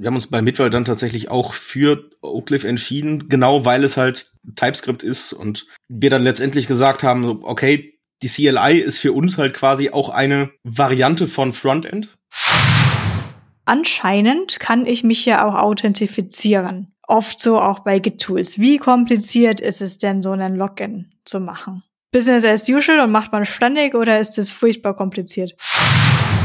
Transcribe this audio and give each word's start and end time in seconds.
wir 0.00 0.06
haben 0.06 0.14
uns 0.14 0.28
bei 0.28 0.40
Midwell 0.40 0.70
dann 0.70 0.86
tatsächlich 0.86 1.30
auch 1.30 1.52
für 1.52 2.08
Oakcliff 2.22 2.64
entschieden, 2.64 3.28
genau 3.28 3.66
weil 3.66 3.84
es 3.84 3.98
halt 3.98 4.32
TypeScript 4.56 5.02
ist 5.02 5.34
und 5.34 5.66
wir 5.88 6.08
dann 6.08 6.22
letztendlich 6.22 6.66
gesagt 6.66 7.02
haben, 7.02 7.44
okay, 7.44 7.98
die 8.22 8.28
CLI 8.28 8.78
ist 8.78 8.98
für 8.98 9.12
uns 9.12 9.36
halt 9.36 9.52
quasi 9.52 9.90
auch 9.90 10.08
eine 10.08 10.50
Variante 10.64 11.28
von 11.28 11.52
Frontend. 11.52 12.16
Anscheinend 13.66 14.58
kann 14.58 14.86
ich 14.86 15.04
mich 15.04 15.26
ja 15.26 15.46
auch 15.46 15.54
authentifizieren. 15.54 16.94
Oft 17.06 17.38
so 17.38 17.60
auch 17.60 17.80
bei 17.80 17.98
Git-Tools. 17.98 18.58
Wie 18.58 18.78
kompliziert 18.78 19.60
ist 19.60 19.82
es 19.82 19.98
denn, 19.98 20.22
so 20.22 20.30
einen 20.30 20.56
Login 20.56 21.12
zu 21.26 21.40
machen? 21.40 21.82
Business 22.10 22.44
as 22.44 22.68
usual 22.68 23.00
und 23.00 23.12
macht 23.12 23.32
man 23.32 23.44
ständig 23.44 23.94
oder 23.94 24.18
ist 24.18 24.38
es 24.38 24.50
furchtbar 24.50 24.96
kompliziert? 24.96 25.56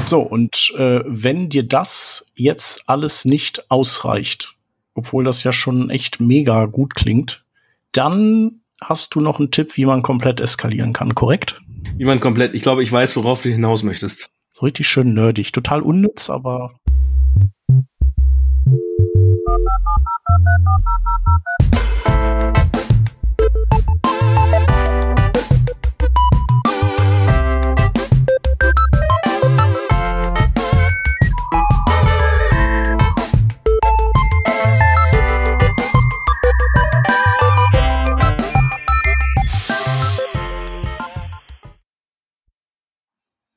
So, 0.07 0.21
und 0.21 0.71
äh, 0.77 1.01
wenn 1.05 1.49
dir 1.49 1.63
das 1.63 2.27
jetzt 2.35 2.83
alles 2.85 3.25
nicht 3.25 3.71
ausreicht, 3.71 4.55
obwohl 4.93 5.23
das 5.23 5.43
ja 5.43 5.51
schon 5.51 5.89
echt 5.89 6.19
mega 6.19 6.65
gut 6.65 6.93
klingt, 6.93 7.43
dann 7.91 8.61
hast 8.81 9.15
du 9.15 9.21
noch 9.21 9.39
einen 9.39 9.49
Tipp, 9.49 9.77
wie 9.77 9.85
man 9.85 10.03
komplett 10.03 10.39
eskalieren 10.39 10.93
kann, 10.93 11.15
korrekt? 11.15 11.59
Wie 11.97 12.05
man 12.05 12.19
komplett, 12.19 12.53
ich 12.53 12.61
glaube, 12.61 12.83
ich 12.83 12.91
weiß, 12.91 13.15
worauf 13.15 13.41
du 13.41 13.49
hinaus 13.49 13.81
möchtest. 13.81 14.29
So 14.51 14.65
richtig 14.65 14.87
schön 14.87 15.15
nerdig, 15.15 15.51
total 15.51 15.81
unnütz, 15.81 16.29
aber. 16.29 16.75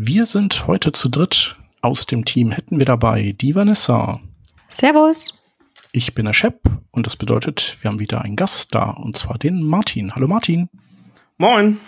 Wir 0.00 0.26
sind 0.26 0.68
heute 0.68 0.92
zu 0.92 1.08
dritt. 1.08 1.56
Aus 1.80 2.06
dem 2.06 2.24
Team 2.24 2.52
hätten 2.52 2.78
wir 2.78 2.86
dabei 2.86 3.34
die 3.36 3.56
Vanessa. 3.56 4.20
Servus. 4.68 5.42
Ich 5.90 6.14
bin 6.14 6.26
der 6.26 6.34
Shep 6.34 6.60
und 6.92 7.04
das 7.04 7.16
bedeutet, 7.16 7.76
wir 7.80 7.88
haben 7.88 7.98
wieder 7.98 8.20
einen 8.20 8.36
Gast 8.36 8.76
da 8.76 8.90
und 8.90 9.18
zwar 9.18 9.38
den 9.38 9.60
Martin. 9.60 10.14
Hallo 10.14 10.28
Martin. 10.28 10.68
Moin. 11.36 11.78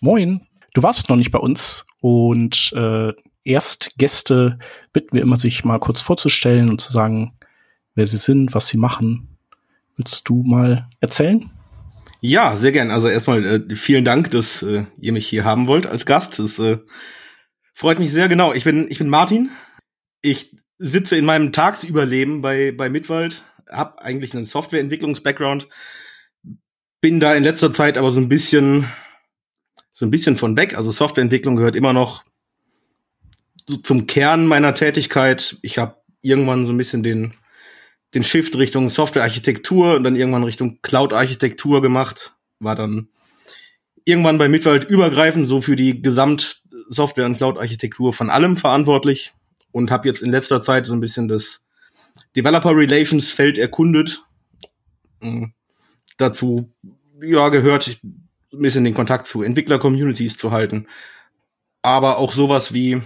Moin. 0.00 0.40
Du 0.72 0.82
warst 0.82 1.10
noch 1.10 1.16
nicht 1.16 1.30
bei 1.30 1.40
uns 1.40 1.84
und 2.00 2.72
äh, 2.74 3.12
Erstgäste 3.44 4.58
bitten 4.94 5.14
wir 5.14 5.22
immer, 5.22 5.36
sich 5.36 5.62
mal 5.62 5.78
kurz 5.78 6.00
vorzustellen 6.00 6.70
und 6.70 6.80
zu 6.80 6.90
sagen, 6.90 7.34
wer 7.94 8.06
sie 8.06 8.16
sind, 8.16 8.54
was 8.54 8.68
sie 8.68 8.78
machen. 8.78 9.28
Willst 9.98 10.26
du 10.26 10.42
mal 10.42 10.88
erzählen? 11.00 11.50
Ja, 12.22 12.56
sehr 12.56 12.72
gern. 12.72 12.90
Also 12.90 13.08
erstmal 13.08 13.44
äh, 13.44 13.76
vielen 13.76 14.06
Dank, 14.06 14.30
dass 14.30 14.62
äh, 14.62 14.86
ihr 14.98 15.12
mich 15.12 15.28
hier 15.28 15.44
haben 15.44 15.66
wollt 15.66 15.86
als 15.86 16.06
Gast. 16.06 16.38
Das 16.38 16.58
äh, 16.58 16.78
Freut 17.74 17.98
mich 17.98 18.12
sehr, 18.12 18.28
genau. 18.28 18.52
Ich 18.52 18.64
bin, 18.64 18.90
ich 18.90 18.98
bin 18.98 19.08
Martin. 19.08 19.50
Ich 20.20 20.54
sitze 20.78 21.16
in 21.16 21.24
meinem 21.24 21.52
Tagsüberleben 21.52 22.42
bei, 22.42 22.72
bei 22.72 22.88
Mitwald, 22.88 23.44
habe 23.70 24.02
eigentlich 24.02 24.34
einen 24.34 24.44
Softwareentwicklungs-Background, 24.44 25.68
bin 27.00 27.20
da 27.20 27.34
in 27.34 27.44
letzter 27.44 27.72
Zeit 27.72 27.98
aber 27.98 28.10
so 28.10 28.20
ein 28.20 28.28
bisschen, 28.28 28.86
so 29.92 30.04
ein 30.04 30.10
bisschen 30.10 30.36
von 30.36 30.56
weg. 30.56 30.76
Also 30.76 30.90
Softwareentwicklung 30.90 31.56
gehört 31.56 31.76
immer 31.76 31.92
noch 31.92 32.24
so 33.68 33.76
zum 33.76 34.06
Kern 34.06 34.46
meiner 34.46 34.74
Tätigkeit. 34.74 35.56
Ich 35.62 35.78
habe 35.78 35.96
irgendwann 36.20 36.66
so 36.66 36.72
ein 36.72 36.78
bisschen 36.78 37.02
den, 37.02 37.34
den 38.14 38.22
Shift 38.22 38.56
Richtung 38.56 38.90
Softwarearchitektur 38.90 39.94
und 39.94 40.04
dann 40.04 40.16
irgendwann 40.16 40.44
Richtung 40.44 40.80
Cloud-Architektur 40.82 41.82
gemacht. 41.82 42.34
War 42.58 42.76
dann 42.76 43.08
irgendwann 44.04 44.38
bei 44.38 44.48
Mitwald 44.48 44.84
übergreifend 44.84 45.46
so 45.46 45.60
für 45.60 45.76
die 45.76 46.02
Gesamtsoftware- 46.88 47.26
und 47.26 47.36
Cloud-Architektur 47.36 48.12
von 48.12 48.30
allem 48.30 48.56
verantwortlich 48.56 49.34
und 49.70 49.90
habe 49.90 50.08
jetzt 50.08 50.22
in 50.22 50.30
letzter 50.30 50.62
Zeit 50.62 50.86
so 50.86 50.92
ein 50.92 51.00
bisschen 51.00 51.28
das 51.28 51.64
Developer 52.36 52.74
Relations 52.74 53.30
Feld 53.32 53.58
erkundet. 53.58 54.24
Mhm. 55.20 55.52
Dazu 56.16 56.72
ja 57.22 57.48
gehört 57.48 57.98
ein 58.02 58.28
bisschen 58.58 58.84
den 58.84 58.94
Kontakt 58.94 59.26
zu 59.26 59.42
Entwickler-Communities 59.42 60.36
zu 60.36 60.50
halten, 60.50 60.86
aber 61.80 62.18
auch 62.18 62.32
sowas 62.32 62.72
wie 62.74 63.00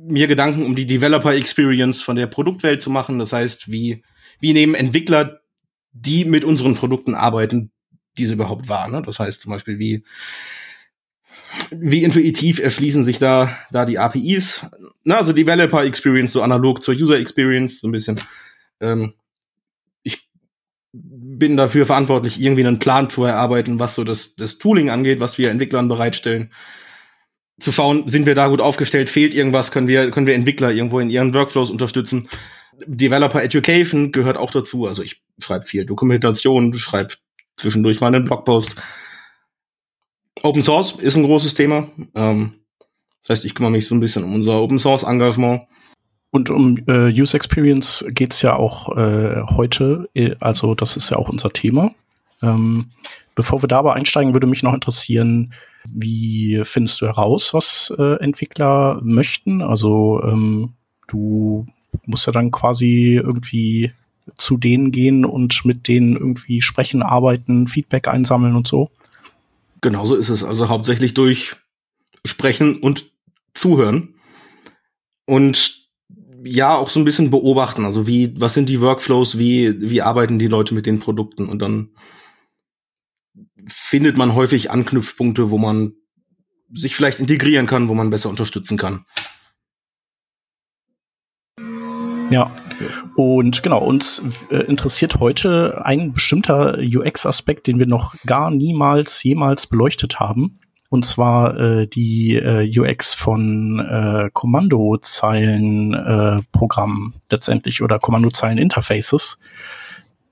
mir 0.00 0.26
Gedanken 0.26 0.64
um 0.64 0.74
die 0.74 0.86
Developer 0.86 1.34
Experience 1.34 2.02
von 2.02 2.16
der 2.16 2.26
Produktwelt 2.26 2.82
zu 2.82 2.90
machen. 2.90 3.18
Das 3.18 3.32
heißt, 3.32 3.70
wie 3.70 4.02
wie 4.40 4.52
nehmen 4.52 4.74
Entwickler, 4.74 5.40
die 5.92 6.24
mit 6.24 6.44
unseren 6.44 6.74
Produkten 6.74 7.14
arbeiten, 7.14 7.72
diese 8.16 8.34
überhaupt 8.34 8.68
war. 8.68 8.88
Ne? 8.88 9.02
Das 9.02 9.18
heißt 9.18 9.42
zum 9.42 9.50
Beispiel, 9.50 9.78
wie, 9.78 10.04
wie 11.70 12.04
intuitiv 12.04 12.58
erschließen 12.60 13.04
sich 13.04 13.18
da, 13.18 13.56
da 13.70 13.84
die 13.84 13.98
APIs. 13.98 14.66
Na, 15.04 15.16
also 15.16 15.32
Developer 15.32 15.84
Experience 15.84 16.32
so 16.32 16.42
analog 16.42 16.82
zur 16.82 16.94
User 16.94 17.18
Experience, 17.18 17.80
so 17.80 17.88
ein 17.88 17.92
bisschen. 17.92 18.20
Ähm, 18.80 19.14
ich 20.02 20.28
bin 20.92 21.56
dafür 21.56 21.86
verantwortlich, 21.86 22.40
irgendwie 22.40 22.66
einen 22.66 22.78
Plan 22.78 23.10
zu 23.10 23.24
erarbeiten, 23.24 23.78
was 23.78 23.94
so 23.94 24.04
das, 24.04 24.34
das 24.36 24.58
Tooling 24.58 24.90
angeht, 24.90 25.20
was 25.20 25.38
wir 25.38 25.50
Entwicklern 25.50 25.88
bereitstellen. 25.88 26.52
Zu 27.60 27.72
schauen, 27.72 28.08
sind 28.08 28.26
wir 28.26 28.34
da 28.34 28.48
gut 28.48 28.60
aufgestellt, 28.60 29.10
fehlt 29.10 29.34
irgendwas, 29.34 29.72
können 29.72 29.88
wir, 29.88 30.10
können 30.10 30.26
wir 30.26 30.34
Entwickler 30.34 30.70
irgendwo 30.70 31.00
in 31.00 31.10
ihren 31.10 31.34
Workflows 31.34 31.70
unterstützen. 31.70 32.28
Developer 32.86 33.42
Education 33.42 34.12
gehört 34.12 34.36
auch 34.36 34.52
dazu. 34.52 34.86
Also 34.86 35.02
ich 35.02 35.22
schreibe 35.40 35.64
viel 35.64 35.84
Dokumentation, 35.84 36.74
schreibe 36.74 37.14
zwischendurch 37.56 38.00
mal 38.00 38.14
einen 38.14 38.24
Blogpost. 38.24 38.76
Open 40.42 40.62
Source 40.62 40.92
ist 40.92 41.16
ein 41.16 41.24
großes 41.24 41.54
Thema. 41.54 41.88
Ähm, 42.14 42.54
das 43.22 43.30
heißt, 43.30 43.44
ich 43.44 43.54
kümmere 43.54 43.72
mich 43.72 43.86
so 43.86 43.94
ein 43.94 44.00
bisschen 44.00 44.24
um 44.24 44.34
unser 44.34 44.60
Open 44.60 44.78
Source 44.78 45.02
Engagement. 45.02 45.62
Und 46.30 46.50
um 46.50 46.78
äh, 46.86 47.08
User 47.08 47.36
Experience 47.36 48.04
geht's 48.10 48.42
ja 48.42 48.54
auch 48.54 48.96
äh, 48.96 49.42
heute, 49.56 50.08
äh, 50.14 50.34
also 50.40 50.74
das 50.74 50.96
ist 50.96 51.10
ja 51.10 51.16
auch 51.16 51.28
unser 51.28 51.50
Thema. 51.50 51.92
Ähm, 52.42 52.90
bevor 53.34 53.62
wir 53.62 53.68
da 53.68 53.78
aber 53.78 53.94
einsteigen, 53.94 54.34
würde 54.34 54.46
mich 54.46 54.62
noch 54.62 54.74
interessieren, 54.74 55.54
wie 55.90 56.60
findest 56.64 57.00
du 57.00 57.06
heraus, 57.06 57.54
was 57.54 57.92
äh, 57.98 58.22
Entwickler 58.22 59.00
möchten? 59.02 59.62
Also 59.62 60.22
ähm, 60.22 60.74
du 61.08 61.66
musst 62.04 62.26
ja 62.26 62.32
dann 62.32 62.50
quasi 62.50 63.14
irgendwie 63.22 63.92
zu 64.36 64.58
denen 64.58 64.92
gehen 64.92 65.24
und 65.24 65.64
mit 65.64 65.88
denen 65.88 66.14
irgendwie 66.14 66.60
sprechen, 66.60 67.02
arbeiten, 67.02 67.66
Feedback 67.66 68.08
einsammeln 68.08 68.54
und 68.54 68.68
so? 68.68 68.90
Genauso 69.80 70.16
ist 70.16 70.28
es. 70.28 70.44
Also 70.44 70.68
hauptsächlich 70.68 71.14
durch 71.14 71.56
Sprechen 72.24 72.76
und 72.76 73.12
Zuhören. 73.54 74.14
Und 75.26 75.88
ja, 76.44 76.76
auch 76.76 76.88
so 76.88 77.00
ein 77.00 77.04
bisschen 77.04 77.30
beobachten. 77.30 77.84
Also 77.84 78.06
wie, 78.06 78.40
was 78.40 78.54
sind 78.54 78.68
die 78.68 78.80
Workflows, 78.80 79.38
wie, 79.38 79.90
wie 79.90 80.02
arbeiten 80.02 80.38
die 80.38 80.46
Leute 80.46 80.74
mit 80.74 80.86
den 80.86 81.00
Produkten? 81.00 81.48
Und 81.48 81.60
dann 81.60 81.90
findet 83.66 84.16
man 84.16 84.34
häufig 84.34 84.70
Anknüpfpunkte, 84.70 85.50
wo 85.50 85.58
man 85.58 85.92
sich 86.72 86.94
vielleicht 86.94 87.20
integrieren 87.20 87.66
kann, 87.66 87.88
wo 87.88 87.94
man 87.94 88.10
besser 88.10 88.28
unterstützen 88.28 88.78
kann. 88.78 89.04
Ja, 92.30 92.54
und 93.16 93.62
genau, 93.62 93.84
uns 93.84 94.22
äh, 94.50 94.58
interessiert 94.58 95.20
heute 95.20 95.82
ein 95.84 96.12
bestimmter 96.12 96.78
UX-Aspekt, 96.78 97.66
den 97.66 97.78
wir 97.78 97.86
noch 97.86 98.14
gar 98.26 98.50
niemals 98.50 99.22
jemals 99.22 99.66
beleuchtet 99.66 100.20
haben. 100.20 100.58
Und 100.90 101.04
zwar 101.04 101.58
äh, 101.58 101.86
die 101.86 102.36
äh, 102.36 102.66
UX 102.78 103.14
von 103.14 103.78
äh, 103.78 104.30
Kommandozeilen-Programmen 104.32 107.12
letztendlich 107.30 107.82
oder 107.82 107.98
Kommandozeilen-Interfaces. 107.98 109.38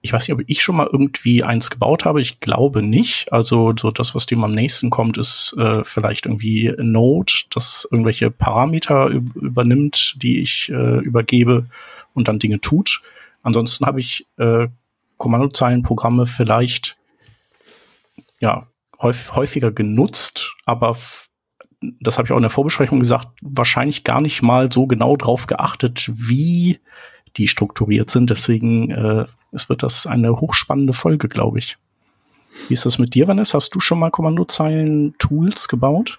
ich 0.01 0.15
weiß 0.15 0.29
nicht, 0.29 0.35
ob 0.35 0.41
ich 0.47 0.63
schon 0.63 0.77
mal 0.77 0.89
irgendwie 0.91 1.43
eins 1.43 1.69
gebaut 1.69 2.07
habe. 2.07 2.23
Ich 2.23 2.41
glaube 2.41 2.81
nicht. 2.81 3.31
Also 3.33 3.75
so 3.79 3.91
das, 3.91 4.15
was 4.15 4.25
dem 4.25 4.43
am 4.45 4.53
nächsten 4.53 4.89
kommt, 4.89 5.19
ist 5.19 5.55
äh, 5.59 5.85
vielleicht 5.85 6.25
irgendwie 6.25 6.73
Node, 6.79 7.35
das 7.51 7.87
irgendwelche 7.91 8.31
Parameter 8.31 9.09
übernimmt, 9.09 10.15
die 10.23 10.41
ich 10.41 10.71
äh, 10.71 11.01
übergebe 11.01 11.67
und 12.17 12.29
dann 12.29 12.39
Dinge 12.39 12.61
tut. 12.61 13.03
Ansonsten 13.43 13.87
habe 13.87 14.01
ich 14.01 14.27
äh, 14.39 14.67
Kommandozeilenprogramme 15.19 16.27
vielleicht 16.27 16.97
ja 18.41 18.67
häufiger 18.99 19.71
genutzt, 19.71 20.55
aber 20.65 20.97
das 22.01 22.19
habe 22.19 22.27
ich 22.27 22.33
auch 22.33 22.37
in 22.37 22.43
der 22.43 22.51
Vorbesprechung 22.51 23.01
gesagt, 23.01 23.29
wahrscheinlich 23.43 24.05
gar 24.05 24.21
nicht 24.21 24.43
mal 24.43 24.73
so 24.73 24.87
genau 24.87 25.17
drauf 25.17 25.47
geachtet, 25.47 26.11
wie 26.13 26.81
die 27.37 27.49
strukturiert 27.49 28.11
sind. 28.11 28.31
Deswegen 28.31 28.91
äh, 28.91 29.27
es 29.53 29.69
wird 29.69 29.83
das 29.83 30.07
eine 30.07 30.41
hochspannende 30.41 30.95
Folge, 30.95 31.29
glaube 31.29 31.59
ich. 31.59 31.77
Wie 32.69 32.75
ist 32.75 32.87
das 32.87 32.99
mit 32.99 33.15
dir, 33.15 33.29
Vanessa? 33.29 33.57
Hast 33.57 33.75
du 33.75 33.81
schon 33.81 33.99
mal 33.99 34.11
Kommandozeilen-Tools 34.11 35.69
gebaut? 35.69 36.19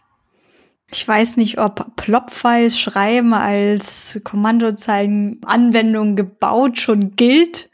Ich 0.90 1.06
weiß 1.06 1.36
nicht, 1.38 1.60
ob 1.60 1.96
Plop-Files 1.98 2.80
schreiben 2.80 3.34
als 3.34 4.22
Kommandozeilen-Anwendung 4.24 6.16
gebaut 6.16 6.80
schon 6.80 7.16
gilt. 7.16 7.70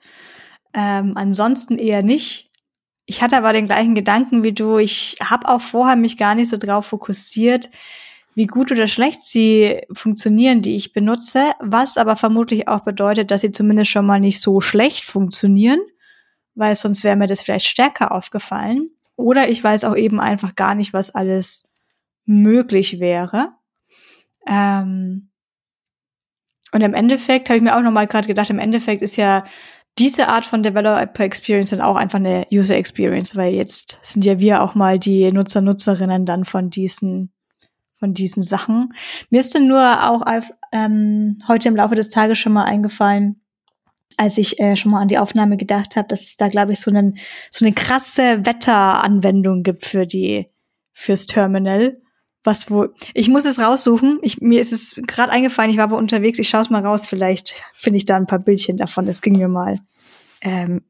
Ähm, 0.73 1.13
ansonsten 1.15 1.77
eher 1.77 2.01
nicht. 2.01 2.49
Ich 3.05 3.21
hatte 3.21 3.37
aber 3.37 3.53
den 3.53 3.67
gleichen 3.67 3.93
Gedanken 3.93 4.41
wie 4.41 4.53
du. 4.53 4.79
Ich 4.79 5.17
habe 5.21 5.47
auch 5.47 5.61
vorher 5.61 5.95
mich 5.95 6.17
gar 6.17 6.33
nicht 6.33 6.49
so 6.49 6.57
drauf 6.57 6.87
fokussiert, 6.87 7.69
wie 8.33 8.47
gut 8.47 8.71
oder 8.71 8.87
schlecht 8.87 9.21
sie 9.21 9.81
funktionieren, 9.91 10.63
die 10.63 10.75
ich 10.75 10.93
benutze, 10.93 11.51
was 11.59 11.97
aber 11.97 12.15
vermutlich 12.15 12.67
auch 12.67 12.79
bedeutet, 12.79 13.29
dass 13.29 13.41
sie 13.41 13.51
zumindest 13.51 13.91
schon 13.91 14.07
mal 14.07 14.19
nicht 14.19 14.41
so 14.41 14.59
schlecht 14.59 15.05
funktionieren, 15.05 15.79
weil 16.55 16.75
sonst 16.75 17.03
wäre 17.03 17.15
mir 17.15 17.27
das 17.27 17.43
vielleicht 17.43 17.67
stärker 17.67 18.11
aufgefallen. 18.11 18.89
Oder 19.15 19.49
ich 19.49 19.63
weiß 19.63 19.83
auch 19.83 19.95
eben 19.95 20.19
einfach 20.19 20.55
gar 20.55 20.73
nicht, 20.73 20.93
was 20.93 21.13
alles 21.13 21.72
möglich 22.25 22.99
wäre. 22.99 23.53
Ähm 24.47 25.29
und 26.71 26.81
im 26.81 26.93
Endeffekt 26.93 27.49
habe 27.49 27.57
ich 27.57 27.63
mir 27.63 27.77
auch 27.77 27.81
noch 27.81 27.91
mal 27.91 28.07
gerade 28.07 28.27
gedacht, 28.27 28.49
im 28.49 28.59
Endeffekt 28.59 29.01
ist 29.01 29.15
ja 29.15 29.45
diese 29.99 30.27
Art 30.27 30.45
von 30.45 30.63
Developer 30.63 31.23
Experience 31.23 31.69
dann 31.69 31.81
auch 31.81 31.95
einfach 31.95 32.17
eine 32.17 32.47
User 32.51 32.75
Experience, 32.75 33.35
weil 33.35 33.53
jetzt 33.53 33.99
sind 34.01 34.25
ja 34.25 34.39
wir 34.39 34.63
auch 34.63 34.73
mal 34.73 34.97
die 34.97 35.31
Nutzer, 35.31 35.61
Nutzerinnen 35.61 36.25
dann 36.25 36.45
von 36.45 36.69
diesen 36.69 37.31
von 37.99 38.13
diesen 38.13 38.43
Sachen. 38.43 38.93
Mir 39.29 39.39
ist 39.39 39.55
dann 39.55 39.67
nur 39.67 40.09
auch 40.09 40.23
ähm, 40.73 41.37
heute 41.47 41.69
im 41.69 41.75
Laufe 41.77 41.95
des 41.95 42.09
Tages 42.09 42.37
schon 42.37 42.51
mal 42.51 42.65
eingefallen, 42.65 43.41
als 44.17 44.37
ich 44.37 44.59
äh, 44.59 44.75
schon 44.75 44.91
mal 44.91 44.99
an 44.99 45.07
die 45.07 45.19
Aufnahme 45.19 45.55
gedacht 45.55 45.95
habe, 45.95 46.09
dass 46.09 46.23
es 46.23 46.35
da, 46.35 46.49
glaube 46.49 46.73
ich, 46.73 46.81
so, 46.81 46.91
einen, 46.91 47.17
so 47.49 47.63
eine 47.63 47.73
krasse 47.73 48.45
Wetteranwendung 48.45 49.63
gibt 49.63 49.85
für 49.85 50.05
die 50.05 50.47
fürs 50.91 51.27
Terminal. 51.27 51.93
Was 52.43 52.69
wo 52.69 52.87
ich 53.13 53.29
muss 53.29 53.45
es 53.45 53.59
raussuchen. 53.59 54.19
Ich, 54.21 54.41
mir 54.41 54.59
ist 54.59 54.73
es 54.73 54.99
gerade 55.07 55.31
eingefallen. 55.31 55.71
Ich 55.71 55.77
war 55.77 55.85
aber 55.85 55.97
unterwegs. 55.97 56.39
Ich 56.39 56.49
schaue 56.49 56.61
es 56.61 56.69
mal 56.69 56.85
raus. 56.85 57.05
Vielleicht 57.07 57.55
finde 57.73 57.97
ich 57.97 58.05
da 58.05 58.15
ein 58.15 58.27
paar 58.27 58.39
Bildchen 58.39 58.77
davon. 58.77 59.05
Das 59.05 59.21
ging 59.21 59.37
mir 59.37 59.47
mal. 59.47 59.79
Ähm, 60.41 60.81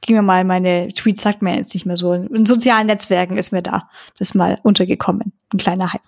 ging 0.00 0.16
mir 0.16 0.22
mal 0.22 0.44
meine 0.44 0.92
Tweets 0.92 1.22
sagt 1.22 1.42
mir 1.42 1.56
jetzt 1.56 1.72
nicht 1.74 1.86
mehr 1.86 1.96
so. 1.96 2.12
In 2.12 2.46
sozialen 2.46 2.88
Netzwerken 2.88 3.36
ist 3.36 3.52
mir 3.52 3.62
da 3.62 3.88
das 4.18 4.34
mal 4.34 4.58
untergekommen. 4.62 5.32
Ein 5.52 5.58
kleiner 5.58 5.92
Hype. 5.92 6.02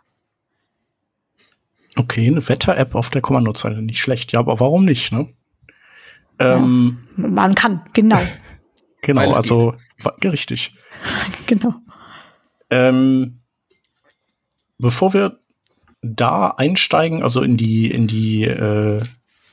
Okay, 1.96 2.26
eine 2.26 2.46
Wetter-App 2.46 2.94
auf 2.96 3.10
der 3.10 3.22
Kommandozeile, 3.22 3.80
nicht 3.80 4.00
schlecht. 4.00 4.32
Ja, 4.32 4.40
aber 4.40 4.58
warum 4.58 4.84
nicht, 4.84 5.12
ne? 5.12 5.28
Ähm, 6.40 7.06
ja, 7.16 7.28
man 7.28 7.54
kann, 7.54 7.82
genau. 7.92 8.20
genau, 9.00 9.32
also 9.32 9.74
geht. 10.20 10.32
richtig. 10.32 10.74
genau. 11.46 11.74
Ähm, 12.70 13.40
bevor 14.78 15.12
wir 15.14 15.38
da 16.02 16.48
einsteigen, 16.48 17.22
also 17.22 17.42
in 17.42 17.56
die, 17.56 17.90
in 17.90 18.06
die, 18.06 18.44
äh, 18.44 19.02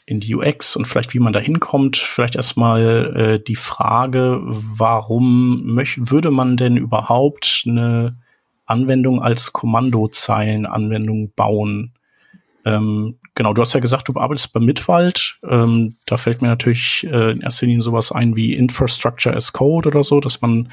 in 0.06 0.20
die 0.20 0.36
UX 0.36 0.76
und 0.76 0.86
vielleicht 0.86 1.14
wie 1.14 1.20
man 1.20 1.34
da 1.34 1.40
hinkommt, 1.40 1.98
vielleicht 1.98 2.36
erstmal 2.36 3.16
äh, 3.16 3.44
die 3.44 3.56
Frage, 3.56 4.42
warum 4.44 5.80
würde 5.96 6.32
man 6.32 6.58
denn 6.58 6.76
überhaupt 6.76 7.64
eine 7.66 8.18
Anwendung 8.66 9.22
als 9.22 9.54
Kommandozeilenanwendung 9.54 11.32
bauen? 11.36 11.94
Ähm, 12.66 13.20
genau, 13.36 13.54
du 13.54 13.62
hast 13.62 13.74
ja 13.74 13.80
gesagt, 13.80 14.10
du 14.10 14.20
arbeitest 14.20 14.54
bei 14.54 14.60
Mitwald. 14.60 15.40
Ähm, 15.48 15.96
da 16.06 16.18
fällt 16.18 16.42
mir 16.42 16.50
natürlich 16.50 17.08
äh, 17.10 17.32
in 17.32 17.42
erster 17.42 17.66
Linie 17.66 17.82
sowas 17.82 18.12
ein 18.12 18.36
wie 18.36 18.54
Infrastructure 18.54 19.36
as 19.36 19.54
Code 19.54 19.88
oder 19.88 20.04
so, 20.04 20.20
dass 20.20 20.42
man 20.42 20.70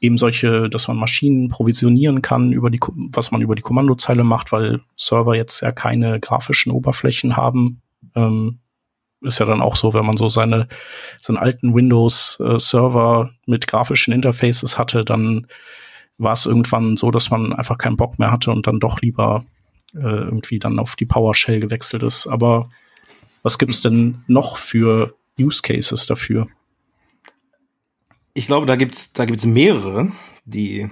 eben 0.00 0.18
solche, 0.18 0.68
dass 0.68 0.88
man 0.88 0.96
Maschinen 0.96 1.48
provisionieren 1.48 2.22
kann 2.22 2.52
über 2.52 2.70
die, 2.70 2.80
was 3.12 3.30
man 3.30 3.40
über 3.40 3.54
die 3.54 3.62
Kommandozeile 3.62 4.24
macht, 4.24 4.52
weil 4.52 4.80
Server 4.96 5.34
jetzt 5.34 5.60
ja 5.60 5.72
keine 5.72 6.20
grafischen 6.20 6.72
Oberflächen 6.72 7.36
haben. 7.36 7.82
Ähm, 8.14 8.58
ist 9.20 9.40
ja 9.40 9.46
dann 9.46 9.60
auch 9.60 9.74
so, 9.74 9.94
wenn 9.94 10.06
man 10.06 10.16
so 10.16 10.28
seine, 10.28 10.68
seinen 11.18 11.38
alten 11.38 11.74
Windows-Server 11.74 13.30
äh, 13.30 13.50
mit 13.50 13.66
grafischen 13.66 14.14
Interfaces 14.14 14.78
hatte, 14.78 15.04
dann 15.04 15.48
war 16.18 16.32
es 16.32 16.46
irgendwann 16.46 16.96
so, 16.96 17.10
dass 17.10 17.30
man 17.30 17.52
einfach 17.52 17.78
keinen 17.78 17.96
Bock 17.96 18.18
mehr 18.18 18.30
hatte 18.30 18.50
und 18.52 18.66
dann 18.66 18.80
doch 18.80 19.00
lieber 19.00 19.42
äh, 19.94 19.98
irgendwie 19.98 20.58
dann 20.58 20.78
auf 20.78 20.96
die 20.96 21.06
PowerShell 21.06 21.60
gewechselt 21.60 22.02
ist. 22.02 22.26
Aber 22.26 22.70
was 23.42 23.58
gibt 23.58 23.72
es 23.72 23.80
denn 23.80 24.22
noch 24.26 24.56
für 24.56 25.14
Use 25.38 25.62
Cases 25.62 26.06
dafür? 26.06 26.48
Ich 28.38 28.46
glaube, 28.46 28.66
da 28.66 28.76
gibt's 28.76 29.12
da 29.12 29.24
gibt's 29.24 29.44
mehrere, 29.44 30.12
die 30.44 30.88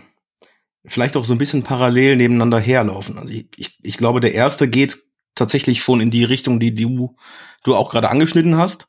vielleicht 0.84 1.16
auch 1.16 1.24
so 1.24 1.32
ein 1.32 1.38
bisschen 1.38 1.62
parallel 1.62 2.16
nebeneinander 2.16 2.58
herlaufen. 2.58 3.18
Also 3.18 3.32
ich, 3.32 3.46
ich, 3.56 3.78
ich 3.82 3.96
glaube, 3.96 4.18
der 4.18 4.34
erste 4.34 4.68
geht 4.68 4.98
tatsächlich 5.36 5.80
schon 5.80 6.00
in 6.00 6.10
die 6.10 6.24
Richtung, 6.24 6.58
die 6.58 6.74
du, 6.74 7.14
du 7.62 7.76
auch 7.76 7.88
gerade 7.90 8.10
angeschnitten 8.10 8.56
hast. 8.56 8.88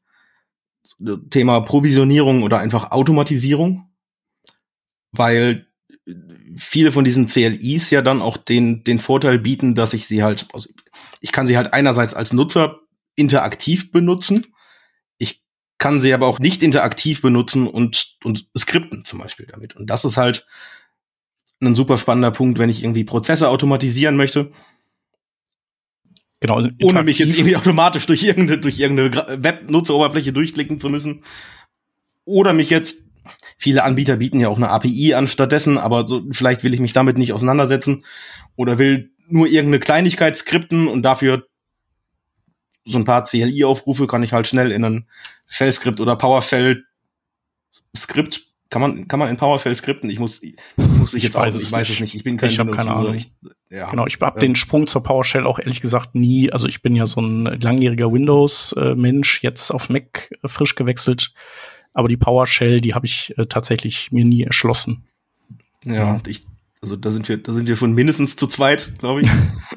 Thema 1.30 1.59
Provisionierung 1.62 2.42
oder 2.42 2.57
einfach 2.57 2.89
Automatisierung. 2.89 3.92
Weil 5.12 5.68
viele 6.56 6.92
von 6.92 7.03
diesen 7.03 7.27
CLIs 7.27 7.92
ja 7.92 8.01
dann 8.01 8.24
auch 8.24 8.38
den, 8.38 8.83
den 8.83 8.98
Vorteil 8.98 9.38
bieten, 9.38 9.75
dass 9.75 9.94
ich 9.94 10.07
sie 10.07 10.24
halt, 10.24 10.48
also 10.51 10.68
ich 11.21 11.31
kann 11.31 11.45
sie 11.45 11.57
halt 11.57 11.74
einerseits 11.74 12.15
als 12.15 12.33
Nutzer 12.33 12.80
interaktiv 13.15 13.92
benutzen. 13.92 14.48
Kann 15.77 16.00
sie 16.00 16.13
aber 16.13 16.27
auch 16.27 16.39
nicht 16.39 16.63
interaktiv 16.63 17.21
benutzen 17.21 17.68
und, 17.68 18.18
und 18.24 18.47
skripten 18.57 19.06
zum 19.06 19.19
Beispiel 19.19 19.45
damit. 19.45 19.75
Und 19.75 19.89
das 19.89 20.06
ist 20.06 20.18
halt 20.18 20.47
ein 21.62 21.75
super 21.75 21.97
spannender 21.97 22.31
Punkt, 22.31 22.59
wenn 22.59 22.69
ich 22.69 22.83
irgendwie 22.83 23.03
Prozesse 23.03 23.50
automatisieren 23.50 24.15
möchte. 24.15 24.51
Genau, 26.39 26.68
ohne 26.83 27.03
mich 27.03 27.19
jetzt 27.19 27.38
irgendwie 27.38 27.56
automatisch 27.56 28.06
durch 28.06 28.24
irgendeine, 28.24 28.59
durch 28.59 28.79
irgendeine 28.79 29.44
Web-Nutzeroberfläche 29.44 30.34
durchklicken 30.34 30.79
zu 30.79 30.89
müssen. 30.89 31.24
Oder 32.25 32.53
mich 32.53 32.69
jetzt 32.69 32.98
Viele 33.57 33.84
Anbieter 33.84 34.17
bieten 34.17 34.39
ja 34.39 34.50
auch 34.50 34.57
eine 34.57 34.69
API 34.69 35.13
an 35.13 35.27
stattdessen, 35.27 35.77
aber 35.77 36.07
so, 36.07 36.24
vielleicht 36.31 36.63
will 36.63 36.74
ich 36.74 36.79
mich 36.79 36.93
damit 36.93 37.17
nicht 37.17 37.34
auseinandersetzen 37.34 38.05
oder 38.55 38.77
will 38.77 39.12
nur 39.27 39.48
irgendeine 39.48 39.79
Kleinigkeit 39.79 40.36
skripten 40.36 40.88
und 40.88 41.03
dafür 41.03 41.48
so 42.86 42.98
ein 42.98 43.05
paar 43.05 43.25
CLI-Aufrufe 43.25 44.07
kann 44.07 44.24
ich 44.24 44.31
halt 44.31 44.48
schnell 44.48 44.72
in 44.72 44.86
ein 44.86 45.10
Shell-Skript 45.48 46.00
oder 46.00 46.16
PowerShell-Skript 46.16 48.48
kann 48.70 48.82
man, 48.82 49.08
kann 49.08 49.20
man 49.20 49.30
in 49.30 49.38
PowerShell 49.38 49.75
skripten? 49.75 50.10
Ich 50.10 50.20
muss, 50.20 50.44
ich 50.44 50.56
muss 50.75 51.13
mich 51.13 51.24
ich 51.24 51.30
jetzt 51.30 51.36
weiß 51.36 51.56
auch, 51.56 51.60
ich 51.60 51.72
weiß 51.72 51.89
es 51.89 52.00
nicht. 52.01 52.16
Ich 52.16 52.24
bin 52.24 52.38
kein 52.38 52.50
ich 52.50 52.60
habe 52.60 52.72
keine 52.72 52.94
Ahnung. 52.94 53.16
Ich, 53.16 53.32
ja. 53.70 53.89
Genau, 53.89 54.06
ich 54.08 54.20
habe 54.20 54.39
ähm, 54.39 54.42
den 54.42 54.56
Sprung 54.56 54.88
zur 54.88 55.04
PowerShell 55.04 55.46
auch 55.46 55.60
ehrlich 55.60 55.80
gesagt 55.80 56.16
nie. 56.16 56.51
Also 56.51 56.68
ich 56.68 56.82
bin 56.82 56.96
ja 56.96 57.06
so 57.06 57.22
ein 57.22 57.46
langjähriger 57.46 58.12
Windows-Mensch, 58.12 59.44
jetzt 59.44 59.72
auf 59.72 59.89
Mac 59.89 60.30
frisch 60.46 60.75
gewechselt. 60.75 61.34
Aber 61.94 62.10
die 62.10 62.18
PowerShell, 62.18 62.82
die 62.82 62.94
habe 62.94 63.06
ich 63.06 63.38
äh, 63.38 63.46
tatsächlich 63.46 64.12
mir 64.12 64.25
nie 64.25 64.44
erschlossen. 64.44 65.06
Ja, 65.86 65.94
ja. 65.94 66.22
Ich, 66.27 66.44
also 66.82 66.98
da 66.98 67.12
sind 67.12 67.30
wir, 67.30 67.38
da 67.38 67.54
sind 67.54 67.68
wir 67.68 67.77
schon 67.77 67.94
mindestens 67.94 68.36
zu 68.36 68.48
zweit, 68.48 68.92
glaube 69.00 69.22
ich. 69.22 69.30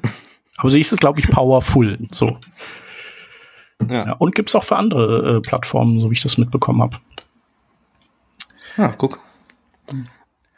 Aber 0.56 0.68
sie 0.68 0.80
ist 0.80 0.92
es, 0.92 0.98
glaube 0.98 1.20
ich, 1.20 1.28
powerful. 1.28 1.96
So. 2.10 2.38
Ja. 3.88 4.06
ja 4.06 4.12
und 4.14 4.34
gibt's 4.34 4.54
auch 4.54 4.64
für 4.64 4.76
andere 4.76 5.36
äh, 5.36 5.40
Plattformen, 5.40 6.00
so 6.00 6.10
wie 6.10 6.14
ich 6.14 6.22
das 6.22 6.38
mitbekommen 6.38 6.82
habe. 6.82 6.96
Ja, 8.76 8.88
guck. 8.96 9.18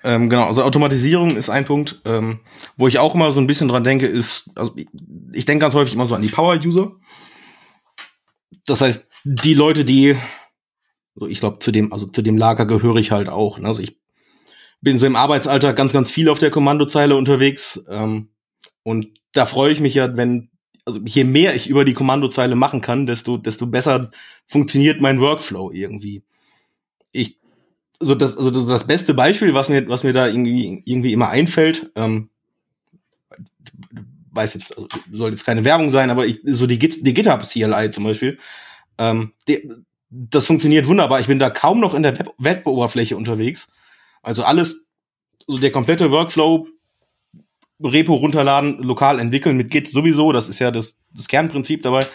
Ähm, 0.05 0.29
genau, 0.29 0.47
also 0.47 0.63
Automatisierung 0.63 1.37
ist 1.37 1.49
ein 1.49 1.65
Punkt, 1.65 2.03
ähm, 2.05 2.41
wo 2.77 2.89
ich 2.89 2.99
auch 2.99 3.15
immer 3.15 3.33
so 3.33 3.41
ein 3.41 3.47
bisschen 3.47 3.69
dran 3.69 3.85
denke, 3.85 4.07
ist, 4.07 4.51
also 4.57 4.73
ich, 4.77 4.89
ich 5.33 5.45
denke 5.45 5.63
ganz 5.63 5.75
häufig 5.75 5.95
immer 5.95 6.07
so 6.07 6.15
an 6.15 6.23
die 6.23 6.29
Power-User. 6.29 6.93
Das 8.67 8.81
heißt, 8.81 9.09
die 9.25 9.55
Leute, 9.55 9.85
die 9.85 10.17
also 11.17 11.27
ich 11.29 11.41
glaube, 11.41 11.59
zu 11.59 11.73
dem, 11.73 11.93
also 11.93 12.07
zu 12.07 12.23
dem 12.23 12.39
Lager 12.39 12.67
gehöre 12.67 12.97
ich 12.97 13.11
halt 13.11 13.29
auch. 13.29 13.59
Ne? 13.59 13.69
Also 13.69 13.83
ich 13.83 13.99
bin 14.81 14.99
so 14.99 15.07
im 15.07 15.17
Arbeitsalltag 15.17 15.77
ganz, 15.77 15.93
ganz 15.93 16.11
viel 16.11 16.29
auf 16.29 16.39
der 16.39 16.51
Kommandozeile 16.51 17.17
unterwegs. 17.17 17.85
Ähm, 17.89 18.31
und 18.83 19.09
da 19.33 19.47
freue 19.47 19.73
ich 19.73 19.81
mich 19.81 19.95
ja, 19.95 20.17
wenn, 20.17 20.51
also 20.85 21.01
je 21.05 21.25
mehr 21.25 21.55
ich 21.55 21.69
über 21.69 21.85
die 21.85 21.95
Kommandozeile 21.95 22.55
machen 22.55 22.81
kann, 22.81 23.07
desto, 23.07 23.37
desto 23.37 23.67
besser 23.67 24.11
funktioniert 24.47 25.01
mein 25.01 25.21
Workflow 25.21 25.71
irgendwie. 25.73 26.23
ich, 27.13 27.39
so 28.01 28.15
das, 28.15 28.37
also 28.37 28.69
das 28.69 28.87
beste 28.87 29.15
Beispiel, 29.15 29.55
was 29.55 29.69
mir, 29.69 29.89
was 29.89 30.03
mir 30.03 30.13
da 30.13 30.27
irgendwie, 30.27 30.83
irgendwie 30.85 31.13
immer 31.13 31.29
einfällt, 31.29 31.93
ähm, 31.95 32.31
weiß 34.33 34.55
jetzt, 34.55 34.77
also 34.77 34.89
soll 35.13 35.31
jetzt 35.31 35.45
keine 35.45 35.65
Werbung 35.65 35.91
sein, 35.91 36.11
aber 36.11 36.27
ich, 36.27 36.41
so 36.45 36.67
die, 36.67 36.79
die 36.79 37.15
GitHub 37.15 37.43
CLI 37.43 37.91
zum 37.93 38.05
Beispiel, 38.05 38.39
ähm, 38.99 39.33
die, 39.47 39.71
das 40.11 40.47
funktioniert 40.47 40.87
wunderbar. 40.87 41.21
Ich 41.21 41.27
bin 41.27 41.39
da 41.39 41.51
kaum 41.51 41.81
noch 41.81 41.95
in 41.95 42.03
der 42.03 42.19
Web 42.19 42.31
Web-Oberfläche 42.39 43.17
unterwegs. 43.17 43.73
Also 44.23 44.45
alles, 44.45 44.91
so 45.47 45.59
der 45.59 45.73
komplette 45.73 46.11
Workflow, 46.11 46.67
Repo 47.83 48.15
runterladen, 48.15 48.83
lokal 48.83 49.19
entwickeln 49.19 49.57
mit 49.57 49.71
Git 49.71 49.89
sowieso, 49.89 50.33
das 50.33 50.49
ist 50.49 50.59
ja 50.59 50.71
das, 50.71 51.01
das 51.13 51.29
Kernprinzip 51.29 51.83
dabei. 51.83 52.07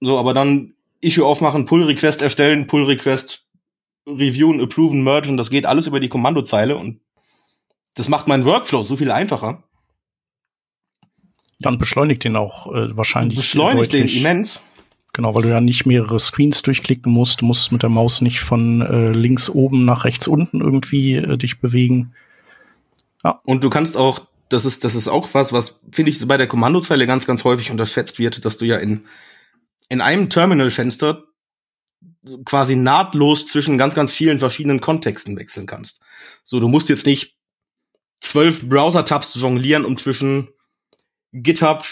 So, 0.00 0.18
aber 0.18 0.34
dann 0.34 0.74
Issue 1.00 1.24
aufmachen, 1.26 1.66
Pull 1.66 1.84
Request 1.84 2.22
erstellen, 2.22 2.66
Pull 2.66 2.84
Request 2.84 3.46
reviewen, 4.06 4.60
approven, 4.60 5.02
mergen, 5.02 5.36
das 5.36 5.50
geht 5.50 5.66
alles 5.66 5.86
über 5.86 6.00
die 6.00 6.08
Kommandozeile 6.08 6.76
und 6.76 7.00
das 7.94 8.08
macht 8.08 8.28
meinen 8.28 8.44
Workflow 8.44 8.82
so 8.82 8.96
viel 8.96 9.10
einfacher. 9.10 9.64
Dann 11.60 11.78
beschleunigt 11.78 12.24
den 12.24 12.36
auch 12.36 12.72
äh, 12.72 12.96
wahrscheinlich. 12.96 13.38
Beschleunigt 13.38 13.92
den 13.92 14.08
immens. 14.08 14.60
Genau, 15.14 15.34
weil 15.34 15.42
du 15.42 15.50
ja 15.50 15.60
nicht 15.60 15.86
mehrere 15.86 16.18
Screens 16.18 16.62
durchklicken 16.62 17.10
musst. 17.10 17.40
Du 17.40 17.46
musst 17.46 17.70
mit 17.70 17.84
der 17.84 17.88
Maus 17.88 18.20
nicht 18.20 18.40
von 18.40 18.82
äh, 18.82 19.12
links 19.12 19.48
oben 19.48 19.84
nach 19.84 20.04
rechts 20.04 20.26
unten 20.26 20.60
irgendwie 20.60 21.14
äh, 21.14 21.38
dich 21.38 21.60
bewegen. 21.60 22.14
Ja. 23.22 23.40
Und 23.44 23.62
du 23.62 23.70
kannst 23.70 23.96
auch, 23.96 24.26
das 24.48 24.64
ist, 24.64 24.84
das 24.84 24.94
ist 24.94 25.08
auch 25.08 25.32
was, 25.32 25.52
was 25.52 25.80
finde 25.90 26.10
ich 26.10 26.26
bei 26.26 26.36
der 26.36 26.46
Kommandozeile 26.46 27.06
ganz, 27.06 27.26
ganz 27.26 27.44
häufig 27.44 27.70
unterschätzt 27.70 28.18
wird, 28.18 28.44
dass 28.44 28.58
du 28.58 28.64
ja 28.64 28.76
in, 28.76 29.06
in 29.88 30.00
einem 30.00 30.30
Terminalfenster 30.30 31.24
quasi 32.44 32.76
nahtlos 32.76 33.46
zwischen 33.46 33.78
ganz, 33.78 33.94
ganz 33.94 34.12
vielen 34.12 34.38
verschiedenen 34.38 34.80
Kontexten 34.80 35.36
wechseln 35.36 35.66
kannst. 35.66 36.02
So, 36.42 36.60
du 36.60 36.68
musst 36.68 36.88
jetzt 36.88 37.06
nicht 37.06 37.36
zwölf 38.20 38.68
Browser-Tabs 38.68 39.34
jonglieren, 39.34 39.84
um 39.84 39.96
zwischen 39.96 40.48
GitHub, 41.32 41.84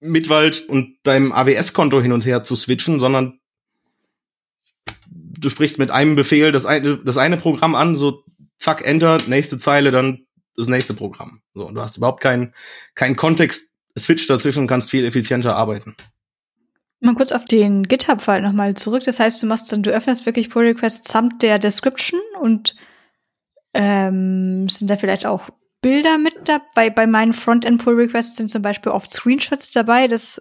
Mitwald 0.00 0.68
und 0.68 0.96
deinem 1.04 1.32
AWS-Konto 1.32 2.00
hin 2.00 2.12
und 2.12 2.26
her 2.26 2.42
zu 2.42 2.56
switchen, 2.56 2.98
sondern 2.98 3.38
du 5.06 5.48
sprichst 5.48 5.78
mit 5.78 5.90
einem 5.90 6.16
Befehl 6.16 6.52
das 6.52 6.66
eine, 6.66 6.98
das 6.98 7.18
eine 7.18 7.36
Programm 7.36 7.74
an, 7.74 7.94
so 7.94 8.24
zack, 8.58 8.84
Enter, 8.86 9.18
nächste 9.26 9.58
Zeile, 9.58 9.90
dann 9.90 10.26
das 10.56 10.68
nächste 10.68 10.94
Programm. 10.94 11.42
So, 11.54 11.66
und 11.66 11.74
du 11.74 11.80
hast 11.80 11.96
überhaupt 11.96 12.20
keinen 12.20 12.54
keinen 12.94 13.16
Kontext-Switch 13.16 14.26
dazwischen 14.26 14.60
und 14.60 14.66
kannst 14.66 14.90
viel 14.90 15.04
effizienter 15.04 15.56
arbeiten. 15.56 15.96
Mal 17.00 17.14
kurz 17.14 17.32
auf 17.32 17.44
den 17.44 17.82
GitHub-Fall 17.82 18.42
nochmal 18.42 18.74
zurück. 18.74 19.02
Das 19.04 19.18
heißt, 19.18 19.42
du 19.42 19.46
machst 19.46 19.72
dann, 19.72 19.82
du 19.82 19.90
öffnest 19.90 20.24
wirklich 20.24 20.50
Pull 20.50 20.66
Requests 20.66 21.10
samt 21.10 21.42
der 21.42 21.58
Description 21.58 22.20
und 22.40 22.76
ähm, 23.74 24.68
sind 24.68 24.88
da 24.88 24.96
vielleicht 24.96 25.26
auch 25.26 25.48
Bilder 25.80 26.16
mit 26.16 26.34
dabei. 26.44 26.90
Bei 26.90 27.06
meinen 27.06 27.32
Frontend-Pull-Requests 27.32 28.36
sind 28.36 28.50
zum 28.50 28.62
Beispiel 28.62 28.92
oft 28.92 29.10
Screenshots 29.10 29.72
dabei. 29.72 30.06
Das 30.06 30.40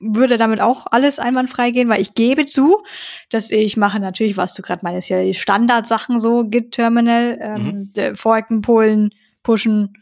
würde 0.00 0.38
damit 0.38 0.60
auch 0.60 0.86
alles 0.90 1.18
einwandfrei 1.18 1.70
gehen, 1.70 1.90
weil 1.90 2.00
ich 2.00 2.14
gebe 2.14 2.46
zu, 2.46 2.82
dass 3.28 3.50
ich 3.50 3.76
mache 3.76 4.00
natürlich, 4.00 4.38
was 4.38 4.54
du 4.54 4.62
gerade 4.62 4.80
meinst, 4.82 5.10
ja 5.10 5.22
die 5.22 5.34
Standardsachen 5.34 6.20
so, 6.20 6.44
Git-Terminal, 6.44 7.38
ähm, 7.40 7.92
mhm. 7.94 8.16
Forken, 8.16 8.62
Pullen, 8.62 9.10
Pushen, 9.42 9.94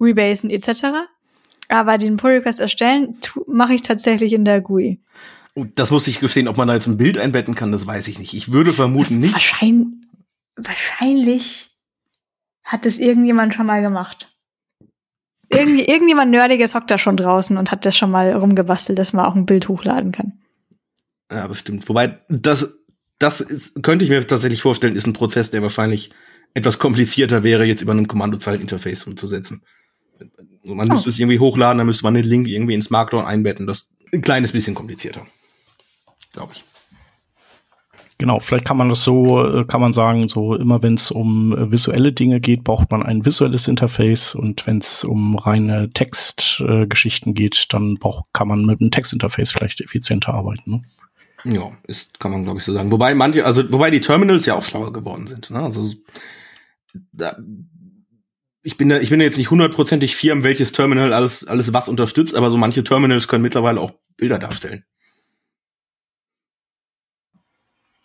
Rebasen 0.00 0.50
etc. 0.50 1.08
Aber 1.68 1.98
den 1.98 2.16
Pull-Request 2.16 2.60
erstellen 2.60 3.16
mache 3.46 3.74
ich 3.74 3.82
tatsächlich 3.82 4.32
in 4.32 4.44
der 4.44 4.60
GUI. 4.60 5.00
Das 5.74 5.90
muss 5.90 6.06
ich 6.06 6.20
gestehen, 6.20 6.48
ob 6.48 6.58
man 6.58 6.68
da 6.68 6.74
jetzt 6.74 6.86
ein 6.86 6.98
Bild 6.98 7.16
einbetten 7.16 7.54
kann, 7.54 7.72
das 7.72 7.86
weiß 7.86 8.08
ich 8.08 8.18
nicht. 8.18 8.34
Ich 8.34 8.52
würde 8.52 8.74
vermuten 8.74 9.18
nicht. 9.18 9.32
Wahrscheinlich, 9.32 9.86
wahrscheinlich 10.56 11.70
hat 12.62 12.84
das 12.84 12.98
irgendjemand 12.98 13.54
schon 13.54 13.66
mal 13.66 13.80
gemacht? 13.80 14.36
Irgend, 15.48 15.78
irgendjemand 15.88 16.30
Nerdiges 16.30 16.74
hockt 16.74 16.90
da 16.90 16.98
schon 16.98 17.16
draußen 17.16 17.56
und 17.56 17.70
hat 17.70 17.86
das 17.86 17.96
schon 17.96 18.10
mal 18.10 18.32
rumgebastelt, 18.32 18.98
dass 18.98 19.12
man 19.12 19.24
auch 19.24 19.34
ein 19.34 19.46
Bild 19.46 19.68
hochladen 19.68 20.12
kann. 20.12 20.32
Ja, 21.30 21.46
bestimmt. 21.46 21.88
Wobei, 21.88 22.18
das, 22.28 22.78
das 23.18 23.40
ist, 23.40 23.82
könnte 23.82 24.04
ich 24.04 24.10
mir 24.10 24.26
tatsächlich 24.26 24.60
vorstellen, 24.60 24.96
ist 24.96 25.06
ein 25.06 25.12
Prozess, 25.12 25.50
der 25.50 25.62
wahrscheinlich 25.62 26.10
etwas 26.54 26.78
komplizierter 26.78 27.42
wäre, 27.42 27.64
jetzt 27.64 27.82
über 27.82 27.92
ein 27.92 28.08
Kommandozeileninterface 28.08 29.04
umzusetzen. 29.04 29.62
Man 30.64 30.90
oh. 30.90 30.94
müsste 30.94 31.10
es 31.10 31.18
irgendwie 31.18 31.38
hochladen, 31.38 31.78
dann 31.78 31.86
müsste 31.86 32.04
man 32.04 32.14
den 32.14 32.24
Link 32.24 32.48
irgendwie 32.48 32.74
ins 32.74 32.90
Markdown 32.90 33.24
einbetten. 33.24 33.66
Das 33.66 33.78
ist 33.78 33.92
ein 34.12 34.22
kleines 34.22 34.52
bisschen 34.52 34.74
komplizierter. 34.74 35.26
Glaube 36.32 36.52
ich. 36.54 36.64
Genau, 38.18 38.38
vielleicht 38.38 38.64
kann 38.64 38.78
man 38.78 38.88
das 38.88 39.04
so, 39.04 39.44
äh, 39.44 39.64
kann 39.66 39.82
man 39.82 39.92
sagen, 39.92 40.26
so 40.26 40.54
immer 40.54 40.82
wenn 40.82 40.94
es 40.94 41.10
um 41.10 41.52
äh, 41.52 41.70
visuelle 41.70 42.12
Dinge 42.12 42.40
geht, 42.40 42.64
braucht 42.64 42.90
man 42.90 43.02
ein 43.02 43.26
visuelles 43.26 43.68
Interface 43.68 44.34
und 44.34 44.66
wenn 44.66 44.78
es 44.78 45.04
um 45.04 45.36
reine 45.36 45.90
Textgeschichten 45.90 47.32
äh, 47.32 47.34
geht, 47.34 47.66
dann 47.74 47.94
braucht, 47.96 48.32
kann 48.32 48.48
man 48.48 48.64
mit 48.64 48.80
einem 48.80 48.90
Textinterface 48.90 49.50
vielleicht 49.50 49.82
effizienter 49.82 50.32
arbeiten. 50.32 50.70
Ne? 50.70 50.82
Ja, 51.44 51.72
ist, 51.86 52.18
kann 52.18 52.30
man 52.30 52.44
glaube 52.44 52.58
ich 52.58 52.64
so 52.64 52.72
sagen. 52.72 52.90
Wobei 52.90 53.14
manche, 53.14 53.44
also 53.44 53.70
wobei 53.70 53.90
die 53.90 54.00
Terminals 54.00 54.46
ja 54.46 54.54
auch 54.54 54.64
schlauer 54.64 54.94
geworden 54.94 55.26
sind. 55.26 55.50
Ne? 55.50 55.60
Also 55.60 55.84
da, 57.12 57.36
ich 58.62 58.76
bin 58.76 58.88
da, 58.88 58.98
ich 58.98 59.10
bin 59.10 59.18
da 59.18 59.24
jetzt 59.24 59.38
nicht 59.38 59.50
hundertprozentig 59.50 60.16
firm, 60.16 60.42
welches 60.42 60.72
Terminal 60.72 61.12
alles 61.12 61.46
alles 61.46 61.72
was 61.72 61.88
unterstützt, 61.88 62.34
aber 62.34 62.50
so 62.50 62.56
manche 62.56 62.84
Terminals 62.84 63.28
können 63.28 63.42
mittlerweile 63.42 63.80
auch 63.80 63.92
Bilder 64.16 64.38
darstellen. 64.38 64.84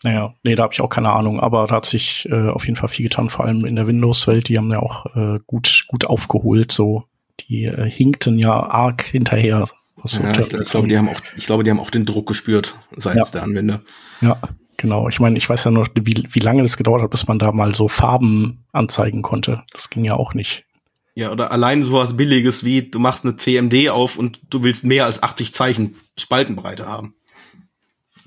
Naja, 0.04 0.34
nee, 0.44 0.56
da 0.56 0.64
habe 0.64 0.74
ich 0.74 0.82
auch 0.82 0.90
keine 0.90 1.12
Ahnung, 1.12 1.40
aber 1.40 1.68
da 1.68 1.76
hat 1.76 1.86
sich 1.86 2.28
äh, 2.30 2.50
auf 2.50 2.66
jeden 2.66 2.76
Fall 2.76 2.90
viel 2.90 3.04
getan, 3.04 3.30
vor 3.30 3.46
allem 3.46 3.66
in 3.66 3.76
der 3.76 3.86
Windows-Welt, 3.86 4.50
die 4.50 4.58
haben 4.58 4.72
ja 4.72 4.80
auch 4.80 5.06
äh, 5.16 5.40
gut, 5.46 5.86
gut 5.88 6.06
aufgeholt, 6.06 6.72
so 6.72 7.04
die 7.42 7.66
äh, 7.66 7.90
hinkten 7.90 8.40
ja 8.40 8.52
arg 8.52 9.04
hinterher. 9.04 9.64
Was 9.98 10.18
ja, 10.18 10.32
ich, 10.32 10.54
ich 10.54 10.66
glaube, 10.66 10.88
die 10.88 10.98
haben 10.98 11.10
auch, 11.10 11.22
ich 11.36 11.46
glaube, 11.46 11.64
die 11.64 11.70
haben 11.70 11.80
auch 11.80 11.92
den 11.92 12.06
Druck 12.06 12.28
gespürt 12.28 12.80
seitens 12.96 13.30
ja. 13.30 13.40
der 13.40 13.44
Anwender. 13.44 13.82
Ja, 14.22 14.42
genau. 14.82 15.08
Ich 15.08 15.20
meine, 15.20 15.38
ich 15.38 15.50
weiß 15.50 15.64
ja 15.66 15.72
noch, 15.72 15.88
wie, 15.96 16.26
wie 16.28 16.40
lange 16.40 16.64
das 16.64 16.78
gedauert 16.78 17.02
hat, 17.02 17.12
bis 17.12 17.28
man 17.28 17.40
da 17.40 17.52
mal 17.52 17.74
so 17.74 17.88
Farben 17.88 18.66
anzeigen 18.72 19.22
konnte. 19.22 19.64
Das 19.72 19.90
ging 19.90 20.04
ja 20.04 20.16
auch 20.16 20.34
nicht. 20.34 20.66
Ja, 21.14 21.32
oder 21.32 21.52
allein 21.52 21.84
sowas 21.84 22.18
Billiges 22.18 22.64
wie, 22.64 22.90
du 22.90 23.00
machst 23.00 23.26
eine 23.26 23.36
CMD 23.36 23.90
auf 23.90 24.18
und 24.18 24.42
du 24.50 24.64
willst 24.64 24.84
mehr 24.84 25.06
als 25.06 25.22
80 25.22 25.54
Zeichen 25.54 25.96
Spaltenbreite 26.18 26.88
haben. 26.88 27.16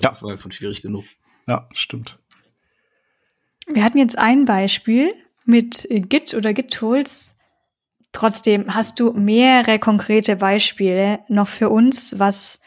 Ja. 0.01 0.11
Das 0.11 0.23
war 0.23 0.31
ja 0.31 0.39
schon 0.39 0.53
schwierig 0.53 0.83
genug. 0.83 1.05
Ja, 1.47 1.69
stimmt. 1.73 2.19
Wir 3.67 3.83
hatten 3.83 3.99
jetzt 3.99 4.19
ein 4.19 4.45
Beispiel 4.45 5.13
mit 5.45 5.87
Git 5.89 6.35
oder 6.35 6.53
Git-Tools. 6.53 7.39
Trotzdem 8.13 8.75
hast 8.75 9.01
du 9.01 9.13
mehrere 9.13 9.79
konkrete 9.79 10.37
Beispiele 10.37 11.21
noch 11.29 11.49
für 11.49 11.71
uns, 11.71 12.19
was, 12.19 12.61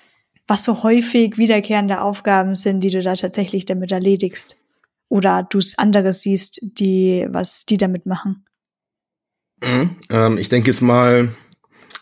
was 0.48 0.64
so 0.64 0.84
häufig 0.84 1.38
wiederkehrende 1.38 2.02
Aufgaben 2.02 2.56
sind, 2.56 2.82
die 2.82 2.90
du 2.90 3.02
da 3.02 3.16
tatsächlich 3.16 3.66
damit 3.66 3.92
erledigst. 3.92 4.58
Oder 5.10 5.44
du 5.50 5.60
andere 5.78 6.14
siehst, 6.14 6.60
die, 6.62 7.26
was 7.30 7.66
die 7.66 7.78
damit 7.78 8.06
machen. 8.06 8.46
Mhm, 9.64 9.96
ähm, 10.10 10.38
ich 10.38 10.50
denke 10.50 10.72
jetzt 10.72 10.82
mal, 10.82 11.34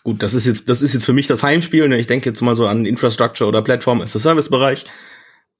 gut, 0.03 0.21
das 0.23 0.33
ist 0.33 0.45
jetzt, 0.45 0.69
das 0.69 0.81
ist 0.81 0.93
jetzt 0.93 1.05
für 1.05 1.13
mich 1.13 1.27
das 1.27 1.43
Heimspiel. 1.43 1.87
Ne? 1.87 1.99
Ich 1.99 2.07
denke 2.07 2.29
jetzt 2.29 2.41
mal 2.41 2.55
so 2.55 2.67
an 2.67 2.85
Infrastructure 2.85 3.47
oder 3.47 3.61
Plattform 3.61 4.01
as 4.01 4.15
a 4.15 4.19
Service 4.19 4.49
Bereich. 4.49 4.85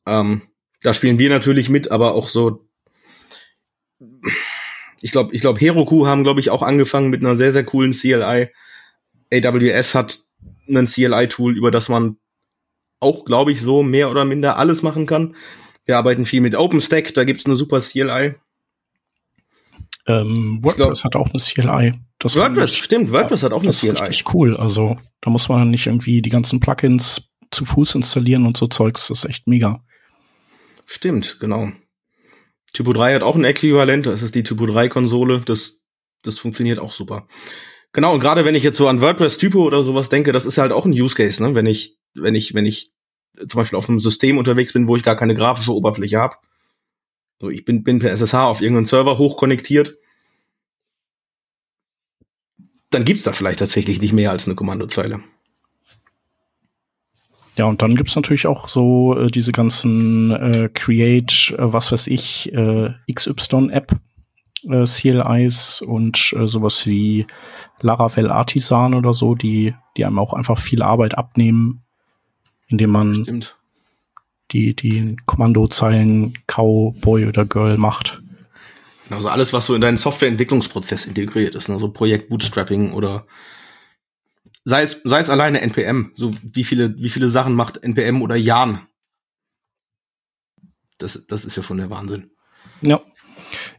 Ähm, 0.08 0.42
da 0.82 0.94
spielen 0.94 1.20
wir 1.20 1.30
natürlich 1.30 1.70
mit, 1.70 1.92
aber 1.92 2.14
auch 2.14 2.30
so, 2.30 2.68
ich 5.02 5.12
glaube, 5.12 5.34
ich 5.34 5.42
glaube, 5.42 5.60
Heroku 5.60 6.06
haben, 6.08 6.24
glaube 6.24 6.40
ich, 6.40 6.50
auch 6.50 6.62
angefangen 6.62 7.10
mit 7.10 7.22
einer 7.22 7.38
sehr, 7.38 7.52
sehr 7.52 7.64
coolen 7.64 7.94
CLI. 7.94 8.50
AWS 9.34 9.96
hat 9.96 10.20
ein 10.68 10.86
CLI-Tool, 10.86 11.58
über 11.58 11.72
das 11.72 11.90
man 11.90 12.18
auch, 13.00 13.26
glaube 13.26 13.52
ich, 13.52 13.62
so 13.62 13.84
mehr 13.84 14.10
oder 14.10 14.26
minder 14.26 14.58
alles 14.58 14.82
machen 14.82 15.06
kann. 15.06 15.36
Wir 15.86 15.98
arbeiten 15.98 16.26
viel 16.26 16.42
mit 16.42 16.56
OpenStack, 16.56 17.14
da 17.14 17.24
gibt's 17.24 17.46
eine 17.46 17.56
super 17.56 17.80
CLI. 17.80 18.36
Ähm, 20.08 20.60
WordPress 20.62 21.02
glaub, 21.02 21.04
hat 21.04 21.16
auch 21.16 21.30
eine 21.30 21.40
CLI. 21.40 21.94
Das 22.20 22.36
WordPress, 22.36 22.76
stimmt, 22.76 23.12
WordPress 23.12 23.44
hat 23.44 23.54
auch 23.54 23.64
eine 23.64 23.72
CLI. 23.72 23.92
Das 23.92 24.02
ist 24.02 24.10
richtig 24.10 24.34
cool. 24.34 24.58
Also 24.58 24.98
da 25.22 25.30
muss 25.30 25.50
man 25.50 25.70
nicht 25.70 25.88
irgendwie 25.88 26.22
die 26.22 26.30
ganzen 26.30 26.60
Plugins 26.60 27.32
zu 27.52 27.66
Fuß 27.66 27.96
installieren 27.96 28.46
und 28.46 28.58
so 28.58 28.68
Zeugs. 28.68 29.08
Das 29.08 29.20
ist 29.20 29.30
echt 29.30 29.48
mega. 29.48 29.84
Stimmt, 30.86 31.38
genau. 31.40 31.72
Typo 32.74 32.94
3 32.94 33.16
hat 33.16 33.24
auch 33.24 33.36
ein 33.36 33.46
Äquivalent, 33.46 34.06
das 34.06 34.22
ist 34.22 34.36
die 34.36 34.44
Typo 34.44 34.66
3 34.66 34.90
Konsole, 34.90 35.42
das, 35.46 35.84
das 36.24 36.40
funktioniert 36.40 36.78
auch 36.78 36.92
super. 36.92 37.28
Genau, 37.96 38.14
und 38.14 38.20
gerade 38.20 38.44
wenn 38.44 38.56
ich 38.56 38.64
jetzt 38.64 38.76
so 38.76 38.90
an 38.90 39.00
WordPress 39.00 39.38
Typo 39.38 39.64
oder 39.64 39.82
sowas 39.82 40.10
denke, 40.10 40.34
das 40.34 40.46
ist 40.46 40.58
halt 40.58 40.74
auch 40.74 40.84
ein 40.84 40.92
Use 40.92 41.16
Case, 41.16 41.42
ne? 41.42 41.56
Wenn 41.56 41.66
ich, 41.66 41.98
wenn 42.14 42.36
ich, 42.36 42.54
wenn 42.54 42.66
ich 42.66 42.92
zum 43.38 43.58
Beispiel 43.58 43.78
auf 43.78 43.88
einem 43.88 44.02
System 44.02 44.38
unterwegs 44.38 44.74
bin, 44.74 44.90
wo 44.90 44.98
ich 44.98 45.04
gar 45.04 45.16
keine 45.16 45.34
grafische 45.34 45.74
Oberfläche 45.74 46.20
habe. 46.20 46.36
So, 47.40 47.50
ich 47.50 47.64
bin, 47.64 47.86
bin 47.86 48.00
per 48.00 48.12
SSH 48.12 48.34
auf 48.34 48.60
irgendeinen 48.60 48.86
Server 48.86 49.18
hochkonnektiert. 49.18 49.98
Dann 52.90 53.06
gibt's 53.06 53.24
da 53.24 53.32
vielleicht 53.32 53.60
tatsächlich 53.60 54.02
nicht 54.02 54.12
mehr 54.12 54.32
als 54.32 54.46
eine 54.46 54.56
Kommandozeile. 54.56 55.22
Ja, 57.56 57.64
und 57.64 57.82
dann 57.82 57.96
gibt's 57.96 58.18
natürlich 58.18 58.46
auch 58.46 58.68
so 58.68 59.18
äh, 59.18 59.32
diese 59.32 59.54
ganzen 59.54 60.32
äh, 60.32 60.70
Create, 60.74 61.56
äh, 61.58 61.72
was 61.72 61.94
weiß 61.94 62.08
ich, 62.08 62.52
äh, 62.52 62.90
XY-App, 63.10 63.96
äh, 64.70 64.86
CLIs 64.86 65.82
und 65.82 66.34
äh, 66.38 66.48
sowas 66.48 66.86
wie 66.86 67.26
Laravel 67.82 68.32
Artisan 68.32 68.94
oder 68.94 69.14
so, 69.14 69.36
die, 69.36 69.76
die 69.98 70.06
einem 70.06 70.20
auch 70.20 70.34
einfach 70.34 70.58
viel 70.58 70.82
Arbeit 70.82 71.18
abnehmen, 71.18 71.84
indem 72.68 72.92
man 72.92 73.14
Stimmt. 73.16 73.58
die, 74.52 74.76
die 74.76 75.18
Kommandozeilen 75.26 76.34
Cowboy 76.48 77.26
oder 77.26 77.46
Girl 77.46 77.78
macht. 77.78 78.22
Also 79.10 79.30
alles, 79.30 79.54
was 79.54 79.68
so 79.68 79.76
in 79.76 79.82
deinen 79.82 79.98
Softwareentwicklungsprozess 79.98 81.06
integriert 81.06 81.56
ist, 81.56 81.70
ne? 81.70 81.78
so 81.78 81.90
Projekt 81.90 82.30
Bootstrapping 82.30 82.94
oder 82.94 83.28
sei 84.64 84.82
es, 84.82 85.02
sei 85.04 85.20
es 85.20 85.30
alleine 85.30 85.62
NPM, 85.62 86.12
so 86.16 86.34
wie 86.42 86.64
viele, 86.64 86.98
wie 86.98 87.10
viele 87.10 87.30
Sachen 87.30 87.54
macht 87.54 87.84
NPM 87.84 88.22
oder 88.22 88.36
Jan. 88.36 88.88
Das, 90.98 91.26
das 91.28 91.46
ist 91.46 91.56
ja 91.56 91.62
schon 91.64 91.78
der 91.78 91.90
Wahnsinn. 91.90 92.32
Ja. 92.82 93.02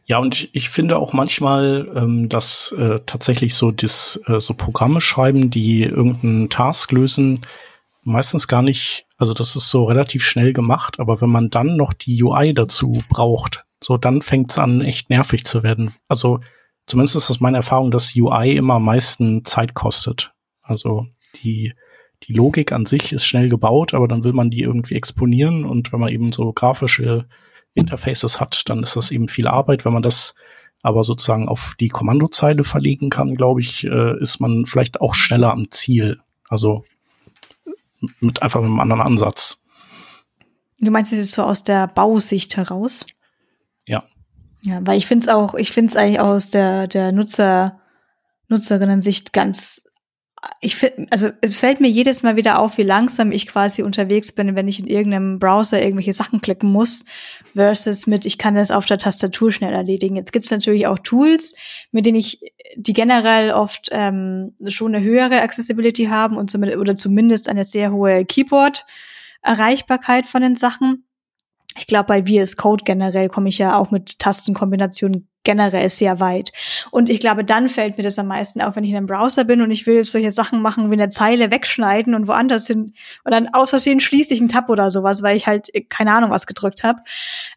Ja, 0.05 0.19
und 0.19 0.35
ich, 0.35 0.49
ich 0.53 0.69
finde 0.69 0.97
auch 0.97 1.13
manchmal, 1.13 1.91
ähm, 1.95 2.29
dass 2.29 2.71
äh, 2.71 2.99
tatsächlich 3.05 3.55
so 3.55 3.71
das, 3.71 4.21
äh, 4.27 4.39
so 4.39 4.53
Programme 4.53 5.01
schreiben, 5.01 5.49
die 5.49 5.83
irgendeinen 5.83 6.49
Task 6.49 6.91
lösen, 6.91 7.41
meistens 8.03 8.47
gar 8.47 8.61
nicht, 8.61 9.05
also 9.17 9.33
das 9.33 9.55
ist 9.55 9.69
so 9.69 9.83
relativ 9.83 10.23
schnell 10.23 10.53
gemacht, 10.53 10.99
aber 10.99 11.21
wenn 11.21 11.29
man 11.29 11.49
dann 11.49 11.75
noch 11.75 11.93
die 11.93 12.23
UI 12.23 12.53
dazu 12.53 12.97
braucht, 13.09 13.65
so 13.83 13.97
dann 13.97 14.21
fängt's 14.21 14.57
an, 14.57 14.81
echt 14.81 15.09
nervig 15.09 15.43
zu 15.43 15.61
werden. 15.63 15.93
Also 16.07 16.39
zumindest 16.87 17.17
ist 17.17 17.29
das 17.29 17.39
meine 17.39 17.57
Erfahrung, 17.57 17.91
dass 17.91 18.15
UI 18.15 18.55
immer 18.55 18.75
am 18.75 18.85
meisten 18.85 19.43
Zeit 19.45 19.73
kostet. 19.73 20.33
Also 20.61 21.07
die, 21.43 21.73
die 22.23 22.33
Logik 22.33 22.71
an 22.71 22.85
sich 22.85 23.13
ist 23.13 23.25
schnell 23.25 23.49
gebaut, 23.49 23.93
aber 23.93 24.07
dann 24.07 24.23
will 24.23 24.33
man 24.33 24.49
die 24.49 24.61
irgendwie 24.61 24.95
exponieren 24.95 25.65
und 25.65 25.91
wenn 25.91 25.99
man 25.99 26.09
eben 26.09 26.31
so 26.31 26.51
grafische 26.53 27.27
Interfaces 27.73 28.39
hat, 28.39 28.63
dann 28.67 28.83
ist 28.83 28.95
das 28.95 29.11
eben 29.11 29.27
viel 29.27 29.47
Arbeit. 29.47 29.85
Wenn 29.85 29.93
man 29.93 30.03
das 30.03 30.35
aber 30.81 31.03
sozusagen 31.03 31.49
auf 31.49 31.75
die 31.79 31.89
Kommandozeile 31.89 32.63
verlegen 32.63 33.09
kann, 33.09 33.35
glaube 33.35 33.61
ich, 33.61 33.83
äh, 33.85 34.19
ist 34.21 34.39
man 34.39 34.65
vielleicht 34.65 35.01
auch 35.01 35.15
schneller 35.15 35.51
am 35.51 35.71
Ziel. 35.71 36.19
Also 36.49 36.85
mit 38.19 38.41
einfach 38.41 38.61
mit 38.61 38.69
einem 38.69 38.79
anderen 38.79 39.01
Ansatz. 39.01 39.63
Du 40.79 40.91
meinst 40.91 41.11
es 41.11 41.19
ist 41.19 41.31
so 41.31 41.43
aus 41.43 41.63
der 41.63 41.87
Bausicht 41.87 42.55
heraus? 42.57 43.05
Ja. 43.85 44.03
Ja, 44.61 44.79
weil 44.85 44.97
ich 44.97 45.07
finde 45.07 45.23
es 45.23 45.29
auch, 45.29 45.55
ich 45.55 45.71
finde 45.71 45.91
es 45.91 45.97
eigentlich 45.97 46.19
aus 46.19 46.51
der, 46.51 46.87
der 46.87 47.11
Nutzer, 47.11 47.79
Nutzerinnen-Sicht 48.47 49.33
ganz 49.33 49.87
ich 50.61 50.75
finde, 50.75 51.07
also 51.09 51.29
es 51.41 51.59
fällt 51.59 51.79
mir 51.79 51.89
jedes 51.89 52.23
Mal 52.23 52.35
wieder 52.35 52.59
auf, 52.59 52.77
wie 52.77 52.83
langsam 52.83 53.31
ich 53.31 53.47
quasi 53.47 53.81
unterwegs 53.81 54.31
bin, 54.31 54.55
wenn 54.55 54.67
ich 54.67 54.79
in 54.79 54.87
irgendeinem 54.87 55.39
Browser 55.39 55.81
irgendwelche 55.81 56.13
Sachen 56.13 56.41
klicken 56.41 56.71
muss, 56.71 57.05
versus 57.57 58.07
mit, 58.07 58.25
ich 58.25 58.37
kann 58.37 58.55
das 58.55 58.71
auf 58.71 58.85
der 58.85 58.97
Tastatur 58.97 59.51
schnell 59.51 59.73
erledigen. 59.73 60.15
Jetzt 60.15 60.31
gibt 60.31 60.45
es 60.45 60.51
natürlich 60.51 60.87
auch 60.87 60.99
Tools, 60.99 61.55
mit 61.91 62.05
denen 62.05 62.17
ich, 62.17 62.39
die 62.75 62.93
generell 62.93 63.51
oft 63.51 63.89
ähm, 63.91 64.55
schon 64.67 64.95
eine 64.95 65.03
höhere 65.03 65.41
Accessibility 65.41 66.05
haben 66.05 66.37
und 66.37 66.49
zumindest, 66.49 66.79
oder 66.79 66.95
zumindest 66.95 67.49
eine 67.49 67.65
sehr 67.65 67.91
hohe 67.91 68.23
Keyboard-Erreichbarkeit 68.23 70.25
von 70.25 70.41
den 70.41 70.55
Sachen. 70.55 71.03
Ich 71.77 71.87
glaube, 71.87 72.07
bei 72.07 72.23
VS 72.23 72.55
Code 72.55 72.85
generell 72.85 73.27
komme 73.27 73.49
ich 73.49 73.57
ja 73.57 73.77
auch 73.77 73.91
mit 73.91 74.19
Tastenkombinationen 74.19 75.27
generell 75.47 75.89
sehr 75.89 76.19
weit. 76.19 76.51
Und 76.91 77.09
ich 77.09 77.21
glaube, 77.21 77.45
dann 77.45 77.69
fällt 77.69 77.97
mir 77.97 78.03
das 78.03 78.19
am 78.19 78.27
meisten 78.27 78.61
auf, 78.61 78.75
wenn 78.75 78.83
ich 78.83 78.89
in 78.89 78.97
einem 78.97 79.07
Browser 79.07 79.45
bin 79.45 79.61
und 79.61 79.71
ich 79.71 79.87
will 79.87 80.03
solche 80.03 80.29
Sachen 80.29 80.61
machen 80.61 80.91
wie 80.91 80.95
eine 80.95 81.07
Zeile 81.07 81.51
wegschneiden 81.51 82.13
und 82.13 82.27
woanders 82.27 82.67
hin 82.67 82.93
und 83.23 83.31
dann 83.31 83.47
aus 83.53 83.69
Versehen 83.69 84.01
schließe 84.01 84.33
ich 84.33 84.41
einen 84.41 84.49
Tab 84.49 84.69
oder 84.69 84.91
sowas, 84.91 85.23
weil 85.23 85.37
ich 85.37 85.47
halt 85.47 85.71
keine 85.87 86.11
Ahnung 86.11 86.31
was 86.31 86.47
gedrückt 86.47 86.83
habe. 86.83 86.99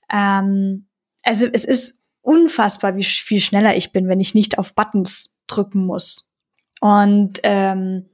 Ähm, 0.09 0.87
also 1.25 1.49
es 1.53 1.65
ist 1.65 2.07
unfassbar, 2.23 2.95
wie 2.95 3.03
viel 3.03 3.41
schneller 3.41 3.77
ich 3.77 3.91
bin, 3.91 4.07
wenn 4.07 4.21
ich 4.21 4.35
nicht 4.35 4.57
auf 4.57 4.77
Buttons 4.77 5.43
drücken 5.49 5.85
muss. 5.85 6.31
Und 6.81 7.41
ähm, 7.43 8.09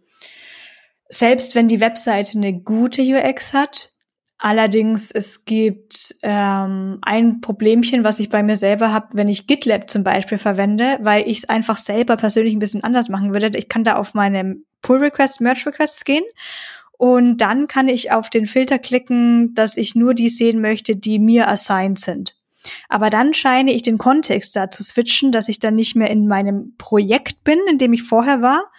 selbst 1.10 1.54
wenn 1.54 1.68
die 1.68 1.80
Webseite 1.80 2.38
eine 2.38 2.58
gute 2.58 3.02
UX 3.02 3.52
hat, 3.52 3.90
Allerdings, 4.38 5.10
es 5.10 5.46
gibt 5.46 6.14
ähm, 6.22 6.98
ein 7.00 7.40
Problemchen, 7.40 8.04
was 8.04 8.20
ich 8.20 8.28
bei 8.28 8.42
mir 8.42 8.56
selber 8.56 8.92
habe, 8.92 9.08
wenn 9.12 9.28
ich 9.28 9.46
GitLab 9.46 9.88
zum 9.88 10.04
Beispiel 10.04 10.36
verwende, 10.36 10.98
weil 11.00 11.26
ich 11.26 11.38
es 11.38 11.48
einfach 11.48 11.78
selber 11.78 12.16
persönlich 12.18 12.54
ein 12.54 12.58
bisschen 12.58 12.84
anders 12.84 13.08
machen 13.08 13.32
würde. 13.32 13.56
Ich 13.56 13.68
kann 13.70 13.84
da 13.84 13.96
auf 13.96 14.12
meine 14.12 14.56
Pull 14.82 14.98
Requests, 14.98 15.40
Merge 15.40 15.66
Requests 15.66 16.04
gehen 16.04 16.24
und 16.98 17.38
dann 17.38 17.66
kann 17.66 17.88
ich 17.88 18.12
auf 18.12 18.30
den 18.30 18.46
Filter 18.46 18.78
klicken, 18.78 19.54
dass 19.54 19.76
ich 19.76 19.94
nur 19.94 20.14
die 20.14 20.28
sehen 20.28 20.60
möchte, 20.60 20.96
die 20.96 21.18
mir 21.18 21.48
assigned 21.48 21.98
sind. 21.98 22.36
Aber 22.88 23.10
dann 23.10 23.32
scheine 23.32 23.72
ich 23.72 23.82
den 23.82 23.98
Kontext 23.98 24.56
da 24.56 24.70
zu 24.70 24.82
switchen, 24.82 25.32
dass 25.32 25.48
ich 25.48 25.60
dann 25.60 25.76
nicht 25.76 25.94
mehr 25.94 26.10
in 26.10 26.26
meinem 26.26 26.74
Projekt 26.78 27.44
bin, 27.44 27.58
in 27.70 27.78
dem 27.78 27.92
ich 27.92 28.02
vorher 28.02 28.42
war, 28.42 28.70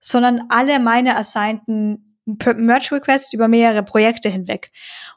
sondern 0.00 0.42
alle 0.48 0.80
meine 0.80 1.16
assignten 1.16 2.03
Merge 2.26 2.92
Requests 2.92 3.32
über 3.32 3.48
mehrere 3.48 3.82
Projekte 3.82 4.28
hinweg. 4.28 4.70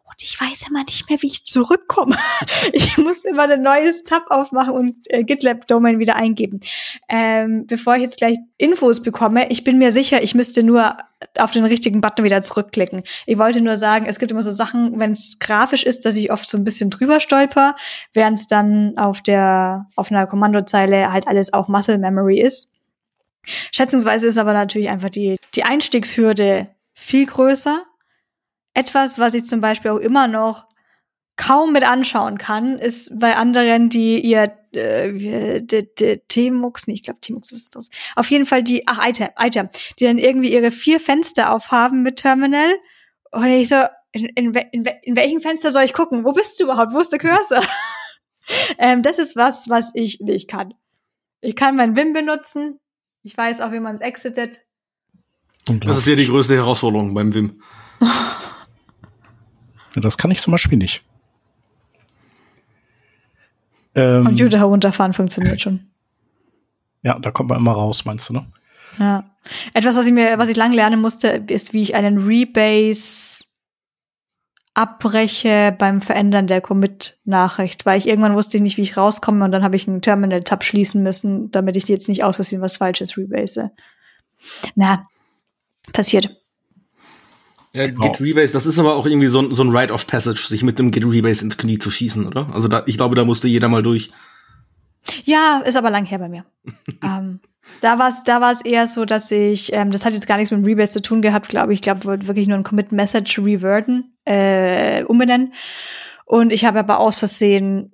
Und 0.09 0.23
ich 0.23 0.39
weiß 0.39 0.67
immer 0.69 0.83
nicht 0.85 1.09
mehr, 1.09 1.21
wie 1.21 1.27
ich 1.27 1.45
zurückkomme. 1.45 2.17
Ich 2.73 2.97
muss 2.97 3.23
immer 3.23 3.43
ein 3.43 3.61
neues 3.61 4.03
Tab 4.03 4.25
aufmachen 4.29 4.73
und 4.73 4.95
äh, 5.09 5.23
GitLab-Domain 5.23 5.99
wieder 5.99 6.15
eingeben. 6.15 6.59
Ähm, 7.09 7.65
bevor 7.67 7.95
ich 7.95 8.01
jetzt 8.01 8.17
gleich 8.17 8.37
Infos 8.57 9.01
bekomme, 9.01 9.49
ich 9.49 9.63
bin 9.63 9.77
mir 9.77 9.91
sicher, 9.91 10.21
ich 10.21 10.35
müsste 10.35 10.63
nur 10.63 10.97
auf 11.37 11.51
den 11.51 11.65
richtigen 11.65 12.01
Button 12.01 12.23
wieder 12.23 12.41
zurückklicken. 12.41 13.03
Ich 13.25 13.37
wollte 13.37 13.61
nur 13.61 13.75
sagen, 13.75 14.05
es 14.05 14.19
gibt 14.19 14.31
immer 14.31 14.43
so 14.43 14.51
Sachen, 14.51 14.99
wenn 14.99 15.11
es 15.11 15.39
grafisch 15.39 15.83
ist, 15.83 16.05
dass 16.05 16.15
ich 16.15 16.31
oft 16.31 16.49
so 16.49 16.57
ein 16.57 16.63
bisschen 16.63 16.89
drüber 16.89 17.19
stolper, 17.19 17.75
während 18.13 18.39
es 18.39 18.47
dann 18.47 18.97
auf 18.97 19.21
der 19.21 19.87
auf 19.95 20.11
einer 20.11 20.27
Kommandozeile 20.27 21.11
halt 21.11 21.27
alles 21.27 21.53
auch 21.53 21.67
Muscle 21.67 21.97
Memory 21.97 22.39
ist. 22.39 22.69
Schätzungsweise 23.71 24.27
ist 24.27 24.37
aber 24.37 24.53
natürlich 24.53 24.89
einfach 24.89 25.09
die, 25.09 25.37
die 25.55 25.63
Einstiegshürde 25.63 26.67
viel 26.97 27.27
größer 27.27 27.85
etwas, 28.73 29.19
was 29.19 29.35
ich 29.35 29.45
zum 29.45 29.61
Beispiel 29.61 29.91
auch 29.91 29.99
immer 29.99 30.27
noch 30.27 30.65
kaum 31.35 31.71
mit 31.71 31.83
anschauen 31.83 32.39
kann, 32.39 32.79
ist 32.79 33.19
bei 33.19 33.35
anderen, 33.35 33.89
die 33.89 34.19
ihr 34.19 34.57
äh, 34.73 35.61
T-Mux, 35.61 36.87
nee, 36.87 36.95
ich 36.95 37.03
glaube 37.03 37.19
T-Mux 37.21 37.51
ist 37.51 37.75
das. 37.75 37.91
Auf 38.15 38.31
jeden 38.31 38.47
Fall 38.47 38.63
die, 38.63 38.87
ach, 38.87 39.07
Item, 39.07 39.29
Item, 39.37 39.69
die 39.99 40.05
dann 40.05 40.17
irgendwie 40.17 40.51
ihre 40.51 40.71
vier 40.71 40.99
Fenster 40.99 41.53
aufhaben 41.53 42.01
mit 42.01 42.17
Terminal. 42.17 42.73
Und 43.31 43.45
ich 43.45 43.69
so, 43.69 43.83
in, 44.11 44.25
in, 44.29 44.55
in, 44.55 44.85
in 45.03 45.15
welchem 45.15 45.41
Fenster 45.41 45.69
soll 45.69 45.83
ich 45.83 45.93
gucken? 45.93 46.25
Wo 46.25 46.31
bist 46.31 46.59
du 46.59 46.63
überhaupt? 46.63 46.93
Wo 46.93 46.99
ist 46.99 47.11
der 47.11 47.19
Cursor? 47.19 47.63
ähm, 48.79 49.03
das 49.03 49.19
ist 49.19 49.35
was, 49.35 49.69
was 49.69 49.91
ich 49.93 50.19
nicht 50.19 50.49
kann. 50.49 50.73
Ich 51.41 51.55
kann 51.55 51.75
mein 51.75 51.95
Wim 51.95 52.13
benutzen. 52.13 52.79
Ich 53.21 53.37
weiß 53.37 53.61
auch, 53.61 53.71
wie 53.71 53.79
man 53.79 53.93
es 53.93 54.01
exitet. 54.01 54.66
Das 55.67 55.97
ist 55.97 56.07
ja 56.07 56.15
die 56.15 56.27
größte 56.27 56.55
Herausforderung 56.55 57.13
beim 57.13 57.33
Wim. 57.33 57.61
Das 59.99 60.19
kann 60.19 60.29
ich 60.29 60.39
zum 60.41 60.51
Beispiel 60.51 60.77
nicht. 60.77 61.03
Ähm, 63.95 64.25
Computer 64.25 64.59
herunterfahren 64.59 65.13
funktioniert 65.13 65.59
schon. 65.59 65.87
Ja, 67.01 67.17
da 67.17 67.31
kommt 67.31 67.49
man 67.49 67.57
immer 67.57 67.71
raus, 67.71 68.05
meinst 68.05 68.29
du, 68.29 68.33
ne? 68.33 68.45
Ja. 68.99 69.23
Etwas, 69.73 69.95
was 69.95 70.05
ich 70.05 70.13
mir, 70.13 70.37
was 70.37 70.49
ich 70.49 70.55
lang 70.55 70.71
lernen 70.71 71.01
musste, 71.01 71.45
ist, 71.47 71.73
wie 71.73 71.81
ich 71.81 71.95
einen 71.95 72.27
Rebase 72.27 73.45
abbreche 74.75 75.75
beim 75.75 76.01
Verändern 76.01 76.45
der 76.45 76.61
Commit-Nachricht, 76.61 77.87
weil 77.87 77.97
ich 77.97 78.07
irgendwann 78.07 78.35
wusste 78.35 78.57
ich 78.57 78.63
nicht, 78.63 78.77
wie 78.77 78.83
ich 78.83 78.95
rauskomme 78.95 79.43
und 79.43 79.51
dann 79.51 79.63
habe 79.63 79.75
ich 79.75 79.87
einen 79.87 80.03
Terminal-Tab 80.03 80.63
schließen 80.63 81.01
müssen, 81.01 81.49
damit 81.49 81.75
ich 81.75 81.87
jetzt 81.87 82.07
nicht 82.07 82.23
aus 82.23 82.35
Versehen 82.35 82.61
was 82.61 82.77
Falsches 82.77 83.17
rebase. 83.17 83.71
Na, 84.75 85.07
passiert. 85.93 86.41
Ja, 87.73 87.87
genau. 87.87 88.11
Git 88.11 88.21
Rebase, 88.21 88.53
das 88.53 88.65
ist 88.65 88.79
aber 88.79 88.95
auch 88.95 89.05
irgendwie 89.05 89.27
so 89.27 89.39
ein, 89.39 89.53
so 89.53 89.63
ein 89.63 89.75
Rite 89.75 89.93
of 89.93 90.07
Passage, 90.07 90.47
sich 90.47 90.63
mit 90.63 90.79
dem 90.79 90.91
Git 90.91 91.05
Rebase 91.05 91.45
ins 91.45 91.57
Knie 91.57 91.77
zu 91.77 91.91
schießen, 91.91 92.25
oder? 92.25 92.49
Also 92.53 92.67
da, 92.67 92.83
ich 92.85 92.97
glaube, 92.97 93.15
da 93.15 93.25
musste 93.25 93.47
jeder 93.47 93.67
mal 93.67 93.83
durch. 93.83 94.09
Ja, 95.23 95.61
ist 95.65 95.77
aber 95.77 95.89
lang 95.89 96.05
her 96.05 96.19
bei 96.19 96.29
mir. 96.29 96.45
ähm, 97.03 97.39
da 97.81 97.99
war 97.99 98.09
es 98.09 98.23
da 98.23 98.41
war's 98.41 98.61
eher 98.61 98.87
so, 98.87 99.05
dass 99.05 99.29
ich, 99.31 99.73
ähm, 99.73 99.91
das 99.91 100.05
hat 100.05 100.13
jetzt 100.13 100.27
gar 100.27 100.37
nichts 100.37 100.51
mit 100.51 100.65
Rebase 100.65 100.93
zu 100.93 101.01
tun 101.01 101.21
gehabt, 101.21 101.49
glaube 101.49 101.73
ich. 101.73 101.77
Ich 101.77 101.83
glaube, 101.83 102.05
wollte 102.05 102.27
wirklich 102.27 102.47
nur 102.47 102.57
ein 102.57 102.63
Commit 102.63 102.91
Message 102.91 103.39
reverten, 103.39 104.15
äh, 104.25 105.03
umbenennen. 105.03 105.53
Und 106.25 106.51
ich 106.51 106.65
habe 106.65 106.79
aber 106.79 106.99
aus 106.99 107.19
Versehen 107.19 107.93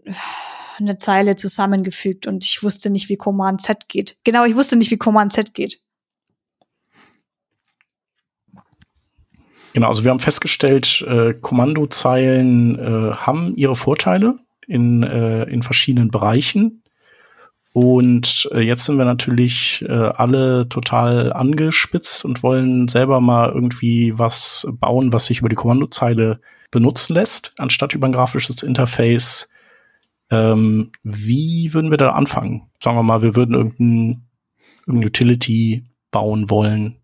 eine 0.80 0.98
Zeile 0.98 1.36
zusammengefügt 1.36 2.26
und 2.26 2.44
ich 2.44 2.64
wusste 2.64 2.90
nicht, 2.90 3.10
wie 3.10 3.18
Command 3.18 3.62
Z 3.62 3.88
geht. 3.90 4.18
Genau, 4.24 4.46
ich 4.46 4.56
wusste 4.56 4.76
nicht, 4.76 4.92
wie 4.92 4.98
Command 4.98 5.32
Z 5.34 5.54
geht. 5.54 5.83
Genau, 9.74 9.88
also 9.88 10.04
wir 10.04 10.12
haben 10.12 10.20
festgestellt, 10.20 11.04
äh, 11.08 11.34
Kommandozeilen 11.34 12.78
äh, 12.78 13.16
haben 13.16 13.56
ihre 13.56 13.76
Vorteile 13.76 14.38
in, 14.68 15.04
äh, 15.04 15.44
in 15.46 15.64
verschiedenen 15.64 16.10
Bereichen. 16.10 16.84
Und 17.74 18.48
äh, 18.54 18.60
jetzt 18.60 18.86
sind 18.86 19.00
wir 19.00 19.06
natürlich 19.06 19.84
äh, 19.90 19.92
alle 19.92 20.70
total 20.70 21.34
angespitzt 21.34 22.24
und 22.24 22.44
wollen 22.44 22.88
selber 22.88 23.20
mal 23.20 23.50
irgendwie 23.50 24.18
was 24.18 24.68
bauen, 24.74 25.12
was 25.12 25.26
sich 25.26 25.40
über 25.40 25.50
die 25.50 25.56
Kommandozeile 25.56 26.40
benutzen 26.70 27.16
lässt, 27.16 27.52
anstatt 27.58 27.96
über 27.96 28.08
ein 28.08 28.14
grafisches 28.14 28.62
Interface. 28.62 29.50
Ähm, 30.30 30.92
wie 31.02 31.74
würden 31.74 31.90
wir 31.90 31.98
da 31.98 32.12
anfangen? 32.12 32.70
Sagen 32.80 32.96
wir 32.96 33.04
mal, 33.04 33.24
wir 33.24 33.36
würden 33.36 33.56
irgendein, 33.56 34.28
irgendein 34.86 35.08
Utility 35.08 35.86
bauen 36.12 36.52
wollen. 36.52 36.98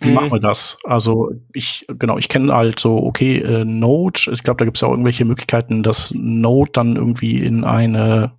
Wie 0.00 0.10
machen 0.10 0.32
wir 0.32 0.40
das? 0.40 0.78
Also 0.84 1.32
ich, 1.52 1.86
genau, 1.88 2.16
ich 2.16 2.28
kenne 2.28 2.54
halt 2.54 2.80
so, 2.80 2.96
okay, 2.96 3.38
äh, 3.38 3.64
Node, 3.64 4.30
ich 4.32 4.42
glaube, 4.42 4.58
da 4.58 4.64
gibt 4.64 4.78
es 4.78 4.80
ja 4.80 4.88
auch 4.88 4.92
irgendwelche 4.92 5.24
Möglichkeiten, 5.24 5.82
dass 5.82 6.12
Node 6.14 6.70
dann 6.72 6.96
irgendwie 6.96 7.42
in 7.42 7.64
eine, 7.64 8.32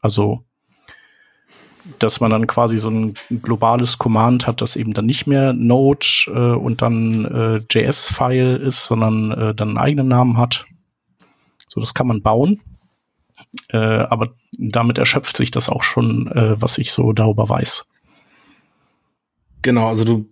also 0.00 0.44
dass 1.98 2.20
man 2.20 2.30
dann 2.30 2.46
quasi 2.46 2.78
so 2.78 2.88
ein 2.88 3.14
globales 3.42 3.98
Command 3.98 4.46
hat, 4.46 4.60
das 4.60 4.76
eben 4.76 4.92
dann 4.92 5.06
nicht 5.06 5.26
mehr 5.26 5.52
Node 5.52 6.06
äh, 6.28 6.54
und 6.56 6.82
dann 6.82 7.24
äh, 7.24 7.60
JS-File 7.70 8.56
ist, 8.56 8.86
sondern 8.86 9.32
äh, 9.32 9.54
dann 9.54 9.70
einen 9.70 9.78
eigenen 9.78 10.08
Namen 10.08 10.36
hat. 10.36 10.66
So, 11.68 11.80
das 11.80 11.94
kann 11.94 12.06
man 12.06 12.22
bauen. 12.22 12.60
Äh, 13.70 13.78
aber 13.78 14.34
damit 14.52 14.98
erschöpft 14.98 15.36
sich 15.36 15.50
das 15.50 15.68
auch 15.68 15.82
schon, 15.82 16.28
äh, 16.28 16.60
was 16.60 16.78
ich 16.78 16.92
so 16.92 17.12
darüber 17.12 17.48
weiß. 17.48 17.88
Genau, 19.62 19.88
also 19.88 20.04
du 20.04 20.28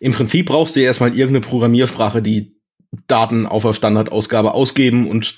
im 0.00 0.12
Prinzip 0.12 0.46
brauchst 0.46 0.76
du 0.76 0.80
ja 0.80 0.86
erstmal 0.86 1.10
irgendeine 1.10 1.40
Programmiersprache, 1.40 2.20
die 2.20 2.56
Daten 3.06 3.46
auf 3.46 3.62
der 3.62 3.72
Standardausgabe 3.72 4.54
ausgeben 4.54 5.08
und 5.08 5.34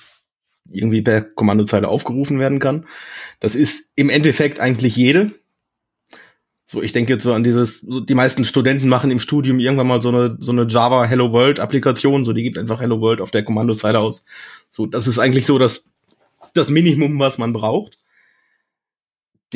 irgendwie 0.68 1.02
per 1.02 1.22
Kommandozeile 1.22 1.88
aufgerufen 1.88 2.38
werden 2.38 2.58
kann. 2.58 2.86
Das 3.40 3.54
ist 3.54 3.92
im 3.96 4.10
Endeffekt 4.10 4.60
eigentlich 4.60 4.96
jede. 4.96 5.32
So, 6.64 6.82
ich 6.82 6.92
denke 6.92 7.12
jetzt 7.12 7.22
so 7.22 7.32
an 7.32 7.44
dieses, 7.44 7.80
so 7.80 8.00
die 8.00 8.16
meisten 8.16 8.44
Studenten 8.44 8.88
machen 8.88 9.12
im 9.12 9.20
Studium 9.20 9.60
irgendwann 9.60 9.86
mal 9.86 10.02
so 10.02 10.08
eine, 10.08 10.36
so 10.40 10.50
eine 10.50 10.66
Java 10.66 11.04
Hello 11.04 11.30
World 11.30 11.60
Applikation, 11.60 12.24
so 12.24 12.32
die 12.32 12.42
gibt 12.42 12.58
einfach 12.58 12.80
Hello 12.80 13.00
World 13.00 13.20
auf 13.20 13.30
der 13.30 13.44
Kommandozeile 13.44 14.00
aus. 14.00 14.24
So, 14.68 14.86
das 14.86 15.06
ist 15.06 15.20
eigentlich 15.20 15.46
so 15.46 15.58
das, 15.58 15.88
das 16.54 16.70
Minimum, 16.70 17.20
was 17.20 17.38
man 17.38 17.52
braucht. 17.52 17.98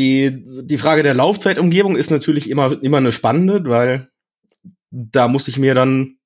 Die, 0.00 0.42
die 0.62 0.78
Frage 0.78 1.02
der 1.02 1.12
Laufzeitumgebung 1.12 1.94
ist 1.94 2.10
natürlich 2.10 2.48
immer, 2.48 2.82
immer 2.82 2.96
eine 2.96 3.12
spannende, 3.12 3.62
weil 3.66 4.08
da 4.90 5.28
muss 5.28 5.46
ich 5.46 5.58
mir 5.58 5.74
dann 5.74 6.16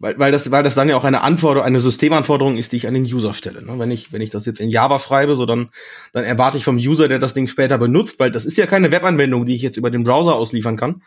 weil, 0.00 0.18
weil, 0.18 0.32
das, 0.32 0.50
weil 0.50 0.64
das 0.64 0.74
dann 0.74 0.88
ja 0.88 0.96
auch 0.96 1.04
eine 1.04 1.20
Anforderung, 1.22 1.64
eine 1.64 1.80
Systemanforderung 1.80 2.58
ist, 2.58 2.72
die 2.72 2.76
ich 2.78 2.88
an 2.88 2.94
den 2.94 3.04
User 3.04 3.32
stelle. 3.34 3.64
Ne? 3.64 3.78
Wenn, 3.78 3.92
ich, 3.92 4.12
wenn 4.12 4.20
ich 4.20 4.30
das 4.30 4.46
jetzt 4.46 4.60
in 4.60 4.68
Java 4.68 4.98
schreibe, 4.98 5.36
so 5.36 5.46
dann, 5.46 5.70
dann 6.12 6.24
erwarte 6.24 6.58
ich 6.58 6.64
vom 6.64 6.76
User, 6.76 7.06
der 7.06 7.20
das 7.20 7.34
Ding 7.34 7.46
später 7.46 7.78
benutzt, 7.78 8.18
weil 8.18 8.32
das 8.32 8.44
ist 8.46 8.58
ja 8.58 8.66
keine 8.66 8.90
Webanwendung, 8.90 9.46
die 9.46 9.54
ich 9.54 9.62
jetzt 9.62 9.76
über 9.76 9.92
den 9.92 10.02
Browser 10.02 10.34
ausliefern 10.34 10.76
kann, 10.76 11.02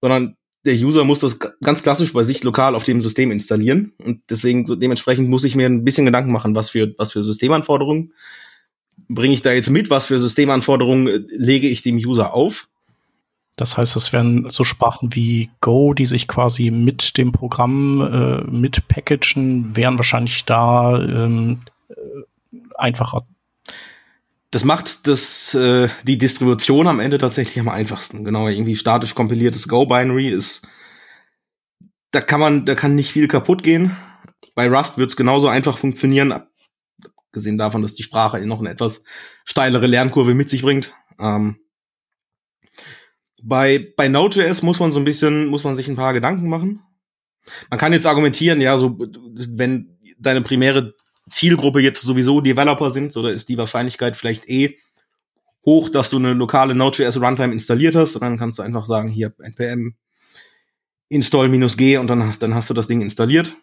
sondern 0.00 0.36
der 0.64 0.74
User 0.74 1.04
muss 1.04 1.20
das 1.20 1.38
ganz 1.38 1.84
klassisch 1.84 2.12
bei 2.12 2.24
sich 2.24 2.42
lokal 2.42 2.74
auf 2.74 2.82
dem 2.82 3.00
System 3.00 3.30
installieren. 3.30 3.92
Und 3.98 4.20
deswegen, 4.30 4.66
so 4.66 4.74
dementsprechend 4.74 5.28
muss 5.28 5.44
ich 5.44 5.54
mir 5.54 5.66
ein 5.66 5.84
bisschen 5.84 6.06
Gedanken 6.06 6.32
machen, 6.32 6.56
was 6.56 6.70
für, 6.70 6.92
was 6.98 7.12
für 7.12 7.22
Systemanforderungen 7.22 8.12
bringe 9.08 9.34
ich 9.34 9.42
da 9.42 9.52
jetzt 9.52 9.70
mit, 9.70 9.90
was 9.90 10.06
für 10.06 10.20
Systemanforderungen 10.20 11.08
äh, 11.08 11.20
lege 11.36 11.68
ich 11.68 11.82
dem 11.82 11.96
User 11.96 12.34
auf. 12.34 12.68
Das 13.56 13.78
heißt, 13.78 13.96
es 13.96 14.12
wären 14.12 14.50
so 14.50 14.64
Sprachen 14.64 15.14
wie 15.14 15.50
Go, 15.62 15.94
die 15.94 16.04
sich 16.04 16.28
quasi 16.28 16.70
mit 16.70 17.16
dem 17.16 17.32
Programm 17.32 18.02
äh, 18.02 18.50
mit 18.50 18.86
packagen, 18.86 19.74
wären 19.74 19.98
wahrscheinlich 19.98 20.44
da 20.44 21.02
ähm, 21.02 21.62
äh, 21.88 21.94
einfacher. 22.76 23.26
Das 24.50 24.64
macht 24.64 25.06
das, 25.06 25.54
äh, 25.54 25.88
die 26.04 26.18
Distribution 26.18 26.86
am 26.86 27.00
Ende 27.00 27.18
tatsächlich 27.18 27.58
am 27.58 27.68
einfachsten. 27.68 28.24
Genau, 28.24 28.46
irgendwie 28.46 28.76
statisch 28.76 29.14
kompiliertes 29.14 29.68
Go-Binary 29.68 30.28
ist, 30.28 30.66
da 32.10 32.20
kann 32.20 32.40
man, 32.40 32.66
da 32.66 32.74
kann 32.74 32.94
nicht 32.94 33.10
viel 33.10 33.26
kaputt 33.26 33.62
gehen. 33.62 33.96
Bei 34.54 34.68
Rust 34.68 34.98
wird 34.98 35.10
es 35.10 35.16
genauso 35.16 35.48
einfach 35.48 35.78
funktionieren, 35.78 36.34
abgesehen 37.36 37.58
davon, 37.58 37.82
dass 37.82 37.94
die 37.94 38.02
Sprache 38.02 38.44
noch 38.46 38.60
eine 38.60 38.70
etwas 38.70 39.02
steilere 39.44 39.86
Lernkurve 39.86 40.34
mit 40.34 40.48
sich 40.48 40.62
bringt. 40.62 40.94
Ähm, 41.20 41.58
bei, 43.42 43.92
bei 43.94 44.08
Node.js 44.08 44.62
muss 44.62 44.80
man 44.80 44.90
so 44.90 44.98
ein 44.98 45.04
bisschen, 45.04 45.46
muss 45.46 45.62
man 45.62 45.76
sich 45.76 45.86
ein 45.86 45.96
paar 45.96 46.14
Gedanken 46.14 46.48
machen. 46.48 46.80
Man 47.68 47.78
kann 47.78 47.92
jetzt 47.92 48.06
argumentieren, 48.06 48.60
ja, 48.62 48.78
so, 48.78 48.98
wenn 48.98 49.98
deine 50.18 50.40
primäre 50.40 50.94
Zielgruppe 51.30 51.80
jetzt 51.80 52.00
sowieso 52.00 52.40
Developer 52.40 52.90
sind, 52.90 53.12
so, 53.12 53.22
da 53.22 53.28
ist 53.28 53.50
die 53.50 53.58
Wahrscheinlichkeit 53.58 54.16
vielleicht 54.16 54.48
eh 54.48 54.78
hoch, 55.64 55.90
dass 55.90 56.08
du 56.08 56.16
eine 56.16 56.32
lokale 56.32 56.74
Node.js 56.74 57.20
Runtime 57.20 57.52
installiert 57.52 57.96
hast 57.96 58.14
und 58.14 58.22
dann 58.22 58.38
kannst 58.38 58.58
du 58.58 58.62
einfach 58.62 58.86
sagen, 58.86 59.08
hier 59.08 59.34
npm 59.38 59.94
install-g 61.08 61.98
und 61.98 62.08
dann 62.08 62.26
hast, 62.26 62.42
dann 62.42 62.54
hast 62.54 62.70
du 62.70 62.74
das 62.74 62.86
Ding 62.86 63.02
installiert. 63.02 63.56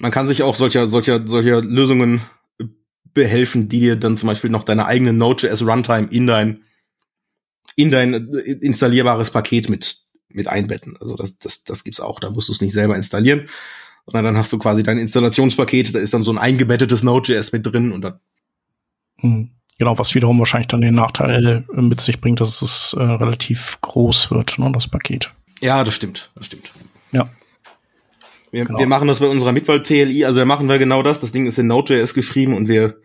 Man 0.00 0.10
kann 0.10 0.26
sich 0.26 0.42
auch 0.42 0.56
solcher, 0.56 0.88
solcher, 0.88 1.26
solcher 1.26 1.62
Lösungen 1.62 2.22
behelfen, 3.14 3.68
die 3.68 3.80
dir 3.80 3.96
dann 3.96 4.16
zum 4.16 4.28
Beispiel 4.28 4.50
noch 4.50 4.64
deine 4.64 4.86
eigene 4.86 5.12
Node.js 5.12 5.66
Runtime 5.66 6.08
in 6.10 6.26
dein 6.26 6.62
in 7.76 7.90
dein 7.90 8.14
äh, 8.34 8.52
installierbares 8.60 9.30
Paket 9.30 9.68
mit, 9.68 9.98
mit 10.28 10.48
einbetten. 10.48 10.96
Also 11.00 11.16
das, 11.16 11.38
das, 11.38 11.64
das 11.64 11.84
gibt's 11.84 12.00
auch. 12.00 12.20
Da 12.20 12.30
musst 12.30 12.48
du 12.48 12.52
es 12.52 12.60
nicht 12.60 12.72
selber 12.72 12.96
installieren, 12.96 13.48
sondern 14.06 14.26
dann 14.26 14.36
hast 14.36 14.52
du 14.52 14.58
quasi 14.58 14.82
dein 14.82 14.98
Installationspaket, 14.98 15.94
da 15.94 15.98
ist 15.98 16.14
dann 16.14 16.22
so 16.22 16.32
ein 16.32 16.38
eingebettetes 16.38 17.02
Node.js 17.02 17.52
mit 17.52 17.66
drin 17.66 17.92
und 17.92 18.02
dann. 18.02 18.20
Hm. 19.18 19.50
Genau, 19.78 19.98
was 19.98 20.14
wiederum 20.14 20.38
wahrscheinlich 20.38 20.68
dann 20.68 20.82
den 20.82 20.94
Nachteil 20.94 21.64
äh, 21.74 21.80
mit 21.80 22.02
sich 22.02 22.20
bringt, 22.20 22.40
dass 22.40 22.60
es 22.60 22.92
äh, 22.92 23.02
relativ 23.02 23.78
groß 23.80 24.30
wird, 24.30 24.58
ne, 24.58 24.70
das 24.72 24.86
Paket. 24.88 25.32
Ja, 25.62 25.84
das 25.84 25.94
stimmt, 25.94 26.30
das 26.34 26.46
stimmt. 26.46 26.70
Ja. 27.12 27.30
Wir, 28.50 28.64
genau. 28.64 28.78
wir 28.78 28.86
machen 28.86 29.08
das 29.08 29.20
bei 29.20 29.28
unserer 29.28 29.52
Mitwahl 29.52 29.82
TLI, 29.82 30.24
also 30.24 30.38
wir 30.38 30.46
machen 30.46 30.68
wir 30.68 30.78
genau 30.78 31.02
das. 31.02 31.20
Das 31.20 31.32
Ding 31.32 31.46
ist 31.46 31.58
in 31.58 31.66
Node.js 31.66 32.14
geschrieben 32.14 32.54
und 32.54 32.68
wir 32.68 33.00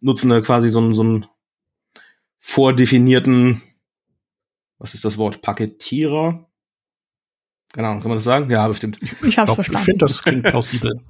nutzen 0.00 0.30
da 0.30 0.40
quasi 0.40 0.70
so 0.70 0.80
einen, 0.80 0.94
so 0.94 1.02
einen 1.02 1.26
vordefinierten 2.38 3.62
was 4.80 4.94
ist 4.94 5.04
das 5.04 5.18
Wort? 5.18 5.42
Paketierer? 5.42 6.46
Keine 7.72 7.86
Ahnung, 7.86 8.00
kann 8.00 8.08
man 8.08 8.16
das 8.16 8.24
sagen? 8.24 8.50
Ja, 8.50 8.66
bestimmt. 8.66 8.98
Ich, 9.00 9.12
ich 9.22 9.38
habe 9.38 9.54
verstanden. 9.54 9.80
Ich 9.80 9.84
finde, 9.84 10.04
das 10.06 10.24
klingt 10.24 10.42
plausibel. 10.42 11.00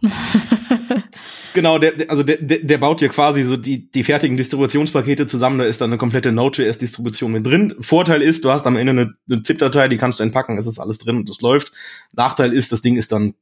genau, 1.55 1.79
der, 1.79 1.95
also 2.09 2.23
der, 2.23 2.37
der, 2.39 2.59
der 2.59 2.79
baut 2.79 2.99
hier 2.99 3.09
quasi 3.09 3.45
so 3.45 3.57
die, 3.57 3.91
die 3.91 4.05
fertigen 4.05 4.37
Distributionspakete 4.37 5.27
zusammen. 5.27 5.59
Da 5.59 5.65
ist 5.65 5.81
dann 5.81 5.91
eine 5.91 5.99
komplette 5.99 6.33
Node.js-Distribution 6.33 7.33
mit 7.33 7.47
drin. 7.47 7.75
Vorteil 7.81 8.21
ist, 8.21 8.45
du 8.45 8.51
hast 8.51 8.67
am 8.67 8.77
Ende 8.77 8.91
eine, 8.91 9.15
eine 9.31 9.43
ZIP-Datei, 9.43 9.89
die 9.89 9.97
kannst 9.97 10.19
du 10.19 10.25
entpacken, 10.25 10.59
es 10.59 10.67
ist 10.67 10.81
alles 10.81 10.99
drin 10.99 11.19
und 11.19 11.31
es 11.31 11.41
läuft. 11.41 11.73
Nachteil 12.15 12.53
ist, 12.53 12.73
das 12.73 12.83
Ding 12.83 12.97
ist 12.97 13.13
dann 13.13 13.35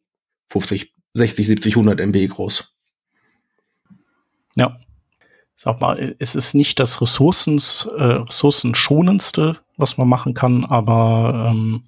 50, 0.51 0.93
60, 1.15 1.47
70, 1.47 1.77
100 1.77 2.01
MB 2.01 2.29
groß. 2.29 2.75
Ja. 4.57 4.79
Sag 5.57 5.81
mal, 5.81 6.15
es 6.19 6.37
ist 6.37 6.55
nicht 6.55 6.79
das 6.79 7.01
Ressourcens, 7.01 7.89
äh, 7.97 8.03
ressourcenschonendste 8.03 9.59
was 9.79 9.97
man 9.97 10.09
machen 10.09 10.35
kann, 10.35 10.65
aber 10.67 11.51
ähm, 11.51 11.85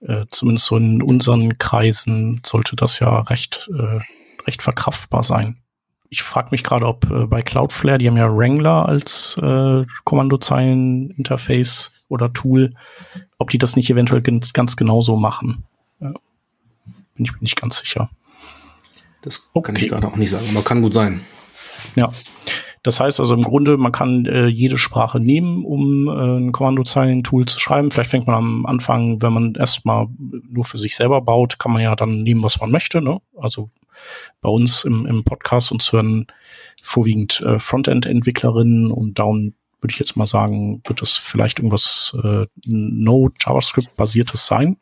äh, 0.00 0.26
zumindest 0.30 0.66
so 0.66 0.76
in 0.76 1.02
unseren 1.02 1.58
Kreisen 1.58 2.40
sollte 2.44 2.76
das 2.76 3.00
ja 3.00 3.20
recht, 3.22 3.68
äh, 3.76 4.00
recht 4.46 4.62
verkraftbar 4.62 5.24
sein. 5.24 5.56
Ich 6.10 6.22
frage 6.22 6.48
mich 6.50 6.62
gerade, 6.62 6.86
ob 6.86 7.10
äh, 7.10 7.26
bei 7.26 7.42
Cloudflare, 7.42 7.98
die 7.98 8.06
haben 8.06 8.18
ja 8.18 8.30
Wrangler 8.30 8.86
als 8.86 9.38
äh, 9.42 9.84
Kommandozeilen-Interface 10.04 11.94
oder 12.08 12.32
Tool, 12.32 12.74
ob 13.38 13.48
die 13.48 13.58
das 13.58 13.74
nicht 13.74 13.88
eventuell 13.90 14.20
ganz 14.20 14.76
genauso 14.76 15.16
machen. 15.16 15.64
Bin 17.14 17.24
ich 17.24 17.32
mir 17.32 17.40
nicht 17.40 17.60
ganz 17.60 17.78
sicher. 17.78 18.10
Das 19.22 19.50
okay. 19.54 19.72
kann 19.72 19.82
ich 19.82 19.88
gerade 19.88 20.06
auch 20.06 20.16
nicht 20.16 20.30
sagen, 20.30 20.46
aber 20.50 20.64
kann 20.64 20.82
gut 20.82 20.94
sein. 20.94 21.20
Ja. 21.96 22.10
Das 22.82 22.98
heißt 22.98 23.20
also 23.20 23.34
im 23.34 23.42
Grunde, 23.42 23.76
man 23.76 23.92
kann 23.92 24.26
äh, 24.26 24.46
jede 24.46 24.76
Sprache 24.76 25.20
nehmen, 25.20 25.64
um 25.64 26.08
äh, 26.08 26.38
ein 26.38 26.50
Kommandozeilen-Tool 26.50 27.46
zu 27.46 27.60
schreiben. 27.60 27.92
Vielleicht 27.92 28.10
fängt 28.10 28.26
man 28.26 28.34
am 28.34 28.66
Anfang, 28.66 29.22
wenn 29.22 29.32
man 29.32 29.54
erstmal 29.54 30.08
nur 30.18 30.64
für 30.64 30.78
sich 30.78 30.96
selber 30.96 31.20
baut, 31.20 31.60
kann 31.60 31.72
man 31.72 31.82
ja 31.82 31.94
dann 31.94 32.24
nehmen, 32.24 32.42
was 32.42 32.60
man 32.60 32.72
möchte. 32.72 33.00
Ne? 33.00 33.20
Also 33.36 33.70
bei 34.40 34.48
uns 34.48 34.82
im, 34.82 35.06
im 35.06 35.22
Podcast 35.22 35.70
uns 35.70 35.92
hören 35.92 36.26
vorwiegend 36.82 37.40
äh, 37.42 37.58
Frontend-Entwicklerinnen 37.60 38.90
und 38.90 39.16
down 39.16 39.54
würde 39.80 39.92
ich 39.92 39.98
jetzt 39.98 40.16
mal 40.16 40.26
sagen, 40.26 40.80
wird 40.86 41.02
das 41.02 41.14
vielleicht 41.14 41.58
irgendwas 41.58 42.16
äh, 42.22 42.46
Node 42.64 43.34
JavaScript-basiertes 43.40 44.46
sein. 44.46 44.76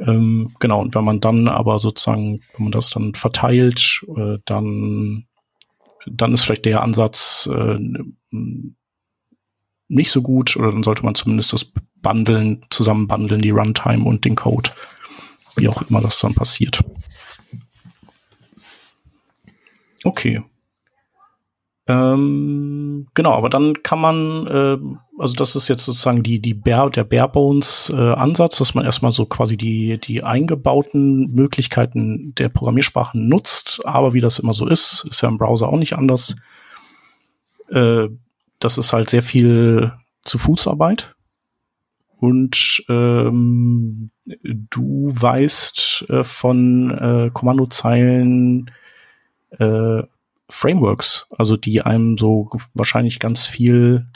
Ähm, 0.00 0.54
genau, 0.58 0.80
und 0.80 0.94
wenn 0.94 1.04
man 1.04 1.20
dann 1.20 1.46
aber 1.48 1.78
sozusagen, 1.78 2.40
wenn 2.54 2.64
man 2.64 2.72
das 2.72 2.90
dann 2.90 3.14
verteilt, 3.14 4.00
äh, 4.16 4.38
dann 4.44 5.26
dann 6.06 6.32
ist 6.32 6.44
vielleicht 6.44 6.64
der 6.64 6.82
Ansatz 6.82 7.48
äh, 7.52 7.78
nicht 9.88 10.10
so 10.10 10.22
gut 10.22 10.56
oder 10.56 10.70
dann 10.70 10.82
sollte 10.82 11.04
man 11.04 11.14
zumindest 11.14 11.52
das 11.52 11.66
bundeln, 11.96 12.64
zusammen 12.70 13.08
bundeln, 13.08 13.42
die 13.42 13.50
Runtime 13.50 14.04
und 14.04 14.24
den 14.24 14.36
Code. 14.36 14.70
Wie 15.56 15.68
auch 15.68 15.82
immer 15.82 16.00
das 16.00 16.20
dann 16.20 16.34
passiert. 16.34 16.82
Okay. 20.04 20.42
Ähm, 21.90 23.08
genau, 23.14 23.32
aber 23.32 23.50
dann 23.50 23.82
kann 23.82 24.00
man, 24.00 24.46
äh, 24.46 24.78
also 25.18 25.34
das 25.34 25.56
ist 25.56 25.66
jetzt 25.66 25.84
sozusagen 25.84 26.22
die, 26.22 26.38
die 26.38 26.54
Bare, 26.54 26.88
der 26.88 27.02
Barebones-Ansatz, 27.02 28.56
äh, 28.56 28.58
dass 28.60 28.74
man 28.74 28.84
erstmal 28.84 29.10
so 29.10 29.26
quasi 29.26 29.56
die, 29.56 29.98
die 29.98 30.22
eingebauten 30.22 31.34
Möglichkeiten 31.34 32.32
der 32.36 32.48
Programmiersprachen 32.48 33.28
nutzt. 33.28 33.80
Aber 33.84 34.14
wie 34.14 34.20
das 34.20 34.38
immer 34.38 34.52
so 34.52 34.68
ist, 34.68 35.04
ist 35.10 35.20
ja 35.22 35.28
im 35.28 35.38
Browser 35.38 35.68
auch 35.68 35.78
nicht 35.78 35.94
anders. 35.94 36.36
Äh, 37.70 38.06
das 38.60 38.78
ist 38.78 38.92
halt 38.92 39.10
sehr 39.10 39.22
viel 39.22 39.92
zu 40.22 40.38
Fußarbeit. 40.38 41.16
Und 42.18 42.84
ähm, 42.88 44.10
du 44.44 45.12
weißt 45.12 46.06
äh, 46.08 46.22
von 46.22 46.90
äh, 46.90 47.30
Kommandozeilen 47.32 48.70
äh, 49.58 50.02
Frameworks, 50.50 51.26
also 51.30 51.56
die 51.56 51.82
einem 51.82 52.18
so 52.18 52.50
wahrscheinlich 52.74 53.18
ganz 53.18 53.46
viel 53.46 54.06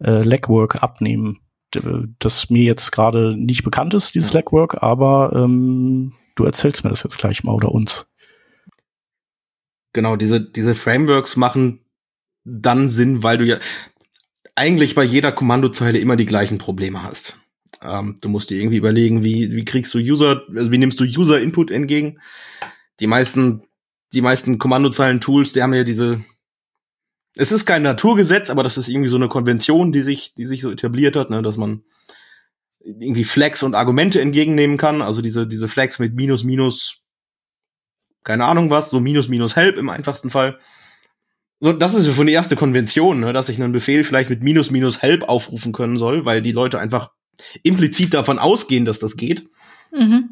äh, 0.00 0.22
Legwork 0.22 0.82
abnehmen, 0.82 1.40
das 2.18 2.50
mir 2.50 2.62
jetzt 2.62 2.92
gerade 2.92 3.36
nicht 3.36 3.64
bekannt 3.64 3.94
ist, 3.94 4.14
dieses 4.14 4.32
ja. 4.32 4.38
Legwork, 4.38 4.82
aber 4.82 5.32
ähm, 5.34 6.12
du 6.36 6.44
erzählst 6.44 6.84
mir 6.84 6.90
das 6.90 7.02
jetzt 7.02 7.18
gleich 7.18 7.42
mal 7.42 7.52
oder 7.52 7.72
uns. 7.72 8.08
Genau, 9.92 10.16
diese, 10.16 10.40
diese 10.40 10.74
Frameworks 10.74 11.36
machen 11.36 11.80
dann 12.44 12.88
Sinn, 12.88 13.22
weil 13.22 13.38
du 13.38 13.44
ja 13.44 13.58
eigentlich 14.54 14.94
bei 14.94 15.04
jeder 15.04 15.32
Kommandozeile 15.32 15.98
immer 15.98 16.16
die 16.16 16.26
gleichen 16.26 16.58
Probleme 16.58 17.02
hast. 17.02 17.38
Ähm, 17.82 18.18
du 18.20 18.28
musst 18.28 18.50
dir 18.50 18.58
irgendwie 18.58 18.76
überlegen, 18.76 19.22
wie, 19.22 19.52
wie 19.52 19.64
kriegst 19.64 19.94
du 19.94 19.98
User, 19.98 20.42
also 20.54 20.70
wie 20.70 20.78
nimmst 20.78 21.00
du 21.00 21.04
User-Input 21.04 21.70
entgegen? 21.70 22.20
Die 23.00 23.06
meisten 23.06 23.62
die 24.14 24.22
meisten 24.22 24.58
Kommandozeilen-Tools, 24.58 25.52
die 25.52 25.62
haben 25.62 25.74
ja 25.74 25.84
diese. 25.84 26.24
Es 27.36 27.50
ist 27.50 27.66
kein 27.66 27.82
Naturgesetz, 27.82 28.48
aber 28.48 28.62
das 28.62 28.78
ist 28.78 28.88
irgendwie 28.88 29.08
so 29.08 29.16
eine 29.16 29.28
Konvention, 29.28 29.90
die 29.90 30.02
sich, 30.02 30.34
die 30.34 30.46
sich 30.46 30.62
so 30.62 30.70
etabliert 30.70 31.16
hat, 31.16 31.30
ne, 31.30 31.42
dass 31.42 31.56
man 31.56 31.82
irgendwie 32.84 33.24
Flags 33.24 33.62
und 33.62 33.74
Argumente 33.74 34.20
entgegennehmen 34.20 34.76
kann. 34.76 35.02
Also 35.02 35.20
diese, 35.20 35.46
diese 35.46 35.66
Flags 35.66 35.98
mit 35.98 36.14
Minus, 36.14 36.44
Minus, 36.44 37.02
keine 38.22 38.44
Ahnung 38.44 38.70
was, 38.70 38.90
so 38.90 39.00
Minus, 39.00 39.28
Minus 39.28 39.56
Help 39.56 39.78
im 39.78 39.88
einfachsten 39.88 40.30
Fall. 40.30 40.60
So, 41.58 41.72
das 41.72 41.94
ist 41.94 42.06
ja 42.06 42.12
schon 42.12 42.26
die 42.26 42.32
erste 42.32 42.56
Konvention, 42.56 43.20
ne, 43.20 43.32
dass 43.32 43.48
ich 43.48 43.60
einen 43.60 43.72
Befehl 43.72 44.04
vielleicht 44.04 44.30
mit 44.30 44.42
Minus, 44.42 44.70
Minus 44.70 45.02
Help 45.02 45.24
aufrufen 45.24 45.72
können 45.72 45.96
soll, 45.96 46.24
weil 46.24 46.40
die 46.40 46.52
Leute 46.52 46.78
einfach 46.78 47.10
implizit 47.64 48.14
davon 48.14 48.38
ausgehen, 48.38 48.84
dass 48.84 49.00
das 49.00 49.16
geht. 49.16 49.48
Mhm. 49.92 50.30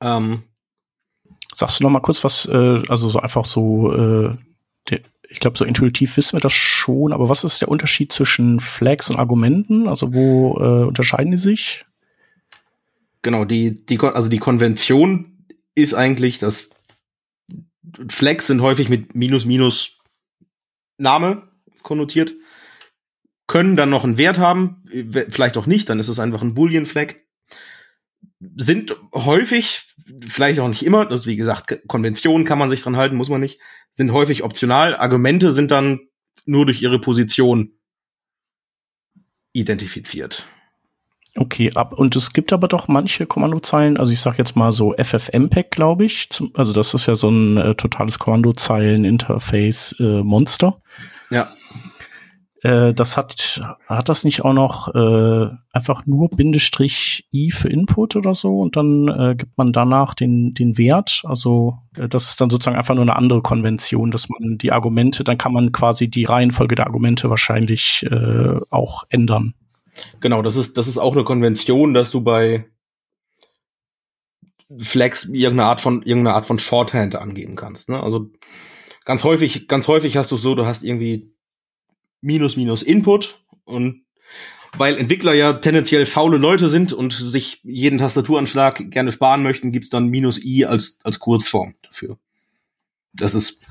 Ähm, 0.00 0.44
Sagst 1.58 1.80
du 1.80 1.84
noch 1.84 1.90
mal 1.90 2.00
kurz 2.00 2.22
was, 2.22 2.44
äh, 2.44 2.82
also 2.86 3.08
so 3.08 3.18
einfach 3.18 3.46
so, 3.46 3.90
äh, 3.90 4.36
der, 4.90 5.00
ich 5.26 5.40
glaube, 5.40 5.56
so 5.56 5.64
intuitiv 5.64 6.14
wissen 6.18 6.34
wir 6.34 6.40
das 6.40 6.52
schon, 6.52 7.14
aber 7.14 7.30
was 7.30 7.44
ist 7.44 7.62
der 7.62 7.70
Unterschied 7.70 8.12
zwischen 8.12 8.60
Flags 8.60 9.08
und 9.08 9.16
Argumenten? 9.16 9.88
Also 9.88 10.12
wo 10.12 10.58
äh, 10.58 10.86
unterscheiden 10.86 11.30
die 11.30 11.38
sich? 11.38 11.86
Genau, 13.22 13.46
die, 13.46 13.86
die, 13.86 13.98
also 14.00 14.28
die 14.28 14.38
Konvention 14.38 15.46
ist 15.74 15.94
eigentlich, 15.94 16.38
dass 16.38 16.72
Flags 18.10 18.48
sind 18.48 18.60
häufig 18.60 18.90
mit 18.90 19.14
Minus 19.14 19.46
Minus 19.46 19.98
Name 20.98 21.48
konnotiert, 21.82 22.34
können 23.46 23.76
dann 23.76 23.88
noch 23.88 24.04
einen 24.04 24.18
Wert 24.18 24.38
haben, 24.38 24.84
vielleicht 25.30 25.56
auch 25.56 25.66
nicht, 25.66 25.88
dann 25.88 26.00
ist 26.00 26.08
es 26.08 26.18
einfach 26.18 26.42
ein 26.42 26.52
Boolean 26.52 26.84
Flag, 26.84 27.14
sind 28.40 28.96
häufig, 29.14 29.86
vielleicht 30.28 30.60
auch 30.60 30.68
nicht 30.68 30.84
immer, 30.84 31.06
das 31.06 31.22
ist 31.22 31.26
wie 31.26 31.36
gesagt, 31.36 31.80
Konventionen 31.86 32.46
kann 32.46 32.58
man 32.58 32.70
sich 32.70 32.82
dran 32.82 32.96
halten, 32.96 33.16
muss 33.16 33.30
man 33.30 33.40
nicht, 33.40 33.60
sind 33.90 34.12
häufig 34.12 34.42
optional. 34.42 34.96
Argumente 34.96 35.52
sind 35.52 35.70
dann 35.70 36.00
nur 36.44 36.66
durch 36.66 36.82
ihre 36.82 37.00
Position 37.00 37.72
identifiziert. 39.52 40.46
Okay, 41.38 41.70
ab 41.74 41.92
und 41.92 42.16
es 42.16 42.32
gibt 42.32 42.50
aber 42.52 42.66
doch 42.66 42.88
manche 42.88 43.26
Kommandozeilen, 43.26 43.96
also 43.98 44.10
ich 44.12 44.18
sag 44.20 44.38
jetzt 44.38 44.56
mal 44.56 44.72
so 44.72 44.94
FFmpeg, 44.94 45.70
glaube 45.70 46.06
ich, 46.06 46.30
zum, 46.30 46.50
also 46.54 46.72
das 46.72 46.94
ist 46.94 47.04
ja 47.06 47.14
so 47.14 47.28
ein 47.28 47.58
äh, 47.58 47.74
totales 47.74 48.18
Kommandozeilen-Interface-Monster. 48.18 50.80
Äh, 51.30 51.34
ja. 51.34 51.52
Äh, 52.66 52.94
das 52.94 53.16
hat, 53.16 53.60
hat 53.86 54.08
das 54.08 54.24
nicht 54.24 54.44
auch 54.44 54.52
noch 54.52 54.92
äh, 54.92 55.50
einfach 55.70 56.04
nur 56.04 56.28
Bindestrich 56.30 57.28
i 57.32 57.52
für 57.52 57.68
Input 57.68 58.16
oder 58.16 58.34
so 58.34 58.58
und 58.58 58.74
dann 58.74 59.06
äh, 59.06 59.36
gibt 59.36 59.56
man 59.56 59.72
danach 59.72 60.14
den, 60.14 60.52
den 60.52 60.76
Wert. 60.76 61.22
Also 61.24 61.78
äh, 61.96 62.08
das 62.08 62.28
ist 62.28 62.40
dann 62.40 62.50
sozusagen 62.50 62.76
einfach 62.76 62.96
nur 62.96 63.02
eine 63.02 63.14
andere 63.14 63.40
Konvention, 63.40 64.10
dass 64.10 64.28
man 64.28 64.58
die 64.58 64.72
Argumente, 64.72 65.22
dann 65.22 65.38
kann 65.38 65.52
man 65.52 65.70
quasi 65.70 66.08
die 66.08 66.24
Reihenfolge 66.24 66.74
der 66.74 66.88
Argumente 66.88 67.30
wahrscheinlich 67.30 68.04
äh, 68.10 68.58
auch 68.70 69.04
ändern. 69.10 69.54
Genau, 70.18 70.42
das 70.42 70.56
ist, 70.56 70.76
das 70.76 70.88
ist 70.88 70.98
auch 70.98 71.12
eine 71.12 71.22
Konvention, 71.22 71.94
dass 71.94 72.10
du 72.10 72.22
bei 72.22 72.66
Flex 74.76 75.26
irgendeine 75.26 75.68
Art 75.68 75.80
von, 75.80 76.02
irgendeine 76.02 76.34
Art 76.34 76.46
von 76.46 76.58
Shorthand 76.58 77.14
angeben 77.14 77.54
kannst. 77.54 77.90
Ne? 77.90 78.02
Also 78.02 78.32
ganz 79.04 79.22
häufig, 79.22 79.68
ganz 79.68 79.86
häufig 79.86 80.16
hast 80.16 80.32
du 80.32 80.36
so, 80.36 80.56
du 80.56 80.66
hast 80.66 80.82
irgendwie 80.82 81.35
minus 82.20 82.56
minus 82.56 82.82
Input 82.82 83.40
und 83.64 84.06
weil 84.78 84.98
Entwickler 84.98 85.34
ja 85.34 85.54
tendenziell 85.54 86.06
faule 86.06 86.36
Leute 86.36 86.68
sind 86.68 86.92
und 86.92 87.12
sich 87.12 87.60
jeden 87.62 87.98
Tastaturanschlag 87.98 88.90
gerne 88.90 89.12
sparen 89.12 89.42
möchten, 89.42 89.72
gibt's 89.72 89.90
dann 89.90 90.08
minus 90.08 90.42
i 90.44 90.64
als, 90.64 90.98
als 91.02 91.18
Kurzform 91.18 91.74
dafür. 91.82 92.18
Das 93.12 93.34
ist, 93.34 93.62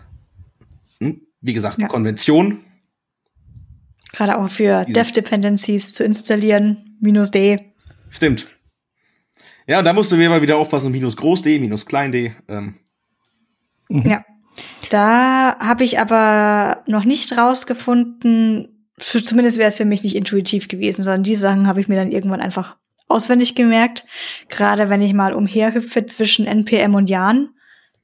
hm, 0.99 1.21
wie 1.41 1.53
gesagt, 1.53 1.79
ja. 1.79 1.87
Konvention. 1.87 2.61
Gerade 4.11 4.37
auch 4.37 4.49
für 4.49 4.85
Dev-Dependencies 4.85 5.93
zu 5.93 6.03
installieren, 6.03 6.97
minus 6.99 7.31
d. 7.31 7.57
Stimmt. 8.09 8.47
Ja, 9.67 9.81
da 9.81 9.93
musst 9.93 10.11
du 10.11 10.17
mal 10.17 10.41
wieder 10.41 10.57
aufpassen, 10.57 10.91
minus 10.91 11.17
groß 11.17 11.41
d, 11.41 11.59
minus 11.59 11.85
klein 11.85 12.11
d. 12.11 12.33
Ähm. 12.47 12.75
Ja. 13.89 14.23
Da 14.89 15.57
habe 15.59 15.83
ich 15.83 15.99
aber 15.99 16.83
noch 16.87 17.05
nicht 17.05 17.37
rausgefunden, 17.37 18.89
für, 18.97 19.23
zumindest 19.23 19.57
wäre 19.57 19.67
es 19.67 19.77
für 19.77 19.85
mich 19.85 20.03
nicht 20.03 20.15
intuitiv 20.15 20.67
gewesen, 20.67 21.03
sondern 21.03 21.23
die 21.23 21.35
Sachen 21.35 21.67
habe 21.67 21.81
ich 21.81 21.87
mir 21.87 21.95
dann 21.95 22.11
irgendwann 22.11 22.41
einfach 22.41 22.77
auswendig 23.07 23.55
gemerkt. 23.55 24.05
Gerade 24.49 24.89
wenn 24.89 25.01
ich 25.01 25.13
mal 25.13 25.33
umherhüpfe 25.33 26.05
zwischen 26.05 26.47
NPM 26.47 26.95
und 26.95 27.09
Jan, 27.09 27.49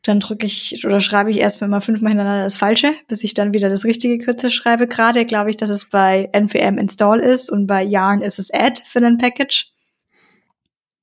dann 0.04 0.20
drücke 0.20 0.48
ich 0.48 0.84
oder 0.86 1.00
schreibe 1.00 1.30
ich 1.30 1.38
erstmal 1.38 1.70
immer 1.70 1.82
fünfmal 1.82 2.12
hintereinander 2.12 2.44
das 2.44 2.58
Falsche, 2.58 2.94
bis 3.08 3.24
ich 3.24 3.34
dann 3.34 3.54
wieder 3.54 3.70
das 3.70 3.86
richtige 3.86 4.17
Kürzel 4.17 4.50
schreibe. 4.50 4.88
Gerade 4.88 5.26
glaube 5.26 5.52
ich, 5.52 5.58
dass 5.58 5.70
es 5.70 5.89
bei 5.89 6.30
NPM 6.34 6.78
Install 6.78 7.20
ist 7.20 7.52
und 7.52 7.67
bei 7.67 7.84
Yarn 7.84 8.22
ist 8.22 8.39
es 8.39 8.52
Add 8.52 8.82
für 8.84 9.00
ein 9.00 9.17
Package. 9.17 9.72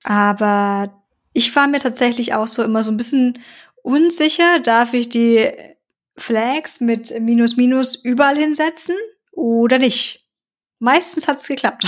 Aber 0.02 1.02
ich 1.32 1.54
war 1.54 1.68
mir 1.68 1.78
tatsächlich 1.78 2.34
auch 2.34 2.48
so 2.48 2.64
immer 2.64 2.82
so 2.82 2.90
ein 2.90 2.96
bisschen 2.96 3.38
unsicher, 3.82 4.60
darf 4.60 4.92
ich 4.94 5.08
die 5.08 5.50
Flags 6.16 6.80
mit 6.80 7.18
Minus 7.20 7.56
Minus 7.56 7.94
überall 7.94 8.36
hinsetzen 8.36 8.96
oder 9.32 9.78
nicht? 9.78 10.24
Meistens 10.78 11.26
hat 11.26 11.36
es 11.36 11.48
geklappt. 11.48 11.84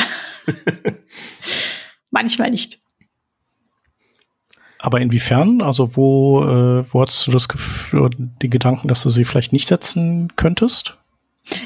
Manchmal 2.11 2.51
nicht. 2.51 2.81
Aber 4.79 5.01
inwiefern? 5.01 5.61
Also 5.61 5.97
wo, 5.97 6.43
äh, 6.43 6.93
wo 6.93 7.03
hast 7.03 7.27
du 7.27 7.31
das 7.31 7.49
Gefühl, 7.49 8.11
die 8.17 8.49
Gedanken, 8.49 8.89
dass 8.89 9.03
du 9.03 9.11
sie 9.11 9.25
vielleicht 9.25 9.53
nicht 9.53 9.69
setzen 9.69 10.33
könntest? 10.37 10.97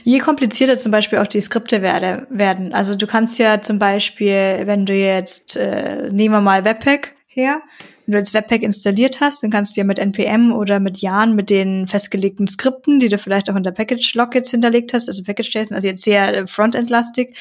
Je 0.03 0.19
komplizierter 0.19 0.79
zum 0.79 0.93
Beispiel 0.93 1.19
auch 1.19 1.27
die 1.27 1.41
Skripte 1.41 1.83
werde, 1.83 2.27
werden. 2.31 2.73
Also 2.73 2.95
du 2.95 3.07
kannst 3.07 3.39
ja 3.39 3.61
zum 3.61 3.79
Beispiel, 3.79 4.63
wenn 4.65 4.87
du 4.87 4.95
jetzt, 4.95 5.57
äh, 5.57 6.11
nehmen 6.11 6.35
wir 6.35 6.41
mal 6.41 6.65
Webpack 6.65 7.15
her, 7.27 7.61
wenn 8.07 8.12
du 8.12 8.19
jetzt 8.19 8.35
Webpack 8.35 8.62
installiert 8.62 9.21
hast, 9.21 9.43
dann 9.43 9.51
kannst 9.51 9.77
du 9.77 9.81
ja 9.81 9.85
mit 9.85 9.99
NPM 9.99 10.53
oder 10.53 10.79
mit 10.79 10.99
Yarn 10.99 11.35
mit 11.35 11.51
den 11.51 11.87
festgelegten 11.88 12.47
Skripten, 12.47 13.01
die 13.01 13.09
du 13.09 13.19
vielleicht 13.19 13.51
auch 13.51 13.57
in 13.57 13.62
der 13.62 13.71
Package-Log 13.71 14.35
jetzt 14.35 14.51
hinterlegt 14.51 14.93
hast, 14.93 15.09
also 15.09 15.23
Package-JSON, 15.25 15.75
also 15.75 15.88
jetzt 15.88 16.05
sehr 16.05 16.35
äh, 16.35 16.47
Frontend-lastig, 16.47 17.37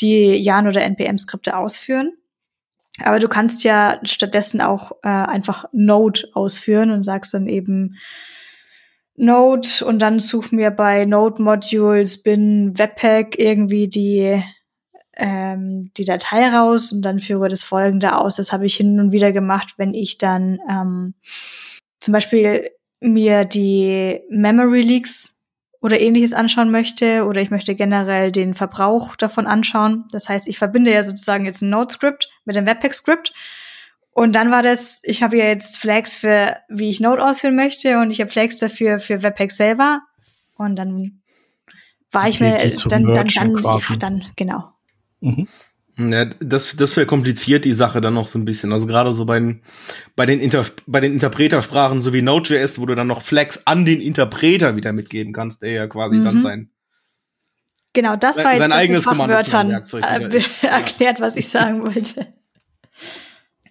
die 0.00 0.36
Yarn 0.36 0.66
oder 0.66 0.82
NPM-Skripte 0.82 1.56
ausführen. 1.56 2.12
Aber 3.02 3.18
du 3.18 3.28
kannst 3.28 3.64
ja 3.64 4.00
stattdessen 4.02 4.60
auch 4.60 4.92
äh, 5.02 5.08
einfach 5.08 5.66
Node 5.72 6.28
ausführen 6.34 6.90
und 6.90 7.04
sagst 7.04 7.34
dann 7.34 7.46
eben 7.46 7.96
Node 9.14 9.68
und 9.84 9.98
dann 9.98 10.20
such 10.20 10.52
mir 10.52 10.70
bei 10.70 11.04
Node 11.04 11.42
Modules 11.42 12.22
bin 12.22 12.78
Webpack 12.78 13.38
irgendwie 13.38 13.88
die 13.88 14.42
ähm, 15.18 15.90
die 15.96 16.04
Datei 16.04 16.48
raus 16.48 16.92
und 16.92 17.02
dann 17.02 17.18
führe 17.18 17.48
das 17.48 17.62
folgende 17.62 18.16
aus. 18.16 18.36
Das 18.36 18.52
habe 18.52 18.66
ich 18.66 18.76
hin 18.76 18.98
und 19.00 19.12
wieder 19.12 19.32
gemacht, 19.32 19.74
wenn 19.76 19.92
ich 19.92 20.16
dann 20.16 20.60
ähm, 20.70 21.14
zum 22.00 22.12
Beispiel 22.12 22.70
mir 23.00 23.44
die 23.44 24.20
Memory 24.30 24.82
Leaks 24.82 25.46
oder 25.80 26.00
ähnliches 26.00 26.34
anschauen 26.34 26.70
möchte 26.70 27.24
oder 27.24 27.40
ich 27.40 27.50
möchte 27.50 27.74
generell 27.74 28.32
den 28.32 28.54
Verbrauch 28.54 29.16
davon 29.16 29.46
anschauen. 29.46 30.04
Das 30.12 30.28
heißt, 30.28 30.48
ich 30.48 30.58
verbinde 30.58 30.92
ja 30.92 31.02
sozusagen 31.02 31.44
jetzt 31.44 31.62
ein 31.62 31.70
Node-Script 31.70 32.28
mit 32.44 32.56
dem 32.56 32.66
Webpack-Script. 32.66 33.32
Und 34.12 34.32
dann 34.32 34.50
war 34.50 34.62
das, 34.64 35.02
ich 35.04 35.22
habe 35.22 35.36
ja 35.36 35.44
jetzt 35.44 35.78
Flags 35.78 36.16
für, 36.16 36.56
wie 36.68 36.90
ich 36.90 36.98
Node 36.98 37.24
ausführen 37.24 37.54
möchte 37.54 37.98
und 38.00 38.10
ich 38.10 38.20
habe 38.20 38.30
Flags 38.30 38.58
dafür 38.58 38.98
für 38.98 39.22
Webpack 39.22 39.52
selber. 39.52 40.00
Und 40.56 40.74
dann 40.74 41.20
war 42.10 42.28
ich 42.28 42.40
mir, 42.40 42.58
dann, 42.58 43.04
dann, 43.04 43.14
dann, 43.14 43.28
ja, 43.28 43.96
dann, 43.96 44.24
genau. 44.34 44.72
Mhm. 45.20 45.48
Ja, 46.00 46.26
das, 46.26 46.76
das 46.76 46.92
verkompliziert 46.92 47.64
die 47.64 47.72
Sache 47.72 48.00
dann 48.00 48.14
noch 48.14 48.28
so 48.28 48.38
ein 48.38 48.44
bisschen. 48.44 48.72
Also 48.72 48.86
gerade 48.86 49.12
so 49.12 49.24
bei 49.24 49.40
den, 49.40 49.62
bei 50.14 50.26
den, 50.26 50.38
Inter, 50.38 50.64
bei 50.86 51.00
den 51.00 51.12
Interpretersprachen, 51.12 52.00
so 52.00 52.12
wie 52.12 52.22
Node.js, 52.22 52.78
wo 52.78 52.86
du 52.86 52.94
dann 52.94 53.08
noch 53.08 53.20
Flags 53.20 53.66
an 53.66 53.84
den 53.84 54.00
Interpreter 54.00 54.76
wieder 54.76 54.92
mitgeben 54.92 55.32
kannst, 55.32 55.62
der 55.62 55.72
ja 55.72 55.86
quasi 55.88 56.16
Mhm. 56.18 56.24
dann 56.24 56.40
sein. 56.40 56.70
Genau, 57.94 58.14
das 58.14 58.36
Sein- 58.36 58.44
war 58.44 58.52
jetzt 58.52 58.60
sein 58.60 58.70
das 58.70 58.78
eigenes 58.78 59.06
mit 59.06 59.18
wieder 59.18 60.36
äh, 60.36 60.42
erklärt, 60.66 61.20
was 61.20 61.36
ich 61.36 61.48
sagen 61.48 61.82
wollte. 61.82 62.32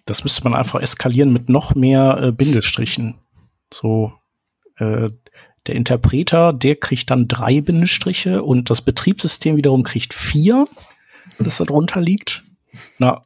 Das 0.04 0.22
müsste 0.24 0.44
man 0.44 0.54
einfach 0.54 0.80
eskalieren 0.80 1.32
mit 1.32 1.48
noch 1.48 1.74
mehr 1.74 2.18
äh, 2.22 2.32
Bindestrichen. 2.32 3.14
So, 3.72 4.12
äh, 4.76 5.08
der 5.66 5.74
Interpreter, 5.74 6.52
der 6.52 6.76
kriegt 6.76 7.10
dann 7.10 7.26
drei 7.28 7.60
Bindestriche 7.62 8.42
und 8.42 8.68
das 8.70 8.82
Betriebssystem 8.82 9.56
wiederum 9.56 9.82
kriegt 9.82 10.12
vier, 10.14 10.66
das 11.38 11.58
da 11.58 11.64
drunter 11.64 12.00
liegt. 12.00 12.44
Na, 12.98 13.22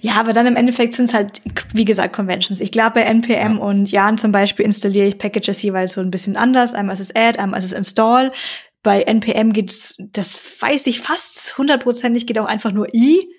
Ja, 0.00 0.14
aber 0.20 0.32
dann 0.32 0.46
im 0.46 0.56
Endeffekt 0.56 0.94
sind 0.94 1.08
es 1.08 1.14
halt, 1.14 1.40
wie 1.72 1.84
gesagt, 1.84 2.14
Conventions. 2.14 2.60
Ich 2.60 2.70
glaube, 2.70 2.92
bei 2.94 3.02
NPM 3.02 3.58
und 3.58 3.90
Jan 3.90 4.18
zum 4.18 4.30
Beispiel 4.30 4.64
installiere 4.64 5.06
ich 5.06 5.18
Packages 5.18 5.62
jeweils 5.62 5.94
so 5.94 6.00
ein 6.00 6.10
bisschen 6.10 6.36
anders. 6.36 6.74
Einmal 6.74 6.94
ist 6.94 7.00
es 7.00 7.16
Add, 7.16 7.38
einmal 7.38 7.58
ist 7.58 7.66
es 7.66 7.72
Install. 7.72 8.32
Bei 8.82 9.02
NPM 9.02 9.52
geht's, 9.52 9.96
das 9.98 10.38
weiß 10.60 10.86
ich 10.86 11.00
fast 11.00 11.56
hundertprozentig, 11.58 12.26
geht 12.26 12.38
auch 12.38 12.46
einfach 12.46 12.72
nur 12.72 12.94
I. 12.94 13.34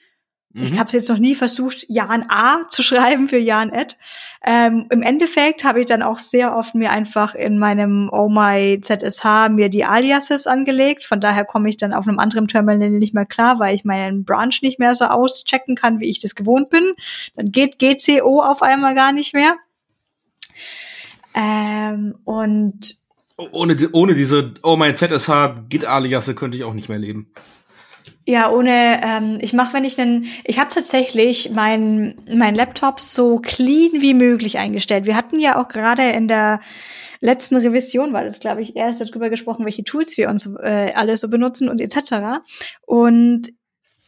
Ich 0.54 0.72
Mhm. 0.74 0.80
habe 0.80 0.92
jetzt 0.92 1.08
noch 1.08 1.18
nie 1.18 1.34
versucht, 1.36 1.86
Jan 1.88 2.26
A 2.28 2.68
zu 2.70 2.84
schreiben 2.84 3.28
für 3.30 3.38
Jan 3.38 3.72
Ed. 3.72 3.98
Ähm, 4.44 4.88
Im 4.90 5.02
Endeffekt 5.02 5.64
habe 5.64 5.80
ich 5.80 5.86
dann 5.86 6.02
auch 6.02 6.20
sehr 6.20 6.56
oft 6.56 6.76
mir 6.76 6.92
einfach 6.92 7.36
in 7.36 7.58
meinem 7.58 8.10
Oh 8.12 8.28
My 8.28 8.80
ZSH 8.82 9.50
mir 9.50 9.70
die 9.70 9.86
Aliases 9.86 10.48
angelegt. 10.48 11.06
Von 11.06 11.22
daher 11.22 11.46
komme 11.46 11.70
ich 11.70 11.78
dann 11.78 11.94
auf 11.94 12.08
einem 12.08 12.20
anderen 12.20 12.48
Terminal 12.48 12.90
nicht 12.90 13.14
mehr 13.14 13.26
klar, 13.26 13.60
weil 13.60 13.76
ich 13.76 13.86
meinen 13.86 14.26
Branch 14.26 14.62
nicht 14.62 14.80
mehr 14.80 14.96
so 14.96 15.06
auschecken 15.06 15.76
kann, 15.76 16.00
wie 16.00 16.10
ich 16.10 16.20
das 16.20 16.36
gewohnt 16.36 16.70
bin. 16.70 16.84
Dann 17.36 17.52
geht 17.52 17.80
GCO 17.80 18.42
auf 18.42 18.62
einmal 18.62 18.96
gar 18.96 19.12
nicht 19.14 19.34
mehr. 19.34 19.56
Ähm, 21.34 22.16
und 22.26 22.96
Ohne, 23.38 23.76
ohne 23.94 24.16
diese, 24.16 24.54
oh 24.64 24.76
mein 24.76 24.96
ZSH 24.98 25.30
Git-Aliasse 25.70 26.36
könnte 26.36 26.58
ich 26.58 26.64
auch 26.64 26.74
nicht 26.74 26.90
mehr 26.90 27.00
leben. 27.00 27.32
Ja, 28.26 28.52
ohne, 28.52 29.02
ähm, 29.04 29.40
ich 29.42 29.54
mache, 29.54 29.74
wenn 29.74 29.84
ich 29.84 30.00
einen, 30.00 30.28
ich 30.44 30.60
habe 30.60 30.70
tatsächlich 30.70 31.50
mein, 31.52 32.16
mein 32.32 32.54
Laptop 32.54 33.00
so 33.00 33.38
clean 33.38 34.02
wie 34.02 34.14
möglich 34.14 34.60
eingestellt. 34.60 35.06
Wir 35.06 35.16
hatten 35.16 35.40
ja 35.40 35.60
auch 35.60 35.68
gerade 35.68 36.04
in 36.12 36.28
der 36.28 36.60
letzten 37.20 37.56
Revision, 37.56 38.14
war 38.14 38.24
das, 38.24 38.40
glaube 38.40 38.62
ich, 38.62 38.76
erst 38.76 39.02
darüber 39.02 39.30
gesprochen, 39.30 39.66
welche 39.66 39.84
Tools 39.84 40.18
wir 40.18 40.30
uns 40.30 40.46
äh, 40.62 40.92
alle 40.94 41.18
so 41.18 41.30
benutzen 41.30 41.70
und 41.70 41.82
etc. 41.82 42.42
Und 42.86 43.50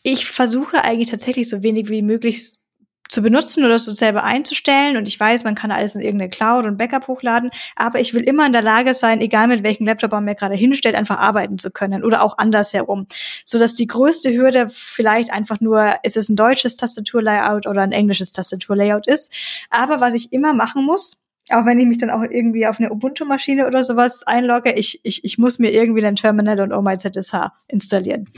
ich 0.03 0.27
versuche 0.27 0.83
eigentlich 0.83 1.09
tatsächlich 1.09 1.49
so 1.49 1.63
wenig 1.63 1.89
wie 1.89 2.01
möglich 2.01 2.62
zu 3.09 3.21
benutzen 3.21 3.63
oder 3.63 3.77
so 3.79 3.91
selber 3.91 4.23
einzustellen. 4.23 4.97
Und 4.97 5.07
ich 5.07 5.19
weiß, 5.19 5.43
man 5.43 5.55
kann 5.55 5.71
alles 5.71 5.95
in 5.95 6.01
irgendeine 6.01 6.29
Cloud 6.29 6.65
und 6.65 6.77
Backup 6.77 7.07
hochladen, 7.07 7.51
aber 7.75 7.99
ich 7.99 8.13
will 8.13 8.23
immer 8.23 8.45
in 8.45 8.53
der 8.53 8.61
Lage 8.61 8.93
sein, 8.93 9.21
egal 9.21 9.47
mit 9.47 9.63
welchem 9.63 9.85
Laptop 9.85 10.11
man 10.11 10.25
mir 10.25 10.35
gerade 10.35 10.55
hinstellt, 10.55 10.95
einfach 10.95 11.19
arbeiten 11.19 11.57
zu 11.57 11.71
können 11.71 12.03
oder 12.03 12.23
auch 12.23 12.37
andersherum. 12.37 13.07
So 13.45 13.59
dass 13.59 13.75
die 13.75 13.87
größte 13.87 14.33
Hürde 14.33 14.67
vielleicht 14.69 15.31
einfach 15.31 15.59
nur, 15.59 15.95
ist 16.03 16.17
es 16.17 16.29
ein 16.29 16.35
deutsches 16.35 16.75
Tastaturlayout 16.75 17.67
oder 17.67 17.81
ein 17.81 17.91
englisches 17.91 18.31
Tastaturlayout 18.31 19.07
ist. 19.07 19.33
Aber 19.69 20.01
was 20.01 20.13
ich 20.13 20.33
immer 20.33 20.53
machen 20.53 20.85
muss, 20.85 21.22
auch 21.51 21.65
wenn 21.65 21.79
ich 21.79 21.85
mich 21.85 21.97
dann 21.97 22.09
auch 22.09 22.21
irgendwie 22.21 22.65
auf 22.67 22.79
eine 22.79 22.91
Ubuntu-Maschine 22.91 23.67
oder 23.67 23.83
sowas 23.83 24.25
einlogge, 24.25 24.71
ich, 24.73 25.01
ich, 25.03 25.25
ich 25.25 25.37
muss 25.37 25.59
mir 25.59 25.71
irgendwie 25.71 26.01
den 26.01 26.15
Terminal 26.15 26.61
und 26.61 26.71
Oh 26.71 26.81
My 26.81 26.97
ZSH 26.97 27.51
installieren. 27.67 28.29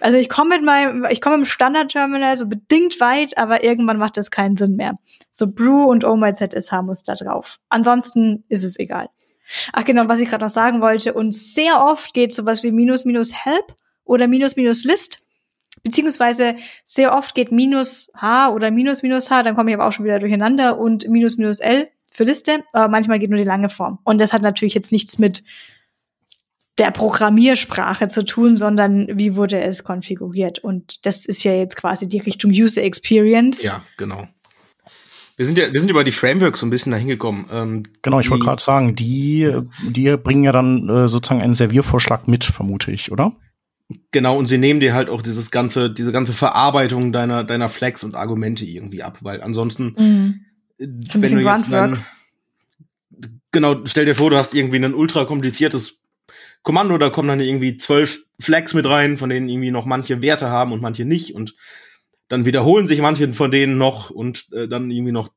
Also 0.00 0.16
ich 0.16 0.30
komme 0.30 0.56
mit 0.56 0.64
meinem, 0.64 1.06
ich 1.10 1.20
komme 1.20 1.36
im 1.36 1.44
Standard-Terminal 1.44 2.36
so 2.36 2.48
bedingt 2.48 3.00
weit, 3.00 3.36
aber 3.36 3.62
irgendwann 3.62 3.98
macht 3.98 4.16
das 4.16 4.30
keinen 4.30 4.56
Sinn 4.56 4.76
mehr. 4.76 4.98
So 5.30 5.52
Brew 5.52 5.84
und 5.84 6.04
Oh 6.04 6.16
My 6.16 6.32
ZSH 6.32 6.72
muss 6.82 7.02
da 7.02 7.14
drauf. 7.14 7.58
Ansonsten 7.68 8.44
ist 8.48 8.64
es 8.64 8.78
egal. 8.78 9.10
Ach 9.74 9.84
genau, 9.84 10.08
was 10.08 10.18
ich 10.18 10.28
gerade 10.28 10.44
noch 10.44 10.50
sagen 10.50 10.80
wollte. 10.80 11.12
Und 11.12 11.34
sehr 11.34 11.84
oft 11.84 12.14
geht 12.14 12.32
sowas 12.32 12.62
wie 12.62 12.72
minus 12.72 13.04
minus 13.04 13.44
help 13.44 13.74
oder 14.04 14.26
minus 14.26 14.56
minus 14.56 14.84
list. 14.84 15.20
Beziehungsweise 15.82 16.56
sehr 16.82 17.14
oft 17.14 17.34
geht 17.34 17.52
minus 17.52 18.10
H 18.16 18.50
oder 18.50 18.70
minus 18.70 19.02
minus 19.02 19.30
H, 19.30 19.42
dann 19.42 19.54
komme 19.54 19.70
ich 19.70 19.76
aber 19.76 19.86
auch 19.86 19.92
schon 19.92 20.06
wieder 20.06 20.18
durcheinander 20.18 20.78
und 20.78 21.06
minus 21.08 21.36
minus 21.36 21.60
L 21.60 21.90
für 22.14 22.24
Liste, 22.24 22.62
aber 22.72 22.88
manchmal 22.88 23.18
geht 23.18 23.28
nur 23.28 23.38
die 23.38 23.44
lange 23.44 23.68
Form. 23.68 23.98
Und 24.04 24.20
das 24.20 24.32
hat 24.32 24.42
natürlich 24.42 24.74
jetzt 24.74 24.92
nichts 24.92 25.18
mit 25.18 25.42
der 26.78 26.90
Programmiersprache 26.90 28.08
zu 28.08 28.24
tun, 28.24 28.56
sondern 28.56 29.06
wie 29.12 29.36
wurde 29.36 29.60
es 29.60 29.84
konfiguriert. 29.84 30.60
Und 30.60 31.04
das 31.06 31.26
ist 31.26 31.44
ja 31.44 31.52
jetzt 31.52 31.76
quasi 31.76 32.08
die 32.08 32.18
Richtung 32.18 32.50
User 32.50 32.82
Experience. 32.82 33.62
Ja, 33.62 33.84
genau. 33.96 34.26
Wir 35.36 35.46
sind 35.46 35.58
ja, 35.58 35.72
wir 35.72 35.80
sind 35.80 35.90
über 35.90 36.04
die 36.04 36.12
Frameworks 36.12 36.60
so 36.60 36.66
ein 36.66 36.70
bisschen 36.70 36.92
dahin 36.92 37.08
gekommen. 37.08 37.46
Ähm, 37.50 37.82
genau, 38.02 38.20
ich 38.20 38.30
wollte 38.30 38.44
gerade 38.44 38.62
sagen, 38.62 38.94
die, 38.94 39.52
die 39.82 40.16
bringen 40.16 40.44
ja 40.44 40.52
dann 40.52 40.88
äh, 40.88 41.08
sozusagen 41.08 41.42
einen 41.42 41.54
Serviervorschlag 41.54 42.28
mit, 42.28 42.44
vermute 42.44 42.92
ich, 42.92 43.10
oder? 43.10 43.36
Genau, 44.12 44.38
und 44.38 44.46
sie 44.46 44.58
nehmen 44.58 44.80
dir 44.80 44.94
halt 44.94 45.10
auch 45.10 45.22
dieses 45.22 45.50
ganze, 45.50 45.90
diese 45.90 46.12
ganze 46.12 46.32
Verarbeitung 46.32 47.12
deiner, 47.12 47.42
deiner 47.42 47.68
Flags 47.68 48.04
und 48.04 48.14
Argumente 48.14 48.64
irgendwie 48.64 49.02
ab, 49.02 49.18
weil 49.22 49.42
ansonsten, 49.42 49.94
Mhm. 49.98 50.40
So 50.78 50.84
ein 50.86 51.20
bisschen 51.20 51.42
Gruntwork. 51.42 52.00
genau, 53.52 53.84
stell 53.84 54.06
dir 54.06 54.14
vor, 54.14 54.30
du 54.30 54.36
hast 54.36 54.54
irgendwie 54.54 54.78
ein 54.78 54.94
ultra 54.94 55.24
kompliziertes 55.24 56.00
Kommando, 56.62 56.98
da 56.98 57.10
kommen 57.10 57.28
dann 57.28 57.40
irgendwie 57.40 57.76
zwölf 57.76 58.24
Flags 58.40 58.74
mit 58.74 58.88
rein, 58.88 59.18
von 59.18 59.28
denen 59.28 59.48
irgendwie 59.48 59.70
noch 59.70 59.84
manche 59.84 60.22
Werte 60.22 60.48
haben 60.48 60.72
und 60.72 60.80
manche 60.82 61.04
nicht 61.04 61.34
und 61.34 61.54
dann 62.28 62.46
wiederholen 62.46 62.86
sich 62.86 63.00
manche 63.00 63.32
von 63.32 63.50
denen 63.50 63.78
noch 63.78 64.10
und 64.10 64.46
äh, 64.52 64.66
dann 64.66 64.90
irgendwie 64.90 65.12
noch 65.12 65.28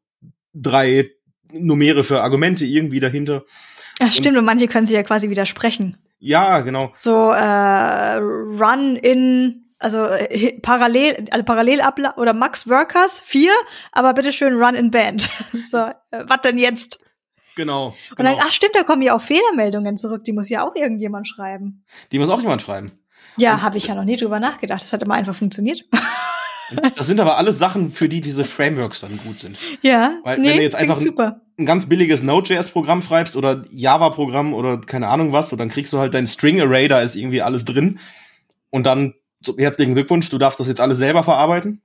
drei 0.53 1.11
numerische 1.51 2.21
Argumente 2.21 2.65
irgendwie 2.65 2.99
dahinter. 2.99 3.43
Ja, 3.99 4.09
stimmt, 4.09 4.37
und 4.37 4.45
manche 4.45 4.67
können 4.67 4.85
sich 4.85 4.95
ja 4.95 5.03
quasi 5.03 5.29
widersprechen. 5.29 5.97
Ja, 6.19 6.61
genau. 6.61 6.91
So 6.95 7.31
äh, 7.31 8.15
Run 8.15 8.95
in, 8.95 9.65
also 9.79 10.05
äh, 10.05 10.59
parallel, 10.59 11.27
also 11.31 11.45
parallel 11.45 11.81
oder 12.17 12.33
Max 12.33 12.67
Workers, 12.69 13.19
vier, 13.19 13.51
aber 13.91 14.13
bitteschön 14.13 14.61
Run 14.61 14.75
in 14.75 14.91
Band. 14.91 15.29
so, 15.69 15.77
äh, 15.77 15.91
was 16.27 16.41
denn 16.43 16.57
jetzt? 16.57 16.99
Genau. 17.55 17.87
Und 18.11 18.19
dann, 18.19 18.33
genau. 18.33 18.39
ach 18.45 18.51
stimmt, 18.51 18.75
da 18.75 18.83
kommen 18.83 19.01
ja 19.01 19.15
auch 19.15 19.21
Fehlermeldungen 19.21 19.97
zurück, 19.97 20.23
die 20.23 20.33
muss 20.33 20.49
ja 20.49 20.67
auch 20.67 20.75
irgendjemand 20.75 21.27
schreiben. 21.27 21.83
Die 22.11 22.19
muss 22.19 22.29
auch 22.29 22.41
jemand 22.41 22.61
schreiben. 22.61 22.91
Ja, 23.37 23.61
habe 23.61 23.77
ich 23.77 23.87
ja 23.87 23.95
noch 23.95 24.03
nie 24.03 24.17
drüber 24.17 24.39
nachgedacht. 24.39 24.83
Das 24.83 24.93
hat 24.93 25.03
immer 25.03 25.15
einfach 25.15 25.35
funktioniert. 25.35 25.85
Das 26.95 27.07
sind 27.07 27.19
aber 27.19 27.37
alles 27.37 27.59
Sachen, 27.59 27.91
für 27.91 28.09
die 28.09 28.19
diese 28.19 28.43
Frameworks 28.43 28.99
dann 28.99 29.17
gut 29.17 29.39
sind. 29.39 29.57
ja, 29.81 30.19
Weil 30.23 30.37
wenn 30.37 30.57
du 30.57 30.61
jetzt 30.61 30.75
einfach- 30.75 30.99
super. 30.99 31.41
Ein 31.57 31.65
ganz 31.65 31.87
billiges 31.87 32.21
Node.js-Programm 32.21 33.01
schreibst 33.01 33.35
oder 33.35 33.63
Java-Programm 33.71 34.53
oder 34.53 34.79
keine 34.81 35.07
Ahnung 35.07 35.31
was, 35.31 35.51
und 35.51 35.57
dann 35.57 35.69
kriegst 35.69 35.91
du 35.93 35.97
halt 35.97 36.13
dein 36.13 36.27
String-Array, 36.27 36.87
da 36.87 36.99
ist 36.99 37.15
irgendwie 37.15 37.41
alles 37.41 37.65
drin. 37.65 37.99
Und 38.69 38.83
dann, 38.83 39.15
so, 39.41 39.57
herzlichen 39.57 39.93
Glückwunsch, 39.93 40.29
du 40.29 40.37
darfst 40.37 40.59
das 40.59 40.67
jetzt 40.67 40.81
alles 40.81 40.97
selber 40.97 41.23
verarbeiten. 41.23 41.81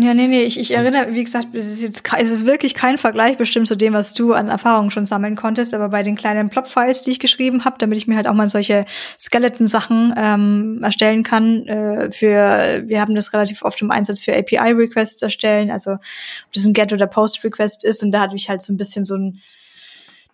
Ja, 0.00 0.14
nee, 0.14 0.28
nee, 0.28 0.44
ich, 0.44 0.60
ich 0.60 0.70
erinnere, 0.70 1.14
wie 1.14 1.24
gesagt, 1.24 1.48
es 1.54 1.72
ist 1.72 1.82
jetzt 1.82 2.04
es 2.18 2.30
ist 2.30 2.46
wirklich 2.46 2.74
kein 2.74 2.98
Vergleich 2.98 3.36
bestimmt 3.36 3.66
zu 3.66 3.74
dem, 3.74 3.94
was 3.94 4.14
du 4.14 4.32
an 4.32 4.48
Erfahrungen 4.48 4.92
schon 4.92 5.06
sammeln 5.06 5.34
konntest, 5.34 5.74
aber 5.74 5.88
bei 5.88 6.04
den 6.04 6.14
kleinen 6.14 6.50
Plop-Files, 6.50 7.02
die 7.02 7.10
ich 7.12 7.18
geschrieben 7.18 7.64
habe, 7.64 7.78
damit 7.78 7.98
ich 7.98 8.06
mir 8.06 8.14
halt 8.14 8.28
auch 8.28 8.34
mal 8.34 8.46
solche 8.48 8.84
Skeleton-Sachen 9.18 10.14
ähm, 10.16 10.80
erstellen 10.84 11.24
kann, 11.24 11.66
äh, 11.66 12.12
für, 12.12 12.84
wir 12.86 13.00
haben 13.00 13.16
das 13.16 13.32
relativ 13.32 13.62
oft 13.62 13.82
im 13.82 13.90
Einsatz 13.90 14.20
für 14.20 14.36
API-Requests 14.36 15.22
erstellen, 15.22 15.70
also 15.72 15.92
ob 15.92 16.52
das 16.52 16.64
ein 16.64 16.74
Get- 16.74 16.92
oder 16.92 17.08
Post-Request 17.08 17.82
ist 17.82 18.04
und 18.04 18.12
da 18.12 18.20
hatte 18.20 18.36
ich 18.36 18.48
halt 18.48 18.62
so 18.62 18.72
ein 18.72 18.76
bisschen 18.76 19.04
so 19.04 19.16
ein 19.16 19.40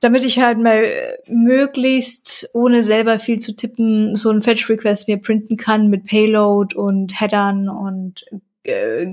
damit 0.00 0.24
ich 0.24 0.40
halt 0.40 0.58
mal 0.58 0.84
äh, 0.84 1.16
möglichst, 1.26 2.50
ohne 2.52 2.82
selber 2.82 3.18
viel 3.18 3.38
zu 3.38 3.54
tippen, 3.54 4.16
so 4.16 4.30
ein 4.30 4.42
Fetch-Request 4.42 5.08
mir 5.08 5.18
printen 5.18 5.56
kann 5.56 5.88
mit 5.88 6.04
Payload 6.04 6.76
und 6.76 7.20
Headern 7.20 7.68
und 7.68 8.24
äh, 8.64 9.06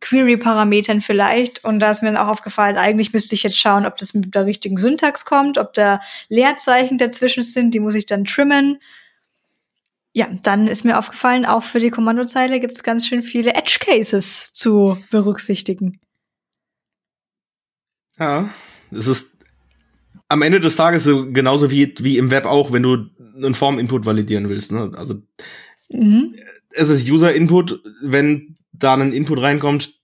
Query-Parametern 0.00 1.00
vielleicht. 1.00 1.64
Und 1.64 1.80
da 1.80 1.90
ist 1.90 2.02
mir 2.02 2.12
dann 2.12 2.22
auch 2.22 2.28
aufgefallen, 2.28 2.76
eigentlich 2.76 3.12
müsste 3.12 3.34
ich 3.34 3.42
jetzt 3.42 3.58
schauen, 3.58 3.86
ob 3.86 3.96
das 3.96 4.12
mit 4.12 4.34
der 4.34 4.44
richtigen 4.44 4.76
Syntax 4.76 5.24
kommt, 5.24 5.56
ob 5.56 5.72
da 5.74 6.00
Leerzeichen 6.28 6.98
dazwischen 6.98 7.42
sind, 7.42 7.72
die 7.72 7.80
muss 7.80 7.94
ich 7.94 8.06
dann 8.06 8.24
trimmen. 8.24 8.78
Ja, 10.12 10.28
dann 10.42 10.66
ist 10.66 10.84
mir 10.84 10.98
aufgefallen, 10.98 11.46
auch 11.46 11.62
für 11.62 11.78
die 11.78 11.90
Kommandozeile 11.90 12.58
gibt 12.60 12.76
es 12.76 12.82
ganz 12.82 13.06
schön 13.06 13.22
viele 13.22 13.54
Edge-Cases 13.54 14.52
zu 14.52 14.98
berücksichtigen. 15.10 16.00
Ja, 18.18 18.50
es 18.90 19.06
ist 19.06 19.37
am 20.28 20.42
Ende 20.42 20.60
des 20.60 20.76
Tages 20.76 21.04
so 21.04 21.30
genauso 21.30 21.70
wie, 21.70 21.94
wie 22.00 22.18
im 22.18 22.30
Web 22.30 22.44
auch, 22.44 22.72
wenn 22.72 22.82
du 22.82 23.06
einen 23.36 23.54
Form-Input 23.54 24.06
validieren 24.06 24.48
willst. 24.48 24.72
Ne? 24.72 24.92
Also 24.94 25.22
Mhm. 25.90 26.34
es 26.70 26.90
ist 26.90 27.08
User-Input, 27.08 27.82
wenn 28.02 28.56
da 28.72 28.94
ein 28.94 29.12
Input 29.12 29.40
reinkommt, 29.40 29.94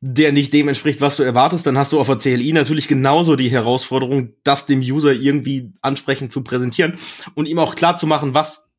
der 0.00 0.32
nicht 0.32 0.52
dem 0.52 0.68
entspricht, 0.68 1.00
was 1.00 1.16
du 1.16 1.22
erwartest, 1.22 1.66
dann 1.66 1.78
hast 1.78 1.92
du 1.92 2.00
auf 2.00 2.06
der 2.06 2.18
CLI 2.18 2.52
natürlich 2.52 2.88
genauso 2.88 3.36
die 3.36 3.50
Herausforderung, 3.50 4.34
das 4.42 4.66
dem 4.66 4.80
User 4.80 5.12
irgendwie 5.12 5.72
ansprechend 5.80 6.30
zu 6.30 6.42
präsentieren 6.42 6.98
und 7.34 7.48
ihm 7.48 7.58
auch 7.58 7.74
klar 7.74 7.96
zu 7.96 8.06
machen, 8.06 8.34
was 8.34 8.70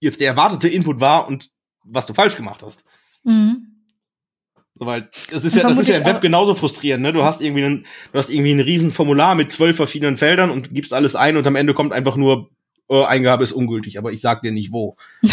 jetzt 0.00 0.20
der 0.20 0.28
erwartete 0.28 0.68
Input 0.68 1.00
war 1.00 1.28
und 1.28 1.50
was 1.84 2.06
du 2.06 2.14
falsch 2.14 2.36
gemacht 2.36 2.62
hast. 2.62 2.84
Mhm. 3.24 3.65
So, 4.78 4.84
weil 4.84 5.08
das 5.30 5.44
ist 5.44 5.56
ja, 5.56 5.62
das 5.62 5.78
ist 5.78 5.88
ja 5.88 5.96
im 5.98 6.04
Web 6.04 6.20
genauso 6.20 6.54
frustrierend, 6.54 7.02
ne? 7.02 7.12
Du 7.12 7.24
hast 7.24 7.40
irgendwie 7.40 7.64
einen, 7.64 7.86
du 8.12 8.18
hast 8.18 8.30
irgendwie 8.30 8.52
ein 8.52 8.60
riesen 8.60 8.90
Formular 8.90 9.34
mit 9.34 9.50
zwölf 9.50 9.76
verschiedenen 9.76 10.18
Feldern 10.18 10.50
und 10.50 10.74
gibst 10.74 10.92
alles 10.92 11.16
ein 11.16 11.38
und 11.38 11.46
am 11.46 11.56
Ende 11.56 11.72
kommt 11.72 11.94
einfach 11.94 12.16
nur, 12.16 12.50
oh, 12.88 13.02
Eingabe 13.02 13.42
ist 13.42 13.52
ungültig, 13.52 13.98
aber 13.98 14.12
ich 14.12 14.20
sag 14.20 14.42
dir 14.42 14.52
nicht 14.52 14.72
wo. 14.72 14.96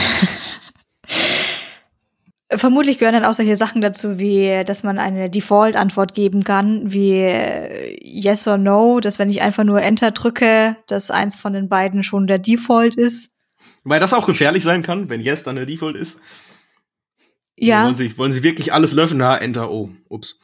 Vermutlich 2.50 3.00
gehören 3.00 3.16
dann 3.16 3.26
auch 3.26 3.34
solche 3.34 3.56
Sachen 3.56 3.82
dazu, 3.82 4.20
wie, 4.20 4.64
dass 4.64 4.84
man 4.84 5.00
eine 5.00 5.30
Default-Antwort 5.30 6.14
geben 6.14 6.44
kann, 6.44 6.94
wie 6.94 7.14
äh, 7.14 7.98
Yes 8.02 8.48
or 8.48 8.58
No, 8.58 9.00
dass 9.00 9.18
wenn 9.18 9.30
ich 9.30 9.42
einfach 9.42 9.64
nur 9.64 9.82
Enter 9.82 10.12
drücke, 10.12 10.78
dass 10.88 11.10
eins 11.10 11.36
von 11.36 11.54
den 11.54 11.68
beiden 11.68 12.04
schon 12.04 12.28
der 12.28 12.38
Default 12.38 12.96
ist. 12.96 13.32
Weil 13.84 14.00
das 14.00 14.14
auch 14.14 14.28
gefährlich 14.28 14.64
sein 14.64 14.84
kann, 14.84 15.10
wenn 15.10 15.20
Yes 15.20 15.44
dann 15.44 15.56
der 15.56 15.66
Default 15.66 15.98
ist. 15.98 16.20
Ja. 17.58 17.86
Wollen 17.86 17.96
Sie, 17.96 18.18
wollen 18.18 18.32
Sie 18.32 18.44
wirklich 18.44 18.74
alles 18.74 18.94
löschen? 18.94 19.18
Na, 19.18 19.38
Enter, 19.38 19.70
oh, 19.72 19.90
ups. 20.10 20.40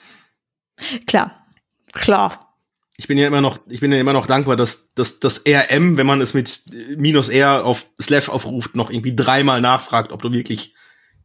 Klar, 1.08 1.46
klar. 1.92 2.56
Ich 2.98 3.08
bin 3.08 3.18
ja 3.18 3.28
immer 3.28 3.42
noch, 3.42 3.60
ich 3.68 3.80
bin 3.80 3.92
ja 3.92 4.00
immer 4.00 4.14
noch 4.14 4.28
dankbar, 4.28 4.56
dass, 4.56 4.94
dass 4.94 5.20
das 5.20 5.44
RM, 5.48 5.98
wenn 5.98 6.06
man 6.06 6.22
es 6.22 6.34
mit 6.34 6.64
minus 6.98 7.30
R 7.30 7.66
auf 7.66 7.88
Slash 8.02 8.30
aufruft, 8.30 8.76
noch 8.76 8.90
irgendwie 8.90 9.16
dreimal 9.16 9.62
nachfragt, 9.62 10.12
ob 10.12 10.22
du 10.22 10.32
wirklich 10.32 10.74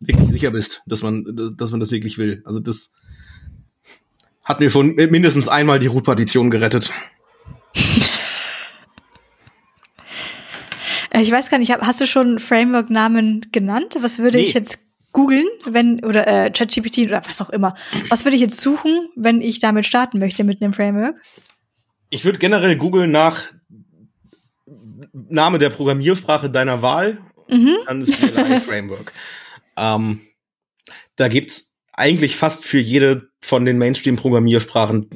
wirklich 0.00 0.28
sicher 0.28 0.50
bist, 0.50 0.82
dass 0.86 1.02
man, 1.02 1.54
dass 1.56 1.70
man 1.70 1.80
das 1.80 1.90
wirklich 1.90 2.18
will. 2.18 2.42
Also 2.44 2.60
das 2.60 2.92
hat 4.42 4.60
mir 4.60 4.70
schon 4.70 4.94
mindestens 4.94 5.48
einmal 5.48 5.78
die 5.78 5.86
Root-Partition 5.86 6.50
gerettet. 6.50 6.92
ich 11.20 11.30
weiß 11.30 11.50
gar 11.50 11.58
nicht, 11.58 11.72
hast 11.72 12.00
du 12.00 12.06
schon 12.06 12.38
Framework-Namen 12.38 13.48
genannt? 13.52 13.96
Was 14.00 14.18
würde 14.18 14.38
nee. 14.38 14.44
ich 14.44 14.54
jetzt 14.54 14.80
googeln, 15.14 15.46
wenn, 15.64 16.04
oder 16.04 16.26
äh, 16.26 16.50
ChatGPT 16.50 16.98
oder 17.06 17.22
was 17.24 17.40
auch 17.40 17.50
immer. 17.50 17.74
Was 18.10 18.24
würde 18.24 18.34
ich 18.34 18.42
jetzt 18.42 18.60
suchen, 18.60 19.08
wenn 19.16 19.40
ich 19.40 19.60
damit 19.60 19.86
starten 19.86 20.18
möchte 20.18 20.44
mit 20.44 20.60
einem 20.60 20.74
Framework? 20.74 21.16
Ich 22.10 22.24
würde 22.24 22.38
generell 22.38 22.76
googeln 22.76 23.12
nach 23.12 23.44
Name 25.12 25.58
der 25.58 25.70
Programmiersprache 25.70 26.50
deiner 26.50 26.82
Wahl, 26.82 27.18
mhm. 27.48 27.76
dann 27.86 28.02
ist 28.02 28.18
CLI 28.18 28.60
Framework. 28.66 29.12
Ähm, 29.76 30.20
da 31.16 31.28
gibt's 31.28 31.74
eigentlich 31.92 32.36
fast 32.36 32.64
für 32.64 32.80
jede 32.80 33.28
von 33.40 33.64
den 33.64 33.78
Mainstream-Programmiersprachen 33.78 35.10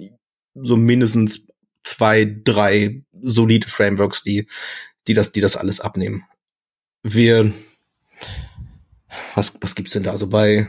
so 0.54 0.76
mindestens 0.76 1.48
zwei, 1.82 2.24
drei 2.44 3.02
solide 3.20 3.68
Frameworks, 3.68 4.22
die, 4.22 4.48
die 5.08 5.14
das, 5.14 5.32
die 5.32 5.40
das 5.40 5.56
alles 5.56 5.80
abnehmen. 5.80 6.24
Wir, 7.02 7.52
was, 9.34 9.54
was 9.60 9.74
gibt's 9.74 9.92
denn 9.92 10.02
da 10.02 10.16
so 10.16 10.28
bei? 10.28 10.68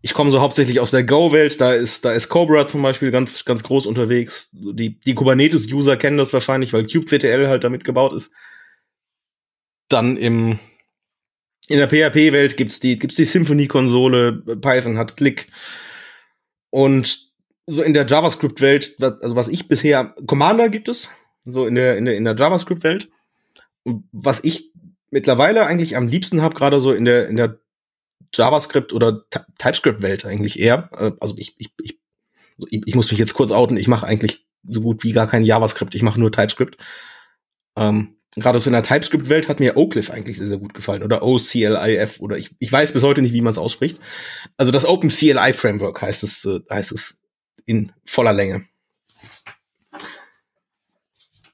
Ich 0.00 0.14
komme 0.14 0.30
so 0.30 0.40
hauptsächlich 0.40 0.80
aus 0.80 0.92
der 0.92 1.04
Go-Welt, 1.04 1.60
da 1.60 1.74
ist, 1.74 2.04
da 2.04 2.12
ist 2.12 2.28
Cobra 2.28 2.68
zum 2.68 2.82
Beispiel 2.82 3.10
ganz, 3.10 3.44
ganz 3.44 3.62
groß 3.62 3.86
unterwegs. 3.86 4.50
Die, 4.52 4.98
die 5.00 5.14
Kubernetes-User 5.14 5.96
kennen 5.96 6.18
das 6.18 6.32
wahrscheinlich, 6.32 6.72
weil 6.72 6.86
kubectl 6.86 7.48
halt 7.48 7.64
damit 7.64 7.84
gebaut 7.84 8.12
ist. 8.12 8.30
Dann 9.88 10.16
im, 10.16 10.58
in 11.68 11.78
der 11.78 11.88
PHP-Welt 11.88 12.56
gibt's 12.56 12.78
die, 12.78 12.98
gibt's 12.98 13.16
die 13.16 13.24
Symfony-Konsole, 13.24 14.32
Python 14.60 14.98
hat 14.98 15.16
Click. 15.16 15.48
Und 16.70 17.28
so 17.66 17.82
in 17.82 17.92
der 17.92 18.06
JavaScript-Welt, 18.06 18.96
also 19.00 19.36
was 19.36 19.48
ich 19.48 19.68
bisher, 19.68 20.14
Commander 20.26 20.68
gibt 20.68 20.88
es, 20.88 21.10
so 21.44 21.66
in 21.66 21.74
der, 21.74 21.96
in 21.98 22.04
der, 22.04 22.16
in 22.16 22.24
der 22.24 22.36
JavaScript-Welt. 22.36 23.10
Was 24.12 24.44
ich 24.44 24.67
mittlerweile 25.10 25.66
eigentlich 25.66 25.96
am 25.96 26.08
liebsten 26.08 26.42
habe, 26.42 26.54
gerade 26.54 26.80
so 26.80 26.92
in 26.92 27.04
der, 27.04 27.28
in 27.28 27.36
der 27.36 27.58
JavaScript 28.34 28.92
oder 28.92 29.24
TypeScript-Welt 29.58 30.24
eigentlich 30.24 30.58
eher. 30.58 30.90
Äh, 30.98 31.12
also 31.20 31.34
ich, 31.38 31.54
ich, 31.58 31.72
ich, 31.82 31.98
ich 32.70 32.94
muss 32.94 33.10
mich 33.10 33.18
jetzt 33.18 33.34
kurz 33.34 33.50
outen, 33.50 33.76
ich 33.76 33.88
mache 33.88 34.06
eigentlich 34.06 34.46
so 34.68 34.80
gut 34.80 35.04
wie 35.04 35.12
gar 35.12 35.26
kein 35.26 35.44
JavaScript, 35.44 35.94
ich 35.94 36.02
mache 36.02 36.20
nur 36.20 36.32
TypeScript. 36.32 36.76
Ähm, 37.76 38.16
gerade 38.36 38.60
so 38.60 38.68
in 38.68 38.72
der 38.72 38.82
TypeScript-Welt 38.82 39.48
hat 39.48 39.60
mir 39.60 39.76
Oaklif 39.76 40.10
eigentlich 40.10 40.38
sehr, 40.38 40.48
sehr 40.48 40.58
gut 40.58 40.74
gefallen. 40.74 41.02
Oder 41.02 41.22
OCLIF 41.22 42.20
oder 42.20 42.36
ich, 42.36 42.54
ich 42.58 42.70
weiß 42.70 42.92
bis 42.92 43.02
heute 43.02 43.22
nicht, 43.22 43.32
wie 43.32 43.40
man 43.40 43.52
es 43.52 43.58
ausspricht. 43.58 44.00
Also 44.56 44.72
das 44.72 44.84
Open 44.84 45.10
CLI 45.10 45.52
Framework 45.52 46.02
heißt 46.02 46.22
es, 46.22 46.44
äh, 46.44 46.60
heißt 46.70 46.92
es 46.92 47.20
in 47.66 47.92
voller 48.04 48.32
Länge. 48.32 48.64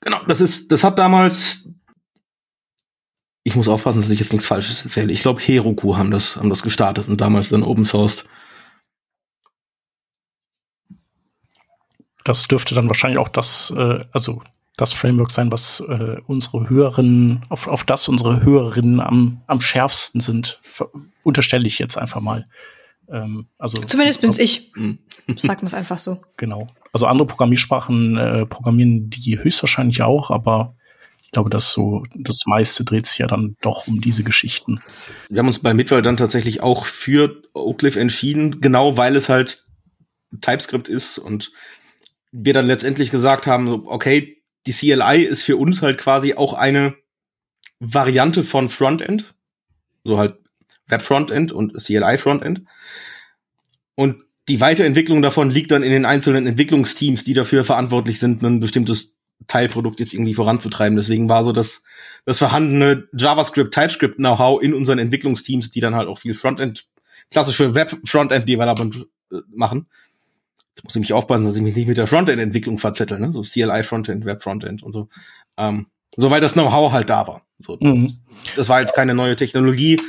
Genau, 0.01 0.21
das 0.29 0.41
ist, 0.41 0.71
das 0.71 0.85
hat 0.85 0.99
damals. 0.99 1.71
Ich 3.47 3.57
muss 3.57 3.69
aufpassen, 3.69 4.01
dass 4.01 4.11
ich 4.11 4.19
jetzt 4.19 4.33
nichts 4.33 4.47
Falsches 4.47 4.85
erzähle. 4.85 5.13
Ich 5.13 5.21
glaube, 5.21 5.41
Heroku 5.41 5.97
haben 5.97 6.11
das, 6.11 6.37
haben 6.37 6.49
das 6.49 6.63
gestartet 6.63 7.09
und 7.09 7.21
damals 7.21 7.51
dann 7.51 7.63
Open 7.63 7.85
Sourced. 7.85 8.27
Das 12.25 12.49
dürfte 12.49 12.75
dann 12.75 12.89
wahrscheinlich 12.89 13.19
auch 13.19 13.29
das, 13.29 13.71
äh, 13.77 14.01
also 14.13 14.43
das 14.77 14.95
Framework 14.95 15.31
sein, 15.31 15.53
was 15.53 15.81
äh, 15.81 16.17
unsere 16.27 16.71
Hörerinnen, 16.71 17.43
auf, 17.51 17.69
auf 17.69 17.85
das 17.85 18.09
unsere 18.09 18.43
Hörerinnen 18.43 19.01
am, 19.01 19.43
am 19.47 19.61
schärfsten 19.61 20.21
sind. 20.21 20.61
Unterstelle 21.23 21.67
ich 21.67 21.79
jetzt 21.79 21.99
einfach 21.99 22.23
mal. 22.23 22.47
Ähm, 23.11 23.47
also, 23.59 23.83
Zumindest 23.83 24.23
bin's 24.23 24.39
ich. 24.39 24.73
Sag 25.37 25.63
mir 25.63 25.67
es 25.67 25.75
einfach 25.75 25.99
so. 25.99 26.17
Genau. 26.39 26.69
Also 26.93 27.07
andere 27.07 27.27
Programmiersprachen 27.27 28.17
äh, 28.17 28.47
programmieren 28.47 29.11
die 29.11 29.39
höchstwahrscheinlich 29.39 30.03
auch, 30.03 30.31
aber 30.31 30.77
glaube, 31.35 31.51
dass 31.51 31.73
so 31.73 32.05
das 32.15 32.47
meiste 32.47 32.85
dreht 32.85 33.07
sich 33.07 33.19
ja 33.19 33.27
dann 33.27 33.57
doch 33.61 33.87
um 33.87 34.01
diese 34.01 34.25
Geschichten. 34.25 34.81
Wir 35.29 35.41
haben 35.41 35.47
uns 35.47 35.59
bei 35.59 35.75
Midwell 35.75 36.03
dann 36.03 36.17
tatsächlich 36.17 36.63
auch 36.63 36.87
für 36.87 37.43
Oakcliff 37.53 37.97
entschieden, 37.97 38.61
genau 38.61 38.97
weil 38.97 39.17
es 39.17 39.29
halt 39.29 39.65
TypeScript 40.41 40.89
ist 40.89 41.19
und 41.19 41.53
wir 42.33 42.55
dann 42.55 42.67
letztendlich 42.67 43.11
gesagt 43.11 43.47
haben, 43.47 43.87
okay, 43.87 44.43
die 44.67 44.73
CLI 44.73 45.23
ist 45.23 45.43
für 45.43 45.57
uns 45.57 45.83
halt 45.83 45.99
quasi 45.99 46.35
auch 46.35 46.55
eine 46.55 46.95
Variante 47.79 48.43
von 48.43 48.69
Frontend. 48.69 49.35
So 50.05 50.19
halt 50.19 50.39
Web 50.89 51.03
Frontend 51.03 51.53
und 51.53 51.75
CLI 51.75 52.19
Frontend. 52.19 52.65
Und 53.95 54.23
die 54.49 54.61
Weiterentwicklung 54.61 55.23
davon 55.23 55.51
liegt 55.51 55.71
dann 55.71 55.83
in 55.83 55.91
den 55.91 56.05
einzelnen 56.05 56.47
Entwicklungsteams, 56.47 57.25
die 57.25 57.35
dafür 57.35 57.65
verantwortlich 57.65 58.19
sind, 58.19 58.43
ein 58.43 58.61
bestimmtes 58.61 59.17
Teilprodukt 59.47 60.01
jetzt 60.01 60.13
irgendwie 60.13 60.35
voranzutreiben. 60.35 60.97
Deswegen 60.97 61.29
war 61.29 61.45
so 61.45 61.53
das, 61.53 61.85
das 62.25 62.39
vorhandene 62.39 63.09
JavaScript, 63.17 63.75
TypeScript 63.75 64.17
Know-how 64.17 64.63
in 64.63 64.75
unseren 64.75 64.99
Entwicklungsteams, 64.99 65.71
die 65.71 65.81
dann 65.81 65.95
halt 65.95 66.09
auch 66.09 66.19
viel 66.19 66.35
Frontend, 66.35 66.87
klassische 67.31 67.75
Web 67.75 67.97
Frontend 68.05 68.49
Development 68.49 69.07
äh, 69.33 69.37
machen, 69.49 69.87
Jetzt 70.75 70.85
muss 70.85 70.97
ich 70.97 71.01
mich 71.01 71.13
aufpassen, 71.13 71.45
dass 71.45 71.57
ich 71.57 71.63
mich 71.63 71.77
nicht 71.77 71.87
mit 71.87 71.99
der 71.99 72.09
Frontend-Entwicklung 72.09 72.79
verzettel, 72.79 73.21
ne? 73.21 73.31
So 73.33 73.43
CLI 73.43 73.85
Frontend, 73.85 74.25
Web 74.25 74.43
Frontend 74.43 74.83
und 74.83 74.93
so. 74.93 75.09
Ähm, 75.57 75.87
so 76.17 76.31
weil 76.31 76.41
das 76.41 76.55
Know-how 76.55 76.93
halt 76.93 77.11
da 77.11 77.27
war. 77.27 77.43
So, 77.59 77.79
mhm. 77.81 78.19
Das 78.57 78.69
war 78.69 78.81
jetzt 78.81 78.95
keine 78.95 79.15
neue 79.15 79.37
Technologie. 79.37 80.01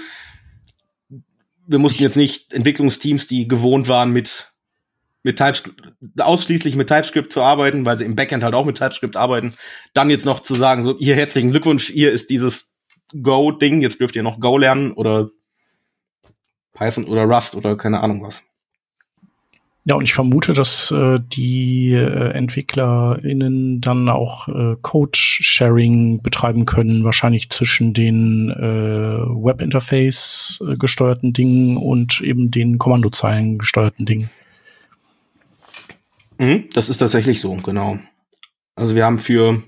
Wir 1.68 1.80
mussten 1.80 2.02
jetzt 2.02 2.18
nicht 2.18 2.52
Entwicklungsteams, 2.54 3.28
die 3.28 3.48
gewohnt 3.48 3.88
waren, 3.88 4.12
mit 4.12 4.54
mit 5.26 5.38
TypeScript, 5.38 5.82
ausschließlich 6.20 6.76
mit 6.76 6.88
TypeScript 6.88 7.34
zu 7.34 7.42
arbeiten, 7.42 7.84
weil 7.84 7.98
sie 7.98 8.06
im 8.06 8.16
Backend 8.16 8.44
halt 8.44 8.54
auch 8.54 8.64
mit 8.64 8.78
TypeScript 8.78 9.18
arbeiten, 9.18 9.54
dann 9.96 10.12
jetzt 10.12 10.24
noch 10.24 10.40
zu 10.40 10.54
sagen, 10.54 10.84
so, 10.84 10.96
hier 11.00 11.16
herzlichen 11.16 11.50
Glückwunsch, 11.50 11.90
ihr 11.90 12.12
ist 12.12 12.30
dieses 12.30 12.76
Go-Ding, 13.20 13.82
jetzt 13.82 14.00
dürft 14.00 14.16
ihr 14.16 14.22
noch 14.22 14.40
Go 14.40 14.60
lernen 14.60 14.92
oder 14.92 15.32
Python 16.74 17.06
oder 17.06 17.24
Rust 17.24 17.56
oder 17.56 17.76
keine 17.76 18.02
Ahnung 18.02 18.22
was. 18.22 18.44
Ja, 19.88 19.96
und 19.96 20.04
ich 20.04 20.14
vermute, 20.14 20.54
dass 20.54 20.92
äh, 20.92 21.20
die 21.20 21.94
äh, 21.94 22.32
EntwicklerInnen 22.32 23.82
dann 23.82 24.10
auch 24.10 24.48
äh, 24.48 24.76
Code-Sharing 24.82 26.22
betreiben 26.22 26.66
können, 26.66 27.04
wahrscheinlich 27.04 27.50
zwischen 27.50 27.94
den 27.94 28.52
äh, 28.52 28.64
Webinterface 28.64 30.64
äh, 30.68 31.32
Dingen 31.32 31.78
und 31.78 32.22
eben 32.22 32.52
den 32.52 32.78
Kommandozeilen 32.78 33.58
gesteuerten 33.58 34.06
Dingen. 34.06 34.30
Mhm, 36.38 36.70
das 36.74 36.90
ist 36.90 36.98
tatsächlich 36.98 37.42
so, 37.42 37.54
genau. 37.56 38.00
Also 38.76 38.96
wir 38.96 39.06
haben 39.06 39.20
für 39.20 39.64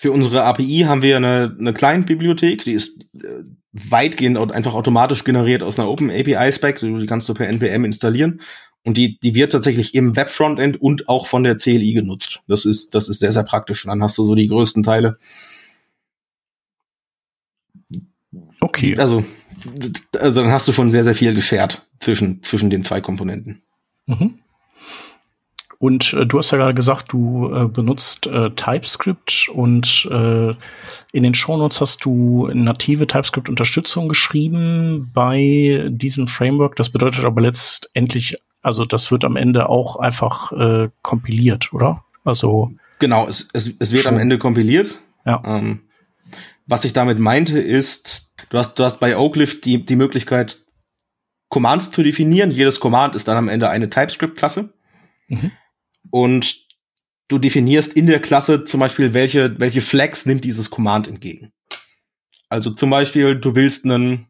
für 0.00 0.12
unsere 0.12 0.44
API 0.44 0.84
haben 0.86 1.02
wir 1.02 1.16
eine, 1.16 1.56
eine 1.58 1.72
Client-Bibliothek, 1.72 2.62
die 2.62 2.70
ist 2.70 3.00
äh, 3.14 3.42
weitgehend 3.72 4.38
einfach 4.52 4.74
automatisch 4.74 5.24
generiert 5.24 5.64
aus 5.64 5.76
einer 5.76 5.88
Open 5.88 6.08
API 6.08 6.52
Spec, 6.52 6.78
die 6.78 7.06
kannst 7.06 7.28
du 7.28 7.34
per 7.34 7.48
NPM 7.48 7.84
installieren. 7.84 8.40
Und 8.84 8.96
die, 8.96 9.18
die 9.18 9.34
wird 9.34 9.50
tatsächlich 9.50 9.96
im 9.96 10.14
Web-Frontend 10.14 10.80
und 10.80 11.08
auch 11.08 11.26
von 11.26 11.42
der 11.42 11.56
CLI 11.56 11.94
genutzt. 11.94 12.42
Das 12.46 12.64
ist, 12.64 12.94
das 12.94 13.08
ist 13.08 13.18
sehr, 13.18 13.32
sehr 13.32 13.42
praktisch. 13.42 13.84
Und 13.84 13.90
dann 13.90 14.02
hast 14.02 14.16
du 14.16 14.24
so 14.24 14.36
die 14.36 14.46
größten 14.46 14.84
Teile. 14.84 15.18
Okay. 18.60 18.96
Also, 18.98 19.24
also 20.20 20.42
dann 20.42 20.52
hast 20.52 20.68
du 20.68 20.72
schon 20.72 20.92
sehr, 20.92 21.02
sehr 21.04 21.16
viel 21.16 21.34
geschert 21.34 21.86
zwischen, 21.98 22.40
zwischen 22.44 22.70
den 22.70 22.84
zwei 22.84 23.00
Komponenten. 23.00 23.62
Mhm. 24.06 24.38
Und 25.78 26.12
äh, 26.12 26.26
du 26.26 26.38
hast 26.38 26.50
ja 26.50 26.58
gerade 26.58 26.74
gesagt, 26.74 27.12
du 27.12 27.52
äh, 27.54 27.68
benutzt 27.68 28.26
äh, 28.26 28.50
TypeScript 28.50 29.48
und 29.52 30.08
äh, 30.10 30.50
in 31.12 31.22
den 31.22 31.34
Shownotes 31.34 31.80
hast 31.80 32.04
du 32.04 32.48
native 32.52 33.06
TypeScript-Unterstützung 33.06 34.08
geschrieben 34.08 35.10
bei 35.14 35.86
diesem 35.88 36.26
Framework. 36.26 36.74
Das 36.74 36.90
bedeutet 36.90 37.24
aber 37.24 37.40
letztendlich, 37.42 38.36
also 38.60 38.84
das 38.84 39.12
wird 39.12 39.24
am 39.24 39.36
Ende 39.36 39.68
auch 39.68 39.96
einfach 39.96 40.50
äh, 40.52 40.88
kompiliert, 41.02 41.72
oder? 41.72 42.04
Also 42.24 42.72
genau, 42.98 43.28
es, 43.28 43.48
es, 43.52 43.72
es 43.78 43.92
wird 43.92 44.02
schon. 44.02 44.14
am 44.14 44.20
Ende 44.20 44.38
kompiliert. 44.38 44.98
Ja. 45.24 45.40
Ähm, 45.46 45.82
was 46.66 46.84
ich 46.84 46.92
damit 46.92 47.20
meinte, 47.20 47.60
ist, 47.60 48.32
du 48.50 48.58
hast, 48.58 48.74
du 48.80 48.84
hast 48.84 48.98
bei 48.98 49.16
Oaklift 49.16 49.64
die, 49.64 49.86
die 49.86 49.96
Möglichkeit, 49.96 50.58
Commands 51.48 51.92
zu 51.92 52.02
definieren. 52.02 52.50
Jedes 52.50 52.80
Command 52.80 53.14
ist 53.14 53.28
dann 53.28 53.36
am 53.36 53.48
Ende 53.48 53.70
eine 53.70 53.88
TypeScript-Klasse. 53.88 54.74
Mhm. 55.28 55.52
Und 56.10 56.66
du 57.28 57.38
definierst 57.38 57.92
in 57.92 58.06
der 58.06 58.20
Klasse 58.20 58.64
zum 58.64 58.80
Beispiel, 58.80 59.14
welche, 59.14 59.58
welche 59.60 59.80
Flags 59.80 60.26
nimmt 60.26 60.44
dieses 60.44 60.70
Command 60.70 61.08
entgegen. 61.08 61.52
Also 62.48 62.70
zum 62.70 62.90
Beispiel, 62.90 63.36
du 63.36 63.54
willst 63.54 63.84
einen 63.84 64.28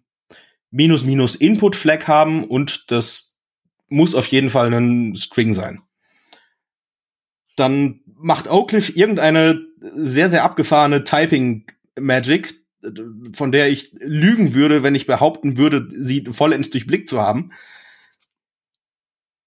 minus 0.70 1.04
minus 1.04 1.34
Input 1.34 1.76
Flag 1.76 2.06
haben 2.08 2.44
und 2.44 2.90
das 2.90 3.36
muss 3.88 4.14
auf 4.14 4.26
jeden 4.26 4.50
Fall 4.50 4.72
ein 4.72 5.16
String 5.16 5.54
sein. 5.54 5.82
Dann 7.56 8.00
macht 8.06 8.48
Oakliff 8.48 8.94
irgendeine 8.96 9.64
sehr, 9.80 10.28
sehr 10.28 10.44
abgefahrene 10.44 11.04
Typing 11.04 11.66
Magic, 11.98 12.54
von 13.32 13.50
der 13.50 13.68
ich 13.68 13.90
lügen 14.00 14.54
würde, 14.54 14.82
wenn 14.82 14.94
ich 14.94 15.06
behaupten 15.06 15.56
würde, 15.58 15.88
sie 15.90 16.24
vollends 16.30 16.70
durchblickt 16.70 17.08
zu 17.08 17.20
haben. 17.20 17.52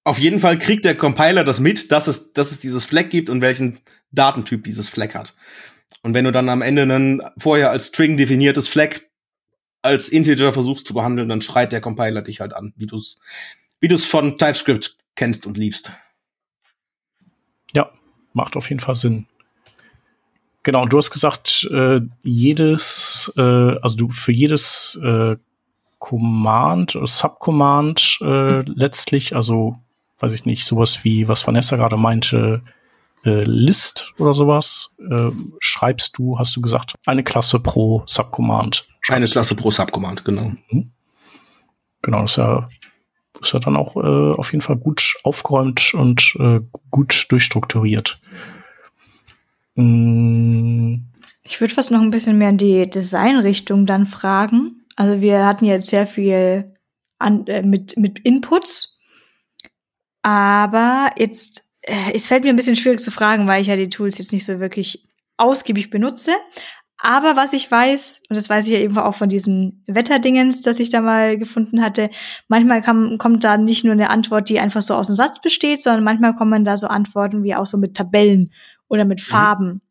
Auf 0.03 0.17
jeden 0.17 0.39
Fall 0.39 0.57
kriegt 0.57 0.85
der 0.85 0.95
Compiler 0.95 1.43
das 1.43 1.59
mit, 1.59 1.91
dass 1.91 2.07
es, 2.07 2.33
dass 2.33 2.51
es 2.51 2.59
dieses 2.59 2.85
Flag 2.85 3.09
gibt 3.09 3.29
und 3.29 3.41
welchen 3.41 3.79
Datentyp 4.11 4.63
dieses 4.63 4.89
Flag 4.89 5.13
hat. 5.13 5.35
Und 6.01 6.13
wenn 6.13 6.25
du 6.25 6.31
dann 6.31 6.49
am 6.49 6.61
Ende 6.61 6.83
ein 6.83 7.21
vorher 7.37 7.69
als 7.69 7.87
String 7.87 8.17
definiertes 8.17 8.67
Flag 8.67 9.01
als 9.83 10.09
Integer 10.09 10.53
versuchst 10.53 10.87
zu 10.87 10.93
behandeln, 10.93 11.29
dann 11.29 11.41
schreit 11.41 11.71
der 11.71 11.81
Compiler 11.81 12.21
dich 12.21 12.39
halt 12.39 12.53
an, 12.53 12.73
wie 12.77 12.87
du 12.87 12.97
es 12.97 13.19
wie 13.79 13.87
du's 13.87 14.05
von 14.05 14.37
TypeScript 14.37 14.95
kennst 15.15 15.45
und 15.47 15.57
liebst. 15.57 15.91
Ja, 17.73 17.91
macht 18.33 18.55
auf 18.55 18.69
jeden 18.69 18.79
Fall 18.79 18.95
Sinn. 18.95 19.27
Genau, 20.63 20.85
du 20.85 20.97
hast 20.97 21.09
gesagt, 21.09 21.67
äh, 21.71 22.01
jedes, 22.23 23.33
äh, 23.35 23.41
also 23.41 23.95
du 23.95 24.09
für 24.09 24.31
jedes 24.31 24.99
äh, 25.03 25.35
Command, 25.97 26.97
Subcommand 27.03 28.19
äh, 28.21 28.59
letztlich, 28.61 29.35
also 29.35 29.79
weiß 30.21 30.33
ich 30.33 30.45
nicht, 30.45 30.65
sowas 30.65 31.03
wie, 31.03 31.27
was 31.27 31.45
Vanessa 31.45 31.75
gerade 31.75 31.97
meinte, 31.97 32.61
äh, 33.23 33.43
List 33.43 34.13
oder 34.17 34.33
sowas, 34.33 34.95
äh, 34.99 35.31
schreibst 35.59 36.17
du, 36.17 36.37
hast 36.39 36.55
du 36.55 36.61
gesagt, 36.61 36.95
eine 37.05 37.23
Klasse 37.23 37.59
pro 37.59 38.03
Subcommand. 38.05 38.87
Eine 39.07 39.27
Klasse 39.27 39.55
pro 39.55 39.71
Subcommand, 39.71 40.25
genau. 40.25 40.51
Mhm. 40.71 40.91
Genau, 42.01 42.21
das 42.21 42.31
ist 42.31 42.37
ja, 42.37 42.69
ist 43.41 43.53
ja 43.53 43.59
dann 43.59 43.75
auch 43.75 43.95
äh, 43.95 44.35
auf 44.35 44.51
jeden 44.51 44.61
Fall 44.61 44.77
gut 44.77 45.15
aufgeräumt 45.23 45.93
und 45.93 46.35
äh, 46.39 46.61
gut 46.89 47.27
durchstrukturiert. 47.29 48.19
Mhm. 49.75 51.07
Ich 51.43 51.59
würde 51.59 51.73
fast 51.73 51.91
noch 51.91 52.01
ein 52.01 52.11
bisschen 52.11 52.37
mehr 52.37 52.49
in 52.49 52.57
die 52.57 52.89
Designrichtung 52.89 53.85
dann 53.85 54.05
fragen. 54.05 54.85
Also 54.95 55.21
wir 55.21 55.45
hatten 55.45 55.65
jetzt 55.65 55.89
sehr 55.89 56.07
viel 56.07 56.75
an, 57.19 57.45
äh, 57.47 57.61
mit, 57.61 57.97
mit 57.97 58.19
Inputs 58.19 58.90
aber 60.21 61.11
jetzt, 61.17 61.75
äh, 61.81 62.13
es 62.13 62.27
fällt 62.27 62.43
mir 62.43 62.49
ein 62.49 62.55
bisschen 62.55 62.75
schwierig 62.75 62.99
zu 62.99 63.11
fragen, 63.11 63.47
weil 63.47 63.61
ich 63.61 63.67
ja 63.67 63.75
die 63.75 63.89
Tools 63.89 64.17
jetzt 64.17 64.31
nicht 64.31 64.45
so 64.45 64.59
wirklich 64.59 65.07
ausgiebig 65.37 65.89
benutze. 65.89 66.31
Aber 67.03 67.35
was 67.35 67.53
ich 67.53 67.69
weiß, 67.69 68.23
und 68.29 68.35
das 68.35 68.47
weiß 68.47 68.67
ich 68.67 68.73
ja 68.73 68.79
eben 68.79 68.95
auch 68.99 69.15
von 69.15 69.27
diesen 69.27 69.83
Wetterdingens, 69.87 70.61
das 70.61 70.79
ich 70.79 70.89
da 70.89 71.01
mal 71.01 71.37
gefunden 71.37 71.81
hatte, 71.81 72.11
manchmal 72.47 72.83
kam, 72.83 73.17
kommt 73.17 73.43
da 73.43 73.57
nicht 73.57 73.83
nur 73.83 73.93
eine 73.93 74.11
Antwort, 74.11 74.49
die 74.49 74.59
einfach 74.59 74.83
so 74.83 74.93
aus 74.93 75.07
dem 75.07 75.15
Satz 75.15 75.41
besteht, 75.41 75.81
sondern 75.81 76.03
manchmal 76.03 76.35
kommen 76.35 76.63
da 76.63 76.77
so 76.77 76.85
Antworten 76.85 77.43
wie 77.43 77.55
auch 77.55 77.65
so 77.65 77.79
mit 77.79 77.95
Tabellen 77.95 78.53
oder 78.87 79.05
mit 79.05 79.19
mhm. 79.19 79.23
Farben. 79.23 79.81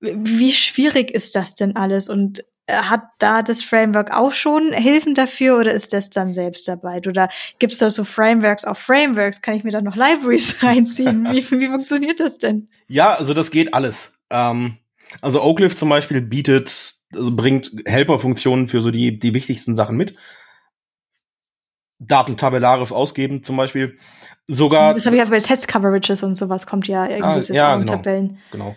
Mhm. 0.00 0.26
Wie 0.26 0.52
schwierig 0.52 1.10
ist 1.10 1.36
das 1.36 1.54
denn 1.54 1.76
alles? 1.76 2.08
Und 2.08 2.42
hat 2.70 3.02
da 3.18 3.42
das 3.42 3.62
Framework 3.62 4.12
auch 4.12 4.32
schon 4.32 4.72
Hilfen 4.72 5.14
dafür 5.14 5.58
oder 5.58 5.72
ist 5.72 5.92
das 5.92 6.10
dann 6.10 6.32
selbst 6.32 6.68
dabei? 6.68 6.98
Oder 7.06 7.28
gibt 7.58 7.72
es 7.72 7.78
da 7.78 7.90
so 7.90 8.04
Frameworks 8.04 8.64
auf 8.64 8.78
Frameworks? 8.78 9.42
Kann 9.42 9.54
ich 9.54 9.64
mir 9.64 9.72
da 9.72 9.80
noch 9.80 9.96
Libraries 9.96 10.56
reinziehen? 10.62 11.26
Wie, 11.30 11.50
wie 11.50 11.68
funktioniert 11.68 12.20
das 12.20 12.38
denn? 12.38 12.68
Ja, 12.88 13.14
also 13.14 13.34
das 13.34 13.50
geht 13.50 13.74
alles. 13.74 14.14
Ähm, 14.30 14.78
also 15.20 15.42
Oaklift 15.42 15.78
zum 15.78 15.88
Beispiel 15.88 16.20
bietet, 16.20 16.94
also 17.12 17.34
bringt 17.34 17.72
Helper-Funktionen 17.86 18.68
für 18.68 18.80
so 18.80 18.90
die, 18.90 19.18
die 19.18 19.34
wichtigsten 19.34 19.74
Sachen 19.74 19.96
mit. 19.96 20.14
Daten 21.98 22.36
tabellarisch 22.36 22.92
ausgeben 22.92 23.42
zum 23.42 23.56
Beispiel. 23.56 23.98
Sogar. 24.46 24.94
Das 24.94 25.06
habe 25.06 25.16
ich 25.16 25.22
ja 25.22 25.28
bei 25.28 25.38
Test-Coverages 25.38 26.22
und 26.22 26.34
sowas 26.34 26.66
kommt 26.66 26.88
ja 26.88 27.06
irgendwie 27.06 27.52
ah, 27.52 27.54
ja, 27.54 27.76
genau, 27.76 27.92
Tabellen. 27.92 28.38
Genau. 28.50 28.74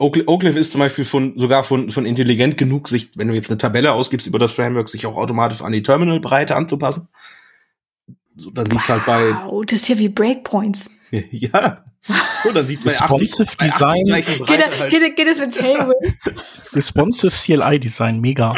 Oakliff 0.00 0.56
ist 0.56 0.72
zum 0.72 0.78
Beispiel 0.78 1.04
schon 1.04 1.38
sogar 1.38 1.62
schon 1.62 1.90
schon 1.90 2.06
intelligent 2.06 2.56
genug, 2.56 2.88
sich, 2.88 3.10
wenn 3.16 3.28
du 3.28 3.34
jetzt 3.34 3.50
eine 3.50 3.58
Tabelle 3.58 3.92
ausgibst 3.92 4.26
über 4.26 4.38
das 4.38 4.52
Framework, 4.52 4.88
sich 4.88 5.04
auch 5.04 5.16
automatisch 5.16 5.60
an 5.60 5.72
die 5.72 5.82
Terminalbreite 5.82 6.56
anzupassen. 6.56 7.08
So, 8.34 8.50
dann 8.50 8.70
sieht's 8.70 8.88
wow, 8.88 9.06
halt 9.06 9.06
bei. 9.06 9.34
Wow, 9.44 9.64
das 9.66 9.82
ist 9.82 9.88
ja 9.88 9.98
wie 9.98 10.08
Breakpoints. 10.08 10.96
ja. 11.10 11.84
Und 12.44 12.54
dann 12.54 12.66
sieht's 12.66 12.84
bei 12.84 12.92
Responsive 12.92 13.42
80, 13.42 13.58
Design. 13.58 14.02
Bei 14.08 14.20
80 14.20 14.46
geht, 14.46 14.80
halt. 14.80 14.90
geht, 14.90 15.16
geht 15.16 15.28
es 15.28 15.38
mit 15.38 15.54
Tailwind? 15.54 16.16
Responsive 16.72 17.30
CLI 17.30 17.78
Design, 17.78 18.20
mega. 18.20 18.54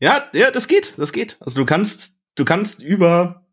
Ja, 0.00 0.24
ja, 0.32 0.52
das 0.52 0.68
geht, 0.68 0.94
das 0.96 1.12
geht. 1.12 1.36
Also 1.40 1.58
du 1.58 1.66
kannst, 1.66 2.20
du 2.36 2.44
kannst 2.44 2.80
über 2.80 3.44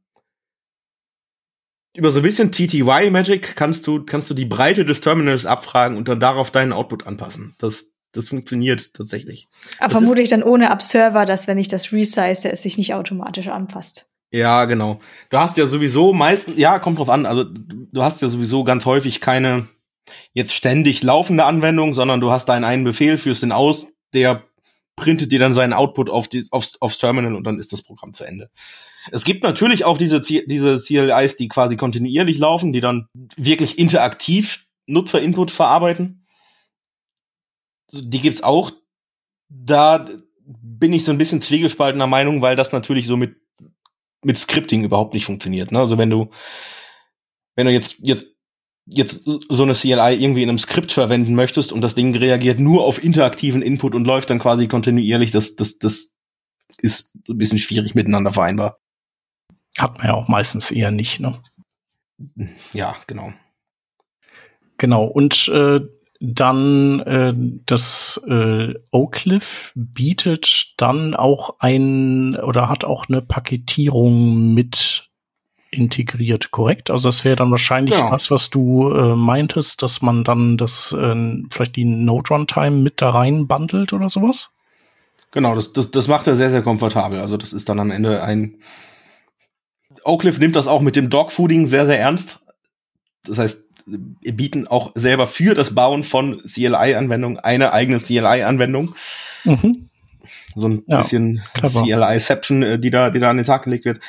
über 1.95 2.11
so 2.11 2.19
ein 2.19 2.23
bisschen 2.23 2.51
TTY 2.51 3.09
Magic 3.09 3.55
kannst 3.55 3.87
du, 3.87 4.03
kannst 4.03 4.29
du 4.29 4.33
die 4.33 4.45
Breite 4.45 4.85
des 4.85 5.01
Terminals 5.01 5.45
abfragen 5.45 5.97
und 5.97 6.07
dann 6.07 6.19
darauf 6.19 6.51
deinen 6.51 6.73
Output 6.73 7.07
anpassen. 7.07 7.55
Das, 7.57 7.93
das 8.11 8.29
funktioniert 8.29 8.93
tatsächlich. 8.93 9.47
Aber 9.79 9.89
das 9.89 9.99
vermutlich 9.99 10.29
dann 10.29 10.43
ohne 10.43 10.71
Observer, 10.71 11.25
dass 11.25 11.47
wenn 11.47 11.57
ich 11.57 11.67
das 11.67 11.91
resize, 11.91 12.49
es 12.49 12.61
sich 12.61 12.77
nicht 12.77 12.93
automatisch 12.93 13.47
anpasst. 13.47 14.11
Ja, 14.31 14.65
genau. 14.65 14.99
Du 15.29 15.37
hast 15.37 15.57
ja 15.57 15.65
sowieso 15.65 16.11
meistens, 16.11 16.57
ja, 16.57 16.79
kommt 16.79 16.99
drauf 16.99 17.09
an, 17.09 17.25
also 17.25 17.45
du 17.45 18.03
hast 18.03 18.21
ja 18.21 18.27
sowieso 18.27 18.63
ganz 18.63 18.85
häufig 18.85 19.21
keine 19.21 19.67
jetzt 20.33 20.53
ständig 20.53 21.03
laufende 21.03 21.45
Anwendung, 21.45 21.93
sondern 21.93 22.21
du 22.21 22.31
hast 22.31 22.47
deinen 22.47 22.65
einen 22.65 22.83
Befehl, 22.83 23.17
führst 23.17 23.43
den 23.43 23.51
aus, 23.51 23.93
der 24.13 24.43
printet 24.95 25.31
dir 25.31 25.39
dann 25.39 25.53
seinen 25.53 25.73
Output 25.73 26.09
auf 26.09 26.27
die, 26.27 26.47
aufs, 26.51 26.81
aufs 26.81 26.99
Terminal 26.99 27.35
und 27.35 27.43
dann 27.43 27.59
ist 27.59 27.73
das 27.73 27.81
Programm 27.81 28.13
zu 28.13 28.23
Ende. 28.23 28.49
Es 29.11 29.23
gibt 29.23 29.43
natürlich 29.43 29.85
auch 29.85 29.97
diese, 29.97 30.21
diese 30.21 30.77
CLIs, 30.77 31.37
die 31.37 31.47
quasi 31.47 31.75
kontinuierlich 31.75 32.37
laufen, 32.37 32.73
die 32.73 32.81
dann 32.81 33.07
wirklich 33.35 33.77
interaktiv 33.77 34.67
Nutzerinput 34.87 35.51
verarbeiten. 35.51 36.25
Die 37.91 38.21
gibt's 38.21 38.43
auch. 38.43 38.71
Da 39.49 40.05
bin 40.45 40.93
ich 40.93 41.03
so 41.03 41.11
ein 41.11 41.17
bisschen 41.17 41.41
zwiegespaltener 41.41 42.07
Meinung, 42.07 42.41
weil 42.41 42.55
das 42.55 42.71
natürlich 42.71 43.07
so 43.07 43.17
mit, 43.17 43.37
mit 44.23 44.37
Scripting 44.37 44.83
überhaupt 44.83 45.13
nicht 45.13 45.25
funktioniert. 45.25 45.71
Ne? 45.71 45.79
Also 45.79 45.97
wenn 45.97 46.09
du, 46.09 46.29
wenn 47.55 47.67
du 47.67 47.71
jetzt, 47.71 47.97
jetzt 47.99 48.25
jetzt 48.87 49.21
so 49.25 49.63
eine 49.63 49.73
CLI 49.73 50.13
irgendwie 50.13 50.43
in 50.43 50.49
einem 50.49 50.59
Skript 50.59 50.91
verwenden 50.91 51.35
möchtest 51.35 51.71
und 51.71 51.81
das 51.81 51.95
Ding 51.95 52.15
reagiert 52.15 52.59
nur 52.59 52.83
auf 52.83 53.03
interaktiven 53.03 53.61
Input 53.61 53.95
und 53.95 54.05
läuft 54.05 54.29
dann 54.29 54.39
quasi 54.39 54.67
kontinuierlich, 54.67 55.31
das, 55.31 55.55
das, 55.55 55.79
das 55.79 56.13
ist 56.77 57.15
ein 57.27 57.37
bisschen 57.37 57.57
schwierig 57.57 57.95
miteinander 57.95 58.31
vereinbar. 58.31 58.79
Hat 59.77 59.97
man 59.97 60.07
ja 60.07 60.13
auch 60.13 60.27
meistens 60.27 60.71
eher 60.71 60.91
nicht, 60.91 61.19
ne? 61.19 61.41
Ja, 62.73 62.95
genau. 63.07 63.33
Genau, 64.77 65.05
und 65.05 65.47
äh, 65.49 65.81
dann 66.19 66.99
äh, 67.01 67.33
das 67.65 68.21
äh, 68.27 68.73
Oakliff 68.91 69.73
bietet 69.75 70.73
dann 70.77 71.13
auch 71.13 71.57
ein 71.59 72.35
oder 72.37 72.69
hat 72.69 72.85
auch 72.85 73.07
eine 73.07 73.21
Paketierung 73.21 74.53
mit 74.53 75.09
integriert, 75.71 76.51
korrekt? 76.51 76.89
Also 76.89 77.09
das 77.09 77.25
wäre 77.25 77.35
dann 77.35 77.51
wahrscheinlich 77.51 77.95
ja. 77.95 78.09
das, 78.09 78.31
was 78.31 78.49
du 78.49 78.89
äh, 78.91 79.15
meintest, 79.15 79.81
dass 79.81 80.01
man 80.01 80.23
dann 80.23 80.57
das 80.57 80.93
äh, 80.93 81.43
vielleicht 81.51 81.75
die 81.75 81.85
Node 81.85 82.29
Runtime 82.29 82.71
mit 82.71 83.01
da 83.01 83.09
rein 83.09 83.47
bundelt 83.47 83.91
oder 83.93 84.09
sowas? 84.09 84.51
Genau, 85.31 85.53
das, 85.53 85.73
das, 85.73 85.91
das 85.91 86.07
macht 86.07 86.27
er 86.27 86.37
sehr, 86.37 86.49
sehr 86.49 86.61
komfortabel. 86.61 87.19
Also 87.19 87.35
das 87.35 87.51
ist 87.51 87.67
dann 87.67 87.79
am 87.79 87.91
Ende 87.91 88.23
ein 88.23 88.57
Oakliff 90.05 90.39
nimmt 90.39 90.55
das 90.55 90.67
auch 90.67 90.81
mit 90.81 90.95
dem 90.95 91.09
Dogfooding 91.09 91.67
sehr, 91.67 91.85
sehr 91.85 91.99
ernst. 91.99 92.39
Das 93.25 93.39
heißt, 93.39 93.65
bieten 93.85 94.67
auch 94.67 94.91
selber 94.95 95.27
für 95.27 95.53
das 95.53 95.75
Bauen 95.75 96.03
von 96.03 96.41
CLI-Anwendungen 96.43 97.39
eine 97.39 97.73
eigene 97.73 97.97
CLI-Anwendung. 97.97 98.95
Mhm. 99.43 99.89
So 100.55 100.67
ein 100.67 100.83
ja, 100.87 100.97
bisschen 100.97 101.41
CLI-Ception, 101.53 102.63
äh, 102.63 102.79
die 102.79 102.89
da, 102.89 103.09
die 103.09 103.19
da 103.19 103.29
an 103.29 103.37
den 103.37 103.45
Tag 103.45 103.63
gelegt 103.63 103.85
wird. 103.85 103.99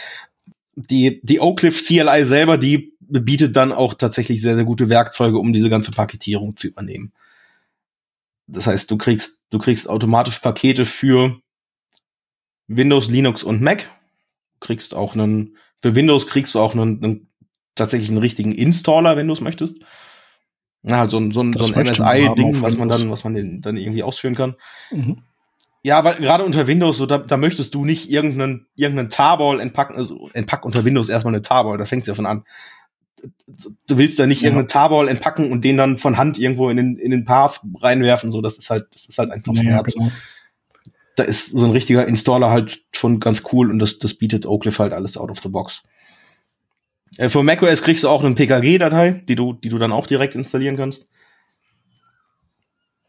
Die, 0.77 1.21
die 1.23 1.41
Oak 1.41 1.61
Cliff 1.61 1.85
CLI 1.85 2.25
selber, 2.25 2.59
die 2.59 2.93
bietet 3.01 3.57
dann 3.57 3.73
auch 3.73 3.95
tatsächlich 3.95 4.43
sehr, 4.43 4.57
sehr 4.57 4.65
gute 4.65 4.89
Werkzeuge, 4.89 5.39
um 5.39 5.53
diese 5.53 5.71
ganze 5.71 5.91
Paketierung 5.91 6.57
zu 6.57 6.69
übernehmen. 6.69 7.13
Das 8.47 8.67
heißt, 8.67 8.91
du 8.91 8.97
kriegst, 8.97 9.43
du 9.51 9.59
kriegst 9.59 9.89
automatisch 9.89 10.39
Pakete 10.39 10.85
für 10.87 11.41
Windows, 12.69 13.09
Linux 13.09 13.43
und 13.43 13.63
Mac. 13.63 13.89
Du 14.61 14.67
kriegst 14.67 14.95
auch 14.95 15.15
einen, 15.15 15.57
für 15.81 15.95
Windows 15.95 16.27
kriegst 16.27 16.55
du 16.55 16.61
auch 16.61 16.75
einen, 16.75 17.03
einen 17.03 17.29
tatsächlich 17.75 18.09
einen 18.09 18.19
richtigen 18.19 18.53
Installer, 18.53 19.17
wenn 19.17 19.27
du 19.27 19.33
es 19.33 19.41
möchtest. 19.41 19.79
Ja, 20.83 20.99
halt 20.99 21.11
so 21.11 21.19
ein, 21.19 21.31
so 21.31 21.43
ein, 21.43 21.53
so 21.53 21.73
ein 21.75 21.87
MSI-Ding, 21.87 22.63
was 22.63 22.77
man 22.77 22.89
dann, 22.89 23.11
was 23.11 23.25
man 23.25 23.61
dann 23.61 23.77
irgendwie 23.77 24.03
ausführen 24.03 24.35
kann. 24.35 24.55
Mhm. 24.91 25.23
Ja, 25.83 26.03
weil 26.03 26.17
gerade 26.17 26.45
unter 26.45 26.67
Windows, 26.67 26.97
so, 26.97 27.07
da, 27.07 27.19
da 27.19 27.37
möchtest 27.37 27.75
du 27.75 27.85
nicht 27.85 28.11
irgendeinen, 28.11 28.67
irgendeinen 28.75 29.11
Tarball 29.11 29.61
entpacken, 29.61 29.97
also 29.97 30.29
entpack 30.33 30.65
unter 30.65 30.85
Windows 30.85 31.09
erstmal 31.09 31.35
eine 31.35 31.43
Tarball, 31.43 31.79
da 31.79 31.87
fängt 31.87 32.03
es 32.03 32.09
ja 32.09 32.15
schon 32.15 32.27
an. 32.27 32.45
Du 33.87 33.97
willst 33.97 34.19
da 34.19 34.27
nicht 34.27 34.43
ja. 34.43 34.49
irgendeinen 34.49 34.69
Tarball 34.69 35.09
entpacken 35.09 35.53
und 35.53 35.65
den 35.65 35.77
dann 35.77 35.99
von 35.99 36.17
Hand 36.17 36.39
irgendwo 36.39 36.71
in 36.71 36.77
den, 36.77 36.97
in 36.97 37.13
den 37.13 37.25
Path 37.25 37.61
reinwerfen, 37.81 38.33
so, 38.33 38.41
das 38.41 38.59
ist 38.59 38.69
halt, 38.69 38.89
das 38.93 39.07
ist 39.07 39.19
halt 39.19 39.31
einfach 39.31 39.55
ja, 39.55 39.63
Schmerz. 39.63 39.95
Genau. 39.95 40.11
Da 41.17 41.25
ist 41.25 41.51
so 41.51 41.65
ein 41.65 41.73
richtiger 41.73 42.07
Installer 42.07 42.51
halt 42.51 42.83
schon 42.93 43.21
ganz 43.21 43.43
cool 43.53 43.71
und 43.71 43.79
das, 43.79 43.99
das 43.99 44.15
bietet 44.15 44.47
Oakleaf 44.47 44.79
halt 44.79 44.93
alles 44.93 45.17
out 45.17 45.31
of 45.31 45.41
the 45.41 45.49
box. 45.49 45.83
Äh, 47.17 47.29
für 47.29 47.43
macOS 47.43 47.83
kriegst 47.83 48.05
du 48.05 48.09
auch 48.09 48.23
eine 48.23 48.35
PKG-Datei, 48.35 49.25
die 49.29 49.35
du, 49.35 49.55
die 49.55 49.69
du 49.69 49.79
dann 49.79 49.93
auch 49.93 50.07
direkt 50.07 50.35
installieren 50.35 50.77
kannst. 50.77 51.09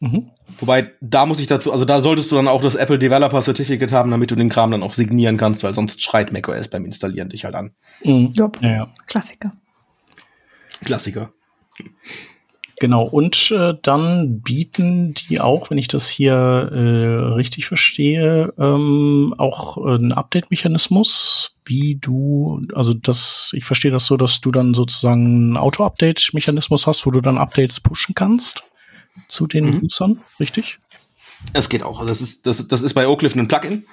Mhm. 0.00 0.30
Wobei, 0.58 0.92
da 1.00 1.26
muss 1.26 1.40
ich 1.40 1.48
dazu, 1.48 1.72
also 1.72 1.84
da 1.84 2.00
solltest 2.00 2.30
du 2.30 2.36
dann 2.36 2.48
auch 2.48 2.62
das 2.62 2.76
Apple 2.76 2.98
Developer 2.98 3.42
Certificate 3.42 3.92
haben, 3.92 4.10
damit 4.10 4.30
du 4.30 4.36
den 4.36 4.48
Kram 4.48 4.70
dann 4.70 4.82
auch 4.82 4.94
signieren 4.94 5.36
kannst, 5.36 5.64
weil 5.64 5.74
sonst 5.74 6.02
schreit 6.02 6.32
macOS 6.32 6.68
beim 6.68 6.84
Installieren 6.84 7.28
dich 7.28 7.44
halt 7.44 7.54
an. 7.54 7.74
Mhm. 8.04 8.32
Ja, 8.34 8.50
ja. 8.60 8.88
Klassiker. 9.06 9.50
Klassiker. 10.84 11.32
Genau, 12.80 13.04
und 13.04 13.50
äh, 13.50 13.74
dann 13.82 14.40
bieten 14.40 15.14
die 15.14 15.40
auch, 15.40 15.70
wenn 15.70 15.78
ich 15.78 15.88
das 15.88 16.08
hier 16.08 16.34
äh, 16.34 17.34
richtig 17.34 17.66
verstehe, 17.66 18.52
ähm, 18.56 19.34
auch 19.36 19.78
äh, 19.78 19.94
einen 19.94 20.12
Update-Mechanismus, 20.12 21.56
wie 21.64 21.96
du, 21.96 22.62
also 22.74 22.94
das, 22.94 23.50
ich 23.54 23.64
verstehe 23.64 23.90
das 23.90 24.06
so, 24.06 24.16
dass 24.16 24.40
du 24.40 24.52
dann 24.52 24.74
sozusagen 24.74 25.24
einen 25.26 25.56
Auto-Update-Mechanismus 25.56 26.86
hast, 26.86 27.04
wo 27.04 27.10
du 27.10 27.20
dann 27.20 27.36
Updates 27.36 27.80
pushen 27.80 28.14
kannst 28.14 28.62
zu 29.26 29.48
den 29.48 29.64
mhm. 29.64 29.82
Usern, 29.84 30.20
richtig? 30.38 30.78
Es 31.52 31.68
geht 31.68 31.82
auch. 31.82 32.06
Das 32.06 32.20
ist, 32.20 32.46
das, 32.46 32.68
das 32.68 32.82
ist 32.82 32.94
bei 32.94 33.08
Oakliff 33.08 33.34
ein 33.34 33.48
Plugin. 33.48 33.86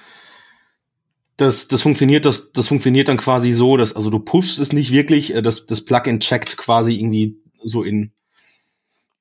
Das, 1.36 1.66
das 1.68 1.82
funktioniert, 1.82 2.24
das, 2.24 2.52
das 2.52 2.68
funktioniert 2.68 3.08
dann 3.08 3.18
quasi 3.18 3.52
so, 3.52 3.76
dass, 3.76 3.94
also 3.94 4.10
du 4.10 4.20
pushst 4.20 4.58
es 4.58 4.72
nicht 4.72 4.92
wirklich, 4.92 5.34
äh, 5.34 5.42
das, 5.42 5.66
das 5.66 5.84
Plugin 5.84 6.20
checkt 6.20 6.56
quasi 6.56 6.94
irgendwie 6.94 7.36
so 7.62 7.82
in 7.82 8.12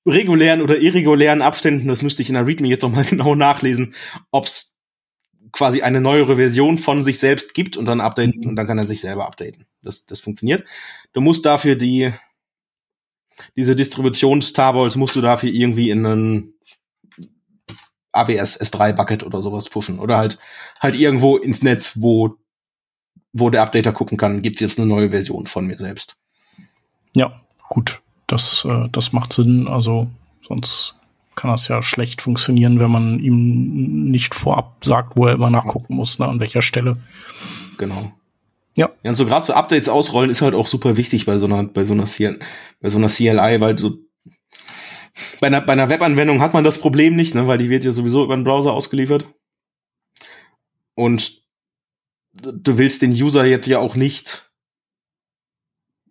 regulären 0.06 0.62
oder 0.62 0.78
irregulären 0.78 1.42
Abständen, 1.42 1.88
das 1.88 2.02
müsste 2.02 2.22
ich 2.22 2.30
in 2.30 2.36
der 2.36 2.46
README 2.46 2.68
jetzt 2.68 2.84
nochmal 2.84 3.06
genau 3.10 3.36
nachlesen, 3.36 3.96
ob 4.32 4.46
es 4.46 4.76
quasi 5.52 5.82
eine 5.82 6.02
neuere 6.02 6.36
Version 6.36 6.78
von 6.78 7.04
sich 7.04 7.18
selbst 7.18 7.54
gibt 7.54 7.78
und 7.78 7.86
dann 7.86 8.02
updaten 8.02 8.42
mhm. 8.42 8.50
und 8.50 8.56
dann 8.56 8.68
kann 8.68 8.78
er 8.78 8.86
sich 8.86 9.02
selber 9.02 9.26
updaten. 9.26 9.66
Das, 9.82 10.06
das 10.06 10.20
funktioniert. 10.20 10.66
Du 11.14 11.22
musst 11.22 11.46
dafür 11.46 11.76
die, 11.76 12.12
diese 13.56 13.76
Distributions-Tarballs 13.76 14.96
musst 14.96 15.16
du 15.16 15.22
dafür 15.22 15.50
irgendwie 15.50 15.90
in 15.90 16.06
einen 16.06 16.54
AWS 18.12 18.62
S3 18.62 18.94
Bucket 18.94 19.24
oder 19.24 19.42
sowas 19.42 19.70
pushen 19.70 20.00
oder 20.00 20.18
halt, 20.18 20.40
halt 20.80 20.96
irgendwo 20.96 21.38
ins 21.38 21.64
Netz, 21.64 21.94
wo, 21.96 22.36
wo 23.34 23.50
der 23.50 23.62
Updater 23.62 23.92
gucken 23.92 24.18
kann, 24.18 24.42
gibt's 24.42 24.62
jetzt 24.62 24.78
eine 24.78 24.88
neue 24.88 25.10
Version 25.10 25.48
von 25.48 25.68
mir 25.68 25.78
selbst. 25.78 26.18
Ja, 27.16 27.42
gut. 27.70 28.02
Das, 28.28 28.66
äh, 28.66 28.90
das 28.92 29.14
macht 29.14 29.34
Sinn. 29.34 29.68
Also 29.68 30.08
sonst 30.48 30.96
kann 31.36 31.52
das 31.52 31.68
ja 31.68 31.82
schlecht 31.82 32.22
funktionieren, 32.22 32.80
wenn 32.80 32.92
man 32.92 33.20
ihm 33.20 34.10
nicht 34.10 34.34
vorab 34.34 34.84
sagt, 34.84 35.18
wo 35.18 35.28
er 35.28 35.34
immer 35.34 35.50
nachgucken 35.50 35.96
muss, 35.96 36.18
ne, 36.18 36.28
an 36.28 36.40
welcher 36.40 36.62
Stelle. 36.62 36.94
Genau. 37.78 38.14
Ja. 38.78 38.90
ja 39.04 39.10
und 39.12 39.16
so 39.16 39.26
gerade 39.26 39.46
so 39.46 39.54
Updates 39.54 39.90
ausrollen 39.90 40.30
ist 40.30 40.42
halt 40.42 40.56
auch 40.56 40.68
super 40.68 40.98
wichtig 40.98 41.26
bei 41.26 41.38
so 41.38 41.46
einer, 41.46 41.64
bei 41.64 41.84
so 41.84 41.94
einer, 41.94 42.06
CL, 42.06 42.40
bei 42.82 42.90
so 42.90 42.98
einer 42.98 43.10
CLI, 43.10 43.60
weil 43.60 43.78
so 43.78 43.98
bei 45.40 45.48
einer, 45.48 45.62
bei 45.62 45.74
einer 45.74 45.90
Webanwendung 45.90 46.42
hat 46.42 46.54
man 46.54 46.64
das 46.64 46.80
Problem 46.80 47.16
nicht, 47.16 47.36
ne, 47.36 47.48
weil 47.48 47.58
die 47.58 47.70
wird 47.70 47.86
ja 47.86 47.92
sowieso 47.92 48.24
über 48.24 48.36
den 48.36 48.44
Browser 48.44 48.74
ausgeliefert. 48.74 49.30
Und 50.94 51.44
du 52.34 52.78
willst 52.78 53.02
den 53.02 53.12
User 53.12 53.46
jetzt 53.46 53.68
ja 53.68 53.80
auch 53.80 53.96
nicht 53.96 54.45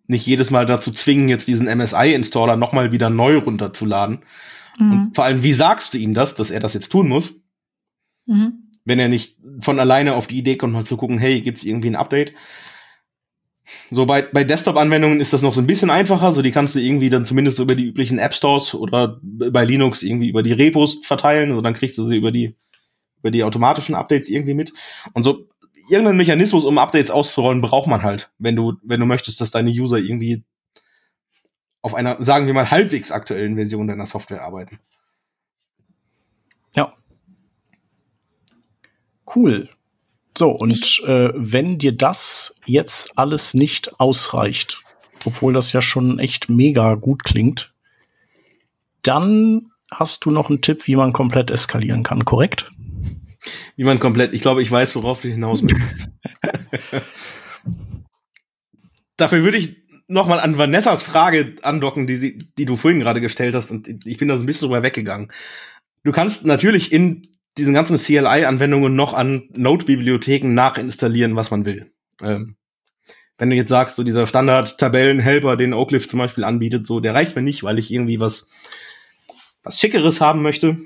nicht 0.07 0.25
jedes 0.25 0.51
Mal 0.51 0.65
dazu 0.65 0.91
zwingen, 0.91 1.29
jetzt 1.29 1.47
diesen 1.47 1.67
MSI-Installer 1.67 2.55
nochmal 2.55 2.91
wieder 2.91 3.09
neu 3.09 3.37
runterzuladen. 3.37 4.19
Mhm. 4.77 4.91
Und 4.91 5.15
vor 5.15 5.25
allem, 5.25 5.43
wie 5.43 5.53
sagst 5.53 5.93
du 5.93 5.97
ihm 5.97 6.13
das, 6.13 6.35
dass 6.35 6.51
er 6.51 6.59
das 6.59 6.73
jetzt 6.73 6.89
tun 6.89 7.07
muss? 7.07 7.33
Mhm. 8.25 8.71
Wenn 8.83 8.99
er 8.99 9.09
nicht 9.09 9.37
von 9.59 9.79
alleine 9.79 10.13
auf 10.13 10.27
die 10.27 10.37
Idee 10.37 10.57
kommt, 10.57 10.73
mal 10.73 10.85
zu 10.85 10.97
gucken, 10.97 11.17
hey, 11.17 11.41
gibt's 11.41 11.63
irgendwie 11.63 11.89
ein 11.89 11.95
Update? 11.95 12.33
So 13.89 14.05
bei, 14.05 14.21
bei 14.21 14.43
Desktop-Anwendungen 14.43 15.19
ist 15.19 15.33
das 15.33 15.41
noch 15.41 15.55
so 15.55 15.61
ein 15.61 15.67
bisschen 15.67 15.89
einfacher, 15.89 16.31
so 16.31 16.43
die 16.43 16.51
kannst 16.51 16.75
du 16.75 16.79
irgendwie 16.79 17.09
dann 17.09 17.25
zumindest 17.25 17.57
über 17.57 17.73
die 17.73 17.85
üblichen 17.85 18.19
App 18.19 18.35
Stores 18.35 18.75
oder 18.75 19.19
bei 19.23 19.65
Linux 19.65 20.03
irgendwie 20.03 20.29
über 20.29 20.43
die 20.43 20.51
Repos 20.51 21.01
verteilen, 21.03 21.51
so 21.51 21.61
dann 21.61 21.73
kriegst 21.73 21.97
du 21.97 22.05
sie 22.05 22.17
über 22.17 22.31
die 22.31 22.55
über 23.25 23.31
die 23.31 23.43
automatischen 23.43 23.95
Updates 23.95 24.29
irgendwie 24.29 24.53
mit. 24.53 24.71
Und 25.13 25.23
so 25.23 25.49
irgendeinen 25.89 26.17
Mechanismus, 26.17 26.65
um 26.65 26.77
Updates 26.77 27.11
auszurollen, 27.11 27.61
braucht 27.61 27.87
man 27.87 28.03
halt, 28.03 28.31
wenn 28.37 28.55
du, 28.55 28.73
wenn 28.83 28.99
du 28.99 29.05
möchtest, 29.05 29.41
dass 29.41 29.51
deine 29.51 29.69
User 29.69 29.97
irgendwie 29.97 30.43
auf 31.81 31.93
einer, 31.93 32.23
sagen 32.23 32.47
wir 32.47 32.53
mal, 32.53 32.71
halbwegs 32.71 33.11
aktuellen 33.11 33.55
Version 33.55 33.87
deiner 33.87 34.05
Software 34.05 34.41
arbeiten. 34.41 34.79
Ja. 36.75 36.93
Cool. 39.35 39.69
So, 40.37 40.49
und 40.49 41.01
äh, 41.05 41.29
wenn 41.35 41.77
dir 41.77 41.95
das 41.95 42.55
jetzt 42.65 43.17
alles 43.17 43.53
nicht 43.53 43.99
ausreicht, 43.99 44.81
obwohl 45.25 45.53
das 45.53 45.73
ja 45.73 45.81
schon 45.81 46.19
echt 46.19 46.49
mega 46.49 46.95
gut 46.95 47.23
klingt, 47.23 47.73
dann 49.01 49.71
hast 49.91 50.25
du 50.25 50.31
noch 50.31 50.49
einen 50.49 50.61
Tipp, 50.61 50.87
wie 50.87 50.95
man 50.95 51.13
komplett 51.13 51.51
eskalieren 51.51 52.03
kann, 52.03 52.25
korrekt? 52.25 52.71
Wie 53.75 53.83
man 53.83 53.99
komplett, 53.99 54.33
ich 54.33 54.41
glaube, 54.41 54.61
ich 54.61 54.71
weiß, 54.71 54.95
worauf 54.95 55.21
du 55.21 55.29
hinaus 55.29 55.61
möchtest. 55.61 56.09
Dafür 59.17 59.43
würde 59.43 59.57
ich 59.57 59.77
nochmal 60.07 60.39
an 60.39 60.57
Vanessas 60.57 61.03
Frage 61.03 61.55
andocken, 61.61 62.07
die, 62.07 62.15
sie, 62.15 62.37
die 62.57 62.65
du 62.65 62.75
vorhin 62.75 62.99
gerade 62.99 63.21
gestellt 63.21 63.55
hast, 63.55 63.71
und 63.71 64.05
ich 64.05 64.17
bin 64.17 64.27
da 64.27 64.37
so 64.37 64.43
ein 64.43 64.45
bisschen 64.45 64.67
drüber 64.67 64.83
weggegangen. 64.83 65.31
Du 66.03 66.11
kannst 66.11 66.45
natürlich 66.45 66.91
in 66.91 67.27
diesen 67.57 67.73
ganzen 67.73 67.97
CLI-Anwendungen 67.97 68.95
noch 68.95 69.13
an 69.13 69.49
Node-Bibliotheken 69.53 70.53
nachinstallieren, 70.53 71.35
was 71.35 71.51
man 71.51 71.65
will. 71.65 71.91
Ähm, 72.21 72.57
wenn 73.37 73.49
du 73.49 73.55
jetzt 73.55 73.69
sagst, 73.69 73.95
so 73.95 74.03
dieser 74.03 74.27
Standard-Tabellen-Helper, 74.27 75.57
den 75.57 75.73
Oaklift 75.73 76.09
zum 76.09 76.19
Beispiel 76.19 76.43
anbietet, 76.43 76.85
so, 76.85 76.99
der 76.99 77.13
reicht 77.13 77.35
mir 77.35 77.41
nicht, 77.41 77.63
weil 77.63 77.79
ich 77.79 77.91
irgendwie 77.91 78.19
was, 78.19 78.49
was 79.63 79.79
Schickeres 79.79 80.21
haben 80.21 80.41
möchte, 80.41 80.77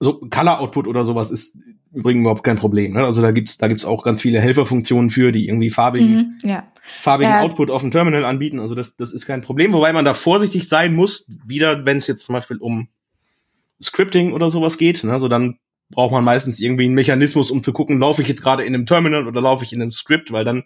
so 0.00 0.20
Color 0.20 0.60
Output 0.60 0.86
oder 0.86 1.04
sowas 1.04 1.30
ist 1.30 1.58
übrigens 1.92 2.22
überhaupt 2.22 2.44
kein 2.44 2.56
Problem. 2.56 2.94
Ne? 2.94 3.04
Also 3.04 3.22
da 3.22 3.30
gibt's 3.30 3.56
da 3.58 3.68
gibt's 3.68 3.84
auch 3.84 4.02
ganz 4.02 4.20
viele 4.20 4.40
Helferfunktionen 4.40 5.10
für, 5.10 5.32
die 5.32 5.48
irgendwie 5.48 5.70
farbigen, 5.70 6.36
mhm, 6.42 6.48
ja. 6.48 6.66
farbigen 7.00 7.32
ja. 7.32 7.40
Output 7.40 7.70
auf 7.70 7.82
dem 7.82 7.90
Terminal 7.90 8.24
anbieten. 8.24 8.60
Also 8.60 8.74
das 8.74 8.96
das 8.96 9.12
ist 9.12 9.26
kein 9.26 9.42
Problem, 9.42 9.72
wobei 9.72 9.92
man 9.92 10.04
da 10.04 10.14
vorsichtig 10.14 10.68
sein 10.68 10.94
muss. 10.94 11.28
Wieder, 11.46 11.84
wenn 11.86 11.98
es 11.98 12.06
jetzt 12.06 12.24
zum 12.26 12.34
Beispiel 12.34 12.58
um 12.58 12.88
Scripting 13.82 14.32
oder 14.32 14.50
sowas 14.50 14.78
geht, 14.78 15.04
ne? 15.04 15.12
also 15.12 15.28
dann 15.28 15.58
braucht 15.90 16.12
man 16.12 16.24
meistens 16.24 16.60
irgendwie 16.60 16.86
einen 16.86 16.94
Mechanismus, 16.94 17.50
um 17.50 17.62
zu 17.62 17.72
gucken, 17.72 18.00
laufe 18.00 18.22
ich 18.22 18.28
jetzt 18.28 18.42
gerade 18.42 18.64
in 18.64 18.74
einem 18.74 18.86
Terminal 18.86 19.28
oder 19.28 19.40
laufe 19.40 19.64
ich 19.64 19.72
in 19.72 19.82
einem 19.82 19.90
Script, 19.90 20.32
weil 20.32 20.44
dann 20.44 20.64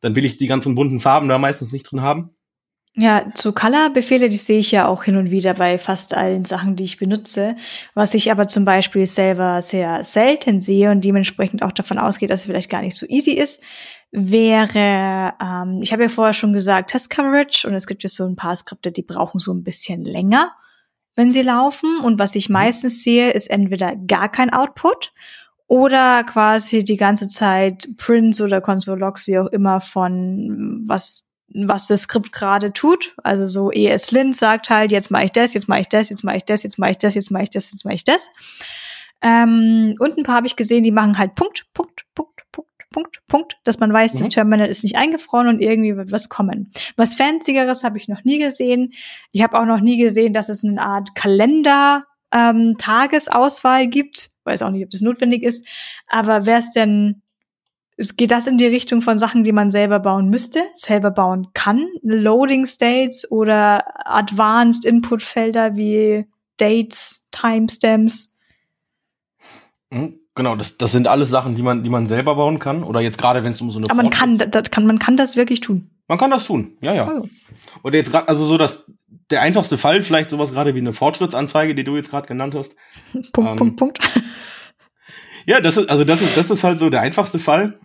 dann 0.00 0.16
will 0.16 0.24
ich 0.24 0.38
die 0.38 0.46
ganzen 0.46 0.74
bunten 0.74 0.98
Farben 0.98 1.28
da 1.28 1.38
meistens 1.38 1.72
nicht 1.72 1.84
drin 1.84 2.00
haben. 2.00 2.30
Ja, 2.96 3.26
zu 3.34 3.52
Color-Befehle, 3.52 4.28
die 4.28 4.36
sehe 4.36 4.58
ich 4.58 4.72
ja 4.72 4.88
auch 4.88 5.04
hin 5.04 5.16
und 5.16 5.30
wieder 5.30 5.54
bei 5.54 5.78
fast 5.78 6.16
allen 6.16 6.44
Sachen, 6.44 6.74
die 6.74 6.84
ich 6.84 6.98
benutze. 6.98 7.56
Was 7.94 8.14
ich 8.14 8.32
aber 8.32 8.48
zum 8.48 8.64
Beispiel 8.64 9.06
selber 9.06 9.62
sehr 9.62 10.02
selten 10.02 10.60
sehe 10.60 10.90
und 10.90 11.04
dementsprechend 11.04 11.62
auch 11.62 11.72
davon 11.72 11.98
ausgeht, 11.98 12.30
dass 12.30 12.40
es 12.40 12.46
vielleicht 12.46 12.68
gar 12.68 12.82
nicht 12.82 12.96
so 12.96 13.06
easy 13.06 13.30
ist, 13.30 13.62
wäre, 14.10 15.34
ähm, 15.40 15.80
ich 15.82 15.92
habe 15.92 16.02
ja 16.02 16.08
vorher 16.08 16.34
schon 16.34 16.52
gesagt, 16.52 16.90
Test 16.90 17.10
Coverage 17.10 17.68
und 17.68 17.74
es 17.74 17.86
gibt 17.86 18.02
ja 18.02 18.08
so 18.08 18.24
ein 18.24 18.34
paar 18.34 18.56
Skripte, 18.56 18.90
die 18.90 19.02
brauchen 19.02 19.38
so 19.38 19.52
ein 19.54 19.62
bisschen 19.62 20.04
länger, 20.04 20.52
wenn 21.14 21.30
sie 21.30 21.42
laufen. 21.42 22.00
Und 22.00 22.18
was 22.18 22.34
ich 22.34 22.48
mhm. 22.48 22.54
meistens 22.54 23.04
sehe, 23.04 23.30
ist 23.30 23.50
entweder 23.50 23.94
gar 23.94 24.28
kein 24.28 24.52
Output 24.52 25.12
oder 25.68 26.24
quasi 26.24 26.82
die 26.82 26.96
ganze 26.96 27.28
Zeit 27.28 27.88
Prints 27.98 28.40
oder 28.40 28.60
Console 28.60 28.98
Logs, 28.98 29.28
wie 29.28 29.38
auch 29.38 29.46
immer, 29.46 29.80
von 29.80 30.82
was 30.86 31.29
was 31.52 31.86
das 31.88 32.02
Skript 32.02 32.32
gerade 32.32 32.72
tut. 32.72 33.14
Also 33.22 33.46
so 33.46 33.70
ESLint 33.70 34.36
sagt 34.36 34.70
halt, 34.70 34.92
jetzt 34.92 35.10
mache 35.10 35.24
ich 35.24 35.32
das, 35.32 35.54
jetzt 35.54 35.68
mache 35.68 35.80
ich 35.80 35.88
das, 35.88 36.08
jetzt 36.10 36.24
mache 36.24 36.36
ich 36.36 36.44
das, 36.44 36.62
jetzt 36.62 36.78
mache 36.78 36.90
ich 36.92 36.98
das, 36.98 37.14
jetzt 37.14 37.30
mache 37.30 37.42
ich 37.42 37.50
das, 37.50 37.70
jetzt 37.72 37.84
mache 37.84 37.94
ich 37.94 38.04
das. 38.04 38.30
Ähm, 39.22 39.96
und 39.98 40.16
ein 40.16 40.24
paar 40.24 40.36
habe 40.36 40.46
ich 40.46 40.56
gesehen, 40.56 40.84
die 40.84 40.92
machen 40.92 41.18
halt 41.18 41.34
Punkt, 41.34 41.66
Punkt, 41.74 42.06
Punkt, 42.14 42.42
Punkt, 42.52 42.70
Punkt, 42.92 43.20
Punkt, 43.26 43.56
dass 43.64 43.78
man 43.78 43.92
weiß, 43.92 44.14
mhm. 44.14 44.18
das 44.18 44.28
Terminal 44.28 44.68
ist 44.68 44.82
nicht 44.82 44.96
eingefroren 44.96 45.48
und 45.48 45.60
irgendwie 45.60 45.96
wird 45.96 46.12
was 46.12 46.28
kommen. 46.28 46.72
Was 46.96 47.14
Fancyeres 47.14 47.84
habe 47.84 47.98
ich 47.98 48.08
noch 48.08 48.24
nie 48.24 48.38
gesehen. 48.38 48.94
Ich 49.32 49.42
habe 49.42 49.58
auch 49.58 49.66
noch 49.66 49.80
nie 49.80 49.98
gesehen, 49.98 50.32
dass 50.32 50.48
es 50.48 50.64
eine 50.64 50.80
Art 50.80 51.14
Kalender 51.14 52.04
ähm, 52.32 52.76
Tagesauswahl 52.78 53.88
gibt. 53.88 54.30
Weiß 54.44 54.62
auch 54.62 54.70
nicht, 54.70 54.84
ob 54.84 54.90
das 54.90 55.02
notwendig 55.02 55.42
ist. 55.42 55.66
Aber 56.06 56.46
wäre 56.46 56.60
es 56.60 56.70
denn 56.70 57.22
es 58.00 58.16
geht 58.16 58.30
das 58.30 58.46
in 58.46 58.56
die 58.56 58.66
Richtung 58.66 59.02
von 59.02 59.18
Sachen, 59.18 59.44
die 59.44 59.52
man 59.52 59.70
selber 59.70 60.00
bauen 60.00 60.30
müsste, 60.30 60.60
selber 60.72 61.10
bauen 61.10 61.48
kann. 61.52 61.86
Loading 62.02 62.64
States 62.64 63.30
oder 63.30 63.84
Advanced 64.06 64.86
Input 64.86 65.22
Felder 65.22 65.76
wie 65.76 66.24
Dates, 66.56 67.28
Timestamps. 67.30 68.38
Hm, 69.92 70.18
genau, 70.34 70.56
das, 70.56 70.78
das 70.78 70.92
sind 70.92 71.08
alles 71.08 71.28
Sachen, 71.28 71.56
die 71.56 71.62
man, 71.62 71.82
die 71.82 71.90
man 71.90 72.06
selber 72.06 72.36
bauen 72.36 72.58
kann. 72.58 72.84
Oder 72.84 73.02
jetzt 73.02 73.18
gerade, 73.18 73.44
wenn 73.44 73.50
es 73.50 73.60
um 73.60 73.70
so 73.70 73.78
eine. 73.78 73.90
Aber 73.90 74.02
man 74.02 74.10
kann, 74.10 74.38
das 74.38 74.70
kann, 74.70 74.86
man 74.86 74.98
kann 74.98 75.18
das 75.18 75.36
wirklich 75.36 75.60
tun. 75.60 75.90
Man 76.08 76.16
kann 76.16 76.30
das 76.30 76.46
tun, 76.46 76.78
ja, 76.80 76.94
ja. 76.94 77.06
Oh. 77.06 77.28
Oder 77.82 77.98
jetzt 77.98 78.10
gerade, 78.10 78.28
also 78.28 78.46
so 78.46 78.56
dass 78.56 78.86
der 79.30 79.42
einfachste 79.42 79.76
Fall, 79.76 80.02
vielleicht 80.02 80.30
sowas 80.30 80.52
gerade 80.52 80.74
wie 80.74 80.78
eine 80.78 80.94
Fortschrittsanzeige, 80.94 81.74
die 81.74 81.84
du 81.84 81.96
jetzt 81.96 82.10
gerade 82.10 82.26
genannt 82.26 82.54
hast. 82.54 82.76
Punkt, 83.32 83.50
ähm, 83.50 83.56
Punkt, 83.56 83.76
Punkt. 83.76 83.98
Ja, 85.46 85.60
das 85.60 85.76
ist, 85.76 85.90
also 85.90 86.04
das 86.04 86.22
ist, 86.22 86.36
das 86.36 86.50
ist 86.50 86.64
halt 86.64 86.78
so 86.78 86.90
der 86.90 87.00
einfachste 87.00 87.38
Fall. 87.38 87.80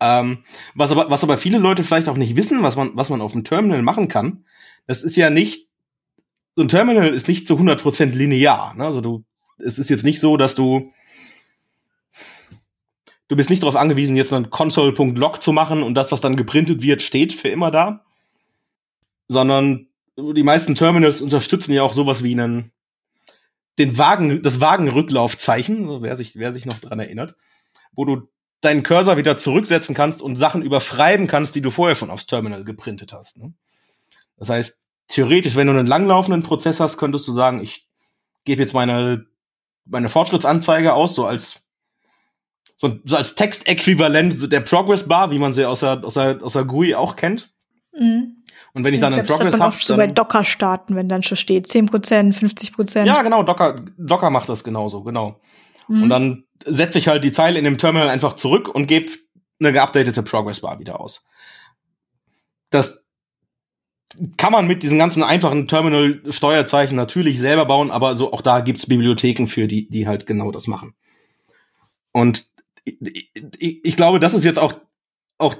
Ähm, 0.00 0.44
was 0.74 0.92
aber, 0.92 1.10
was 1.10 1.22
aber 1.22 1.36
viele 1.36 1.58
Leute 1.58 1.82
vielleicht 1.82 2.08
auch 2.08 2.16
nicht 2.16 2.36
wissen, 2.36 2.62
was 2.62 2.76
man, 2.76 2.92
was 2.94 3.10
man 3.10 3.20
auf 3.20 3.32
dem 3.32 3.44
Terminal 3.44 3.82
machen 3.82 4.08
kann, 4.08 4.44
das 4.86 5.02
ist 5.02 5.16
ja 5.16 5.30
nicht, 5.30 5.68
so 6.56 6.62
ein 6.62 6.68
Terminal 6.68 7.08
ist 7.08 7.28
nicht 7.28 7.46
zu 7.46 7.56
100% 7.56 8.06
linear. 8.06 8.74
Ne? 8.74 8.84
Also 8.84 9.00
du, 9.00 9.24
es 9.58 9.78
ist 9.78 9.90
jetzt 9.90 10.04
nicht 10.04 10.20
so, 10.20 10.36
dass 10.36 10.54
du, 10.54 10.92
du 13.28 13.36
bist 13.36 13.50
nicht 13.50 13.62
darauf 13.62 13.76
angewiesen, 13.76 14.16
jetzt 14.16 14.32
einen 14.32 14.50
Console.log 14.50 15.42
zu 15.42 15.52
machen 15.52 15.82
und 15.82 15.94
das, 15.94 16.12
was 16.12 16.20
dann 16.20 16.36
geprintet 16.36 16.82
wird, 16.82 17.02
steht 17.02 17.32
für 17.32 17.48
immer 17.48 17.70
da. 17.70 18.04
Sondern 19.28 19.86
die 20.16 20.42
meisten 20.42 20.74
Terminals 20.74 21.20
unterstützen 21.20 21.72
ja 21.72 21.82
auch 21.82 21.92
sowas 21.92 22.24
wie 22.24 22.32
einen, 22.32 22.72
den 23.78 23.96
Wagen, 23.96 24.42
das 24.42 24.60
Wagenrücklaufzeichen, 24.60 26.02
wer 26.02 26.16
sich, 26.16 26.36
wer 26.36 26.52
sich 26.52 26.66
noch 26.66 26.80
dran 26.80 26.98
erinnert, 26.98 27.36
wo 27.92 28.04
du 28.04 28.28
deinen 28.60 28.82
Cursor 28.82 29.16
wieder 29.16 29.38
zurücksetzen 29.38 29.94
kannst 29.94 30.20
und 30.20 30.36
Sachen 30.36 30.62
überschreiben 30.62 31.26
kannst, 31.26 31.54
die 31.54 31.62
du 31.62 31.70
vorher 31.70 31.96
schon 31.96 32.10
aufs 32.10 32.26
Terminal 32.26 32.64
geprintet 32.64 33.12
hast. 33.12 33.38
Ne? 33.38 33.52
Das 34.36 34.48
heißt, 34.48 34.80
theoretisch, 35.08 35.56
wenn 35.56 35.66
du 35.66 35.72
einen 35.72 35.86
langlaufenden 35.86 36.42
Prozess 36.42 36.80
hast, 36.80 36.98
könntest 36.98 37.26
du 37.26 37.32
sagen, 37.32 37.62
ich 37.62 37.88
gebe 38.44 38.62
jetzt 38.62 38.74
meine, 38.74 39.26
meine 39.84 40.08
Fortschrittsanzeige 40.08 40.94
aus, 40.94 41.14
so 41.14 41.26
als 41.26 41.62
so, 42.76 42.98
so 43.04 43.16
als 43.16 43.34
Textäquivalent 43.34 44.50
der 44.50 44.60
Progress 44.60 45.06
Bar, 45.06 45.30
wie 45.30 45.38
man 45.38 45.52
sie 45.52 45.66
aus 45.66 45.80
der, 45.80 46.02
aus 46.02 46.14
der, 46.14 46.42
aus 46.42 46.54
der 46.54 46.64
GUI 46.64 46.94
auch 46.94 47.14
kennt. 47.14 47.52
Mhm. 47.92 48.36
Und 48.72 48.84
wenn 48.84 48.94
ich 48.94 49.00
dann 49.00 49.12
ich 49.12 49.18
einen 49.18 49.28
Progress 49.28 49.60
habe. 49.60 49.76
so 49.78 49.96
bei 49.96 50.06
Docker 50.06 50.44
starten, 50.44 50.96
wenn 50.96 51.08
dann 51.08 51.22
schon 51.22 51.36
steht 51.36 51.66
10%, 51.66 52.32
50%. 52.32 53.04
Ja, 53.04 53.22
genau, 53.22 53.42
Docker, 53.42 53.76
Docker 53.98 54.30
macht 54.30 54.48
das 54.48 54.64
genauso, 54.64 55.02
genau. 55.02 55.38
Mhm. 55.90 56.04
Und 56.04 56.08
dann 56.08 56.44
setze 56.64 56.98
ich 56.98 57.08
halt 57.08 57.24
die 57.24 57.32
Zeile 57.32 57.58
in 57.58 57.64
dem 57.64 57.78
Terminal 57.78 58.08
einfach 58.08 58.34
zurück 58.34 58.68
und 58.68 58.86
gebe 58.86 59.10
eine 59.58 59.72
geupdatete 59.72 60.22
Progress 60.22 60.60
Bar 60.60 60.78
wieder 60.78 61.00
aus. 61.00 61.24
Das 62.70 63.06
kann 64.36 64.52
man 64.52 64.66
mit 64.66 64.82
diesen 64.82 64.98
ganzen 64.98 65.22
einfachen 65.22 65.66
Terminal-Steuerzeichen 65.68 66.96
natürlich 66.96 67.38
selber 67.38 67.66
bauen, 67.66 67.90
aber 67.90 68.14
so 68.14 68.32
auch 68.32 68.42
da 68.42 68.60
gibt's 68.60 68.86
Bibliotheken 68.86 69.46
für, 69.46 69.66
die, 69.66 69.88
die 69.88 70.06
halt 70.06 70.26
genau 70.26 70.52
das 70.52 70.66
machen. 70.68 70.94
Und 72.12 72.46
ich, 72.84 73.30
ich, 73.58 73.84
ich 73.84 73.96
glaube, 73.96 74.20
das 74.20 74.34
ist 74.34 74.44
jetzt 74.44 74.58
auch, 74.58 74.74
auch 75.38 75.56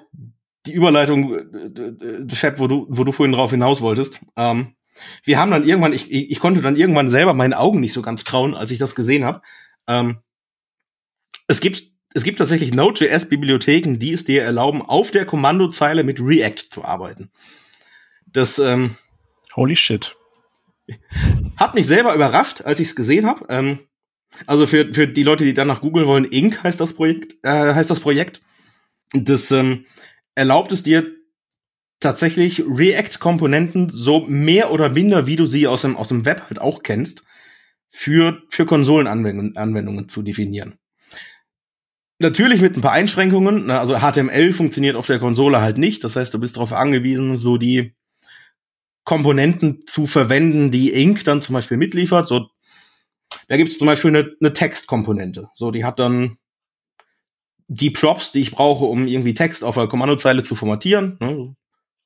die 0.66 0.72
Überleitung, 0.72 1.36
Fab, 2.32 2.58
wo 2.58 2.68
du, 2.68 2.86
wo 2.88 3.04
du 3.04 3.12
vorhin 3.12 3.32
drauf 3.32 3.50
hinaus 3.50 3.82
wolltest. 3.82 4.20
Ähm, 4.36 4.74
wir 5.24 5.38
haben 5.38 5.50
dann 5.50 5.64
irgendwann, 5.64 5.92
ich, 5.92 6.10
ich, 6.10 6.30
ich 6.30 6.38
konnte 6.40 6.60
dann 6.60 6.76
irgendwann 6.76 7.08
selber 7.08 7.34
meinen 7.34 7.54
Augen 7.54 7.80
nicht 7.80 7.92
so 7.92 8.02
ganz 8.02 8.24
trauen, 8.24 8.54
als 8.54 8.70
ich 8.70 8.78
das 8.78 8.94
gesehen 8.94 9.24
habe. 9.24 9.42
Ähm, 9.86 10.18
es 11.46 11.60
gibt 11.60 11.90
es 12.12 12.24
gibt 12.24 12.38
tatsächlich 12.38 12.74
Node.js-Bibliotheken, 12.74 13.98
die 13.98 14.12
es 14.12 14.24
dir 14.24 14.42
erlauben, 14.42 14.82
auf 14.82 15.12
der 15.12 15.26
Kommandozeile 15.26 16.02
mit 16.02 16.20
React 16.20 16.70
zu 16.70 16.84
arbeiten. 16.84 17.30
Das 18.26 18.58
ähm, 18.58 18.96
Holy 19.54 19.76
shit. 19.76 20.16
Hat 21.56 21.74
mich 21.74 21.86
selber 21.86 22.14
überrascht, 22.14 22.62
als 22.62 22.80
ich 22.80 22.88
es 22.88 22.96
gesehen 22.96 23.26
habe. 23.26 23.46
Ähm, 23.48 23.78
also 24.46 24.66
für, 24.66 24.92
für 24.92 25.06
die 25.06 25.22
Leute, 25.22 25.44
die 25.44 25.54
danach 25.54 25.80
googeln 25.80 26.06
wollen, 26.06 26.24
Inc. 26.24 26.62
heißt 26.62 26.80
das 26.80 26.94
Projekt. 26.94 27.36
Äh, 27.42 27.74
heißt 27.74 27.90
das 27.90 28.00
Projekt. 28.00 28.40
Das 29.12 29.50
ähm, 29.50 29.86
erlaubt 30.34 30.72
es 30.72 30.82
dir 30.82 31.06
tatsächlich 32.00 32.64
React-Komponenten 32.66 33.90
so 33.90 34.20
mehr 34.26 34.72
oder 34.72 34.88
minder, 34.88 35.26
wie 35.26 35.36
du 35.36 35.46
sie 35.46 35.66
aus 35.66 35.82
dem, 35.82 35.96
aus 35.96 36.08
dem 36.08 36.24
Web 36.24 36.44
halt 36.48 36.60
auch 36.60 36.82
kennst, 36.82 37.24
für, 37.91 38.43
für 38.49 38.66
Konsolenanwendungen 38.66 39.57
Anwendungen 39.57 40.09
zu 40.09 40.22
definieren. 40.22 40.78
Natürlich 42.18 42.61
mit 42.61 42.76
ein 42.76 42.82
paar 42.82 42.93
Einschränkungen. 42.93 43.66
Ne? 43.66 43.78
Also 43.78 43.99
HTML 43.99 44.53
funktioniert 44.53 44.97
auf 44.97 45.07
der 45.07 45.18
Konsole 45.18 45.61
halt 45.61 45.78
nicht. 45.78 46.05
Das 46.05 46.16
heißt, 46.16 46.32
du 46.32 46.38
bist 46.38 46.57
darauf 46.57 46.72
angewiesen, 46.72 47.36
so 47.36 47.57
die 47.57 47.95
Komponenten 49.05 49.86
zu 49.86 50.07
verwenden, 50.07 50.70
die 50.70 50.93
Ink 50.93 51.24
dann 51.24 51.43
zum 51.43 51.55
Beispiel 51.55 51.78
mitliefert. 51.78 52.28
So, 52.28 52.49
da 53.49 53.57
gibt 53.57 53.70
es 53.70 53.78
zum 53.78 53.86
Beispiel 53.86 54.14
eine, 54.14 54.36
eine 54.41 54.53
Textkomponente. 54.53 55.49
So, 55.55 55.70
die 55.70 55.84
hat 55.84 55.99
dann 55.99 56.36
die 57.68 57.91
Props, 57.91 58.32
die 58.32 58.41
ich 58.41 58.51
brauche, 58.51 58.84
um 58.84 59.07
irgendwie 59.07 59.34
Text 59.34 59.64
auf 59.64 59.78
einer 59.78 59.88
Kommandozeile 59.88 60.43
zu 60.43 60.55
formatieren. 60.55 61.16
Ne? 61.20 61.57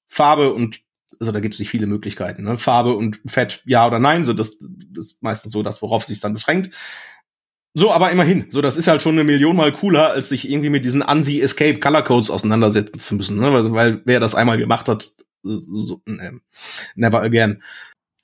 Farbe 0.07 0.53
und 0.53 0.80
also 1.24 1.32
da 1.32 1.40
gibt 1.40 1.54
es 1.54 1.60
nicht 1.60 1.70
viele 1.70 1.86
Möglichkeiten. 1.86 2.44
Ne? 2.44 2.56
Farbe 2.58 2.94
und 2.94 3.20
Fett, 3.26 3.62
ja 3.64 3.86
oder 3.86 3.98
nein, 3.98 4.24
so 4.24 4.32
das, 4.32 4.58
das 4.60 5.06
ist 5.06 5.22
meistens 5.22 5.52
so 5.52 5.62
das, 5.62 5.80
worauf 5.80 6.04
sich 6.04 6.20
dann 6.20 6.34
beschränkt. 6.34 6.70
So, 7.76 7.90
aber 7.90 8.10
immerhin, 8.10 8.46
so 8.50 8.60
das 8.60 8.76
ist 8.76 8.86
halt 8.86 9.02
schon 9.02 9.14
eine 9.14 9.24
Million 9.24 9.56
mal 9.56 9.72
cooler, 9.72 10.10
als 10.10 10.28
sich 10.28 10.48
irgendwie 10.48 10.70
mit 10.70 10.84
diesen 10.84 11.02
ANSI 11.02 11.40
Escape 11.40 11.80
Color 11.80 12.02
Codes 12.02 12.30
auseinandersetzen 12.30 13.00
zu 13.00 13.16
müssen, 13.16 13.40
ne? 13.40 13.52
weil, 13.52 13.72
weil 13.72 14.02
wer 14.04 14.20
das 14.20 14.34
einmal 14.34 14.58
gemacht 14.58 14.88
hat, 14.88 15.12
so, 15.42 16.00
ne, 16.06 16.40
never 16.94 17.22
again. 17.22 17.62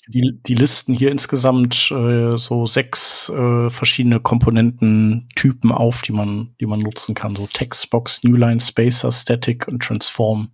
Die, 0.09 0.38
die 0.44 0.55
listen 0.55 0.92
hier 0.92 1.12
insgesamt 1.12 1.90
äh, 1.92 2.36
so 2.36 2.66
sechs 2.66 3.28
äh, 3.28 3.70
verschiedene 3.70 4.18
Komponententypen 4.18 5.70
auf, 5.70 6.03
die 6.03 6.12
man, 6.12 6.55
die 6.61 6.66
man 6.66 6.80
nutzen 6.80 7.14
kann. 7.14 7.36
So 7.36 7.46
Textbox, 7.46 8.24
Newline, 8.24 8.61
Spacer, 8.61 9.12
Static 9.12 9.68
und 9.68 9.82
Transform. 9.82 10.51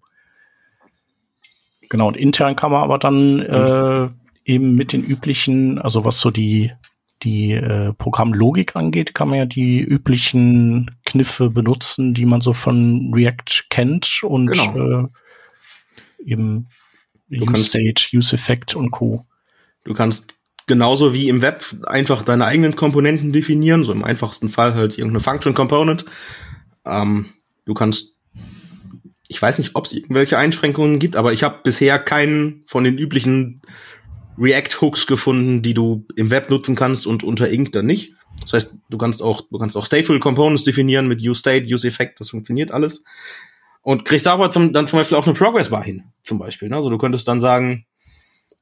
Genau, 1.89 2.09
und 2.09 2.17
intern 2.17 2.57
kann 2.57 2.73
man 2.73 2.83
aber 2.83 2.99
dann 2.99 3.41
äh, 3.41 4.09
eben 4.45 4.75
mit 4.75 4.93
den 4.93 5.05
üblichen, 5.05 5.79
also 5.79 6.05
was 6.05 6.21
so 6.21 6.31
die, 6.31 6.73
die 7.23 7.53
äh, 7.53 7.93
Programmlogik 7.93 8.77
angeht, 8.77 9.15
kann 9.15 9.29
man 9.29 9.39
ja 9.39 9.47
die 9.47 9.81
üblichen 9.81 10.91
Kniffe 11.05 11.51
benutzen, 11.51 12.15
die 12.15 12.27
man 12.27 12.41
so 12.41 12.53
von 12.53 13.13
React 13.15 13.65
kennt 13.71 14.23
und 14.23 14.49
genau. 14.49 15.05
äh, 15.05 15.09
eben 16.25 16.69
Use-State, 17.31 18.17
Use-Effect 18.17 18.75
und 18.77 18.91
Co. 18.91 19.27
Du 19.85 19.95
kannst 19.95 20.35
genauso 20.67 21.15
wie 21.15 21.29
im 21.29 21.43
Web 21.43 21.65
einfach 21.87 22.23
deine 22.23 22.45
eigenen 22.45 22.77
Komponenten 22.77 23.33
definieren, 23.33 23.85
so 23.85 23.93
im 23.93 24.05
einfachsten 24.05 24.49
Fall 24.49 24.75
halt 24.75 24.99
irgendeine 24.99 25.21
Function 25.21 25.55
Component. 25.55 26.05
Ähm, 26.85 27.27
du 27.65 27.75
kannst 27.75 28.16
ich 29.29 29.41
weiß 29.41 29.59
nicht, 29.59 29.73
ob 29.75 29.87
es 29.87 29.93
irgendwelche 29.93 30.39
Einschränkungen 30.39 30.99
gibt, 30.99 31.17
aber 31.17 31.33
ich 31.33 31.43
habe 31.43 31.61
bisher 31.63 31.99
keinen 31.99 32.63
von 32.67 32.85
den 32.85 32.99
üblichen 32.99 33.63
React-Hooks 34.39 35.07
gefunden, 35.07 35.63
die 35.63 35.75
du 35.75 36.07
im 36.17 36.31
Web 36.31 36.51
nutzen 36.51 36.77
kannst 36.77 37.07
und 37.07 37.25
unter 37.25 37.51
Ink 37.51 37.73
dann 37.73 37.87
nicht. 37.87 38.13
Das 38.43 38.53
heißt, 38.53 38.77
du 38.89 38.99
kannst 38.99 39.23
auch, 39.23 39.43
du 39.51 39.59
kannst 39.59 39.77
auch 39.77 39.87
Stateful 39.87 40.21
Components 40.21 40.65
definieren 40.65 41.09
mit 41.09 41.27
UseState, 41.27 41.67
UseEffect, 41.73 42.21
das 42.21 42.31
funktioniert 42.31 42.71
alles. 42.71 43.03
Und 43.83 44.05
kriegst 44.05 44.27
aber 44.27 44.51
zum, 44.51 44.73
dann 44.73 44.87
zum 44.87 44.99
Beispiel 44.99 45.17
auch 45.17 45.27
eine 45.27 45.35
Progress 45.35 45.71
Bar 45.71 45.85
hin, 45.85 46.05
zum 46.23 46.39
Beispiel. 46.39 46.69
Ne? 46.69 46.77
Also 46.77 46.91
du 46.91 46.99
könntest 46.99 47.27
dann 47.29 47.41
sagen, 47.41 47.87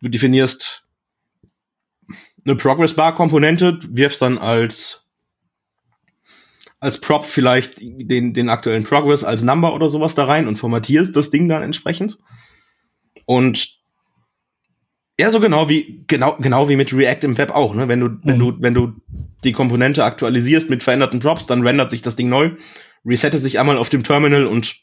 du 0.00 0.08
definierst 0.08 0.84
eine 2.44 2.56
Progress 2.56 2.94
Bar 2.94 3.14
Komponente, 3.14 3.78
wirfst 3.88 4.22
dann 4.22 4.38
als 4.38 5.03
als 6.84 7.00
Prop 7.00 7.24
vielleicht 7.24 7.80
den, 7.80 8.34
den 8.34 8.48
aktuellen 8.50 8.84
Progress 8.84 9.24
als 9.24 9.42
Number 9.42 9.74
oder 9.74 9.88
sowas 9.88 10.14
da 10.14 10.26
rein 10.26 10.46
und 10.46 10.56
formatierst 10.56 11.16
das 11.16 11.30
Ding 11.30 11.48
dann 11.48 11.62
entsprechend. 11.62 12.18
Und 13.24 13.78
ja, 15.18 15.30
so 15.30 15.40
genau 15.40 15.68
wie, 15.68 16.04
genau, 16.06 16.36
genau 16.38 16.68
wie 16.68 16.76
mit 16.76 16.92
React 16.92 17.20
im 17.22 17.38
Web 17.38 17.52
auch, 17.52 17.74
ne? 17.74 17.88
Wenn 17.88 18.00
du, 18.00 18.08
mhm. 18.08 18.20
wenn 18.24 18.38
du, 18.38 18.56
wenn 18.60 18.74
du 18.74 18.92
die 19.44 19.52
Komponente 19.52 20.04
aktualisierst 20.04 20.68
mit 20.68 20.82
veränderten 20.82 21.20
Props, 21.20 21.46
dann 21.46 21.66
rendert 21.66 21.90
sich 21.90 22.02
das 22.02 22.16
Ding 22.16 22.28
neu, 22.28 22.50
resettet 23.06 23.40
sich 23.40 23.58
einmal 23.58 23.78
auf 23.78 23.88
dem 23.88 24.02
Terminal 24.02 24.46
und 24.46 24.76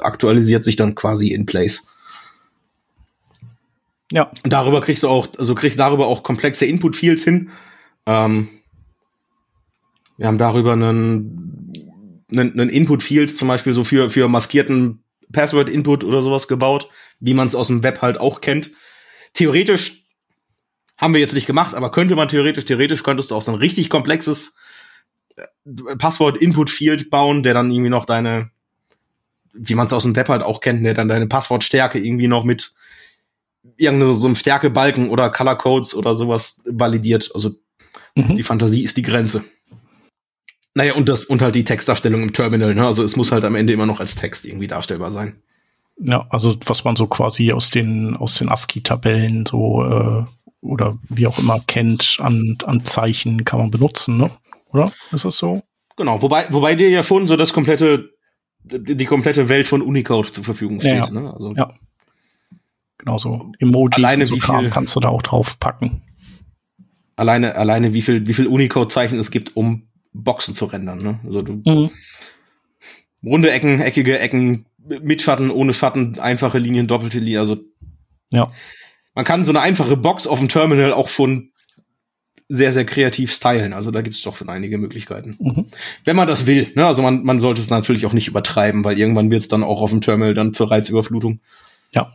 aktualisiert 0.00 0.64
sich 0.64 0.76
dann 0.76 0.94
quasi 0.94 1.32
in 1.32 1.44
place. 1.44 1.86
Ja. 4.12 4.30
Und 4.42 4.52
darüber 4.52 4.80
kriegst 4.80 5.02
du 5.02 5.08
auch, 5.08 5.28
also 5.38 5.54
kriegst 5.54 5.78
darüber 5.78 6.06
auch 6.06 6.22
komplexe 6.22 6.64
Input-Fields 6.64 7.24
hin. 7.24 7.50
Ähm, 8.06 8.48
wir 10.16 10.26
haben 10.26 10.38
darüber 10.38 10.72
einen, 10.72 11.72
einen, 12.32 12.52
einen 12.58 12.70
Input-Field 12.70 13.36
zum 13.36 13.48
Beispiel 13.48 13.72
so 13.72 13.84
für, 13.84 14.10
für 14.10 14.28
maskierten 14.28 15.02
Password-Input 15.32 16.04
oder 16.04 16.22
sowas 16.22 16.48
gebaut, 16.48 16.88
wie 17.20 17.34
man 17.34 17.46
es 17.46 17.54
aus 17.54 17.66
dem 17.66 17.82
Web 17.82 18.02
halt 18.02 18.18
auch 18.18 18.40
kennt. 18.40 18.70
Theoretisch 19.34 20.04
haben 20.96 21.12
wir 21.12 21.20
jetzt 21.20 21.34
nicht 21.34 21.46
gemacht, 21.46 21.74
aber 21.74 21.90
könnte 21.90 22.16
man 22.16 22.28
theoretisch, 22.28 22.64
theoretisch 22.64 23.02
könntest 23.02 23.30
du 23.30 23.34
auch 23.34 23.42
so 23.42 23.52
ein 23.52 23.58
richtig 23.58 23.90
komplexes 23.90 24.56
äh, 25.36 25.96
Passwort-Input-Field 25.96 27.10
bauen, 27.10 27.42
der 27.42 27.52
dann 27.54 27.70
irgendwie 27.70 27.90
noch 27.90 28.06
deine, 28.06 28.50
wie 29.52 29.74
man 29.74 29.86
es 29.86 29.92
aus 29.92 30.04
dem 30.04 30.16
Web 30.16 30.28
halt 30.28 30.42
auch 30.42 30.60
kennt, 30.60 30.84
der 30.86 30.94
dann 30.94 31.08
deine 31.08 31.26
Passwortstärke 31.26 31.98
irgendwie 31.98 32.28
noch 32.28 32.44
mit 32.44 32.74
irgendeinem 33.76 34.14
so 34.14 34.26
einem 34.26 34.36
Stärkebalken 34.36 35.10
oder 35.10 35.28
Color 35.28 35.58
Codes 35.58 35.94
oder 35.94 36.14
sowas 36.14 36.62
validiert. 36.64 37.30
Also 37.34 37.56
Mhm. 38.16 38.34
die 38.34 38.42
Fantasie 38.42 38.82
ist 38.82 38.96
die 38.96 39.02
Grenze. 39.02 39.44
Naja, 40.76 40.92
und 40.94 41.08
das, 41.08 41.24
und 41.24 41.40
halt 41.40 41.54
die 41.54 41.64
Textdarstellung 41.64 42.22
im 42.22 42.32
Terminal, 42.34 42.74
ne? 42.74 42.86
Also 42.86 43.02
es 43.02 43.16
muss 43.16 43.32
halt 43.32 43.44
am 43.44 43.54
Ende 43.54 43.72
immer 43.72 43.86
noch 43.86 43.98
als 43.98 44.14
Text 44.14 44.44
irgendwie 44.44 44.66
darstellbar 44.66 45.10
sein. 45.10 45.40
Ja, 45.98 46.26
also 46.28 46.54
was 46.66 46.84
man 46.84 46.96
so 46.96 47.06
quasi 47.06 47.50
aus 47.50 47.70
den, 47.70 48.14
aus 48.14 48.34
den 48.34 48.50
ASCII-Tabellen 48.50 49.46
so 49.46 49.82
äh, 49.82 50.24
oder 50.60 50.98
wie 51.08 51.26
auch 51.26 51.38
immer 51.38 51.60
kennt 51.66 52.18
an, 52.20 52.58
an 52.66 52.84
Zeichen 52.84 53.46
kann 53.46 53.58
man 53.60 53.70
benutzen, 53.70 54.18
ne? 54.18 54.30
Oder? 54.70 54.92
Ist 55.12 55.24
das 55.24 55.38
so? 55.38 55.62
Genau, 55.96 56.20
wobei, 56.20 56.46
wobei 56.50 56.74
dir 56.74 56.90
ja 56.90 57.02
schon 57.02 57.26
so 57.26 57.36
das 57.36 57.54
komplette, 57.54 58.10
die 58.62 59.06
komplette 59.06 59.48
Welt 59.48 59.68
von 59.68 59.80
Unicode 59.80 60.30
zur 60.30 60.44
Verfügung 60.44 60.80
steht. 60.80 61.06
Ja. 61.06 61.10
Ne? 61.10 61.32
Also, 61.32 61.54
Ja. 61.56 61.72
Genauso 62.98 63.52
Emojis 63.60 63.96
Alleine 63.96 64.24
und 64.24 64.28
so 64.28 64.34
wie 64.36 64.40
Kram 64.40 64.60
viel- 64.60 64.70
kannst 64.70 64.94
du 64.96 65.00
da 65.00 65.08
auch 65.08 65.22
drauf 65.22 65.58
packen. 65.58 66.02
Alleine, 67.14 67.54
alleine 67.54 67.94
wie 67.94 68.02
viel, 68.02 68.26
wie 68.26 68.34
viel 68.34 68.46
Unicode-Zeichen 68.46 69.18
es 69.18 69.30
gibt, 69.30 69.56
um 69.56 69.88
Boxen 70.22 70.54
zu 70.54 70.66
rendern. 70.66 70.98
Ne? 70.98 71.20
Also 71.26 71.42
du, 71.42 71.62
Mhm. 71.64 71.90
runde 73.24 73.50
Ecken, 73.50 73.80
eckige 73.80 74.18
Ecken, 74.18 74.66
mit 75.02 75.22
Schatten, 75.22 75.50
ohne 75.50 75.74
Schatten, 75.74 76.18
einfache 76.18 76.58
Linien, 76.58 76.86
doppelte 76.86 77.18
Linien. 77.18 77.40
Also 77.40 77.56
Ja. 78.30 78.50
man 79.14 79.24
kann 79.24 79.44
so 79.44 79.50
eine 79.50 79.60
einfache 79.60 79.96
Box 79.96 80.26
auf 80.26 80.38
dem 80.38 80.48
Terminal 80.48 80.92
auch 80.92 81.08
schon 81.08 81.50
sehr, 82.48 82.70
sehr 82.72 82.84
kreativ 82.84 83.32
stylen. 83.32 83.72
Also 83.72 83.90
da 83.90 84.02
gibt 84.02 84.14
es 84.14 84.22
doch 84.22 84.36
schon 84.36 84.48
einige 84.48 84.78
Möglichkeiten. 84.78 85.34
Mhm. 85.40 85.66
Wenn 86.04 86.14
man 86.14 86.28
das 86.28 86.46
will. 86.46 86.70
Ne? 86.76 86.86
Also 86.86 87.02
man, 87.02 87.24
man 87.24 87.40
sollte 87.40 87.60
es 87.60 87.70
natürlich 87.70 88.06
auch 88.06 88.12
nicht 88.12 88.28
übertreiben, 88.28 88.84
weil 88.84 88.96
irgendwann 88.98 89.30
wird 89.32 89.42
es 89.42 89.48
dann 89.48 89.64
auch 89.64 89.80
auf 89.82 89.90
dem 89.90 90.00
Terminal 90.00 90.34
dann 90.34 90.54
zur 90.54 90.70
Reizüberflutung. 90.70 91.40
Ja. 91.92 92.12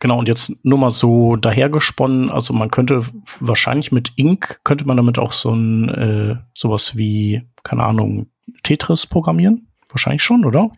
Genau, 0.00 0.18
und 0.18 0.28
jetzt 0.28 0.52
nur 0.64 0.78
mal 0.78 0.90
so 0.90 1.36
dahergesponnen, 1.36 2.30
also 2.30 2.52
man 2.52 2.70
könnte 2.70 3.00
wahrscheinlich 3.40 3.92
mit 3.92 4.12
Ink, 4.16 4.60
könnte 4.64 4.84
man 4.86 4.96
damit 4.96 5.18
auch 5.18 5.32
so 5.32 5.52
ein, 5.54 5.88
äh, 5.88 6.36
sowas 6.52 6.96
wie, 6.96 7.42
keine 7.62 7.84
Ahnung, 7.84 8.26
Tetris 8.62 9.06
programmieren? 9.06 9.68
Wahrscheinlich 9.88 10.22
schon, 10.22 10.44
oder? 10.44 10.70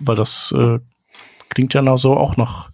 Weil 0.00 0.16
das 0.16 0.52
äh, 0.56 0.78
klingt 1.48 1.74
ja 1.74 1.82
noch 1.82 1.98
so 1.98 2.16
auch 2.16 2.36
noch, 2.36 2.70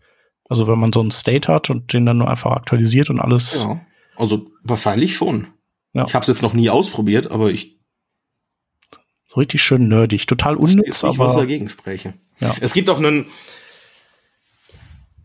also 0.49 0.67
wenn 0.67 0.79
man 0.79 0.93
so 0.93 1.01
einen 1.01 1.11
State 1.11 1.53
hat 1.53 1.71
und 1.71 1.93
den 1.93 2.07
dann 2.07 2.19
nur 2.19 2.29
einfach 2.29 2.53
aktualisiert 2.53 3.11
und 3.11 3.19
alles. 3.21 3.65
Ja. 3.65 3.81
Also 4.17 4.47
wahrscheinlich 4.63 5.17
schon. 5.17 5.49
Ja. 5.95 6.05
Ich 6.07 6.15
habe 6.15 6.23
es 6.23 6.29
jetzt 6.29 6.43
noch 6.43 6.53
nie 6.53 6.71
ausprobiert, 6.71 7.31
aber 7.31 7.51
ich, 7.51 7.81
So 9.27 9.41
richtig 9.41 9.63
schön 9.63 9.89
nerdig, 9.89 10.27
total 10.27 10.57
unnütz, 10.57 11.03
ich 11.03 11.09
aber 11.09 11.31
dagegen 11.31 11.69
spreche. 11.69 12.15
Ja. 12.41 12.55
Es 12.61 12.73
gibt 12.75 12.91
auch 12.91 12.99
einen 12.99 13.27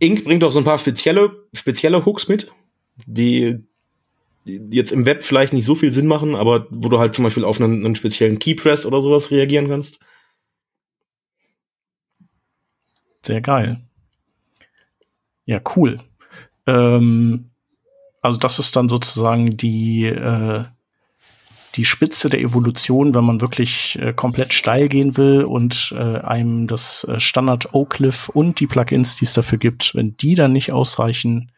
Ink 0.05 0.23
bringt 0.23 0.43
auch 0.43 0.51
so 0.51 0.59
ein 0.59 0.65
paar 0.65 0.79
spezielle, 0.79 1.47
spezielle 1.53 2.05
Hooks 2.05 2.27
mit, 2.27 2.51
die, 3.05 3.63
die 4.45 4.61
jetzt 4.71 4.91
im 4.91 5.05
Web 5.05 5.23
vielleicht 5.23 5.53
nicht 5.53 5.65
so 5.65 5.75
viel 5.75 5.91
Sinn 5.91 6.07
machen, 6.07 6.35
aber 6.35 6.67
wo 6.69 6.89
du 6.89 6.99
halt 6.99 7.15
zum 7.15 7.23
Beispiel 7.23 7.43
auf 7.43 7.59
einen, 7.59 7.85
einen 7.85 7.95
speziellen 7.95 8.39
Keypress 8.39 8.85
oder 8.85 9.01
sowas 9.01 9.31
reagieren 9.31 9.67
kannst. 9.67 9.99
Sehr 13.25 13.41
geil. 13.41 13.81
Ja, 15.45 15.61
cool. 15.75 15.99
Ähm, 16.67 17.49
also 18.21 18.37
das 18.37 18.59
ist 18.59 18.75
dann 18.75 18.89
sozusagen 18.89 19.57
die, 19.57 20.05
äh, 20.05 20.65
die 21.75 21.85
Spitze 21.85 22.29
der 22.29 22.39
Evolution, 22.41 23.13
wenn 23.13 23.23
man 23.23 23.41
wirklich 23.41 23.99
äh, 24.01 24.13
komplett 24.13 24.53
steil 24.53 24.87
gehen 24.87 25.17
will 25.17 25.43
und 25.43 25.93
äh, 25.97 26.19
einem 26.19 26.67
das 26.67 27.03
äh, 27.05 27.19
Standard 27.19 27.73
Oak-Cliff 27.73 28.29
und 28.29 28.59
die 28.59 28.67
Plugins, 28.67 29.15
die 29.15 29.25
es 29.25 29.33
dafür 29.33 29.57
gibt, 29.57 29.95
wenn 29.95 30.15
die 30.17 30.35
dann 30.35 30.53
nicht 30.53 30.71
ausreichen. 30.71 31.51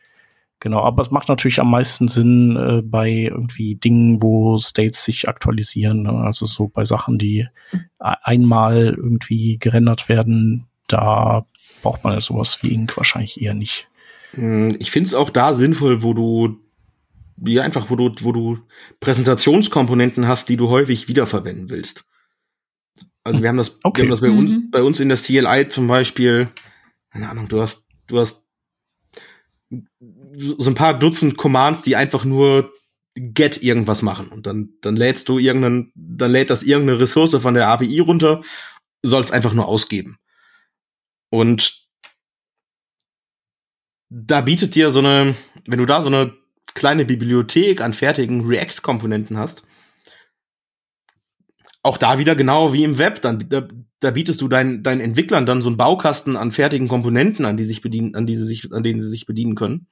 Genau, 0.59 0.82
aber 0.82 1.03
es 1.03 1.11
macht 1.11 1.30
natürlich 1.30 1.59
am 1.59 1.70
meisten 1.70 2.07
Sinn 2.07 2.55
äh, 2.55 2.82
bei 2.82 3.11
irgendwie 3.11 3.76
Dingen, 3.76 4.24
wo 4.24 4.57
States 4.57 5.03
sich 5.03 5.30
aktualisieren. 5.30 6.03
Ne? 6.03 6.11
Also 6.11 6.47
so 6.47 6.68
bei 6.68 6.84
Sachen, 6.84 7.20
die 7.20 7.47
einmal 7.99 8.95
irgendwie 8.97 9.57
gerendert 9.59 10.09
werden, 10.09 10.65
da 10.88 11.45
braucht 11.84 12.03
man 12.03 12.13
ja 12.13 12.22
sowas 12.22 12.59
wie 12.63 12.74
Ink 12.74 12.97
wahrscheinlich 12.97 13.39
eher 13.39 13.53
nicht. 13.53 13.88
Mm, 14.34 14.72
Ich 14.80 14.89
finde 14.89 15.07
es 15.07 15.13
auch 15.13 15.30
da 15.30 15.53
sinnvoll, 15.53 16.01
wo 16.01 16.13
du 16.13 16.57
ja 17.45 17.63
einfach, 17.63 17.89
wo 17.89 17.95
du, 17.95 18.11
wo 18.21 18.31
du 18.31 18.59
Präsentationskomponenten 18.99 20.27
hast, 20.27 20.49
die 20.49 20.57
du 20.57 20.69
häufig 20.69 21.07
wiederverwenden 21.07 21.69
willst. 21.69 22.05
Also 23.23 23.41
wir 23.41 23.49
haben 23.49 23.57
das, 23.57 23.79
Okay. 23.83 24.01
wir 24.01 24.03
haben 24.05 24.09
das 24.11 24.21
bei 24.21 24.29
Mhm. 24.29 24.38
uns, 24.38 24.71
bei 24.71 24.83
uns 24.83 24.99
in 24.99 25.09
der 25.09 25.17
CLI 25.17 25.69
zum 25.69 25.88
Beispiel, 25.88 26.49
keine 27.11 27.29
Ahnung, 27.29 27.47
du 27.47 27.61
hast, 27.61 27.88
du 28.07 28.19
hast 28.19 28.45
so 30.57 30.69
ein 30.69 30.75
paar 30.75 30.97
Dutzend 30.97 31.38
Commands, 31.38 31.81
die 31.81 31.95
einfach 31.95 32.23
nur 32.23 32.71
get 33.15 33.61
irgendwas 33.63 34.01
machen 34.01 34.27
und 34.29 34.45
dann, 34.45 34.69
dann 34.81 34.95
lädst 34.95 35.27
du 35.27 35.39
irgendeinen, 35.39 35.91
dann 35.95 36.31
lädt 36.31 36.49
das 36.49 36.63
irgendeine 36.63 36.99
Ressource 36.99 37.35
von 37.35 37.53
der 37.55 37.67
API 37.67 37.99
runter, 37.99 38.43
sollst 39.03 39.31
einfach 39.33 39.53
nur 39.53 39.67
ausgeben. 39.67 40.17
Und 41.29 41.88
da 44.09 44.41
bietet 44.41 44.75
dir 44.75 44.91
so 44.91 44.99
eine, 44.99 45.35
wenn 45.65 45.79
du 45.79 45.85
da 45.85 46.01
so 46.01 46.07
eine 46.07 46.38
kleine 46.78 47.05
Bibliothek 47.05 47.82
an 47.82 47.93
fertigen 47.93 48.45
React-Komponenten 48.45 49.36
hast, 49.36 49.65
auch 51.82 51.97
da 51.97 52.19
wieder 52.19 52.36
genau 52.36 52.71
wie 52.71 52.84
im 52.84 52.99
Web, 52.99 53.21
dann 53.21 53.49
da, 53.49 53.67
da 53.99 54.11
bietest 54.11 54.41
du 54.41 54.47
deinen 54.47 54.84
deinen 54.84 55.01
Entwicklern 55.01 55.47
dann 55.47 55.63
so 55.63 55.69
einen 55.69 55.78
Baukasten 55.78 56.38
an 56.38 56.51
fertigen 56.51 56.88
Komponenten, 56.88 57.45
an 57.45 57.57
die 57.57 57.63
sich 57.63 57.82
bedienen, 57.82 58.13
an 58.13 58.28
die 58.28 58.36
sie 58.36 58.45
sich, 58.45 58.71
an 58.71 58.84
denen 58.84 59.01
sie 59.01 59.09
sich 59.09 59.25
bedienen 59.25 59.55
können, 59.55 59.88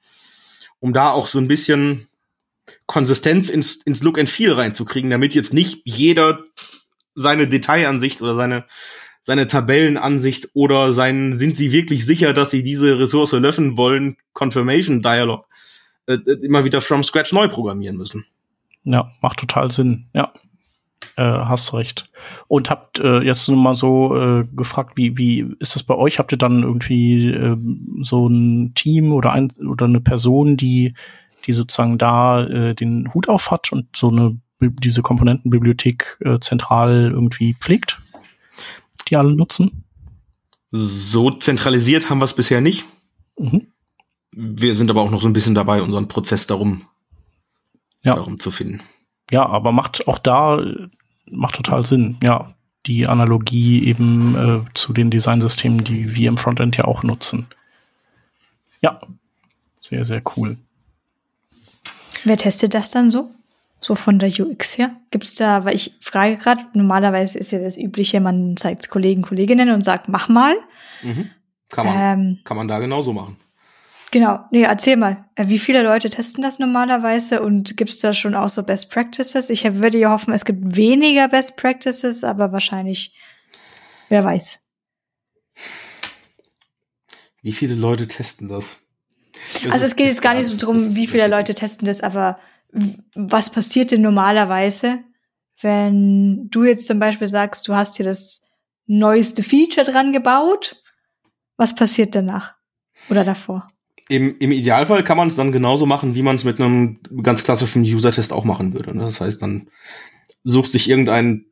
um 0.78 0.92
da 0.92 1.10
auch 1.10 1.26
so 1.26 1.38
ein 1.38 1.48
bisschen 1.48 2.06
Konsistenz 2.86 3.48
ins, 3.48 3.76
ins 3.82 4.02
Look 4.04 4.18
and 4.18 4.30
Feel 4.30 4.52
reinzukriegen, 4.52 5.10
damit 5.10 5.34
jetzt 5.34 5.52
nicht 5.52 5.82
jeder 5.84 6.44
seine 7.16 7.48
Detailansicht 7.48 8.22
oder 8.22 8.36
seine 8.36 8.64
seine 9.22 9.48
Tabellenansicht 9.48 10.50
oder 10.54 10.92
sein 10.92 11.32
sind 11.32 11.56
sie 11.56 11.72
wirklich 11.72 12.06
sicher, 12.06 12.32
dass 12.32 12.50
sie 12.50 12.62
diese 12.62 13.00
Ressource 13.00 13.32
löschen 13.32 13.76
wollen, 13.76 14.18
Confirmation 14.34 15.02
Dialog 15.02 15.46
äh, 16.06 16.14
äh, 16.14 16.44
immer 16.44 16.64
wieder 16.64 16.80
from 16.80 17.02
scratch 17.02 17.32
neu 17.32 17.48
programmieren 17.48 17.96
müssen. 17.96 18.24
Ja, 18.84 19.12
macht 19.20 19.38
total 19.38 19.70
Sinn. 19.70 20.06
Ja, 20.14 20.32
äh, 21.16 21.22
hast 21.22 21.74
recht. 21.74 22.08
Und 22.48 22.70
habt 22.70 22.98
äh, 22.98 23.20
jetzt 23.20 23.48
nur 23.48 23.58
mal 23.58 23.74
so 23.74 24.16
äh, 24.16 24.44
gefragt, 24.54 24.92
wie 24.96 25.18
wie 25.18 25.46
ist 25.60 25.74
das 25.74 25.82
bei 25.82 25.94
euch? 25.94 26.18
Habt 26.18 26.32
ihr 26.32 26.38
dann 26.38 26.62
irgendwie 26.62 27.30
ähm, 27.30 28.00
so 28.02 28.28
ein 28.28 28.74
Team 28.74 29.12
oder 29.12 29.32
ein 29.32 29.52
oder 29.66 29.86
eine 29.86 30.00
Person, 30.00 30.56
die 30.56 30.94
die 31.46 31.52
sozusagen 31.52 31.98
da 31.98 32.44
äh, 32.44 32.74
den 32.74 33.12
Hut 33.14 33.28
auf 33.28 33.50
hat 33.50 33.72
und 33.72 33.96
so 33.96 34.08
eine 34.08 34.38
diese 34.60 35.02
Komponentenbibliothek 35.02 36.18
äh, 36.20 36.38
zentral 36.40 37.10
irgendwie 37.12 37.54
pflegt, 37.54 38.00
die 39.08 39.16
alle 39.16 39.34
nutzen? 39.34 39.84
So 40.70 41.30
zentralisiert 41.30 42.08
haben 42.08 42.18
wir 42.18 42.24
es 42.24 42.34
bisher 42.34 42.60
nicht. 42.60 42.86
Mhm. 43.38 43.66
Wir 44.38 44.76
sind 44.76 44.90
aber 44.90 45.00
auch 45.00 45.10
noch 45.10 45.22
so 45.22 45.28
ein 45.28 45.32
bisschen 45.32 45.54
dabei, 45.54 45.80
unseren 45.80 46.08
Prozess 46.08 46.46
darum, 46.46 46.82
Ja. 48.02 48.14
darum 48.16 48.38
zu 48.38 48.50
finden. 48.50 48.80
Ja, 49.30 49.46
aber 49.46 49.72
macht 49.72 50.06
auch 50.06 50.18
da 50.18 50.62
macht 51.30 51.56
total 51.56 51.84
Sinn. 51.86 52.18
Ja, 52.22 52.54
die 52.86 53.06
Analogie 53.08 53.84
eben 53.84 54.36
äh, 54.36 54.60
zu 54.74 54.92
den 54.92 55.10
Designsystemen, 55.10 55.82
die 55.82 56.14
wir 56.14 56.28
im 56.28 56.36
Frontend 56.36 56.76
ja 56.76 56.84
auch 56.84 57.02
nutzen. 57.02 57.46
Ja, 58.82 59.00
sehr, 59.80 60.04
sehr 60.04 60.22
cool. 60.36 60.58
Wer 62.24 62.36
testet 62.36 62.74
das 62.74 62.90
dann 62.90 63.10
so? 63.10 63.30
So 63.80 63.94
von 63.94 64.18
der 64.18 64.28
UX 64.28 64.78
her? 64.78 64.94
Gibt's 65.10 65.34
da, 65.34 65.64
weil 65.64 65.74
ich 65.74 65.94
frage 66.00 66.36
gerade, 66.36 66.64
normalerweise 66.74 67.38
ist 67.38 67.52
ja 67.52 67.58
das 67.58 67.78
Übliche, 67.78 68.20
man 68.20 68.56
zeigt 68.56 68.88
Kollegen, 68.90 69.22
Kolleginnen 69.22 69.70
und 69.70 69.84
sagt, 69.84 70.08
mach 70.08 70.28
mal. 70.28 70.54
Mhm. 71.02 71.30
Kann 71.70 71.86
man, 71.86 71.96
Ähm, 71.98 72.38
kann 72.44 72.56
man 72.56 72.68
da 72.68 72.78
genauso 72.78 73.12
machen. 73.12 73.36
Genau, 74.10 74.40
nee, 74.50 74.62
erzähl 74.62 74.96
mal. 74.96 75.24
Äh, 75.34 75.48
Wie 75.48 75.58
viele 75.58 75.82
Leute 75.82 76.10
testen 76.10 76.42
das 76.42 76.58
normalerweise 76.58 77.42
und 77.42 77.76
gibt's 77.76 77.98
da 77.98 78.12
schon 78.12 78.34
auch 78.34 78.48
so 78.48 78.64
Best 78.64 78.90
Practices? 78.90 79.50
Ich 79.50 79.64
würde 79.64 79.98
ja 79.98 80.10
hoffen, 80.10 80.32
es 80.32 80.44
gibt 80.44 80.76
weniger 80.76 81.28
Best 81.28 81.56
Practices, 81.56 82.24
aber 82.24 82.52
wahrscheinlich, 82.52 83.14
wer 84.08 84.24
weiß. 84.24 84.68
Wie 87.42 87.52
viele 87.52 87.74
Leute 87.74 88.08
testen 88.08 88.48
das? 88.48 88.78
Das 89.62 89.72
also 89.72 89.86
es 89.86 89.96
geht 89.96 90.06
jetzt 90.06 90.22
gar 90.22 90.34
nicht 90.34 90.46
so 90.46 90.56
drum, 90.56 90.94
wie 90.94 91.06
viele 91.06 91.28
Leute 91.28 91.54
testen 91.54 91.86
das, 91.86 92.02
aber 92.02 92.38
was 93.14 93.50
passiert 93.50 93.90
denn 93.90 94.02
normalerweise, 94.02 95.04
wenn 95.60 96.48
du 96.50 96.64
jetzt 96.64 96.86
zum 96.86 96.98
Beispiel 96.98 97.28
sagst, 97.28 97.68
du 97.68 97.74
hast 97.74 97.96
hier 97.96 98.04
das 98.04 98.52
neueste 98.86 99.42
Feature 99.42 99.90
dran 99.90 100.12
gebaut? 100.12 100.82
Was 101.56 101.74
passiert 101.74 102.14
danach 102.14 102.54
oder 103.08 103.24
davor? 103.24 103.68
Im, 104.08 104.38
Im 104.38 104.52
Idealfall 104.52 105.02
kann 105.02 105.16
man 105.16 105.28
es 105.28 105.36
dann 105.36 105.50
genauso 105.50 105.84
machen, 105.84 106.14
wie 106.14 106.22
man 106.22 106.36
es 106.36 106.44
mit 106.44 106.60
einem 106.60 107.00
ganz 107.22 107.42
klassischen 107.42 107.82
User-Test 107.82 108.32
auch 108.32 108.44
machen 108.44 108.72
würde. 108.72 108.96
Ne? 108.96 109.02
Das 109.02 109.20
heißt, 109.20 109.42
dann 109.42 109.68
sucht 110.44 110.70
sich 110.70 110.88
irgendein 110.88 111.46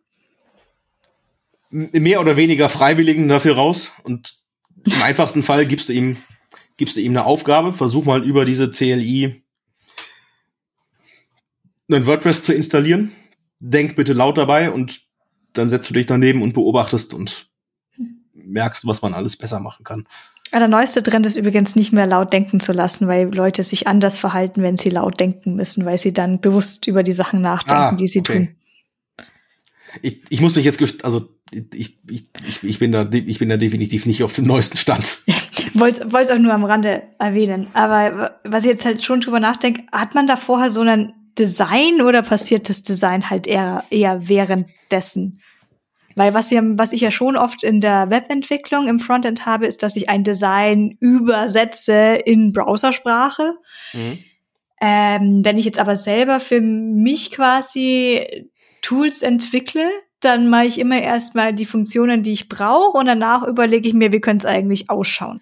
mehr 1.70 2.20
oder 2.20 2.36
weniger 2.36 2.68
Freiwilligen 2.68 3.26
dafür 3.26 3.57
raus 3.57 3.94
und 4.05 4.36
im 4.84 5.02
einfachsten 5.02 5.42
Fall 5.42 5.66
gibst 5.66 5.88
du 5.88 5.92
ihm, 5.92 6.16
gibst 6.76 6.96
du 6.96 7.00
ihm 7.00 7.12
eine 7.12 7.26
Aufgabe, 7.26 7.72
versuch 7.72 8.05
mal 8.05 8.22
über 8.22 8.44
diese 8.44 8.70
CLI 8.70 9.42
ein 11.90 12.07
WordPress 12.07 12.44
zu 12.44 12.52
installieren. 12.52 13.12
Denk 13.59 13.96
bitte 13.96 14.12
laut 14.12 14.38
dabei 14.38 14.70
und 14.70 15.02
dann 15.52 15.68
setzt 15.68 15.88
du 15.90 15.94
dich 15.94 16.07
daneben 16.07 16.42
und 16.42 16.52
beobachtest 16.52 17.14
und 17.14 17.50
merkst, 18.32 18.86
was 18.86 19.02
man 19.02 19.14
alles 19.14 19.36
besser 19.36 19.61
machen 19.61 19.84
kann. 19.84 20.07
Der 20.61 20.68
neueste 20.68 21.02
Trend 21.02 21.26
ist 21.26 21.36
übrigens 21.36 21.74
nicht 21.74 21.92
mehr 21.92 22.07
laut 22.07 22.32
denken 22.32 22.61
zu 22.61 22.72
lassen, 22.72 23.09
weil 23.09 23.34
Leute 23.34 23.64
sich 23.64 23.88
anders 23.88 24.18
verhalten, 24.18 24.62
wenn 24.62 24.76
sie 24.76 24.88
laut 24.88 25.18
denken 25.18 25.57
müssen, 25.57 25.84
weil 25.84 25.98
sie 25.98 26.12
dann 26.12 26.40
bewusst 26.40 26.86
über 26.86 27.02
die 27.02 27.12
Sachen 27.12 27.40
nachdenken, 27.40 27.82
ah, 27.82 27.92
die 27.92 28.07
sie 28.07 28.20
okay. 28.20 28.38
tun. 28.38 28.48
Ich, 30.00 30.22
ich 30.28 30.40
muss 30.40 30.55
mich 30.55 30.64
jetzt, 30.64 31.05
also 31.05 31.28
ich, 31.50 31.98
ich, 32.09 32.30
ich, 32.62 32.78
bin 32.78 32.92
da, 32.92 33.09
ich 33.11 33.38
bin 33.38 33.48
da 33.48 33.57
definitiv 33.57 34.07
nicht 34.07 34.22
auf 34.22 34.32
dem 34.34 34.46
neuesten 34.46 34.78
Stand. 34.78 35.18
wollte 35.74 36.07
es 36.20 36.30
auch 36.30 36.38
nur 36.38 36.52
am 36.52 36.64
Rande 36.64 37.02
erwähnen. 37.18 37.68
Aber 37.74 38.38
was 38.44 38.64
ich 38.64 38.70
jetzt 38.70 38.84
halt 38.84 39.05
schon 39.05 39.20
drüber 39.20 39.40
nachdenke, 39.40 39.82
hat 39.92 40.14
man 40.14 40.26
da 40.26 40.36
vorher 40.36 40.70
so 40.70 40.80
ein 40.80 41.12
Design 41.38 42.00
oder 42.00 42.22
passiert 42.22 42.68
das 42.68 42.82
Design 42.82 43.28
halt 43.28 43.46
eher, 43.46 43.84
eher 43.90 44.28
währenddessen? 44.28 45.40
Weil 46.15 46.35
was, 46.35 46.51
ja, 46.51 46.61
was 46.62 46.93
ich 46.93 47.01
ja 47.01 47.11
schon 47.11 47.37
oft 47.37 47.62
in 47.62 47.81
der 47.81 48.11
Webentwicklung 48.11 48.87
im 48.87 49.01
Frontend 49.01 49.47
habe, 49.47 49.67
ist, 49.67 49.83
dass 49.83 49.97
ich 49.97 50.09
ein 50.09 50.25
Design 50.25 50.97
übersetze 51.01 52.19
in 52.25 52.53
Browsersprache. 52.53 53.55
Mhm. 53.93 54.19
Ähm, 54.81 55.45
wenn 55.45 55.59
ich 55.59 55.65
jetzt 55.65 55.79
aber 55.79 55.97
selber 55.97 56.41
für 56.41 56.61
mich 56.61 57.31
quasi 57.31 58.51
Tools 58.83 59.23
entwickle, 59.23 59.89
dann 60.21 60.49
mache 60.49 60.67
ich 60.67 60.79
immer 60.79 61.01
erstmal 61.01 61.53
die 61.53 61.67
Funktionen, 61.67 62.23
die 62.23 62.33
ich 62.33 62.49
brauche 62.49 62.99
und 62.99 63.07
danach 63.07 63.47
überlege 63.47 63.89
ich 63.89 63.95
mir, 63.95 64.12
wie 64.12 64.21
könnte 64.21 64.47
es 64.47 64.53
eigentlich 64.53 64.91
ausschauen. 64.91 65.41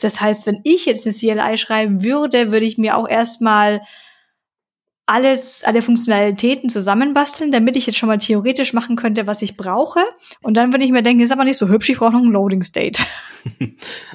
Das 0.00 0.20
heißt, 0.20 0.46
wenn 0.46 0.60
ich 0.64 0.86
jetzt 0.86 1.06
eine 1.06 1.14
CLI 1.14 1.58
schreiben 1.58 2.02
würde, 2.02 2.52
würde 2.52 2.66
ich 2.66 2.78
mir 2.78 2.96
auch 2.96 3.08
erstmal 3.08 3.82
alles, 5.06 5.62
alle 5.64 5.82
Funktionalitäten 5.82 6.68
zusammenbasteln, 6.68 7.52
damit 7.52 7.76
ich 7.76 7.86
jetzt 7.86 7.96
schon 7.96 8.08
mal 8.08 8.18
theoretisch 8.18 8.72
machen 8.72 8.96
könnte, 8.96 9.26
was 9.26 9.40
ich 9.40 9.56
brauche. 9.56 10.00
Und 10.42 10.54
dann 10.54 10.72
würde 10.72 10.84
ich 10.84 10.90
mir 10.90 11.02
denken, 11.02 11.22
ist 11.22 11.30
aber 11.30 11.44
nicht 11.44 11.58
so 11.58 11.68
hübsch, 11.68 11.88
ich 11.88 11.98
brauche 11.98 12.12
noch 12.12 12.22
ein 12.22 12.32
Loading 12.32 12.62
State. 12.62 13.02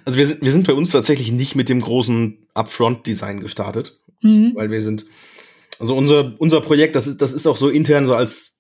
Also 0.04 0.20
wir 0.20 0.26
sind, 0.26 0.42
wir 0.42 0.52
sind 0.52 0.68
bei 0.68 0.74
uns 0.74 0.92
tatsächlich 0.92 1.32
nicht 1.32 1.56
mit 1.56 1.70
dem 1.70 1.80
großen 1.80 2.38
Upfront-Design 2.54 3.39
gestartet, 3.39 3.98
mhm. 4.22 4.52
weil 4.56 4.72
wir 4.72 4.82
sind, 4.82 5.06
also 5.80 5.96
unser, 5.96 6.34
unser 6.38 6.60
Projekt, 6.60 6.98
das 6.98 7.08
ist, 7.08 7.22
das 7.22 7.32
ist 7.32 7.48
auch 7.48 7.56
so 7.56 7.70
intern 7.70 8.08
so 8.08 8.14
als 8.14 8.52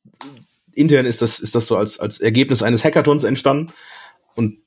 intern 0.73 1.05
ist 1.05 1.21
das, 1.21 1.39
ist 1.39 1.55
das 1.55 1.67
so 1.67 1.75
als, 1.75 1.99
als 1.99 2.19
Ergebnis 2.19 2.63
eines 2.63 2.83
Hackathons 2.83 3.23
entstanden. 3.23 3.73
Und 4.35 4.59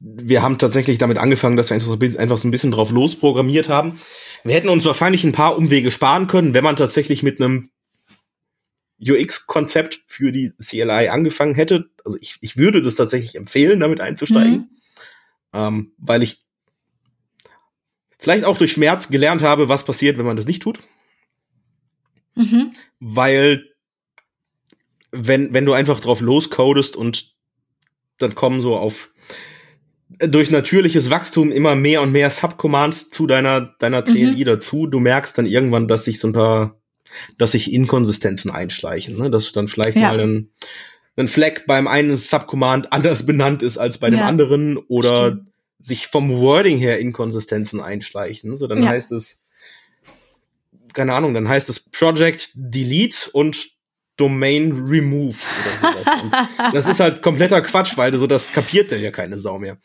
wir 0.00 0.42
haben 0.42 0.58
tatsächlich 0.58 0.98
damit 0.98 1.18
angefangen, 1.18 1.56
dass 1.56 1.70
wir 1.70 1.74
einfach 1.74 2.38
so 2.38 2.48
ein 2.48 2.50
bisschen 2.50 2.70
drauf 2.70 2.90
losprogrammiert 2.90 3.68
haben. 3.68 3.98
Wir 4.44 4.54
hätten 4.54 4.68
uns 4.68 4.84
wahrscheinlich 4.84 5.24
ein 5.24 5.32
paar 5.32 5.56
Umwege 5.56 5.90
sparen 5.90 6.26
können, 6.26 6.54
wenn 6.54 6.64
man 6.64 6.76
tatsächlich 6.76 7.22
mit 7.22 7.40
einem 7.40 7.70
UX-Konzept 9.00 10.02
für 10.06 10.32
die 10.32 10.52
CLI 10.62 11.08
angefangen 11.08 11.54
hätte. 11.54 11.90
Also 12.04 12.18
ich, 12.20 12.36
ich 12.40 12.56
würde 12.56 12.82
das 12.82 12.96
tatsächlich 12.96 13.36
empfehlen, 13.36 13.80
damit 13.80 14.00
einzusteigen, 14.00 14.52
mhm. 14.52 14.68
ähm, 15.52 15.92
weil 15.98 16.22
ich 16.22 16.40
vielleicht 18.18 18.44
auch 18.44 18.58
durch 18.58 18.72
Schmerz 18.72 19.08
gelernt 19.08 19.42
habe, 19.42 19.68
was 19.68 19.84
passiert, 19.84 20.18
wenn 20.18 20.26
man 20.26 20.36
das 20.36 20.46
nicht 20.46 20.62
tut. 20.62 20.80
Mhm. 22.34 22.70
Weil 22.98 23.68
wenn, 25.10 25.54
wenn 25.54 25.64
du 25.64 25.72
einfach 25.72 26.00
drauf 26.00 26.20
loscodest 26.20 26.96
und 26.96 27.34
dann 28.18 28.34
kommen 28.34 28.62
so 28.62 28.76
auf 28.76 29.12
durch 30.18 30.50
natürliches 30.50 31.10
Wachstum 31.10 31.52
immer 31.52 31.74
mehr 31.74 32.02
und 32.02 32.12
mehr 32.12 32.30
Subcommands 32.30 33.10
zu 33.10 33.26
deiner, 33.26 33.74
deiner 33.78 34.02
CLI 34.02 34.40
mhm. 34.40 34.44
dazu. 34.44 34.86
Du 34.86 34.98
merkst 34.98 35.38
dann 35.38 35.46
irgendwann, 35.46 35.88
dass 35.88 36.04
sich 36.04 36.18
so 36.18 36.28
ein 36.28 36.32
paar, 36.32 36.80
dass 37.38 37.52
sich 37.52 37.72
Inkonsistenzen 37.72 38.50
einschleichen, 38.50 39.16
ne? 39.16 39.30
dass 39.30 39.52
dann 39.52 39.68
vielleicht 39.68 39.96
ja. 39.96 40.08
mal 40.08 40.20
ein, 40.20 40.50
ein 41.16 41.28
Flag 41.28 41.66
beim 41.66 41.86
einen 41.86 42.16
Subcommand 42.16 42.92
anders 42.92 43.26
benannt 43.26 43.62
ist 43.62 43.78
als 43.78 43.98
bei 43.98 44.10
dem 44.10 44.20
ja. 44.20 44.26
anderen 44.26 44.76
oder 44.76 45.28
Stimmt. 45.28 45.48
sich 45.78 46.06
vom 46.08 46.30
Wording 46.30 46.78
her 46.78 46.98
Inkonsistenzen 46.98 47.80
einschleichen. 47.80 48.56
So, 48.56 48.66
dann 48.66 48.82
ja. 48.82 48.90
heißt 48.90 49.12
es, 49.12 49.44
keine 50.94 51.14
Ahnung, 51.14 51.34
dann 51.34 51.48
heißt 51.48 51.68
es 51.68 51.80
Project 51.80 52.50
Delete 52.54 53.30
und 53.32 53.77
Domain 54.18 54.72
Remove 54.72 55.36
oder 55.80 55.92
sowas. 55.92 56.42
das 56.74 56.88
ist 56.88 57.00
halt 57.00 57.22
kompletter 57.22 57.62
Quatsch, 57.62 57.96
weil 57.96 58.14
so 58.18 58.26
das 58.26 58.52
kapiert 58.52 58.92
ja 58.92 59.10
keine 59.10 59.38
Sau 59.38 59.58
mehr. 59.58 59.78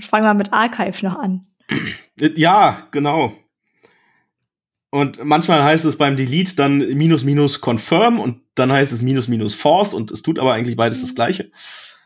Fangen 0.00 0.24
wir 0.24 0.34
mit 0.34 0.52
Archive 0.52 1.06
noch 1.06 1.16
an. 1.16 1.40
Ja, 2.20 2.88
genau. 2.90 3.32
Und 4.90 5.24
manchmal 5.24 5.62
heißt 5.62 5.84
es 5.84 5.96
beim 5.96 6.16
Delete 6.16 6.56
dann 6.56 6.78
minus 6.96 7.22
minus 7.22 7.60
confirm 7.60 8.18
und 8.18 8.40
dann 8.56 8.72
heißt 8.72 8.92
es 8.92 9.02
minus 9.02 9.28
minus 9.28 9.54
false 9.54 9.94
und 9.94 10.10
es 10.10 10.22
tut 10.22 10.40
aber 10.40 10.54
eigentlich 10.54 10.76
beides 10.76 11.00
das 11.00 11.14
gleiche. 11.14 11.52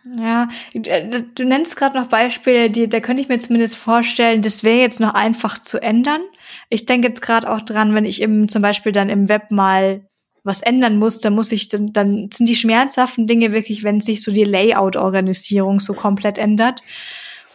Ja, 0.05 0.49
du 0.75 1.45
nennst 1.45 1.77
gerade 1.77 1.97
noch 1.97 2.09
Beispiele, 2.09 2.71
die, 2.71 2.89
da 2.89 2.99
könnte 3.01 3.23
ich 3.23 3.29
mir 3.29 3.39
zumindest 3.39 3.77
vorstellen, 3.77 4.43
das 4.43 4.65
wäre 4.65 4.81
jetzt 4.81 4.99
noch 4.99 5.15
einfach 5.15 5.59
zu 5.59 5.81
ändern. 5.81 6.23
Ich 6.71 6.87
denke 6.87 7.09
jetzt 7.09 7.23
gerade 7.23 7.49
auch 7.49 7.61
dran, 7.61 7.95
wenn 7.95 8.05
ich 8.05 8.21
im, 8.21 8.49
zum 8.49 8.63
Beispiel 8.63 8.91
dann 8.91 9.09
im 9.09 9.29
Web 9.29 9.51
mal 9.51 10.03
was 10.45 10.61
ändern 10.61 10.99
muss, 10.99 11.21
dann 11.21 11.35
muss 11.35 11.53
ich, 11.53 11.69
dann, 11.69 11.93
dann 11.93 12.29
sind 12.33 12.49
die 12.49 12.57
schmerzhaften 12.57 13.29
Dinge 13.29 13.53
wirklich, 13.53 13.85
wenn 13.85 14.01
sich 14.01 14.23
so 14.23 14.33
die 14.33 14.43
Layout-Organisierung 14.43 15.79
so 15.79 15.95
komplett 15.95 16.37
ändert. 16.37 16.83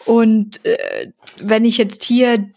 Und 0.06 0.64
äh, 0.66 1.12
wenn 1.38 1.66
ich 1.66 1.78
jetzt 1.78 2.04
hier 2.04 2.50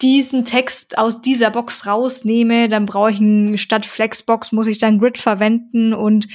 diesen 0.00 0.44
Text 0.46 0.96
aus 0.96 1.20
dieser 1.20 1.50
Box 1.50 1.86
rausnehme, 1.86 2.68
dann 2.68 2.86
brauche 2.86 3.10
ich 3.10 3.20
einen, 3.20 3.58
statt 3.58 3.84
Flexbox 3.84 4.52
muss 4.52 4.66
ich 4.66 4.78
dann 4.78 4.98
Grid 4.98 5.18
verwenden 5.18 5.92
und 5.92 6.26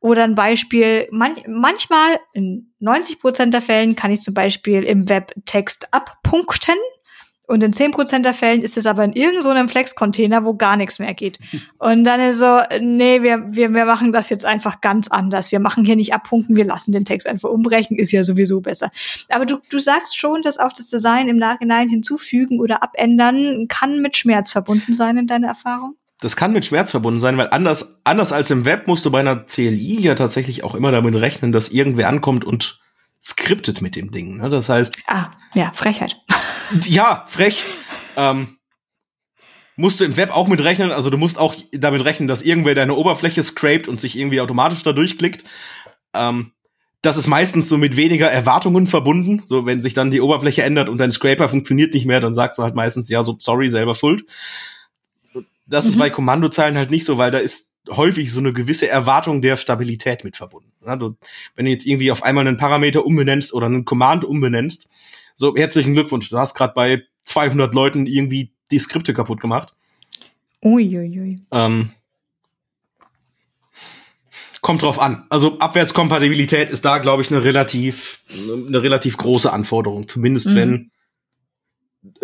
oder 0.00 0.24
ein 0.24 0.34
Beispiel, 0.34 1.08
man, 1.10 1.34
manchmal, 1.46 2.20
in 2.32 2.72
90 2.78 3.20
Prozent 3.20 3.54
der 3.54 3.62
Fällen 3.62 3.96
kann 3.96 4.12
ich 4.12 4.20
zum 4.20 4.34
Beispiel 4.34 4.84
im 4.84 5.08
Web 5.08 5.32
Text 5.44 5.92
abpunkten. 5.92 6.76
Und 7.48 7.62
in 7.62 7.72
10% 7.72 8.20
der 8.20 8.34
Fällen 8.34 8.60
ist 8.60 8.76
es 8.76 8.84
aber 8.84 9.02
in 9.04 9.14
irgendeinem 9.14 9.68
so 9.68 9.72
Flex-Container, 9.72 10.44
wo 10.44 10.52
gar 10.52 10.76
nichts 10.76 10.98
mehr 10.98 11.14
geht. 11.14 11.38
Und 11.78 12.04
dann 12.04 12.20
ist 12.20 12.40
so, 12.40 12.60
nee, 12.78 13.22
wir, 13.22 13.42
wir, 13.48 13.72
wir 13.72 13.86
machen 13.86 14.12
das 14.12 14.28
jetzt 14.28 14.44
einfach 14.44 14.82
ganz 14.82 15.08
anders. 15.08 15.50
Wir 15.50 15.58
machen 15.58 15.82
hier 15.82 15.96
nicht 15.96 16.12
abpunkten, 16.12 16.56
wir 16.56 16.66
lassen 16.66 16.92
den 16.92 17.06
Text 17.06 17.26
einfach 17.26 17.48
umbrechen, 17.48 17.96
ist 17.96 18.12
ja 18.12 18.22
sowieso 18.22 18.60
besser. 18.60 18.90
Aber 19.30 19.46
du, 19.46 19.60
du 19.70 19.78
sagst 19.78 20.18
schon, 20.18 20.42
dass 20.42 20.58
auch 20.58 20.74
das 20.74 20.90
Design 20.90 21.28
im 21.28 21.38
Nachhinein 21.38 21.88
hinzufügen 21.88 22.60
oder 22.60 22.82
abändern 22.82 23.66
kann 23.66 24.02
mit 24.02 24.18
Schmerz 24.18 24.52
verbunden 24.52 24.92
sein 24.92 25.16
in 25.16 25.26
deiner 25.26 25.48
Erfahrung? 25.48 25.96
Das 26.20 26.36
kann 26.36 26.52
mit 26.52 26.64
Schmerz 26.64 26.90
verbunden 26.90 27.20
sein, 27.20 27.38
weil 27.38 27.50
anders, 27.50 28.00
anders 28.04 28.32
als 28.32 28.50
im 28.50 28.64
Web 28.64 28.88
musst 28.88 29.04
du 29.04 29.10
bei 29.10 29.20
einer 29.20 29.36
CLI 29.36 30.00
ja 30.00 30.14
tatsächlich 30.14 30.64
auch 30.64 30.74
immer 30.74 30.90
damit 30.90 31.14
rechnen, 31.14 31.52
dass 31.52 31.68
irgendwer 31.68 32.08
ankommt 32.08 32.44
und 32.44 32.80
skriptet 33.22 33.82
mit 33.82 33.96
dem 33.96 34.10
Ding. 34.10 34.38
Ne? 34.38 34.48
Das 34.48 34.68
heißt. 34.68 34.98
Ah, 35.06 35.30
ja, 35.54 35.72
Frechheit. 35.74 36.16
Ja, 36.82 37.24
frech. 37.28 37.64
Ähm, 38.16 38.58
musst 39.76 40.00
du 40.00 40.04
im 40.04 40.18
Web 40.18 40.36
auch 40.36 40.48
mit 40.48 40.62
rechnen. 40.62 40.92
Also 40.92 41.08
du 41.08 41.16
musst 41.16 41.38
auch 41.38 41.54
damit 41.72 42.04
rechnen, 42.04 42.28
dass 42.28 42.42
irgendwer 42.42 42.74
deine 42.74 42.94
Oberfläche 42.94 43.42
scrapt 43.42 43.88
und 43.88 43.98
sich 43.98 44.18
irgendwie 44.18 44.42
automatisch 44.42 44.82
da 44.82 44.92
durchklickt. 44.92 45.44
Ähm, 46.12 46.52
das 47.00 47.16
ist 47.16 47.26
meistens 47.26 47.70
so 47.70 47.78
mit 47.78 47.96
weniger 47.96 48.30
Erwartungen 48.30 48.86
verbunden. 48.86 49.42
So, 49.46 49.64
wenn 49.64 49.80
sich 49.80 49.94
dann 49.94 50.10
die 50.10 50.20
Oberfläche 50.20 50.62
ändert 50.62 50.90
und 50.90 50.98
dein 50.98 51.10
Scraper 51.10 51.48
funktioniert 51.48 51.94
nicht 51.94 52.04
mehr, 52.04 52.20
dann 52.20 52.34
sagst 52.34 52.58
du 52.58 52.64
halt 52.64 52.74
meistens, 52.74 53.08
ja, 53.08 53.22
so 53.22 53.36
sorry, 53.38 53.70
selber 53.70 53.94
schuld. 53.94 54.24
Das 55.68 55.84
mhm. 55.84 55.90
ist 55.90 55.98
bei 55.98 56.10
Kommandozeilen 56.10 56.76
halt 56.76 56.90
nicht 56.90 57.04
so, 57.04 57.18
weil 57.18 57.30
da 57.30 57.38
ist 57.38 57.72
häufig 57.88 58.32
so 58.32 58.40
eine 58.40 58.52
gewisse 58.52 58.88
Erwartung 58.88 59.40
der 59.40 59.56
Stabilität 59.56 60.24
mit 60.24 60.36
verbunden. 60.36 60.72
Also, 60.84 61.16
wenn 61.54 61.64
du 61.66 61.70
jetzt 61.70 61.86
irgendwie 61.86 62.10
auf 62.10 62.22
einmal 62.22 62.46
einen 62.46 62.56
Parameter 62.56 63.04
umbenennst 63.04 63.54
oder 63.54 63.66
einen 63.66 63.84
Command 63.84 64.24
umbenennst, 64.24 64.88
so 65.34 65.54
herzlichen 65.56 65.94
Glückwunsch, 65.94 66.28
du 66.28 66.38
hast 66.38 66.54
gerade 66.54 66.74
bei 66.74 67.02
200 67.24 67.74
Leuten 67.74 68.06
irgendwie 68.06 68.50
die 68.70 68.78
Skripte 68.78 69.14
kaputt 69.14 69.40
gemacht. 69.40 69.74
Uiuiui. 70.62 71.40
Ähm, 71.52 71.90
kommt 74.60 74.82
drauf 74.82 74.98
an. 74.98 75.24
Also 75.28 75.58
Abwärtskompatibilität 75.58 76.70
ist 76.70 76.84
da, 76.84 76.98
glaube 76.98 77.22
ich, 77.22 77.30
eine 77.30 77.44
relativ, 77.44 78.22
eine 78.30 78.82
relativ 78.82 79.16
große 79.16 79.52
Anforderung. 79.52 80.08
Zumindest 80.08 80.48
mhm. 80.48 80.54
wenn 80.54 80.90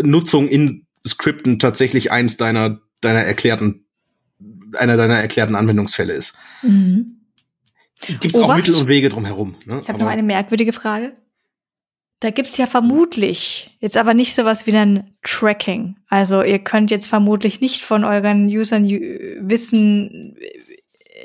Nutzung 0.02 0.48
in 0.48 0.86
Skripten 1.06 1.58
tatsächlich 1.58 2.10
eins 2.10 2.36
deiner, 2.36 2.80
deiner 3.04 3.20
erklärten, 3.20 3.86
einer 4.76 4.96
deiner 4.96 5.20
erklärten 5.20 5.54
Anwendungsfälle 5.54 6.12
ist. 6.12 6.36
Mhm. 6.62 7.20
Gibt 8.00 8.34
es 8.34 8.40
auch. 8.40 8.54
Mittel 8.54 8.74
und 8.74 8.88
Wege 8.88 9.08
drumherum. 9.08 9.56
Ne? 9.64 9.80
Ich 9.82 9.88
habe 9.88 9.98
noch 9.98 10.08
eine 10.08 10.22
merkwürdige 10.22 10.72
Frage. 10.72 11.14
Da 12.20 12.30
gibt's 12.30 12.56
ja 12.56 12.66
vermutlich 12.66 13.76
jetzt 13.80 13.96
aber 13.96 14.14
nicht 14.14 14.34
sowas 14.34 14.66
wie 14.66 14.76
ein 14.76 15.14
Tracking. 15.22 15.96
Also 16.08 16.42
ihr 16.42 16.58
könnt 16.58 16.90
jetzt 16.90 17.06
vermutlich 17.06 17.60
nicht 17.60 17.82
von 17.82 18.04
euren 18.04 18.46
Usern 18.46 18.88
wissen, 18.88 20.36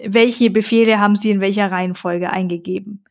welche 0.05 0.49
Befehle 0.49 0.99
haben 0.99 1.15
sie 1.15 1.31
in 1.31 1.41
welcher 1.41 1.71
Reihenfolge 1.71 2.31
eingegeben. 2.31 3.05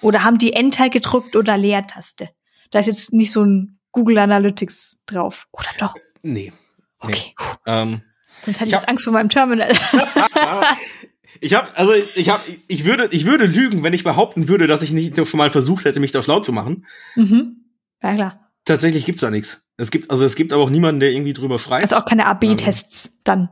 Oder 0.00 0.24
haben 0.24 0.38
die 0.38 0.52
Enter 0.52 0.88
gedrückt 0.88 1.36
oder 1.36 1.56
Leertaste. 1.56 2.30
Da 2.70 2.78
ist 2.78 2.86
jetzt 2.86 3.12
nicht 3.12 3.32
so 3.32 3.44
ein 3.44 3.78
Google 3.92 4.18
Analytics 4.18 5.04
drauf. 5.06 5.46
Oder 5.52 5.68
doch? 5.78 5.94
Nee. 6.22 6.52
Okay. 7.00 7.34
Ähm, 7.66 8.02
Sonst 8.40 8.56
hätte 8.56 8.68
ich 8.68 8.74
Ich 8.74 8.80
jetzt 8.80 8.88
Angst 8.88 9.04
vor 9.04 9.12
meinem 9.12 9.28
Terminal. 9.28 9.70
ich 11.40 11.54
habe 11.54 11.68
also 11.76 11.92
ich 12.14 12.28
habe 12.28 12.42
ich 12.68 12.84
würde 12.84 13.08
ich 13.10 13.24
würde 13.24 13.46
lügen, 13.46 13.82
wenn 13.82 13.92
ich 13.92 14.04
behaupten 14.04 14.48
würde, 14.48 14.66
dass 14.66 14.82
ich 14.82 14.92
nicht 14.92 15.16
schon 15.26 15.38
mal 15.38 15.50
versucht 15.50 15.84
hätte, 15.84 16.00
mich 16.00 16.12
da 16.12 16.22
schlau 16.22 16.40
zu 16.40 16.52
machen. 16.52 16.86
mhm. 17.14 17.64
Ja 18.02 18.14
klar. 18.14 18.50
Tatsächlich 18.64 19.04
gibt's 19.06 19.20
da 19.20 19.30
nichts. 19.30 19.66
Es 19.76 19.90
gibt 19.90 20.10
also 20.10 20.24
es 20.24 20.36
gibt 20.36 20.52
aber 20.52 20.62
auch 20.62 20.70
niemanden, 20.70 21.00
der 21.00 21.10
irgendwie 21.12 21.32
drüber 21.32 21.58
schreibt. 21.58 21.82
Also 21.82 21.96
auch 21.96 22.04
keine 22.04 22.26
AB-Tests 22.26 23.20
dann. 23.24 23.48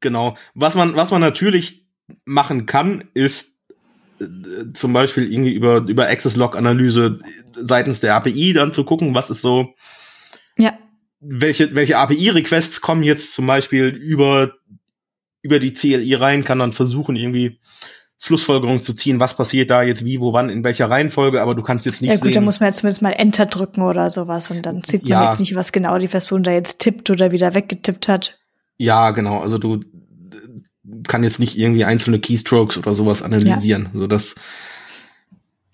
Genau. 0.00 0.36
Was 0.54 0.74
man, 0.74 0.94
was 0.94 1.10
man 1.10 1.20
natürlich 1.20 1.86
machen 2.24 2.66
kann, 2.66 3.04
ist 3.14 3.52
äh, 4.20 4.72
zum 4.74 4.92
Beispiel 4.92 5.30
irgendwie 5.32 5.52
über, 5.52 5.78
über 5.78 6.06
Access-Log-Analyse 6.08 7.18
seitens 7.54 8.00
der 8.00 8.14
API 8.14 8.52
dann 8.52 8.72
zu 8.72 8.84
gucken, 8.84 9.14
was 9.14 9.30
ist 9.30 9.40
so, 9.40 9.74
Ja. 10.56 10.78
Welche, 11.22 11.74
welche 11.74 11.96
API-Requests 11.98 12.80
kommen 12.80 13.02
jetzt 13.02 13.32
zum 13.32 13.46
Beispiel 13.46 13.86
über, 13.86 14.52
über 15.40 15.58
die 15.60 15.72
CLI 15.72 16.14
rein, 16.14 16.44
kann 16.44 16.58
dann 16.58 16.72
versuchen, 16.72 17.16
irgendwie 17.16 17.60
Schlussfolgerungen 18.18 18.82
zu 18.82 18.92
ziehen, 18.94 19.18
was 19.20 19.36
passiert 19.36 19.70
da 19.70 19.82
jetzt 19.82 20.04
wie, 20.04 20.20
wo, 20.20 20.32
wann, 20.32 20.48
in 20.48 20.62
welcher 20.62 20.88
Reihenfolge, 20.90 21.40
aber 21.42 21.54
du 21.54 21.62
kannst 21.62 21.86
jetzt 21.86 22.02
nicht 22.02 22.10
Ja 22.10 22.16
gut, 22.16 22.28
da 22.30 22.34
sehen. 22.34 22.44
muss 22.44 22.60
man 22.60 22.68
jetzt 22.68 22.78
zumindest 22.78 23.02
mal 23.02 23.12
Enter 23.12 23.46
drücken 23.46 23.82
oder 23.82 24.10
sowas 24.10 24.50
und 24.50 24.62
dann 24.62 24.82
sieht 24.84 25.02
man 25.02 25.10
Ja. 25.10 25.28
jetzt 25.28 25.40
nicht, 25.40 25.54
was 25.54 25.72
genau 25.72 25.98
die 25.98 26.08
Person 26.08 26.42
da 26.44 26.52
jetzt 26.52 26.78
tippt 26.80 27.10
oder 27.10 27.32
wieder 27.32 27.54
weggetippt 27.54 28.06
hat. 28.08 28.38
Ja, 28.78 29.10
genau. 29.10 29.40
Also 29.40 29.58
du 29.58 29.80
kann 31.08 31.24
jetzt 31.24 31.38
nicht 31.40 31.56
irgendwie 31.58 31.84
einzelne 31.84 32.18
Keystrokes 32.20 32.78
oder 32.78 32.94
sowas 32.94 33.22
analysieren. 33.22 33.88
So 33.94 34.06
dass 34.06 34.34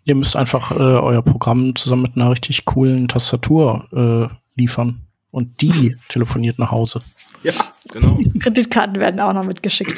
Ihr 0.05 0.15
müsst 0.15 0.37
einfach 0.37 0.71
äh, 0.71 0.75
euer 0.75 1.21
Programm 1.23 1.77
zusammen 1.77 2.03
mit 2.03 2.17
einer 2.17 2.31
richtig 2.31 2.65
coolen 2.65 3.09
Tastatur 3.09 4.31
äh, 4.33 4.35
liefern. 4.59 5.03
Und 5.31 5.61
die 5.61 5.97
telefoniert 6.09 6.59
nach 6.59 6.70
Hause. 6.70 7.03
ja, 7.43 7.53
genau. 7.93 8.18
Kreditkarten 8.41 8.99
werden 8.99 9.20
auch 9.20 9.33
noch 9.35 9.45
mitgeschickt. 9.45 9.95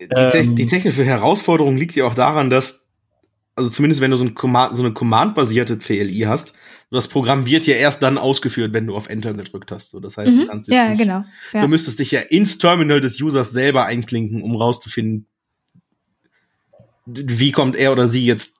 Die, 0.00 0.04
Ähm. 0.10 0.30
te- 0.30 0.54
die 0.54 0.66
technische 0.66 1.04
Herausforderung 1.04 1.76
liegt 1.76 1.94
ja 1.96 2.04
auch 2.06 2.14
daran, 2.14 2.50
dass, 2.50 2.88
also 3.56 3.68
zumindest 3.70 4.00
wenn 4.00 4.10
du 4.10 4.16
so, 4.16 4.24
ein 4.24 4.34
Command, 4.34 4.76
so 4.76 4.82
eine 4.84 4.92
Command-basierte 4.92 5.78
CLI 5.78 6.24
hast, 6.26 6.54
das 6.90 7.08
Programm 7.08 7.46
wird 7.46 7.66
ja 7.66 7.74
erst 7.74 8.02
dann 8.02 8.16
ausgeführt, 8.16 8.72
wenn 8.72 8.86
du 8.86 8.96
auf 8.96 9.08
Enter 9.08 9.34
gedrückt 9.34 9.72
hast. 9.72 9.90
So, 9.90 10.00
das 10.00 10.16
heißt, 10.16 10.30
du 10.32 10.42
Mhm. 10.42 10.50
jetzt 10.54 10.68
Ja, 10.68 10.88
nicht, 10.88 10.98
genau. 10.98 11.24
Ja. 11.52 11.62
du 11.62 11.68
müsstest 11.68 11.98
dich 11.98 12.10
ja 12.12 12.20
ins 12.20 12.58
Terminal 12.58 13.00
des 13.00 13.20
Users 13.20 13.50
selber 13.50 13.84
einklinken, 13.86 14.42
um 14.42 14.56
rauszufinden, 14.56 15.26
wie 17.06 17.52
kommt 17.52 17.76
er 17.76 17.92
oder 17.92 18.06
sie 18.08 18.24
jetzt 18.24 18.54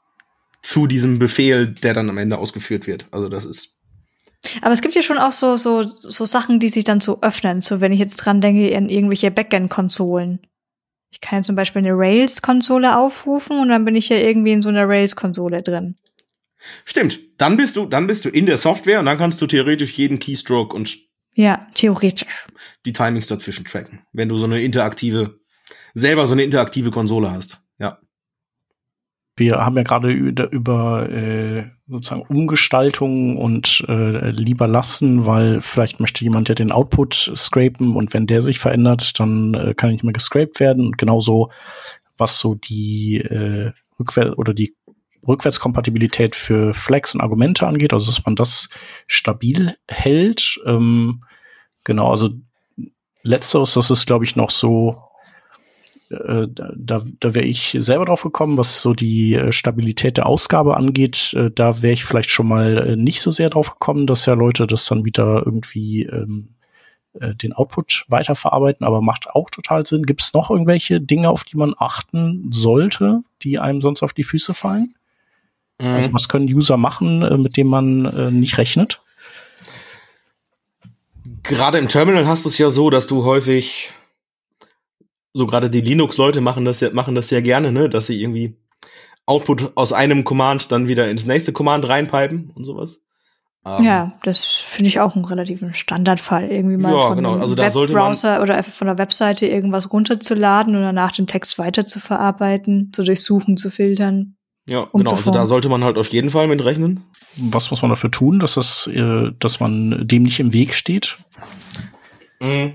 zu 0.68 0.86
diesem 0.86 1.18
Befehl, 1.18 1.68
der 1.68 1.94
dann 1.94 2.10
am 2.10 2.18
Ende 2.18 2.36
ausgeführt 2.36 2.86
wird. 2.86 3.06
Also 3.10 3.30
das 3.30 3.46
ist 3.46 3.78
Aber 4.60 4.72
es 4.72 4.82
gibt 4.82 4.94
ja 4.94 5.00
schon 5.02 5.16
auch 5.16 5.32
so, 5.32 5.56
so, 5.56 5.82
so 5.82 6.26
Sachen, 6.26 6.60
die 6.60 6.68
sich 6.68 6.84
dann 6.84 7.00
so 7.00 7.22
öffnen. 7.22 7.62
So, 7.62 7.80
wenn 7.80 7.90
ich 7.90 7.98
jetzt 7.98 8.16
dran 8.16 8.42
denke, 8.42 8.76
an 8.76 8.90
irgendwelche 8.90 9.30
Backend-Konsolen. 9.30 10.40
Ich 11.10 11.22
kann 11.22 11.38
ja 11.38 11.42
zum 11.42 11.56
Beispiel 11.56 11.80
eine 11.80 11.96
Rails-Konsole 11.96 12.98
aufrufen 12.98 13.58
und 13.60 13.70
dann 13.70 13.86
bin 13.86 13.96
ich 13.96 14.10
ja 14.10 14.18
irgendwie 14.18 14.52
in 14.52 14.60
so 14.60 14.68
einer 14.68 14.86
Rails-Konsole 14.86 15.62
drin. 15.62 15.96
Stimmt. 16.84 17.18
Dann 17.38 17.56
bist 17.56 17.76
du, 17.76 17.86
dann 17.86 18.06
bist 18.06 18.26
du 18.26 18.28
in 18.28 18.44
der 18.44 18.58
Software 18.58 19.00
und 19.00 19.06
dann 19.06 19.16
kannst 19.16 19.40
du 19.40 19.46
theoretisch 19.46 19.92
jeden 19.94 20.18
Keystroke 20.18 20.76
und 20.76 20.98
Ja, 21.34 21.66
theoretisch. 21.74 22.44
die 22.84 22.92
Timings 22.92 23.28
dazwischen 23.28 23.64
tracken, 23.64 24.02
wenn 24.12 24.28
du 24.28 24.36
so 24.36 24.44
eine 24.44 24.60
interaktive, 24.60 25.40
selber 25.94 26.26
so 26.26 26.34
eine 26.34 26.42
interaktive 26.42 26.90
Konsole 26.90 27.30
hast. 27.30 27.62
Ja. 27.78 28.00
Wir 29.38 29.64
haben 29.64 29.76
ja 29.76 29.82
gerade 29.82 30.10
über, 30.10 31.08
äh, 31.08 31.64
sozusagen 31.86 32.22
Umgestaltung 32.22 33.36
und 33.36 33.84
äh, 33.88 34.30
lieber 34.30 34.66
lassen, 34.66 35.24
weil 35.26 35.60
vielleicht 35.60 36.00
möchte 36.00 36.24
jemand 36.24 36.48
ja 36.48 36.54
den 36.54 36.72
Output 36.72 37.32
scrapen 37.34 37.96
und 37.96 38.12
wenn 38.12 38.26
der 38.26 38.42
sich 38.42 38.58
verändert, 38.58 39.18
dann 39.20 39.54
äh, 39.54 39.74
kann 39.74 39.90
nicht 39.90 40.04
mehr 40.04 40.12
gescraped 40.12 40.60
werden. 40.60 40.86
Und 40.86 40.98
genauso, 40.98 41.50
was 42.16 42.38
so 42.38 42.54
die 42.54 43.18
äh, 43.18 43.72
Rückwär 43.98 44.38
oder 44.38 44.54
die 44.54 44.74
Rückwärtskompatibilität 45.26 46.36
für 46.36 46.74
Flags 46.74 47.14
und 47.14 47.20
Argumente 47.20 47.66
angeht, 47.66 47.92
also 47.92 48.06
dass 48.06 48.24
man 48.24 48.36
das 48.36 48.68
stabil 49.06 49.76
hält. 49.88 50.60
Ähm, 50.66 51.24
genau, 51.84 52.10
also 52.10 52.30
letzteres, 53.22 53.74
das 53.74 53.90
ist, 53.90 54.06
glaube 54.06 54.24
ich, 54.24 54.36
noch 54.36 54.50
so 54.50 55.07
äh, 56.10 56.46
da, 56.48 57.02
da 57.20 57.34
wäre 57.34 57.44
ich 57.44 57.76
selber 57.78 58.06
drauf 58.06 58.22
gekommen, 58.22 58.56
was 58.56 58.80
so 58.80 58.94
die 58.94 59.34
äh, 59.34 59.52
Stabilität 59.52 60.16
der 60.16 60.26
Ausgabe 60.26 60.76
angeht. 60.76 61.34
Äh, 61.34 61.50
da 61.50 61.82
wäre 61.82 61.92
ich 61.92 62.04
vielleicht 62.04 62.30
schon 62.30 62.48
mal 62.48 62.78
äh, 62.78 62.96
nicht 62.96 63.20
so 63.20 63.30
sehr 63.30 63.50
drauf 63.50 63.72
gekommen, 63.72 64.06
dass 64.06 64.26
ja 64.26 64.34
Leute 64.34 64.66
das 64.66 64.86
dann 64.86 65.04
wieder 65.04 65.42
irgendwie 65.44 66.04
ähm, 66.04 66.54
äh, 67.20 67.34
den 67.34 67.52
Output 67.52 68.06
weiterverarbeiten, 68.08 68.86
aber 68.86 69.02
macht 69.02 69.28
auch 69.30 69.50
total 69.50 69.84
Sinn. 69.84 70.04
Gibt 70.04 70.22
es 70.22 70.32
noch 70.32 70.50
irgendwelche 70.50 71.00
Dinge, 71.00 71.28
auf 71.28 71.44
die 71.44 71.56
man 71.56 71.74
achten 71.76 72.50
sollte, 72.52 73.22
die 73.42 73.58
einem 73.58 73.80
sonst 73.80 74.02
auf 74.02 74.14
die 74.14 74.24
Füße 74.24 74.54
fallen? 74.54 74.94
Also 75.80 76.12
was 76.12 76.28
können 76.28 76.52
User 76.52 76.76
machen, 76.76 77.40
mit 77.40 77.56
dem 77.56 77.68
man 77.68 78.36
nicht 78.36 78.58
rechnet? 78.58 79.00
Gerade 81.44 81.78
im 81.78 81.88
Terminal 81.88 82.26
hast 82.26 82.44
du 82.44 82.48
es 82.48 82.58
ja 82.58 82.70
so, 82.70 82.90
dass 82.90 83.06
du 83.06 83.24
häufig, 83.24 83.92
so 85.38 85.46
gerade 85.46 85.70
die 85.70 85.80
Linux-Leute 85.80 86.40
machen 86.40 86.64
das 86.64 86.80
ja, 86.80 86.90
machen 86.92 87.14
das 87.14 87.30
ja 87.30 87.40
gerne, 87.40 87.72
ne, 87.72 87.88
dass 87.88 88.06
sie 88.08 88.20
irgendwie 88.20 88.56
Output 89.26 89.72
aus 89.76 89.92
einem 89.92 90.24
Command 90.24 90.72
dann 90.72 90.88
wieder 90.88 91.08
ins 91.10 91.26
nächste 91.26 91.52
Command 91.52 91.86
reinpipen 91.88 92.50
und 92.54 92.64
sowas. 92.64 93.02
Ähm, 93.66 93.84
Ja, 93.84 94.18
das 94.22 94.44
finde 94.46 94.88
ich 94.88 95.00
auch 95.00 95.14
einen 95.16 95.24
relativen 95.26 95.74
Standardfall. 95.74 96.50
Irgendwie 96.50 96.76
mal 96.76 96.92
Ja, 96.94 97.08
von 97.08 97.16
genau. 97.16 97.32
einem 97.32 97.42
Also 97.42 97.54
da 97.54 97.70
sollte 97.70 97.92
man- 97.92 98.02
Webbrowser 98.02 98.42
oder 98.42 98.56
einfach 98.56 98.72
von 98.72 98.86
der 98.86 98.98
Webseite 98.98 99.46
irgendwas 99.46 99.92
runterzuladen 99.92 100.74
und 100.76 100.82
danach 100.82 101.12
den 101.12 101.26
Text 101.26 101.58
weiter 101.58 101.86
zu 101.86 102.00
verarbeiten, 102.00 102.90
zu 102.94 103.02
durchsuchen, 103.04 103.56
zu 103.56 103.70
filtern. 103.70 104.36
Ja, 104.66 104.80
um 104.80 105.00
genau. 105.00 105.12
Also 105.12 105.30
da 105.30 105.44
sollte 105.46 105.68
man 105.68 105.84
halt 105.84 105.98
auf 105.98 106.08
jeden 106.08 106.30
Fall 106.30 106.46
mit 106.46 106.64
rechnen. 106.64 107.04
Was 107.36 107.70
muss 107.70 107.82
man 107.82 107.90
dafür 107.90 108.10
tun, 108.10 108.38
dass 108.38 108.54
das, 108.54 108.86
äh, 108.86 109.30
dass 109.38 109.60
man 109.60 110.06
dem 110.08 110.22
nicht 110.24 110.40
im 110.40 110.52
Weg 110.52 110.74
steht? 110.74 111.16
Mhm. 112.40 112.74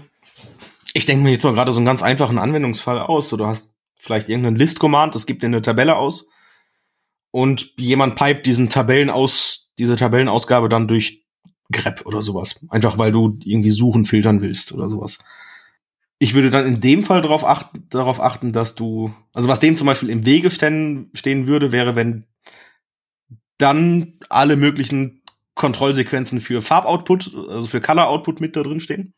Ich 0.93 1.05
denke 1.05 1.23
mir 1.23 1.31
jetzt 1.31 1.43
mal 1.43 1.53
gerade 1.53 1.71
so 1.71 1.77
einen 1.77 1.85
ganz 1.85 2.03
einfachen 2.03 2.37
Anwendungsfall 2.37 2.99
aus. 2.99 3.29
So, 3.29 3.37
du 3.37 3.45
hast 3.45 3.73
vielleicht 3.99 4.29
irgendeinen 4.29 4.55
List-Command, 4.55 5.15
das 5.15 5.25
gibt 5.25 5.41
dir 5.41 5.47
eine 5.47 5.61
Tabelle 5.61 5.95
aus. 5.95 6.29
Und 7.31 7.73
jemand 7.77 8.15
pipet 8.15 8.45
diesen 8.45 8.69
Tabellen 8.69 9.09
aus, 9.09 9.71
diese 9.79 9.95
Tabellenausgabe 9.95 10.69
dann 10.69 10.87
durch 10.87 11.25
grep 11.71 12.05
oder 12.05 12.21
sowas. 12.21 12.59
Einfach 12.69 12.99
weil 12.99 13.11
du 13.11 13.39
irgendwie 13.43 13.71
suchen, 13.71 14.05
filtern 14.05 14.41
willst 14.41 14.71
oder 14.71 14.89
sowas. 14.89 15.17
Ich 16.19 16.35
würde 16.35 16.51
dann 16.51 16.67
in 16.67 16.79
dem 16.79 17.03
Fall 17.03 17.21
darauf 17.21 17.43
achten, 17.43 17.87
darauf 17.89 18.21
achten, 18.21 18.53
dass 18.53 18.75
du, 18.75 19.11
also 19.33 19.49
was 19.49 19.59
dem 19.59 19.75
zum 19.75 19.87
Beispiel 19.87 20.09
im 20.09 20.25
Wege 20.25 20.51
stehen, 20.51 21.09
stehen 21.13 21.47
würde, 21.47 21.71
wäre, 21.71 21.95
wenn 21.95 22.27
dann 23.57 24.19
alle 24.29 24.55
möglichen 24.55 25.23
Kontrollsequenzen 25.55 26.39
für 26.39 26.61
Farboutput, 26.61 27.35
also 27.49 27.67
für 27.67 27.81
Color 27.81 28.07
Output 28.07 28.41
mit 28.41 28.55
da 28.55 28.63
drin 28.63 28.79
stehen. 28.79 29.13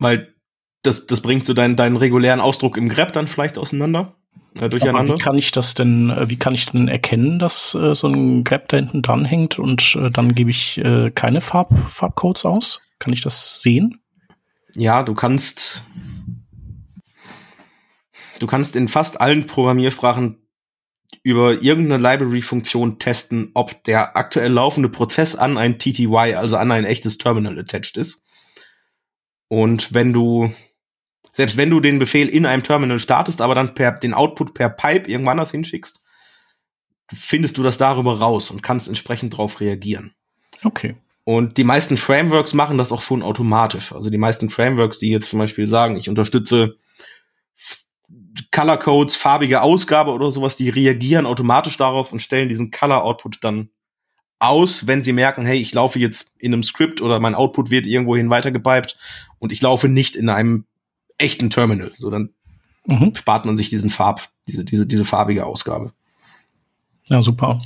Weil 0.00 0.34
das, 0.82 1.06
das 1.06 1.20
bringt 1.20 1.46
so 1.46 1.54
deinen, 1.54 1.76
deinen 1.76 1.96
regulären 1.96 2.40
Ausdruck 2.40 2.76
im 2.76 2.88
grep 2.88 3.12
dann 3.12 3.28
vielleicht 3.28 3.58
auseinander, 3.58 4.16
äh, 4.54 4.60
Aber 4.60 4.70
durcheinander. 4.70 5.14
wie 5.14 5.18
kann 5.18 5.38
ich 5.38 5.52
das 5.52 5.74
denn, 5.74 6.10
äh, 6.10 6.28
wie 6.28 6.38
kann 6.38 6.54
ich 6.54 6.66
denn 6.66 6.88
erkennen, 6.88 7.38
dass 7.38 7.74
äh, 7.74 7.94
so 7.94 8.08
ein 8.08 8.42
Grab 8.42 8.68
da 8.68 8.78
hinten 8.78 9.02
dran 9.02 9.24
hängt 9.24 9.58
und 9.58 9.96
äh, 9.96 10.10
dann 10.10 10.34
gebe 10.34 10.50
ich 10.50 10.78
äh, 10.78 11.10
keine 11.10 11.40
Farb, 11.40 11.70
Farbcodes 11.88 12.44
aus? 12.44 12.80
Kann 12.98 13.12
ich 13.12 13.20
das 13.20 13.62
sehen? 13.62 14.00
Ja, 14.74 15.02
du 15.02 15.14
kannst, 15.14 15.84
du 18.38 18.46
kannst 18.46 18.74
in 18.76 18.88
fast 18.88 19.20
allen 19.20 19.46
Programmiersprachen 19.46 20.38
über 21.22 21.62
irgendeine 21.62 22.02
Library-Funktion 22.02 22.98
testen, 22.98 23.50
ob 23.54 23.84
der 23.84 24.16
aktuell 24.16 24.52
laufende 24.52 24.88
Prozess 24.88 25.36
an 25.36 25.58
ein 25.58 25.78
TTY, 25.78 26.34
also 26.36 26.56
an 26.56 26.72
ein 26.72 26.84
echtes 26.84 27.18
Terminal 27.18 27.58
attached 27.58 27.96
ist. 27.96 28.24
Und 29.50 29.92
wenn 29.92 30.12
du, 30.12 30.52
selbst 31.32 31.56
wenn 31.56 31.70
du 31.70 31.80
den 31.80 31.98
Befehl 31.98 32.28
in 32.28 32.46
einem 32.46 32.62
Terminal 32.62 33.00
startest, 33.00 33.42
aber 33.42 33.56
dann 33.56 33.74
per, 33.74 33.90
den 33.90 34.14
Output 34.14 34.54
per 34.54 34.70
Pipe 34.70 35.10
irgendwann 35.10 35.32
anders 35.32 35.50
hinschickst, 35.50 36.04
findest 37.12 37.58
du 37.58 37.64
das 37.64 37.76
darüber 37.76 38.20
raus 38.20 38.52
und 38.52 38.62
kannst 38.62 38.86
entsprechend 38.86 39.32
darauf 39.32 39.58
reagieren. 39.58 40.14
Okay. 40.62 40.96
Und 41.24 41.58
die 41.58 41.64
meisten 41.64 41.96
Frameworks 41.96 42.54
machen 42.54 42.78
das 42.78 42.92
auch 42.92 43.02
schon 43.02 43.24
automatisch. 43.24 43.92
Also 43.92 44.08
die 44.08 44.18
meisten 44.18 44.50
Frameworks, 44.50 45.00
die 45.00 45.10
jetzt 45.10 45.30
zum 45.30 45.40
Beispiel 45.40 45.66
sagen, 45.66 45.96
ich 45.96 46.08
unterstütze 46.08 46.76
Color 48.52 48.78
Codes, 48.78 49.16
farbige 49.16 49.62
Ausgabe 49.62 50.12
oder 50.12 50.30
sowas, 50.30 50.56
die 50.56 50.68
reagieren 50.68 51.26
automatisch 51.26 51.76
darauf 51.76 52.12
und 52.12 52.22
stellen 52.22 52.48
diesen 52.48 52.70
Color 52.70 53.02
Output 53.02 53.38
dann 53.42 53.70
aus, 54.40 54.86
wenn 54.86 55.04
sie 55.04 55.12
merken, 55.12 55.44
hey, 55.44 55.58
ich 55.58 55.72
laufe 55.72 55.98
jetzt 55.98 56.28
in 56.38 56.52
einem 56.52 56.62
Script 56.62 57.00
oder 57.00 57.20
mein 57.20 57.34
Output 57.34 57.70
wird 57.70 57.86
irgendwohin 57.86 58.30
weitergepiped 58.30 58.98
und 59.38 59.52
ich 59.52 59.60
laufe 59.60 59.88
nicht 59.88 60.16
in 60.16 60.28
einem 60.28 60.64
echten 61.18 61.50
Terminal. 61.50 61.92
So 61.96 62.10
dann 62.10 62.30
mhm. 62.86 63.14
spart 63.14 63.44
man 63.44 63.56
sich 63.56 63.70
diesen 63.70 63.90
Farb, 63.90 64.28
diese, 64.48 64.64
diese, 64.64 64.86
diese 64.86 65.04
farbige 65.04 65.46
Ausgabe. 65.46 65.92
Ja, 67.08 67.22
super. 67.22 67.58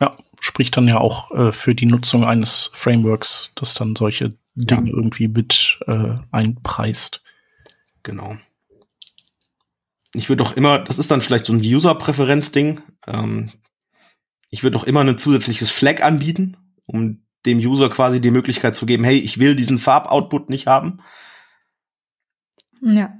Ja, 0.00 0.16
spricht 0.40 0.76
dann 0.76 0.88
ja 0.88 0.98
auch 0.98 1.30
äh, 1.32 1.52
für 1.52 1.74
die 1.74 1.86
Nutzung 1.86 2.24
eines 2.24 2.70
Frameworks, 2.72 3.52
das 3.54 3.74
dann 3.74 3.94
solche 3.94 4.34
Dinge 4.54 4.90
ja. 4.90 4.96
irgendwie 4.96 5.28
mit 5.28 5.78
äh, 5.86 6.14
einpreist. 6.30 7.22
Genau. 8.02 8.36
Ich 10.14 10.28
würde 10.28 10.44
doch 10.44 10.56
immer, 10.56 10.78
das 10.78 10.98
ist 10.98 11.10
dann 11.10 11.20
vielleicht 11.20 11.46
so 11.46 11.52
ein 11.52 11.60
User-Präferenz-Ding. 11.60 12.80
Ähm, 13.08 13.50
ich 14.54 14.62
würde 14.62 14.74
doch 14.78 14.84
immer 14.84 15.00
ein 15.00 15.18
zusätzliches 15.18 15.70
Flag 15.70 16.02
anbieten, 16.02 16.56
um 16.86 17.26
dem 17.44 17.58
User 17.58 17.90
quasi 17.90 18.20
die 18.20 18.30
Möglichkeit 18.30 18.76
zu 18.76 18.86
geben, 18.86 19.04
hey, 19.04 19.18
ich 19.18 19.38
will 19.38 19.56
diesen 19.56 19.78
Farboutput 19.78 20.48
nicht 20.48 20.66
haben. 20.66 21.00
Ja. 22.80 23.12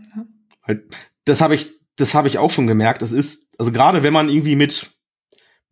Das 1.25 1.41
habe 1.41 1.57
ich, 1.57 1.73
das 1.97 2.15
habe 2.15 2.29
ich 2.29 2.39
auch 2.39 2.51
schon 2.51 2.67
gemerkt. 2.67 3.03
Das 3.03 3.13
ist, 3.13 3.53
also 3.59 3.73
gerade 3.73 4.03
wenn 4.03 4.13
man 4.13 4.29
irgendwie 4.29 4.57
mit 4.57 4.95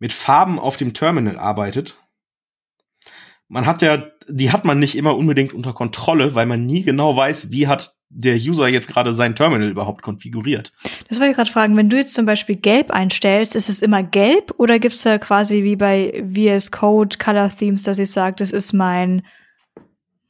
mit 0.03 0.11
Farben 0.11 0.59
auf 0.59 0.75
dem 0.75 0.93
Terminal 0.93 1.39
arbeitet, 1.39 2.02
man 3.47 3.65
hat 3.65 3.81
ja, 3.81 4.03
die 4.27 4.51
hat 4.51 4.65
man 4.65 4.79
nicht 4.79 4.95
immer 4.95 5.15
unbedingt 5.15 5.53
unter 5.53 5.73
Kontrolle, 5.73 6.33
weil 6.35 6.45
man 6.45 6.65
nie 6.65 6.83
genau 6.83 7.15
weiß, 7.15 7.51
wie 7.51 7.67
hat 7.67 7.91
der 8.09 8.35
User 8.35 8.67
jetzt 8.67 8.87
gerade 8.87 9.13
sein 9.13 9.35
Terminal 9.35 9.69
überhaupt 9.69 10.01
konfiguriert. 10.01 10.71
Das 11.09 11.19
wollte 11.19 11.31
ich 11.31 11.35
gerade 11.35 11.51
fragen, 11.51 11.75
wenn 11.75 11.89
du 11.89 11.97
jetzt 11.97 12.13
zum 12.13 12.25
Beispiel 12.25 12.55
gelb 12.55 12.91
einstellst, 12.91 13.55
ist 13.55 13.69
es 13.69 13.81
immer 13.81 14.03
gelb 14.03 14.53
oder 14.57 14.79
gibt 14.79 14.95
es 14.95 15.03
da 15.03 15.17
quasi 15.17 15.63
wie 15.63 15.75
bei 15.75 16.23
VS 16.33 16.71
Code 16.71 17.17
Color 17.17 17.55
Themes, 17.55 17.83
dass 17.83 17.97
ich 17.97 18.11
sage, 18.11 18.35
das 18.37 18.51
ist 18.51 18.73
mein 18.73 19.23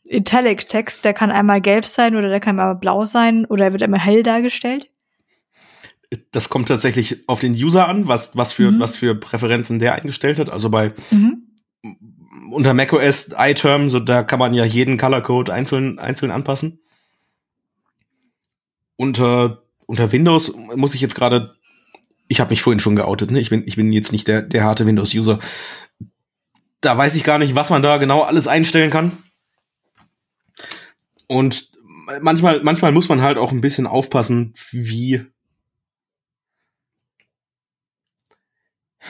Italic 0.06 0.68
Text, 0.68 1.06
der 1.06 1.14
kann 1.14 1.32
einmal 1.32 1.62
gelb 1.62 1.86
sein 1.86 2.16
oder 2.16 2.30
der 2.30 2.40
kann 2.40 2.60
einmal 2.60 2.76
blau 2.76 3.06
sein 3.06 3.46
oder 3.46 3.72
wird 3.72 3.84
einmal 3.84 4.02
hell 4.02 4.24
dargestellt? 4.24 4.90
das 6.32 6.50
kommt 6.50 6.68
tatsächlich 6.68 7.28
auf 7.28 7.40
den 7.40 7.54
User 7.54 7.88
an, 7.88 8.08
was, 8.08 8.36
was 8.36 8.54
für, 8.54 8.72
mhm. 8.72 8.80
was 8.80 8.96
für 8.96 9.16
Präferenzen 9.16 9.80
der 9.80 9.96
eingestellt 9.96 10.40
hat. 10.40 10.50
Also 10.50 10.70
bei, 10.70 10.94
mhm. 11.12 11.44
Unter 12.54 12.74
macOS 12.74 13.32
iTerm, 13.38 13.90
so 13.90 14.00
da 14.00 14.24
kann 14.24 14.40
man 14.40 14.54
ja 14.54 14.64
jeden 14.64 14.98
Color 14.98 15.22
Code 15.22 15.54
einzeln, 15.54 16.00
einzeln 16.00 16.32
anpassen. 16.32 16.80
Unter, 18.96 19.64
unter 19.86 20.12
Windows 20.12 20.54
muss 20.76 20.96
ich 20.96 21.02
jetzt 21.02 21.16
gerade, 21.16 21.56
ich 22.28 22.40
habe 22.40 22.52
mich 22.52 22.62
vorhin 22.62 22.80
schon 22.80 22.96
geoutet, 22.96 23.32
ne? 23.32 23.40
Ich 23.40 23.50
bin, 23.50 23.64
ich 23.66 23.76
bin 23.76 23.92
jetzt 23.92 24.12
nicht 24.12 24.28
der, 24.28 24.42
der 24.42 24.64
harte 24.64 24.86
Windows-User. 24.86 25.40
Da 26.82 26.98
weiß 26.98 27.16
ich 27.16 27.24
gar 27.24 27.40
nicht, 27.40 27.56
was 27.56 27.70
man 27.70 27.82
da 27.82 27.98
genau 27.98 28.22
alles 28.22 28.48
einstellen 28.48 28.92
kann. 28.92 29.18
Und 31.28 31.72
manchmal, 32.22 32.62
manchmal 32.64 32.92
muss 32.92 33.10
man 33.10 33.22
halt 33.22 33.38
auch 33.38 33.52
ein 33.52 33.62
bisschen 33.62 33.88
aufpassen, 33.88 34.54
wie, 34.72 35.26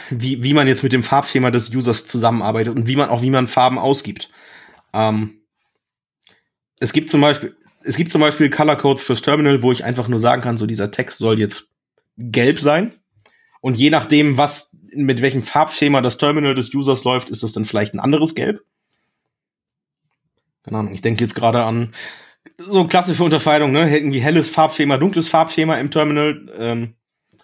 wie, 0.10 0.44
wie 0.44 0.54
man 0.54 0.68
jetzt 0.68 0.84
mit 0.84 0.94
dem 0.94 1.04
Farbschema 1.04 1.52
des 1.52 1.74
Users 1.74 2.08
zusammenarbeitet 2.08 2.76
und 2.76 2.88
wie 2.88 2.96
man 2.96 3.10
auch 3.10 3.22
wie 3.22 3.30
man 3.30 3.48
Farben 3.48 3.78
ausgibt. 3.78 4.30
Ähm, 4.94 5.42
es 6.80 6.94
gibt 6.94 7.10
zum 7.10 7.22
Beispiel, 7.22 7.56
es 7.84 7.96
gibt 7.96 8.12
zum 8.12 8.22
Beispiel 8.22 8.50
Color 8.50 8.78
Codes 8.78 9.04
fürs 9.04 9.22
Terminal, 9.22 9.62
wo 9.62 9.72
ich 9.72 9.84
einfach 9.84 10.08
nur 10.08 10.20
sagen 10.20 10.42
kann, 10.42 10.58
so 10.58 10.66
dieser 10.66 10.92
Text 10.92 11.18
soll 11.18 11.40
jetzt 11.40 11.68
gelb 12.18 12.60
sein. 12.60 12.94
Und 13.62 13.76
je 13.76 13.90
nachdem, 13.90 14.38
was, 14.38 14.78
mit 14.94 15.22
welchem 15.22 15.44
Farbschema 15.44 16.02
das 16.02 16.18
Terminal 16.18 16.54
des 16.54 16.74
Users 16.74 17.04
läuft, 17.04 17.30
ist 17.30 17.44
es 17.44 17.54
dann 17.54 17.66
vielleicht 17.66 17.94
ein 17.94 18.00
anderes 18.00 18.36
Gelb. 18.36 18.62
Keine 20.64 20.78
Ahnung, 20.78 20.94
ich 20.94 21.02
denke 21.02 21.24
jetzt 21.24 21.36
gerade 21.36 21.64
an 21.64 21.94
so 22.58 22.86
klassische 22.88 23.24
Unterscheidung, 23.24 23.72
ne? 23.72 23.90
Irgendwie 23.96 24.20
helles 24.20 24.50
Farbschema, 24.50 24.98
dunkles 24.98 25.30
Farbschema 25.30 25.76
im 25.76 25.92
Terminal. 25.92 26.46
Ähm, 26.58 26.96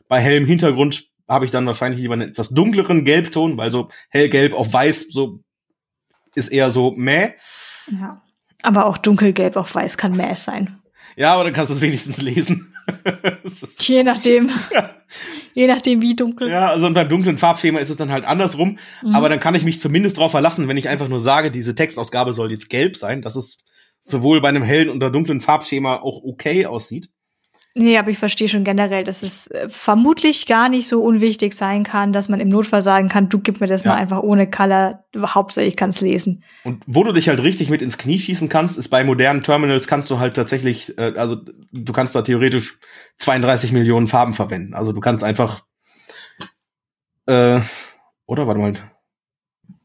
bei 0.08 0.20
hellem 0.20 0.46
Hintergrund 0.46 1.10
habe 1.30 1.46
ich 1.46 1.52
dann 1.52 1.66
wahrscheinlich 1.66 2.02
lieber 2.02 2.16
einen 2.16 2.30
etwas 2.30 2.50
dunkleren 2.50 3.06
Gelbton, 3.06 3.58
weil 3.58 3.72
so 3.72 3.90
hellgelb 4.10 4.54
auf 4.54 4.74
weiß 4.74 5.10
so 5.10 5.42
ist 6.36 6.50
eher 6.50 6.72
so 6.72 6.92
mäh. 6.92 7.34
Ja. 7.88 8.22
Aber 8.62 8.88
auch 8.88 8.98
dunkelgelb 8.98 9.56
auf 9.56 9.74
weiß 9.74 9.98
kann 9.98 10.18
mäh 10.18 10.36
sein. 10.36 10.80
Ja, 11.16 11.34
aber 11.34 11.44
dann 11.44 11.54
kannst 11.54 11.70
du 11.70 11.76
es 11.76 11.82
wenigstens 11.82 12.22
lesen. 12.22 12.74
Je 13.80 14.04
nachdem. 14.04 14.52
Ja. 14.74 14.96
Je 15.54 15.68
nachdem, 15.68 16.02
wie 16.02 16.16
dunkel. 16.16 16.50
Ja, 16.50 16.70
also 16.70 16.92
beim 16.94 17.10
dunklen 17.10 17.38
Farbschema 17.38 17.80
ist 17.80 17.90
es 17.90 17.98
dann 17.98 18.12
halt 18.12 18.26
andersrum. 18.26 18.78
Mhm. 19.04 19.16
Aber 19.16 19.28
dann 19.28 19.40
kann 19.40 19.56
ich 19.56 19.64
mich 19.64 19.82
zumindest 19.82 20.18
darauf 20.18 20.32
verlassen, 20.32 20.68
wenn 20.68 20.78
ich 20.78 20.88
einfach 20.88 21.08
nur 21.08 21.20
sage, 21.20 21.52
diese 21.52 21.76
Textausgabe 21.76 22.34
soll 22.34 22.52
jetzt 22.52 22.70
gelb 22.70 22.96
sein, 22.96 23.22
dass 23.22 23.36
es 23.36 23.64
sowohl 24.00 24.42
bei 24.42 24.50
einem 24.50 24.64
hellen 24.64 24.90
oder 24.90 25.10
dunklen 25.10 25.42
Farbschema 25.42 25.98
auch 25.98 26.24
okay 26.24 26.66
aussieht. 26.66 27.10
Nee, 27.76 27.98
aber 28.00 28.10
ich 28.10 28.18
verstehe 28.18 28.48
schon 28.48 28.64
generell, 28.64 29.04
dass 29.04 29.22
es 29.22 29.52
äh, 29.52 29.70
vermutlich 29.70 30.48
gar 30.48 30.70
nicht 30.70 30.88
so 30.88 31.04
unwichtig 31.04 31.54
sein 31.54 31.84
kann, 31.84 32.12
dass 32.12 32.28
man 32.28 32.40
im 32.40 32.50
Notfall 32.50 32.82
sagen 32.82 33.10
kann, 33.10 33.30
du 33.30 33.38
gib 33.38 33.62
mir 33.62 33.68
das 33.68 33.84
ja. 33.84 33.92
mal 33.92 33.98
einfach 33.98 34.22
ohne 34.24 34.50
Color, 34.50 35.04
Hauptsache 35.16 35.66
ich 35.66 35.78
kann 35.78 35.90
es 35.90 36.02
lesen. 36.02 36.44
Und 36.64 36.84
wo 36.88 37.04
du 37.04 37.12
dich 37.12 37.30
halt 37.30 37.44
richtig 37.44 37.70
mit 37.70 37.84
ins 37.84 38.00
Knie 38.00 38.18
schießen 38.18 38.50
kannst, 38.50 38.80
ist 38.80 38.90
bei 38.90 39.04
modernen 39.04 39.44
Terminals 39.44 39.88
kannst 39.88 40.10
du 40.10 40.18
halt 40.18 40.36
tatsächlich, 40.36 40.98
äh, 40.98 41.14
also 41.16 41.38
du 41.72 41.94
kannst 41.94 42.16
da 42.16 42.24
theoretisch 42.24 42.80
32 43.18 43.72
Millionen 43.72 44.08
Farben 44.08 44.34
verwenden. 44.34 44.74
Also 44.74 44.92
du 44.92 45.00
kannst 45.00 45.24
einfach, 45.24 45.64
äh, 47.28 47.62
oder 48.26 48.48
warte 48.48 48.60
mal, 48.60 48.74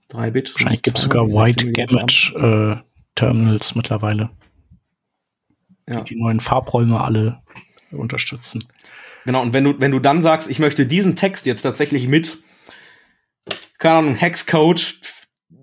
3 0.08 0.30
Bit. 0.30 0.54
Wahrscheinlich 0.54 0.82
gibt 0.82 0.96
es 0.96 1.04
sogar 1.04 1.26
White 1.26 1.70
Gamut 1.72 2.32
äh, 2.36 2.76
Terminals 3.14 3.74
mittlerweile. 3.74 4.30
Ja. 5.86 6.00
Die, 6.00 6.14
die 6.14 6.20
neuen 6.20 6.40
Farbräume 6.40 6.98
alle 6.98 7.43
unterstützen. 7.96 8.64
Genau, 9.24 9.42
und 9.42 9.52
wenn 9.52 9.64
du, 9.64 9.80
wenn 9.80 9.90
du 9.90 10.00
dann 10.00 10.20
sagst, 10.20 10.50
ich 10.50 10.58
möchte 10.58 10.86
diesen 10.86 11.16
Text 11.16 11.46
jetzt 11.46 11.62
tatsächlich 11.62 12.08
mit, 12.08 12.38
keine 13.78 13.98
Ahnung, 13.98 14.14
Hexcode 14.14 15.00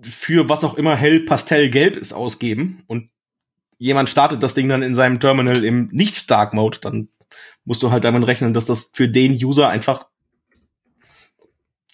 für 0.02 0.48
was 0.48 0.64
auch 0.64 0.74
immer 0.74 0.96
hell 0.96 1.20
pastellgelb 1.20 1.96
ist 1.96 2.12
ausgeben 2.12 2.82
und 2.86 3.10
jemand 3.78 4.08
startet 4.08 4.42
das 4.42 4.54
Ding 4.54 4.68
dann 4.68 4.82
in 4.82 4.94
seinem 4.94 5.20
Terminal 5.20 5.64
im 5.64 5.88
nicht 5.92 6.30
Dark 6.30 6.54
Mode, 6.54 6.78
dann 6.80 7.08
musst 7.64 7.82
du 7.82 7.90
halt 7.90 8.04
damit 8.04 8.26
rechnen, 8.26 8.54
dass 8.54 8.66
das 8.66 8.90
für 8.92 9.08
den 9.08 9.32
User 9.32 9.68
einfach 9.68 10.08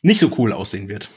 nicht 0.02 0.20
so 0.20 0.32
cool 0.38 0.52
aussehen 0.52 0.88
wird. 0.88 1.10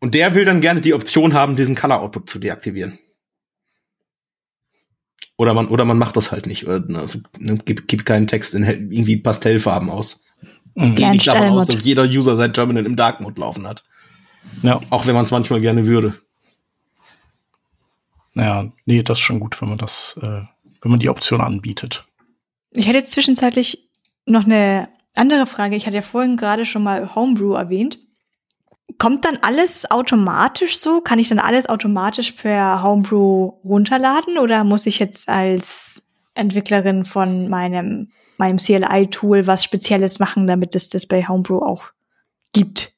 Und 0.00 0.14
der 0.14 0.34
will 0.34 0.44
dann 0.44 0.60
gerne 0.60 0.80
die 0.80 0.94
Option 0.94 1.32
haben, 1.32 1.56
diesen 1.56 1.74
Color 1.74 2.00
Output 2.00 2.28
zu 2.28 2.38
deaktivieren. 2.38 2.98
Oder 5.36 5.54
man, 5.54 5.68
oder 5.68 5.84
man 5.84 5.98
macht 5.98 6.16
das 6.16 6.30
halt 6.30 6.46
nicht. 6.46 6.66
Oder, 6.66 6.84
also, 6.98 7.18
ne, 7.38 7.58
gibt, 7.58 7.88
gibt 7.88 8.06
keinen 8.06 8.26
Text 8.26 8.54
in 8.54 8.64
irgendwie 8.64 9.16
Pastellfarben 9.16 9.90
aus. 9.90 10.22
Ich 10.74 10.90
mhm. 10.90 10.94
gehe 10.94 11.10
nicht 11.10 11.26
davon 11.26 11.48
aus, 11.48 11.66
dass 11.66 11.84
jeder 11.84 12.04
User 12.04 12.36
sein 12.36 12.52
Terminal 12.52 12.86
im 12.86 12.96
Dark 12.96 13.20
Mode 13.20 13.40
laufen 13.40 13.66
hat. 13.66 13.84
Ja. 14.62 14.80
Auch 14.90 15.06
wenn 15.06 15.14
man 15.14 15.24
es 15.24 15.30
manchmal 15.30 15.60
gerne 15.60 15.86
würde. 15.86 16.14
Ja, 18.36 18.70
nee, 18.84 19.02
das 19.02 19.18
ist 19.18 19.24
schon 19.24 19.40
gut, 19.40 19.60
wenn 19.60 19.68
man 19.68 19.78
das, 19.78 20.18
äh, 20.22 20.42
wenn 20.82 20.90
man 20.90 20.98
die 20.98 21.08
Option 21.08 21.40
anbietet. 21.40 22.04
Ich 22.72 22.86
hätte 22.86 22.98
jetzt 22.98 23.12
zwischenzeitlich 23.12 23.88
noch 24.26 24.44
eine 24.44 24.88
andere 25.14 25.46
Frage. 25.46 25.76
Ich 25.76 25.86
hatte 25.86 25.96
ja 25.96 26.02
vorhin 26.02 26.36
gerade 26.36 26.64
schon 26.64 26.82
mal 26.82 27.14
Homebrew 27.14 27.54
erwähnt. 27.54 27.98
Kommt 28.98 29.24
dann 29.24 29.38
alles 29.42 29.90
automatisch 29.90 30.78
so? 30.78 31.00
Kann 31.00 31.18
ich 31.18 31.28
dann 31.28 31.38
alles 31.38 31.68
automatisch 31.68 32.32
per 32.32 32.82
Homebrew 32.82 33.52
runterladen 33.64 34.38
oder 34.38 34.64
muss 34.64 34.86
ich 34.86 34.98
jetzt 34.98 35.28
als 35.28 36.08
Entwicklerin 36.34 37.04
von 37.04 37.48
meinem, 37.48 38.10
meinem 38.38 38.58
CLI-Tool 38.58 39.46
was 39.46 39.64
Spezielles 39.64 40.18
machen, 40.18 40.46
damit 40.46 40.74
es 40.74 40.88
das 40.88 41.06
bei 41.06 41.26
Homebrew 41.26 41.58
auch 41.58 41.84
gibt? 42.52 42.92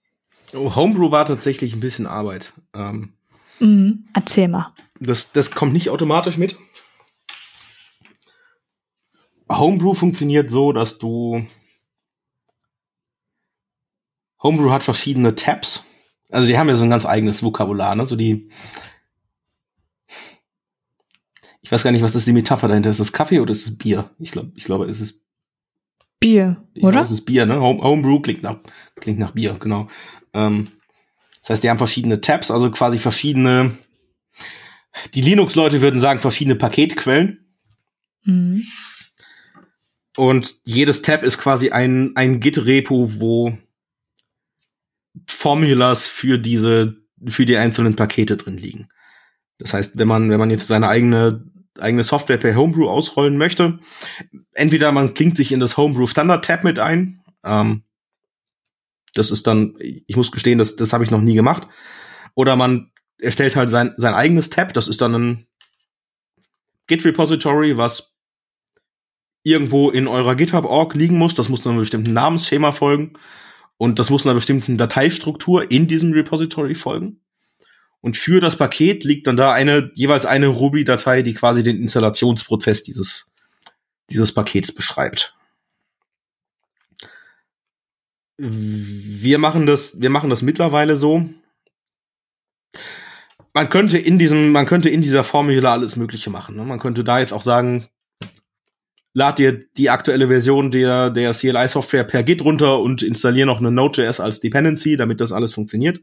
Oh, 0.55 0.75
Homebrew 0.75 1.11
war 1.11 1.27
tatsächlich 1.27 1.75
ein 1.75 1.81
bisschen 1.81 2.07
Arbeit. 2.07 2.53
Ähm, 2.75 3.15
mhm. 3.59 4.07
Erzähl 4.15 4.49
mal. 4.49 4.75
Das, 5.01 5.33
das 5.33 5.51
kommt 5.51 5.73
nicht 5.73 5.91
automatisch 5.91 6.39
mit. 6.39 6.57
Homebrew 9.49 9.95
funktioniert 9.95 10.51
so, 10.51 10.73
dass 10.73 10.99
du 10.99 11.47
Homebrew 14.47 14.71
hat 14.71 14.85
verschiedene 14.85 15.35
Tabs. 15.35 15.85
Also 16.31 16.47
die 16.47 16.57
haben 16.57 16.69
ja 16.69 16.77
so 16.77 16.85
ein 16.85 16.91
ganz 16.91 17.05
eigenes 17.05 17.43
Vokabular, 17.43 17.97
ne? 17.97 18.07
So 18.07 18.15
die. 18.15 18.49
Ich 21.63 21.73
weiß 21.73 21.83
gar 21.83 21.91
nicht, 21.91 22.03
was 22.03 22.15
ist 22.15 22.29
die 22.29 22.33
Metapher 22.33 22.69
dahinter? 22.69 22.91
Ist 22.91 23.01
es 23.01 23.13
Kaffee 23.13 23.41
oder 23.41 23.51
ist 23.51 23.67
es 23.67 23.77
Bier? 23.77 24.11
Ich 24.21 24.31
glaube, 24.31 24.53
ich 24.55 24.65
glaube, 24.65 24.85
es 24.87 25.01
ist 25.01 25.25
Bier, 26.21 26.65
oder? 26.81 27.01
Das 27.01 27.11
ist 27.11 27.25
Bier, 27.25 27.45
ne? 27.45 27.61
Home, 27.61 27.83
Homebrew 27.83 28.21
klingt 28.21 28.45
nach, 28.45 28.59
klingt 29.01 29.19
nach 29.19 29.33
Bier, 29.33 29.57
genau. 29.59 29.89
Ähm, 30.33 30.69
das 31.41 31.51
heißt, 31.51 31.65
die 31.65 31.71
haben 31.71 31.79
verschiedene 31.79 32.21
Tabs, 32.21 32.53
also 32.53 32.71
quasi 32.71 32.99
verschiedene, 32.99 33.77
die 35.15 35.23
Linux-Leute 35.23 35.81
würden 35.81 36.01
sagen, 36.01 36.21
verschiedene 36.21 36.55
Paketquellen. 36.55 37.47
Mhm. 38.23 38.65
Und 40.17 40.55
jedes 40.65 41.03
Tab 41.03 41.25
ist 41.25 41.39
quasi 41.39 41.71
ein, 41.71 42.13
ein 42.15 42.41
Git-Repo, 42.41 43.21
wo 43.21 43.59
Formulas 45.29 46.07
für 46.07 46.39
diese, 46.39 46.97
für 47.27 47.47
die 47.47 47.57
einzelnen 47.57 47.97
Pakete 47.97 48.37
drin 48.37 48.57
liegen. 48.57 48.89
Das 49.59 49.73
heißt, 49.73 49.99
wenn 49.99 50.09
man, 50.09 50.31
wenn 50.31 50.39
man 50.39 50.51
jetzt 50.51 50.67
seine 50.67 50.89
eigene, 50.89 51.45
eigene 51.79 52.05
Software 52.05 52.39
per 52.39 52.55
Homebrew 52.55 52.89
ausrollen 52.89 53.37
möchte, 53.39 53.79
entweder 54.53 54.93
man 54.93 55.15
klingt 55.15 55.37
sich 55.37 55.53
in 55.53 55.61
das 55.61 55.77
Homebrew 55.77 56.07
Standard 56.07 56.45
Tab 56.45 56.65
mit 56.65 56.79
ein. 56.79 57.23
Ähm, 57.45 57.83
das 59.15 59.31
ist 59.31 59.47
dann, 59.47 59.75
ich 59.79 60.17
muss 60.17 60.31
gestehen, 60.31 60.59
das, 60.59 60.77
das 60.77 60.93
habe 60.93 61.05
ich 61.05 61.11
noch 61.11 61.23
nie 61.23 61.35
gemacht. 61.35 61.69
Oder 62.35 62.55
man 62.57 62.91
erstellt 63.19 63.57
halt 63.57 63.71
sein, 63.71 63.95
sein 63.97 64.15
eigenes 64.15 64.51
Tab. 64.51 64.75
Das 64.75 64.89
ist 64.89 65.01
dann 65.01 65.15
ein 65.15 65.47
Git 66.87 67.05
Repository, 67.05 67.77
was 67.77 68.15
irgendwo 69.43 69.91
in 69.91 70.07
eurer 70.07 70.35
GitHub-Org 70.35 70.95
liegen 70.95 71.19
muss. 71.19 71.35
Das 71.35 71.49
muss 71.49 71.67
einem 71.67 71.79
bestimmten 71.79 72.13
Namensschema 72.13 72.73
folgen. 72.73 73.15
Und 73.79 73.99
das 73.99 74.11
muss 74.11 74.27
einer 74.27 74.35
bestimmten 74.35 74.79
Dateistruktur 74.79 75.71
in 75.71 75.87
diesem 75.87 76.13
Repository 76.13 76.75
folgen. 76.75 77.21
Und 78.01 78.17
für 78.17 78.41
das 78.41 78.57
Paket 78.57 79.05
liegt 79.05 79.27
dann 79.27 79.37
da 79.37 79.53
eine, 79.53 79.91
jeweils 79.95 80.27
eine 80.27 80.47
Ruby-Datei, 80.47 81.23
die 81.23 81.35
quasi 81.35 81.63
den 81.63 81.79
Installationsprozess 81.79 82.83
dieses, 82.83 83.33
dieses 84.11 84.33
Pakets 84.33 84.73
beschreibt. 84.73 85.35
Wir 88.39 89.39
machen 89.39 89.67
das, 89.67 90.01
wir 90.01 90.11
machen 90.11 90.31
das 90.31 90.43
mittlerweile 90.43 90.97
so. 90.97 91.29
Man 93.55 93.71
könnte 93.71 93.99
in 93.99 94.19
diesem, 94.19 94.53
man 94.53 94.67
könnte 94.67 94.91
in 94.91 95.01
dieser 95.01 95.25
Formula 95.25 95.73
alles 95.73 95.97
Mögliche 95.97 96.29
machen. 96.29 96.57
Ne? 96.57 96.65
Man 96.65 96.79
könnte 96.79 97.05
da 97.05 97.19
jetzt 97.19 97.33
auch 97.33 97.43
sagen, 97.43 97.89
lad 99.17 99.39
dir 99.39 99.65
die 99.79 99.89
aktuelle 99.89 100.29
Version 100.29 100.71
der, 100.71 101.09
der 101.09 101.33
CLI-Software 101.33 102.05
per 102.05 102.23
Git 102.23 102.43
runter 102.45 102.81
und 102.81 103.01
installier 103.01 103.47
noch 103.47 103.61
eine 103.61 103.71
Node.js 103.71 104.21
als 104.21 104.41
Dependency, 104.41 104.99
damit 104.99 105.23
das 105.23 105.33
alles 105.33 105.55
funktioniert. 105.55 106.03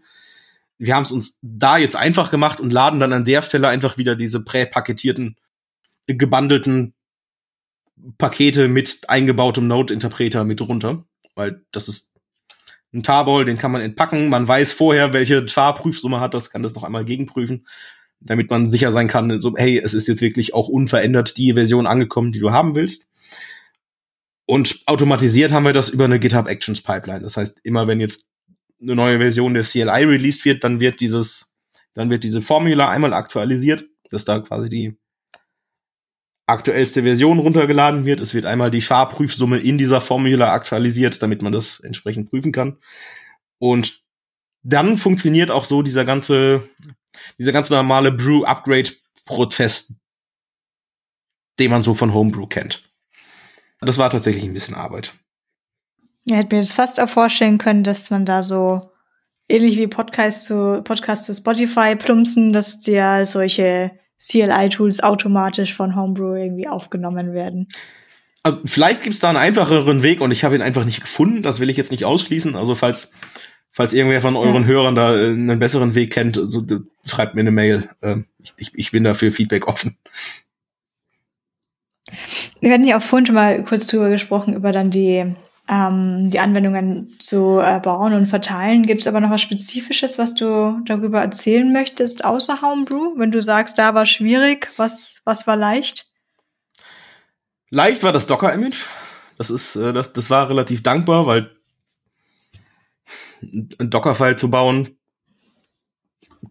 Wir 0.80 0.96
haben 0.96 1.04
es 1.04 1.12
uns 1.12 1.38
da 1.44 1.78
jetzt 1.78 1.96
einfach 1.96 2.32
gemacht 2.32 2.60
und 2.60 2.74
laden 2.74 3.00
dann 3.00 3.14
an 3.14 3.24
der 3.24 3.44
Stelle 3.44 3.68
einfach 3.68 4.00
wieder 4.00 4.16
diese 4.16 4.44
präpaketierten, 4.44 5.36
gebandelten 6.08 6.96
Pakete 8.18 8.68
mit 8.68 9.08
eingebautem 9.08 9.68
Node-Interpreter 9.68 10.44
mit 10.44 10.60
runter, 10.62 11.06
weil 11.36 11.62
das 11.72 11.88
ist 11.88 12.10
ein 12.96 13.04
Tarball, 13.04 13.46
den 13.46 13.60
kann 13.60 13.72
man 13.72 13.82
entpacken. 13.82 14.30
Man 14.30 14.48
weiß 14.48 14.74
vorher, 14.74 15.14
welche 15.14 15.46
Char-Prüfsumme 15.48 16.20
hat 16.20 16.34
das, 16.34 16.50
kann 16.50 16.64
das 16.64 16.74
noch 16.74 16.84
einmal 16.84 17.06
gegenprüfen 17.06 17.68
damit 18.26 18.50
man 18.50 18.66
sicher 18.66 18.92
sein 18.92 19.08
kann, 19.08 19.40
so, 19.40 19.54
hey, 19.56 19.80
es 19.80 19.94
ist 19.94 20.08
jetzt 20.08 20.22
wirklich 20.22 20.54
auch 20.54 20.68
unverändert 20.68 21.38
die 21.38 21.54
Version 21.54 21.88
angekommen, 21.88 22.32
die 22.32 22.40
du 22.40 22.52
haben 22.52 22.76
willst. 22.76 23.10
Und 24.46 24.82
automatisiert 24.86 25.52
haben 25.52 25.66
wir 25.66 25.74
das 25.74 25.90
über 25.90 26.06
eine 26.06 26.20
GitHub 26.20 26.48
Actions 26.48 26.82
Pipeline. 26.82 27.22
Das 27.22 27.38
heißt, 27.38 27.62
immer 27.64 27.88
wenn 27.88 28.00
jetzt 28.00 28.28
eine 28.82 28.96
neue 28.96 29.18
Version 29.18 29.54
der 29.54 29.64
CLI 29.64 30.04
released 30.04 30.46
wird, 30.46 30.64
dann 30.64 30.80
wird 30.80 31.00
dieses, 31.00 31.56
dann 31.94 32.10
wird 32.10 32.24
diese 32.24 32.42
Formula 32.42 32.90
einmal 32.90 33.14
aktualisiert, 33.14 33.86
dass 34.10 34.26
da 34.26 34.40
quasi 34.40 34.70
die 34.70 34.98
aktuellste 36.46 37.04
Version 37.04 37.40
runtergeladen 37.40 38.06
wird. 38.06 38.20
Es 38.20 38.34
wird 38.34 38.46
einmal 38.46 38.70
die 38.70 38.82
Schar-Prüfsumme 38.82 39.60
in 39.60 39.78
dieser 39.78 40.02
Formula 40.02 40.52
aktualisiert, 40.52 41.22
damit 41.22 41.42
man 41.42 41.54
das 41.54 41.80
entsprechend 41.80 42.30
prüfen 42.30 42.52
kann. 42.52 42.78
Und 43.60 44.02
dann 44.62 44.98
funktioniert 44.98 45.52
auch 45.52 45.66
so 45.66 45.82
dieser 45.82 46.04
ganze 46.04 46.64
dieser 47.38 47.52
ganz 47.52 47.70
normale 47.70 48.12
Brew-Upgrade-Prozess, 48.12 49.96
den 51.60 51.72
man 51.72 51.84
so 51.84 51.94
von 51.94 52.14
Homebrew 52.14 52.48
kennt. 52.48 52.90
Das 53.82 53.98
war 53.98 54.10
tatsächlich 54.10 54.44
ein 54.44 54.54
bisschen 54.54 54.76
Arbeit. 54.76 55.14
Ja, 56.26 56.38
hätte 56.38 56.56
mir 56.56 56.62
jetzt 56.62 56.74
fast 56.74 57.00
auch 57.00 57.10
vorstellen 57.10 57.58
können, 57.58 57.84
dass 57.84 58.10
man 58.10 58.26
da 58.26 58.44
so 58.44 58.82
ähnlich 59.50 59.78
wie 59.78 59.88
Podcast 59.88 60.46
zu 60.46 60.82
Podcast 60.84 61.26
zu 61.26 61.34
Spotify 61.34 61.96
plumpsen, 61.96 62.54
dass 62.54 62.80
dir 62.80 63.26
solche 63.26 63.92
CLI-Tools 64.26 65.04
automatisch 65.04 65.74
von 65.74 65.96
Homebrew 65.96 66.36
irgendwie 66.36 66.68
aufgenommen 66.68 67.34
werden. 67.34 67.68
Also 68.42 68.60
vielleicht 68.66 69.02
gibt 69.02 69.16
es 69.16 69.22
da 69.22 69.30
einen 69.30 69.38
einfacheren 69.38 70.04
Weg 70.04 70.22
und 70.22 70.32
ich 70.32 70.44
habe 70.44 70.56
ihn 70.56 70.62
einfach 70.62 70.86
nicht 70.86 71.02
gefunden. 71.02 71.44
Das 71.44 71.60
will 71.60 71.70
ich 71.70 71.78
jetzt 71.78 71.92
nicht 71.92 72.06
ausschließen. 72.06 72.56
Also 72.56 72.76
falls 72.76 73.12
falls 73.74 73.92
irgendwer 73.92 74.22
von 74.22 74.38
euren 74.38 74.64
ja. 74.64 74.68
Hörern 74.68 74.96
da 74.96 75.16
äh, 75.16 75.32
einen 75.32 75.60
besseren 75.60 75.96
Weg 75.96 76.14
kennt, 76.14 76.40
so, 76.42 76.64
schreibt 77.04 77.36
mir 77.36 77.42
eine 77.42 77.52
Mail. 77.52 77.90
Ähm, 78.02 78.26
ich, 78.58 78.72
ich 78.74 78.92
bin 78.92 79.04
dafür 79.04 79.32
Feedback 79.32 79.68
offen. 79.68 79.98
Wir 82.62 82.72
hatten 82.72 82.86
ja 82.86 82.98
auch 82.98 83.02
vorhin 83.02 83.26
schon 83.26 83.36
mal 83.36 83.64
kurz 83.64 83.88
drüber 83.88 84.10
gesprochen, 84.10 84.54
über 84.54 84.72
dann 84.72 84.92
die, 84.92 85.36
ähm, 85.68 86.30
die 86.30 86.40
Anwendungen 86.40 87.16
zu 87.20 87.60
äh, 87.60 87.80
bauen 87.80 88.14
und 88.14 88.28
verteilen. 88.28 88.86
Gibt 88.86 89.02
es 89.02 89.08
aber 89.08 89.20
noch 89.20 89.32
was 89.32 89.42
Spezifisches, 89.42 90.20
was 90.20 90.36
du 90.36 90.80
darüber 90.86 91.22
erzählen 91.22 91.74
möchtest, 91.74 92.24
außer 92.24 92.62
Homebrew? 92.62 93.18
Wenn 93.18 93.32
du 93.32 93.42
sagst, 93.42 93.80
da 93.80 93.96
war 93.96 94.06
schwierig, 94.06 94.70
was, 94.78 95.22
was 95.26 95.48
war 95.48 95.56
leicht? 95.56 96.08
Leicht 97.72 98.04
war 98.04 98.12
das 98.12 98.28
Docker-Image. 98.28 98.88
Das 99.40 99.50
ist, 99.50 99.76
äh, 99.76 99.94
das, 99.94 100.14
das 100.14 100.30
war 100.30 100.48
relativ 100.48 100.84
dankbar, 100.84 101.26
weil 101.26 101.50
ein 103.80 103.90
Dockerfile 103.90 104.36
zu 104.36 104.50
bauen. 104.50 104.98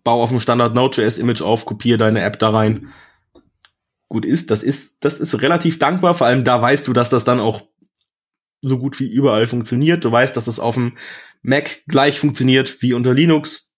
Bau 0.05 0.23
auf 0.23 0.31
dem 0.31 0.41
Standard 0.41 0.75
Node.js 0.75 1.19
Image 1.19 1.43
auf, 1.43 1.65
kopiere 1.65 1.99
deine 1.99 2.23
App 2.23 2.39
da 2.39 2.51
rein. 2.51 2.93
Gut 4.09 4.25
ist, 4.25 4.51
das 4.51 4.63
ist, 4.63 4.97
das 5.01 5.21
ist 5.21 5.41
relativ 5.43 5.79
dankbar. 5.79 6.15
Vor 6.15 6.27
allem 6.27 6.45
da 6.45 6.61
weißt 6.61 6.87
du, 6.87 6.93
dass 6.93 7.11
das 7.11 7.25
dann 7.25 7.41
auch 7.41 7.63
so 8.63 8.79
gut 8.79 9.01
wie 9.01 9.11
überall 9.11 9.47
funktioniert. 9.47 10.05
Du 10.05 10.13
weißt, 10.13 10.37
dass 10.37 10.47
es 10.47 10.61
auf 10.61 10.75
dem 10.75 10.97
Mac 11.43 11.83
gleich 11.87 12.19
funktioniert 12.19 12.81
wie 12.83 12.95
unter 12.95 13.13
Linux, 13.13 13.75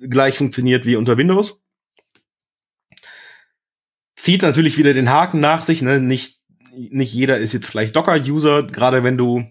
gleich 0.00 0.38
funktioniert 0.38 0.86
wie 0.86 0.96
unter 0.96 1.16
Windows. 1.18 1.62
Zieht 4.16 4.42
natürlich 4.42 4.78
wieder 4.78 4.94
den 4.94 5.10
Haken 5.10 5.40
nach 5.40 5.62
sich, 5.62 5.82
ne? 5.82 6.00
Nicht, 6.00 6.40
nicht 6.72 7.12
jeder 7.12 7.38
ist 7.38 7.52
jetzt 7.52 7.66
vielleicht 7.66 7.94
Docker-User, 7.94 8.64
gerade 8.64 9.04
wenn 9.04 9.18
du 9.18 9.44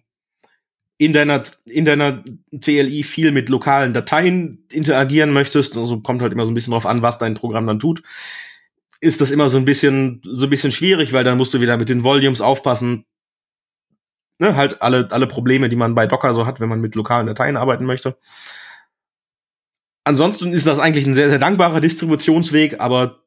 in 0.98 1.14
deiner, 1.14 1.44
in 1.66 1.86
deiner 1.86 2.24
CLI 2.60 3.04
viel 3.04 3.32
mit 3.32 3.50
lokalen 3.50 3.94
Dateien 3.94 4.66
interagieren 4.72 5.34
möchtest, 5.34 5.78
also 5.78 6.00
kommt 6.00 6.22
halt 6.22 6.32
immer 6.32 6.46
so 6.46 6.52
ein 6.52 6.56
bisschen 6.56 6.72
drauf 6.72 6.86
an, 6.86 7.02
was 7.02 7.18
dein 7.18 7.34
Programm 7.34 7.68
dann 7.68 7.80
tut, 7.80 8.02
ist 9.02 9.20
das 9.20 9.32
immer 9.32 9.50
so 9.50 9.58
ein 9.58 9.66
bisschen, 9.66 10.22
so 10.24 10.46
ein 10.46 10.50
bisschen 10.50 10.72
schwierig, 10.72 11.12
weil 11.12 11.24
dann 11.24 11.38
musst 11.38 11.54
du 11.54 11.62
wieder 11.62 11.78
mit 11.78 11.90
den 11.90 12.04
Volumes 12.04 12.42
aufpassen. 12.42 13.06
Ne, 14.38 14.56
halt 14.56 14.82
alle, 14.82 15.08
alle 15.12 15.28
Probleme, 15.28 15.70
die 15.70 15.78
man 15.78 15.96
bei 15.96 16.08
Docker 16.08 16.34
so 16.34 16.46
hat, 16.46 16.60
wenn 16.60 16.70
man 16.70 16.82
mit 16.82 16.96
lokalen 16.96 17.28
Dateien 17.28 17.56
arbeiten 17.56 17.86
möchte. 17.86 18.18
Ansonsten 20.04 20.52
ist 20.52 20.68
das 20.68 20.80
eigentlich 20.80 21.06
ein 21.06 21.14
sehr, 21.14 21.30
sehr 21.30 21.40
dankbarer 21.40 21.82
Distributionsweg, 21.82 22.80
aber 22.80 23.24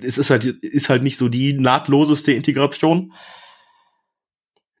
es 0.00 0.18
ist 0.18 0.30
halt, 0.30 0.44
ist 0.44 0.88
halt 0.88 1.02
nicht 1.02 1.16
so 1.16 1.28
die 1.28 1.54
nahtloseste 1.54 2.32
Integration. 2.32 3.12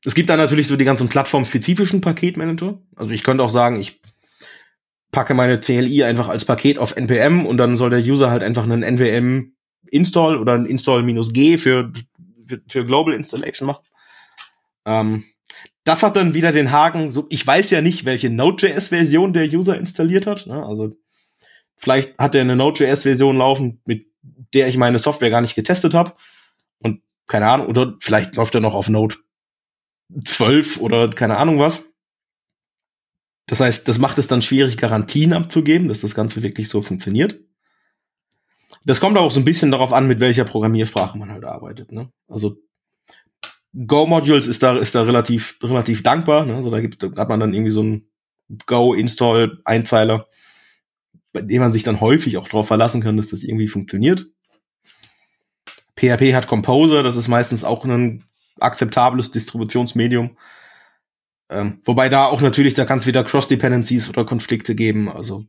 Es 0.04 0.14
gibt 0.14 0.30
dann 0.30 0.38
natürlich 0.38 0.66
so 0.66 0.76
die 0.76 0.84
ganzen 0.84 1.08
plattformspezifischen 1.08 2.00
Paketmanager. 2.00 2.80
Also 2.96 3.12
ich 3.12 3.22
könnte 3.22 3.44
auch 3.44 3.50
sagen, 3.50 3.78
ich 3.78 4.00
packe 5.12 5.34
meine 5.34 5.60
CLI 5.60 6.04
einfach 6.04 6.28
als 6.28 6.44
Paket 6.44 6.78
auf 6.78 6.96
NPM 6.96 7.44
und 7.46 7.58
dann 7.58 7.76
soll 7.76 7.90
der 7.90 8.00
User 8.00 8.30
halt 8.30 8.42
einfach 8.42 8.64
einen 8.64 8.82
NPM 8.82 9.54
Install 9.90 10.38
oder 10.38 10.54
ein 10.54 10.66
Install-G 10.66 11.58
für, 11.58 11.92
für, 12.46 12.60
für 12.66 12.84
Global 12.84 13.14
Installation 13.14 13.66
machen. 13.66 13.84
Ähm, 14.86 15.24
das 15.84 16.02
hat 16.02 16.16
dann 16.16 16.34
wieder 16.34 16.52
den 16.52 16.70
Haken, 16.70 17.10
so, 17.10 17.26
ich 17.30 17.46
weiß 17.46 17.70
ja 17.70 17.80
nicht, 17.80 18.04
welche 18.04 18.30
Node.js-Version 18.30 19.32
der 19.32 19.46
User 19.46 19.78
installiert 19.78 20.26
hat. 20.26 20.46
Ne? 20.46 20.64
Also 20.64 20.96
vielleicht 21.76 22.16
hat 22.18 22.34
er 22.34 22.42
eine 22.42 22.56
Node.js-Version 22.56 23.36
laufen, 23.36 23.80
mit 23.84 24.06
der 24.54 24.68
ich 24.68 24.76
meine 24.76 24.98
Software 24.98 25.30
gar 25.30 25.40
nicht 25.40 25.54
getestet 25.54 25.94
habe. 25.94 26.12
Und 26.78 27.02
keine 27.26 27.48
Ahnung, 27.48 27.66
oder 27.66 27.96
vielleicht 28.00 28.36
läuft 28.36 28.54
er 28.54 28.60
noch 28.60 28.74
auf 28.74 28.88
Node 28.88 29.16
12 30.24 30.80
oder 30.80 31.08
keine 31.10 31.36
Ahnung 31.36 31.58
was. 31.58 31.82
Das 33.46 33.60
heißt, 33.60 33.88
das 33.88 33.98
macht 33.98 34.18
es 34.18 34.28
dann 34.28 34.42
schwierig, 34.42 34.76
Garantien 34.76 35.32
abzugeben, 35.32 35.88
dass 35.88 36.00
das 36.00 36.14
Ganze 36.14 36.42
wirklich 36.42 36.68
so 36.68 36.82
funktioniert. 36.82 37.40
Das 38.84 39.00
kommt 39.00 39.18
auch 39.18 39.30
so 39.30 39.40
ein 39.40 39.44
bisschen 39.44 39.70
darauf 39.70 39.92
an, 39.92 40.06
mit 40.06 40.20
welcher 40.20 40.44
Programmiersprache 40.44 41.18
man 41.18 41.30
halt 41.30 41.44
arbeitet. 41.44 41.92
Ne? 41.92 42.10
Also 42.28 42.56
Go-Modules 43.74 44.46
ist 44.46 44.62
da, 44.62 44.78
ist 44.78 44.94
da 44.94 45.02
relativ, 45.02 45.58
relativ 45.62 46.02
dankbar. 46.02 46.46
Ne? 46.46 46.54
Also 46.54 46.70
da, 46.70 46.80
gibt, 46.80 47.02
da 47.02 47.10
hat 47.16 47.28
man 47.28 47.40
dann 47.40 47.52
irgendwie 47.52 47.72
so 47.72 47.82
ein 47.82 48.08
Go-Install-Einzeiler, 48.66 50.28
bei 51.32 51.42
dem 51.42 51.60
man 51.60 51.72
sich 51.72 51.82
dann 51.82 52.00
häufig 52.00 52.36
auch 52.36 52.48
darauf 52.48 52.68
verlassen 52.68 53.00
kann, 53.00 53.16
dass 53.16 53.28
das 53.28 53.42
irgendwie 53.42 53.68
funktioniert. 53.68 54.26
PHP 55.96 56.34
hat 56.34 56.46
Composer, 56.46 57.02
das 57.02 57.16
ist 57.16 57.28
meistens 57.28 57.62
auch 57.62 57.84
ein 57.84 58.24
akzeptables 58.58 59.30
Distributionsmedium. 59.30 60.36
Ähm, 61.48 61.80
wobei 61.84 62.08
da 62.08 62.26
auch 62.26 62.40
natürlich, 62.40 62.74
da 62.74 62.84
kann 62.84 63.00
es 63.00 63.06
wieder 63.06 63.24
Cross-Dependencies 63.24 64.08
oder 64.08 64.24
Konflikte 64.24 64.74
geben. 64.74 65.10
Also 65.10 65.46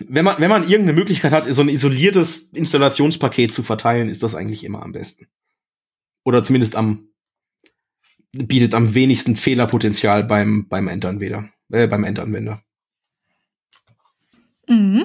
wenn 0.00 0.24
man, 0.24 0.36
wenn 0.38 0.50
man 0.50 0.62
irgendeine 0.62 0.98
Möglichkeit 0.98 1.32
hat, 1.32 1.46
so 1.46 1.62
ein 1.62 1.68
isoliertes 1.68 2.50
Installationspaket 2.52 3.54
zu 3.54 3.62
verteilen, 3.62 4.08
ist 4.08 4.22
das 4.22 4.34
eigentlich 4.34 4.64
immer 4.64 4.82
am 4.82 4.92
besten. 4.92 5.26
Oder 6.24 6.44
zumindest 6.44 6.76
am 6.76 7.08
bietet 8.32 8.74
am 8.74 8.94
wenigsten 8.94 9.36
Fehlerpotenzial 9.36 10.24
beim, 10.24 10.66
beim 10.68 10.88
Endanwender, 10.88 11.50
äh, 11.70 11.86
beim 11.86 12.04
Endanwender. 12.04 12.62
Mhm. 14.68 15.04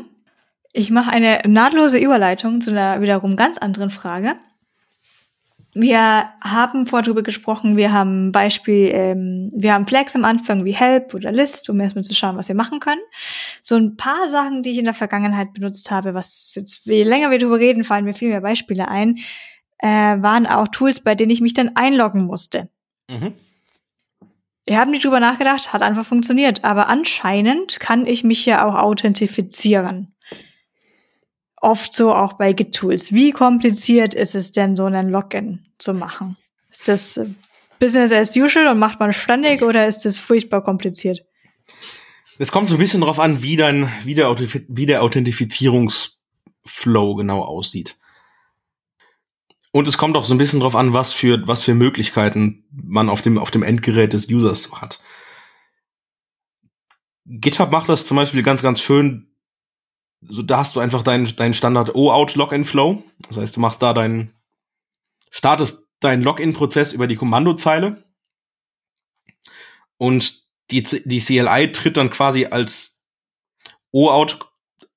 Ich 0.71 0.91
mache 0.91 1.11
eine 1.11 1.41
nahtlose 1.45 1.97
Überleitung 1.97 2.61
zu 2.61 2.71
einer 2.71 3.01
wiederum 3.01 3.35
ganz 3.35 3.57
anderen 3.57 3.89
Frage. 3.89 4.35
Wir 5.79 6.29
haben 6.41 6.87
vorher 6.87 7.03
darüber 7.03 7.21
gesprochen, 7.21 7.77
wir 7.77 7.93
haben 7.93 8.31
Beispiel, 8.31 8.89
ähm, 8.93 9.51
wir 9.53 9.73
haben 9.73 9.85
Flags 9.85 10.15
am 10.15 10.25
Anfang 10.25 10.65
wie 10.65 10.73
Help 10.73 11.13
oder 11.13 11.31
List, 11.31 11.69
um 11.69 11.79
erstmal 11.79 12.03
zu 12.03 12.15
schauen, 12.15 12.35
was 12.35 12.47
wir 12.47 12.55
machen 12.55 12.79
können. 12.79 13.01
So 13.61 13.75
ein 13.75 13.95
paar 13.95 14.29
Sachen, 14.29 14.63
die 14.63 14.71
ich 14.71 14.79
in 14.79 14.85
der 14.85 14.93
Vergangenheit 14.93 15.53
benutzt 15.53 15.91
habe, 15.91 16.13
was 16.13 16.53
jetzt, 16.55 16.85
je 16.85 17.03
länger 17.03 17.29
wir 17.29 17.37
darüber 17.37 17.59
reden, 17.59 17.83
fallen 17.83 18.05
mir 18.05 18.13
viel 18.15 18.29
mehr 18.29 18.41
Beispiele 18.41 18.87
ein, 18.87 19.19
äh, 19.77 19.87
waren 19.87 20.47
auch 20.47 20.67
Tools, 20.69 20.99
bei 20.99 21.13
denen 21.13 21.31
ich 21.31 21.41
mich 21.41 21.53
dann 21.53 21.75
einloggen 21.75 22.25
musste. 22.25 22.69
Mhm. 23.09 23.33
Wir 24.65 24.79
haben 24.79 24.91
nicht 24.91 25.05
drüber 25.05 25.21
nachgedacht, 25.21 25.71
hat 25.71 25.81
einfach 25.81 26.05
funktioniert. 26.05 26.65
Aber 26.65 26.89
anscheinend 26.89 27.79
kann 27.79 28.05
ich 28.05 28.25
mich 28.25 28.45
ja 28.45 28.65
auch 28.65 28.75
authentifizieren. 28.75 30.13
Oft 31.59 31.93
so 31.93 32.13
auch 32.13 32.33
bei 32.33 32.53
Git-Tools. 32.53 33.11
Wie 33.11 33.31
kompliziert 33.31 34.13
ist 34.13 34.35
es 34.35 34.51
denn, 34.51 34.75
so 34.75 34.85
einen 34.85 35.09
Login 35.09 35.65
zu 35.79 35.93
machen? 35.93 36.37
Ist 36.71 36.87
das 36.87 37.17
äh, 37.17 37.25
Business 37.79 38.11
as 38.11 38.35
usual 38.35 38.67
und 38.67 38.79
macht 38.79 38.99
man 38.99 39.13
ständig 39.13 39.63
oder 39.63 39.87
ist 39.87 40.01
das 40.01 40.17
furchtbar 40.17 40.61
kompliziert? 40.61 41.25
Es 42.39 42.51
kommt 42.51 42.69
so 42.69 42.75
ein 42.75 42.79
bisschen 42.79 43.01
drauf 43.01 43.19
an, 43.19 43.41
wie 43.41 43.55
dein, 43.55 43.91
wie 44.03 44.13
der, 44.13 44.35
wie 44.67 44.85
der 44.85 45.01
Authentifizierungsflow 45.01 47.15
genau 47.15 47.41
aussieht. 47.41 47.97
Und 49.71 49.87
es 49.87 49.97
kommt 49.97 50.15
auch 50.17 50.25
so 50.25 50.33
ein 50.33 50.37
bisschen 50.37 50.59
drauf 50.59 50.75
an, 50.75 50.91
was 50.93 51.13
für, 51.13 51.47
was 51.47 51.63
für 51.63 51.73
Möglichkeiten 51.73 52.65
man 52.71 53.09
auf 53.09 53.21
dem, 53.21 53.37
auf 53.37 53.51
dem 53.51 53.63
Endgerät 53.63 54.11
des 54.13 54.29
Users 54.29 54.71
hat. 54.73 54.99
GitHub 57.25 57.71
macht 57.71 57.87
das 57.89 58.07
zum 58.07 58.17
Beispiel 58.17 58.43
ganz, 58.43 58.61
ganz 58.61 58.81
schön. 58.81 59.31
So, 60.29 60.41
da 60.41 60.57
hast 60.57 60.75
du 60.75 60.79
einfach 60.79 61.03
deinen, 61.03 61.33
deinen 61.35 61.53
Standard 61.53 61.95
OAuth 61.95 62.35
Login 62.35 62.65
Flow. 62.65 63.03
Das 63.27 63.37
heißt, 63.37 63.55
du 63.55 63.59
machst 63.59 63.81
da 63.81 63.93
deinen, 63.93 64.33
startest 65.29 65.87
deinen 65.99 66.23
Login-Prozess 66.23 66.93
über 66.93 67.07
die 67.07 67.15
Kommandozeile. 67.15 68.03
Und 69.97 70.45
die, 70.71 70.83
die 70.83 71.19
CLI 71.19 71.71
tritt 71.71 71.97
dann 71.97 72.09
quasi 72.09 72.45
als 72.45 73.01
OAuth 73.91 74.39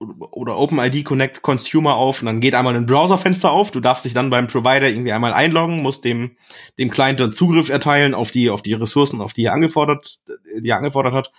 oder 0.00 0.58
OpenID 0.58 1.04
Connect 1.04 1.42
Consumer 1.42 1.96
auf 1.96 2.22
und 2.22 2.26
dann 2.26 2.40
geht 2.40 2.54
einmal 2.54 2.74
ein 2.74 2.86
Browserfenster 2.86 3.50
auf. 3.50 3.70
Du 3.70 3.80
darfst 3.80 4.04
dich 4.04 4.14
dann 4.14 4.30
beim 4.30 4.46
Provider 4.46 4.88
irgendwie 4.88 5.12
einmal 5.12 5.34
einloggen, 5.34 5.82
musst 5.82 6.04
dem, 6.04 6.36
dem 6.78 6.90
Client 6.90 7.20
dann 7.20 7.34
Zugriff 7.34 7.68
erteilen 7.68 8.14
auf 8.14 8.30
die, 8.30 8.48
auf 8.48 8.62
die 8.62 8.72
Ressourcen, 8.72 9.20
auf 9.20 9.34
die 9.34 9.44
er 9.44 9.52
angefordert, 9.52 10.20
die 10.58 10.70
er 10.70 10.78
angefordert 10.78 11.12
hat. 11.12 11.32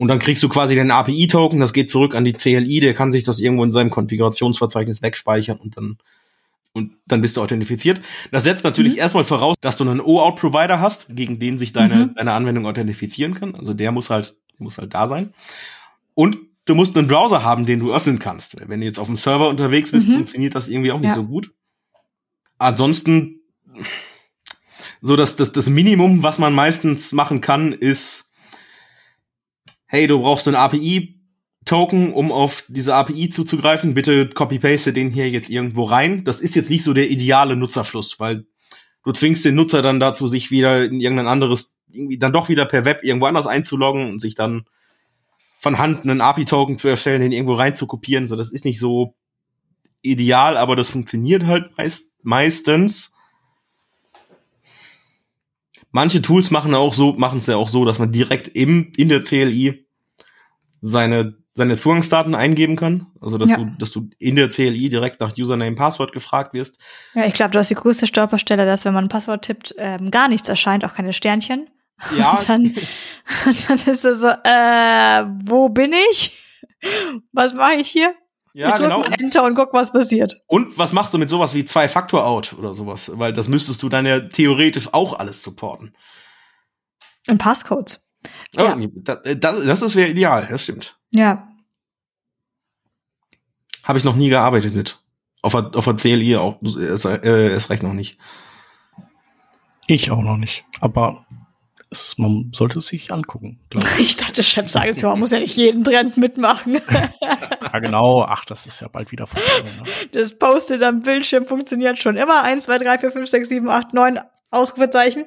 Und 0.00 0.08
dann 0.08 0.18
kriegst 0.18 0.42
du 0.42 0.48
quasi 0.48 0.74
den 0.74 0.90
API-Token, 0.90 1.60
das 1.60 1.74
geht 1.74 1.90
zurück 1.90 2.14
an 2.14 2.24
die 2.24 2.32
CLI, 2.32 2.80
der 2.80 2.94
kann 2.94 3.12
sich 3.12 3.24
das 3.24 3.38
irgendwo 3.38 3.64
in 3.64 3.70
seinem 3.70 3.90
Konfigurationsverzeichnis 3.90 5.02
wegspeichern 5.02 5.58
und 5.58 5.76
dann, 5.76 5.98
und 6.72 6.92
dann 7.06 7.20
bist 7.20 7.36
du 7.36 7.42
authentifiziert. 7.42 8.00
Das 8.32 8.44
setzt 8.44 8.64
natürlich 8.64 8.94
mhm. 8.94 9.00
erstmal 9.00 9.24
voraus, 9.24 9.56
dass 9.60 9.76
du 9.76 9.84
einen 9.84 10.00
OAuth-Provider 10.00 10.80
hast, 10.80 11.08
gegen 11.10 11.38
den 11.38 11.58
sich 11.58 11.74
deine, 11.74 11.94
mhm. 11.96 12.14
deine 12.14 12.32
Anwendung 12.32 12.64
authentifizieren 12.64 13.34
kann. 13.34 13.54
Also 13.54 13.74
der 13.74 13.92
muss 13.92 14.08
halt, 14.08 14.36
der 14.58 14.64
muss 14.64 14.78
halt 14.78 14.94
da 14.94 15.06
sein. 15.06 15.34
Und 16.14 16.38
du 16.64 16.74
musst 16.74 16.96
einen 16.96 17.06
Browser 17.06 17.44
haben, 17.44 17.66
den 17.66 17.80
du 17.80 17.92
öffnen 17.92 18.18
kannst. 18.18 18.56
Wenn 18.70 18.80
du 18.80 18.86
jetzt 18.86 18.98
auf 18.98 19.08
dem 19.08 19.18
Server 19.18 19.50
unterwegs 19.50 19.92
bist, 19.92 20.08
mhm. 20.08 20.14
funktioniert 20.14 20.54
das 20.54 20.68
irgendwie 20.68 20.92
auch 20.92 21.00
nicht 21.00 21.10
ja. 21.10 21.14
so 21.14 21.24
gut. 21.24 21.52
Ansonsten, 22.56 23.42
so 25.02 25.14
dass 25.16 25.36
das, 25.36 25.52
das 25.52 25.68
Minimum, 25.68 26.22
was 26.22 26.38
man 26.38 26.54
meistens 26.54 27.12
machen 27.12 27.42
kann, 27.42 27.74
ist, 27.74 28.29
hey, 29.90 30.06
du 30.06 30.20
brauchst 30.20 30.46
einen 30.46 30.56
API-Token, 30.56 32.12
um 32.12 32.30
auf 32.30 32.64
diese 32.68 32.94
API 32.94 33.28
zuzugreifen. 33.28 33.92
Bitte 33.92 34.28
copy-paste 34.28 34.92
den 34.92 35.10
hier 35.10 35.28
jetzt 35.28 35.50
irgendwo 35.50 35.82
rein. 35.82 36.24
Das 36.24 36.40
ist 36.40 36.54
jetzt 36.54 36.70
nicht 36.70 36.84
so 36.84 36.94
der 36.94 37.10
ideale 37.10 37.56
Nutzerfluss, 37.56 38.20
weil 38.20 38.46
du 39.04 39.10
zwingst 39.12 39.44
den 39.44 39.56
Nutzer 39.56 39.82
dann 39.82 39.98
dazu, 39.98 40.28
sich 40.28 40.52
wieder 40.52 40.84
in 40.84 41.00
irgendein 41.00 41.26
anderes, 41.26 41.76
irgendwie 41.90 42.20
dann 42.20 42.32
doch 42.32 42.48
wieder 42.48 42.66
per 42.66 42.84
Web 42.84 43.02
irgendwo 43.02 43.26
anders 43.26 43.48
einzuloggen 43.48 44.10
und 44.10 44.20
sich 44.20 44.36
dann 44.36 44.64
von 45.58 45.78
Hand 45.78 46.04
einen 46.04 46.20
API-Token 46.20 46.78
zu 46.78 46.86
erstellen, 46.86 47.20
den 47.20 47.32
irgendwo 47.32 47.54
rein 47.54 47.74
zu 47.74 47.88
kopieren. 47.88 48.28
So, 48.28 48.36
das 48.36 48.52
ist 48.52 48.64
nicht 48.64 48.78
so 48.78 49.16
ideal, 50.02 50.56
aber 50.56 50.76
das 50.76 50.88
funktioniert 50.88 51.46
halt 51.46 51.76
meist, 51.76 52.12
meistens. 52.22 53.12
Manche 55.92 56.22
Tools 56.22 56.50
machen 56.50 56.74
auch 56.74 56.94
so, 56.94 57.12
machen 57.14 57.38
es 57.38 57.46
ja 57.46 57.56
auch 57.56 57.68
so, 57.68 57.84
dass 57.84 57.98
man 57.98 58.12
direkt 58.12 58.48
im, 58.48 58.92
in 58.96 59.08
der 59.08 59.22
CLI 59.22 59.86
seine, 60.80 61.34
seine 61.54 61.76
Zugangsdaten 61.76 62.34
eingeben 62.34 62.76
kann. 62.76 63.06
Also, 63.20 63.38
dass 63.38 63.50
ja. 63.50 63.56
du, 63.56 63.66
dass 63.78 63.90
du 63.90 64.08
in 64.18 64.36
der 64.36 64.48
CLI 64.48 64.88
direkt 64.88 65.20
nach 65.20 65.36
Username, 65.36 65.76
Passwort 65.76 66.12
gefragt 66.12 66.54
wirst. 66.54 66.78
Ja, 67.14 67.26
ich 67.26 67.34
glaube, 67.34 67.50
du 67.50 67.58
hast 67.58 67.70
die 67.70 67.74
größte 67.74 68.06
Stolperstelle, 68.06 68.66
dass 68.66 68.84
wenn 68.84 68.94
man 68.94 69.04
ein 69.06 69.08
Passwort 69.08 69.44
tippt, 69.44 69.74
ähm, 69.78 70.10
gar 70.10 70.28
nichts 70.28 70.48
erscheint, 70.48 70.84
auch 70.84 70.94
keine 70.94 71.12
Sternchen. 71.12 71.68
Ja. 72.16 72.30
Und 72.30 72.48
dann, 72.48 72.62
und 73.44 73.68
dann 73.68 73.76
ist 73.76 74.06
es 74.06 74.20
so, 74.20 74.28
äh, 74.28 75.24
wo 75.44 75.68
bin 75.68 75.92
ich? 76.10 76.34
Was 77.32 77.52
mache 77.52 77.74
ich 77.74 77.90
hier? 77.90 78.14
Ja, 78.52 78.70
ich 78.70 78.80
genau. 78.80 79.02
Enter 79.02 79.44
und 79.44 79.54
guck, 79.54 79.72
was 79.72 79.92
passiert. 79.92 80.34
Und 80.46 80.76
was 80.76 80.92
machst 80.92 81.14
du 81.14 81.18
mit 81.18 81.28
sowas 81.28 81.54
wie 81.54 81.64
Zwei-Faktor-Out 81.64 82.54
oder 82.58 82.74
sowas? 82.74 83.12
Weil 83.14 83.32
das 83.32 83.48
müsstest 83.48 83.82
du 83.82 83.88
dann 83.88 84.06
ja 84.06 84.20
theoretisch 84.20 84.92
auch 84.92 85.18
alles 85.18 85.42
supporten. 85.42 85.94
Und 87.28 87.38
Passcodes. 87.38 88.12
Oh, 88.56 88.62
ja. 88.62 88.76
das, 88.96 89.18
das, 89.38 89.80
das 89.80 89.94
wäre 89.94 90.10
ideal, 90.10 90.46
das 90.50 90.64
stimmt. 90.64 90.98
Ja. 91.12 91.48
Habe 93.84 93.98
ich 93.98 94.04
noch 94.04 94.16
nie 94.16 94.28
gearbeitet 94.28 94.74
mit. 94.74 95.00
Auf 95.42 95.52
der, 95.52 95.70
auf 95.74 95.84
der 95.84 95.94
CLI 95.94 96.36
auch, 96.36 96.60
erst, 96.62 97.06
äh, 97.06 97.52
erst 97.52 97.70
recht 97.70 97.82
noch 97.82 97.94
nicht. 97.94 98.18
Ich 99.86 100.10
auch 100.10 100.22
noch 100.22 100.36
nicht. 100.36 100.64
Aber 100.80 101.26
es, 101.90 102.18
man 102.18 102.50
sollte 102.54 102.78
es 102.78 102.86
sich 102.86 103.12
angucken. 103.12 103.60
Ich. 103.74 103.98
ich 103.98 104.16
dachte, 104.16 104.42
Chef 104.42 104.70
sage 104.70 104.90
es, 104.90 105.02
man 105.02 105.18
muss 105.18 105.32
ja 105.32 105.40
nicht 105.40 105.56
jeden 105.56 105.84
Trend 105.84 106.16
mitmachen. 106.16 106.74
ja, 107.20 107.78
genau. 107.80 108.24
Ach, 108.26 108.44
das 108.44 108.66
ist 108.66 108.80
ja 108.80 108.88
bald 108.88 109.10
wieder 109.10 109.26
vorbei. 109.26 109.62
Ne? 109.62 109.84
Das 110.12 110.38
Post-it 110.38 110.82
am 110.82 111.02
Bildschirm 111.02 111.46
funktioniert 111.46 111.98
schon 112.00 112.16
immer. 112.16 112.42
1, 112.42 112.64
2, 112.64 112.78
3, 112.78 112.98
4, 112.98 113.10
5, 113.10 113.28
6, 113.28 113.48
7, 113.48 113.68
8, 113.68 113.94
9 113.94 114.20
Ausrufezeichen. 114.50 115.26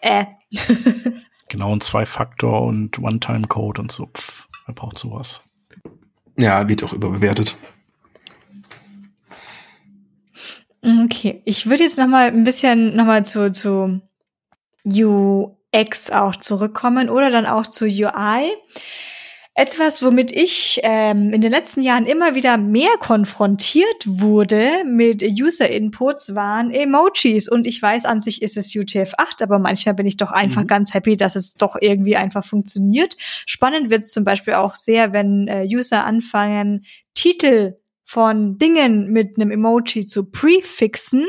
Äh. 0.00 0.24
genau, 1.48 1.72
und 1.72 1.82
Zwei-Faktor 1.82 2.62
und 2.62 2.98
One-Time-Code 2.98 3.80
und 3.80 3.92
so. 3.92 4.06
Pff, 4.06 4.48
wer 4.66 4.74
braucht 4.74 4.98
sowas? 4.98 5.42
Ja, 6.38 6.68
wird 6.68 6.84
auch 6.84 6.92
überbewertet. 6.92 7.56
Okay, 11.04 11.42
ich 11.44 11.68
würde 11.68 11.82
jetzt 11.82 11.98
noch 11.98 12.06
mal 12.06 12.28
ein 12.28 12.44
bisschen 12.44 12.94
noch 12.94 13.04
mal 13.04 13.24
zu, 13.24 13.50
zu 13.50 14.00
You 14.84 15.57
X 15.72 16.10
auch 16.10 16.36
zurückkommen 16.36 17.08
oder 17.08 17.30
dann 17.30 17.46
auch 17.46 17.66
zu 17.66 17.84
UI. 17.84 18.52
Etwas, 19.60 20.04
womit 20.04 20.30
ich 20.30 20.78
ähm, 20.84 21.32
in 21.32 21.40
den 21.40 21.50
letzten 21.50 21.82
Jahren 21.82 22.06
immer 22.06 22.36
wieder 22.36 22.56
mehr 22.58 22.92
konfrontiert 23.00 24.04
wurde 24.06 24.84
mit 24.86 25.20
User-Inputs, 25.20 26.36
waren 26.36 26.70
Emojis. 26.70 27.48
Und 27.48 27.66
ich 27.66 27.82
weiß, 27.82 28.04
an 28.04 28.20
sich 28.20 28.40
ist 28.40 28.56
es 28.56 28.72
UTF-8, 28.72 29.42
aber 29.42 29.58
manchmal 29.58 29.96
bin 29.96 30.06
ich 30.06 30.16
doch 30.16 30.30
einfach 30.30 30.62
mhm. 30.62 30.68
ganz 30.68 30.94
happy, 30.94 31.16
dass 31.16 31.34
es 31.34 31.54
doch 31.54 31.74
irgendwie 31.80 32.14
einfach 32.14 32.44
funktioniert. 32.44 33.16
Spannend 33.46 33.90
wird 33.90 34.02
es 34.02 34.12
zum 34.12 34.22
Beispiel 34.22 34.54
auch 34.54 34.76
sehr, 34.76 35.12
wenn 35.12 35.48
äh, 35.48 35.66
User 35.68 36.04
anfangen, 36.04 36.86
Titel 37.14 37.78
von 38.04 38.58
Dingen 38.58 39.10
mit 39.10 39.40
einem 39.40 39.50
Emoji 39.50 40.06
zu 40.06 40.30
prefixen 40.30 41.26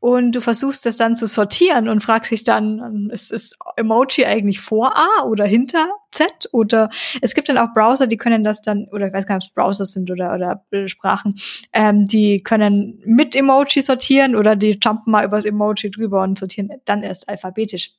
und 0.00 0.32
du 0.32 0.40
versuchst 0.40 0.86
das 0.86 0.96
dann 0.96 1.14
zu 1.14 1.26
sortieren 1.26 1.88
und 1.88 2.02
fragst 2.02 2.32
dich 2.32 2.42
dann, 2.42 3.10
ist, 3.10 3.30
ist 3.30 3.58
Emoji 3.76 4.24
eigentlich 4.24 4.60
vor 4.60 4.96
A 4.96 5.24
oder 5.24 5.44
hinter 5.44 5.90
Z? 6.10 6.48
Oder 6.52 6.88
es 7.20 7.34
gibt 7.34 7.50
dann 7.50 7.58
auch 7.58 7.74
Browser, 7.74 8.06
die 8.06 8.16
können 8.16 8.42
das 8.42 8.62
dann, 8.62 8.88
oder 8.92 9.08
ich 9.08 9.12
weiß 9.12 9.26
gar 9.26 9.36
nicht, 9.36 9.44
ob 9.44 9.50
es 9.50 9.54
Browser 9.54 9.84
sind 9.84 10.10
oder, 10.10 10.34
oder 10.34 10.88
Sprachen, 10.88 11.36
ähm, 11.74 12.06
die 12.06 12.42
können 12.42 13.02
mit 13.04 13.36
Emoji 13.36 13.82
sortieren 13.82 14.34
oder 14.34 14.56
die 14.56 14.78
jumpen 14.82 15.12
mal 15.12 15.26
übers 15.26 15.44
Emoji 15.44 15.90
drüber 15.90 16.22
und 16.22 16.38
sortieren 16.38 16.70
dann 16.86 17.02
erst 17.02 17.28
alphabetisch. 17.28 17.92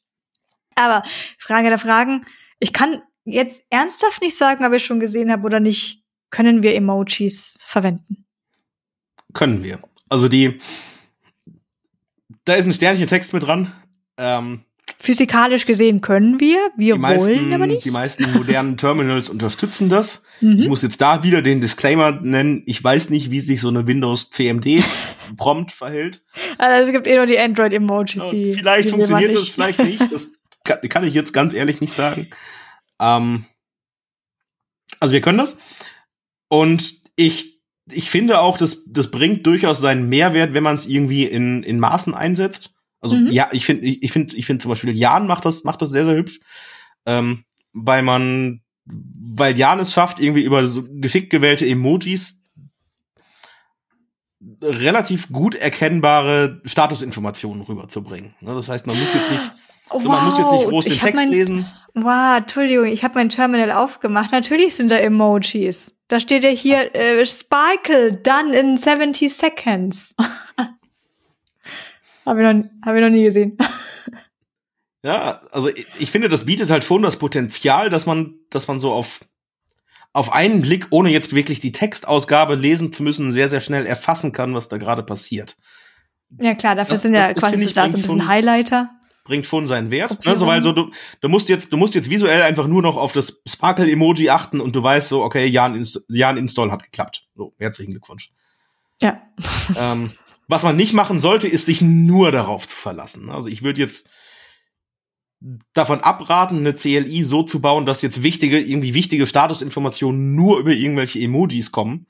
Aber 0.73 1.03
Frage 1.37 1.69
der 1.69 1.77
Fragen, 1.77 2.25
ich 2.59 2.73
kann 2.73 3.03
jetzt 3.25 3.71
ernsthaft 3.71 4.23
nicht 4.23 4.35
sagen, 4.35 4.65
ob 4.65 4.73
ich 4.73 4.83
schon 4.83 4.99
gesehen 4.99 5.31
habe 5.31 5.43
oder 5.43 5.59
nicht, 5.59 6.03
können 6.31 6.63
wir 6.63 6.73
Emojis 6.73 7.59
verwenden? 7.63 8.25
Können 9.33 9.63
wir. 9.63 9.79
Also 10.09 10.27
die, 10.27 10.59
da 12.45 12.55
ist 12.55 12.65
ein 12.65 12.73
Sternchen 12.73 13.07
Text 13.07 13.33
mit 13.33 13.43
dran. 13.43 13.73
Ähm, 14.17 14.65
Physikalisch 14.99 15.65
gesehen 15.65 16.01
können 16.01 16.39
wir, 16.39 16.59
wir 16.77 16.95
die 16.95 17.01
wollen 17.01 17.01
meisten, 17.01 17.53
aber 17.53 17.65
nicht. 17.65 17.85
Die 17.85 17.91
meisten 17.91 18.33
modernen 18.33 18.77
Terminals 18.77 19.29
unterstützen 19.29 19.89
das. 19.89 20.23
Mhm. 20.41 20.59
Ich 20.59 20.67
muss 20.67 20.83
jetzt 20.83 21.01
da 21.01 21.23
wieder 21.23 21.41
den 21.41 21.59
Disclaimer 21.59 22.11
nennen. 22.11 22.61
Ich 22.67 22.83
weiß 22.83 23.09
nicht, 23.09 23.31
wie 23.31 23.39
sich 23.39 23.61
so 23.61 23.69
eine 23.69 23.87
Windows 23.87 24.29
CMD 24.29 24.83
Prompt 25.37 25.71
verhält. 25.71 26.23
Also 26.59 26.87
es 26.87 26.91
gibt 26.91 27.07
eh 27.07 27.15
nur 27.15 27.25
die 27.25 27.39
Android-Emojis, 27.39 28.27
die. 28.27 28.53
vielleicht 28.53 28.85
die 28.85 28.89
funktioniert 28.91 29.33
das, 29.33 29.49
vielleicht 29.49 29.83
nicht. 29.83 30.11
Das 30.11 30.33
kann, 30.63 30.87
kann 30.87 31.03
ich 31.03 31.15
jetzt 31.15 31.33
ganz 31.33 31.53
ehrlich 31.53 31.81
nicht 31.81 31.93
sagen. 31.93 32.27
Ähm, 32.99 33.45
also 34.99 35.13
wir 35.13 35.21
können 35.21 35.39
das. 35.39 35.57
Und 36.47 36.93
ich, 37.15 37.60
ich 37.93 38.09
finde 38.09 38.39
auch, 38.41 38.57
das, 38.57 38.83
das 38.87 39.11
bringt 39.11 39.45
durchaus 39.45 39.79
seinen 39.79 40.09
Mehrwert, 40.09 40.53
wenn 40.53 40.63
man 40.63 40.75
es 40.75 40.87
irgendwie 40.87 41.25
in, 41.25 41.63
in 41.63 41.79
Maßen 41.79 42.13
einsetzt. 42.13 42.71
Also 42.99 43.15
Mhm. 43.15 43.31
ja, 43.31 43.49
ich 43.51 43.65
finde, 43.65 43.85
ich, 43.85 44.11
finde, 44.11 44.35
ich 44.35 44.45
finde 44.45 44.61
zum 44.61 44.69
Beispiel 44.69 44.95
Jan 44.97 45.27
macht 45.27 45.45
das, 45.45 45.63
macht 45.63 45.81
das 45.81 45.89
sehr, 45.89 46.05
sehr 46.05 46.15
hübsch. 46.15 46.39
Ähm, 47.05 47.43
weil 47.73 48.03
man, 48.03 48.61
weil 48.85 49.57
Jan 49.57 49.79
es 49.79 49.93
schafft, 49.93 50.19
irgendwie 50.19 50.43
über 50.43 50.65
so 50.67 50.83
geschickt 50.87 51.29
gewählte 51.29 51.65
Emojis 51.65 52.43
relativ 54.61 55.31
gut 55.31 55.55
erkennbare 55.55 56.61
Statusinformationen 56.65 57.61
rüberzubringen. 57.63 58.33
Ne, 58.41 58.53
Das 58.53 58.69
heißt, 58.69 58.87
man 58.87 58.99
muss 58.99 59.13
jetzt 59.13 59.29
nicht, 59.29 59.51
Oh, 59.93 59.99
so, 59.99 60.07
man 60.07 60.23
muss 60.25 60.37
jetzt 60.37 60.51
nicht 60.51 60.67
groß 60.67 60.85
den 60.85 60.97
Text 60.97 61.15
mein, 61.15 61.29
lesen. 61.31 61.65
Wow, 61.93 62.37
Entschuldigung, 62.37 62.85
ich 62.85 63.03
habe 63.03 63.15
mein 63.15 63.27
Terminal 63.29 63.71
aufgemacht. 63.73 64.31
Natürlich 64.31 64.75
sind 64.75 64.89
da 64.89 64.95
Emojis. 64.95 65.99
Da 66.11 66.19
steht 66.19 66.43
ja 66.43 66.49
hier 66.49 66.93
äh, 66.93 67.25
Sparkle 67.25 68.11
done 68.13 68.53
in 68.57 68.75
70 68.77 69.33
seconds. 69.33 70.13
habe 72.25 72.41
ich, 72.41 72.53
noch- 72.53 72.69
hab 72.85 72.95
ich 72.95 73.01
noch 73.01 73.09
nie 73.09 73.23
gesehen. 73.23 73.57
Ja, 75.03 75.41
also 75.51 75.69
ich, 75.69 75.87
ich 75.97 76.11
finde, 76.11 76.29
das 76.29 76.45
bietet 76.45 76.69
halt 76.69 76.83
schon 76.83 77.01
das 77.01 77.17
Potenzial, 77.17 77.89
dass 77.89 78.05
man, 78.05 78.35
dass 78.51 78.67
man 78.67 78.79
so 78.79 78.91
auf, 78.93 79.21
auf 80.13 80.31
einen 80.31 80.61
Blick, 80.61 80.85
ohne 80.91 81.09
jetzt 81.09 81.33
wirklich 81.33 81.59
die 81.59 81.71
Textausgabe 81.71 82.53
lesen 82.53 82.93
zu 82.93 83.01
müssen, 83.01 83.31
sehr, 83.31 83.49
sehr 83.49 83.61
schnell 83.61 83.87
erfassen 83.87 84.31
kann, 84.31 84.53
was 84.53 84.69
da 84.69 84.77
gerade 84.77 85.01
passiert. 85.01 85.57
Ja 86.39 86.53
klar, 86.53 86.75
dafür 86.75 86.93
Das- 86.93 87.01
sind 87.01 87.15
ja 87.15 87.29
das- 87.33 87.37
das 87.41 87.51
quasi 87.51 87.73
da 87.73 87.87
so 87.89 87.97
ein 87.97 88.01
bisschen 88.03 88.27
Highlighter. 88.27 88.91
Bringt 89.23 89.45
schon 89.45 89.67
seinen 89.67 89.91
Wert. 89.91 90.25
Ne? 90.25 90.37
So, 90.37 90.47
weil 90.47 90.63
so, 90.63 90.71
du, 90.71 90.91
du 91.21 91.29
musst 91.29 91.47
jetzt, 91.49 91.71
du 91.71 91.77
musst 91.77 91.93
jetzt 91.95 92.09
visuell 92.09 92.41
einfach 92.41 92.67
nur 92.67 92.81
noch 92.81 92.97
auf 92.97 93.13
das 93.13 93.41
Sparkle-Emoji 93.47 94.29
achten 94.29 94.59
und 94.59 94.75
du 94.75 94.81
weißt 94.81 95.09
so, 95.09 95.23
okay, 95.23 95.45
Jan, 95.45 95.75
Inst 95.75 96.03
Jan 96.09 96.37
Install 96.37 96.71
hat 96.71 96.83
geklappt. 96.83 97.27
So, 97.35 97.53
herzlichen 97.59 97.91
Glückwunsch. 97.91 98.31
Ja. 99.01 99.21
ähm, 99.77 100.11
was 100.47 100.63
man 100.63 100.75
nicht 100.75 100.93
machen 100.93 101.19
sollte, 101.19 101.47
ist 101.47 101.65
sich 101.65 101.81
nur 101.81 102.31
darauf 102.31 102.67
zu 102.67 102.75
verlassen. 102.75 103.29
Also 103.29 103.47
ich 103.47 103.63
würde 103.63 103.81
jetzt 103.81 104.07
davon 105.73 106.01
abraten, 106.01 106.57
eine 106.59 106.73
CLI 106.73 107.23
so 107.23 107.43
zu 107.43 107.61
bauen, 107.61 107.85
dass 107.85 108.01
jetzt 108.01 108.21
wichtige, 108.21 108.59
irgendwie 108.59 108.93
wichtige 108.93 109.25
Statusinformationen 109.25 110.35
nur 110.35 110.59
über 110.59 110.71
irgendwelche 110.71 111.19
Emojis 111.19 111.71
kommen. 111.71 112.07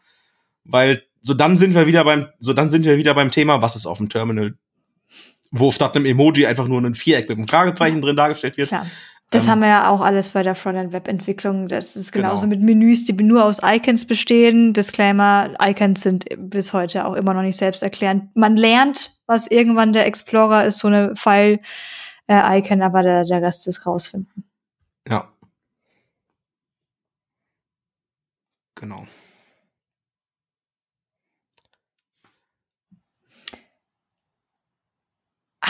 Weil 0.64 1.04
so 1.22 1.34
dann 1.34 1.58
sind 1.58 1.76
wir 1.76 1.88
wieder 1.88 2.04
beim, 2.04 2.28
so 2.40 2.54
dann 2.54 2.70
sind 2.70 2.86
wir 2.86 2.98
wieder 2.98 3.14
beim 3.14 3.32
Thema, 3.32 3.62
was 3.62 3.76
ist 3.76 3.86
auf 3.86 4.00
dem 4.00 4.10
Terminal, 4.10 4.56
wo 5.52 5.72
statt 5.72 5.96
einem 5.96 6.06
Emoji 6.06 6.46
einfach 6.46 6.68
nur 6.68 6.82
ein 6.82 6.96
Viereck 6.96 7.30
mit 7.30 7.38
einem 7.38 7.48
Fragezeichen 7.48 8.02
drin 8.02 8.16
dargestellt 8.16 8.58
wird. 8.58 8.70
Klar. 8.70 8.88
Das 9.32 9.46
Ähm, 9.46 9.52
haben 9.52 9.60
wir 9.62 9.68
ja 9.70 9.90
auch 9.90 10.02
alles 10.02 10.32
bei 10.32 10.44
der 10.44 10.56
Frontend-Web-Entwicklung. 10.56 11.68
Das 11.70 11.96
ist 11.96 12.12
genauso 12.12 12.44
Genau. 12.50 12.56
mit 12.58 12.66
Menüs, 12.66 13.06
die 13.06 13.14
nur 13.14 13.46
aus 13.46 13.62
Icons 13.64 14.06
bestehen. 14.06 14.74
Disclaimer, 14.74 15.52
Icons 15.62 16.02
sind 16.02 16.26
bis 16.38 16.74
heute 16.74 17.06
auch 17.06 17.14
immer 17.14 17.34
noch 17.34 17.42
nicht 17.42 17.56
selbsterklärend. 17.58 18.36
Man 18.36 18.58
lernt, 18.58 19.18
was 19.28 19.48
irgendwann 19.48 19.94
der 19.94 20.06
Explorer 20.06 20.66
ist, 20.66 20.80
so 20.80 20.88
eine 20.90 21.16
File-Icon, 21.16 22.82
aber 22.82 23.04
der, 23.04 23.24
der 23.24 23.42
Rest 23.42 23.68
ist 23.68 23.86
rausfinden. 23.86 24.44
Ja. 25.08 25.32
Genau. 28.76 29.06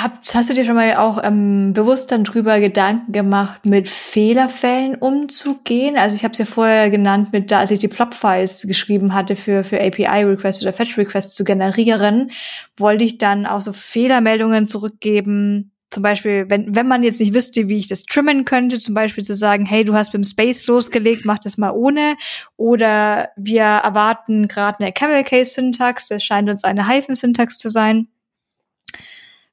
Hab, 0.02 0.22
hast 0.34 0.50
du 0.50 0.54
dir 0.54 0.66
schon 0.66 0.76
mal 0.76 0.96
auch 0.96 1.22
ähm, 1.24 1.74
bewusst 1.74 2.12
dann 2.12 2.24
drüber 2.24 2.60
Gedanken 2.60 3.12
gemacht, 3.12 3.66
mit 3.66 3.88
Fehlerfällen 3.88 4.96
umzugehen? 4.96 5.98
Also 5.98 6.16
ich 6.16 6.24
habe 6.24 6.32
es 6.32 6.40
ja 6.40 6.46
vorher 6.46 6.90
genannt, 6.90 7.34
mit 7.34 7.52
da, 7.52 7.60
als 7.60 7.72
ich 7.72 7.80
die 7.80 7.88
Plop-Files 7.88 8.64
geschrieben 8.68 9.14
hatte 9.14 9.36
für 9.36 9.64
für 9.64 9.80
API-Requests 9.80 10.64
oder 10.64 10.74
Fetch-Requests 10.74 11.36
zu 11.36 11.44
generieren, 11.44 12.32
wollte 12.78 13.04
ich 13.04 13.18
dann 13.20 13.46
auch 13.46 13.62
so 13.62 13.74
Fehlermeldungen 13.74 14.68
zurückgeben. 14.68 15.72
Zum 15.92 16.04
Beispiel, 16.04 16.46
wenn, 16.50 16.74
wenn 16.74 16.88
man 16.88 17.04
jetzt 17.04 17.20
nicht 17.20 17.34
wüsste, 17.34 17.70
wie 17.70 17.78
ich 17.78 17.88
das 17.88 18.04
trimmen 18.04 18.46
könnte, 18.46 18.80
zum 18.80 18.96
Beispiel 18.96 19.26
zu 19.26 19.36
sagen, 19.36 19.66
hey, 19.66 19.84
du 19.84 19.94
hast 19.94 20.14
beim 20.14 20.24
Space 20.24 20.66
losgelegt, 20.68 21.26
mach 21.26 21.38
das 21.38 21.58
mal 21.58 21.72
ohne. 21.72 22.16
Oder 22.56 23.30
wir 23.36 23.64
erwarten 23.64 24.48
gerade 24.48 24.80
eine 24.80 24.94
Camel-Case-Syntax, 24.94 26.08
das 26.08 26.24
scheint 26.24 26.50
uns 26.50 26.64
eine 26.64 26.88
Hyphen-Syntax 26.88 27.60
zu 27.60 27.70
sein. 27.70 28.08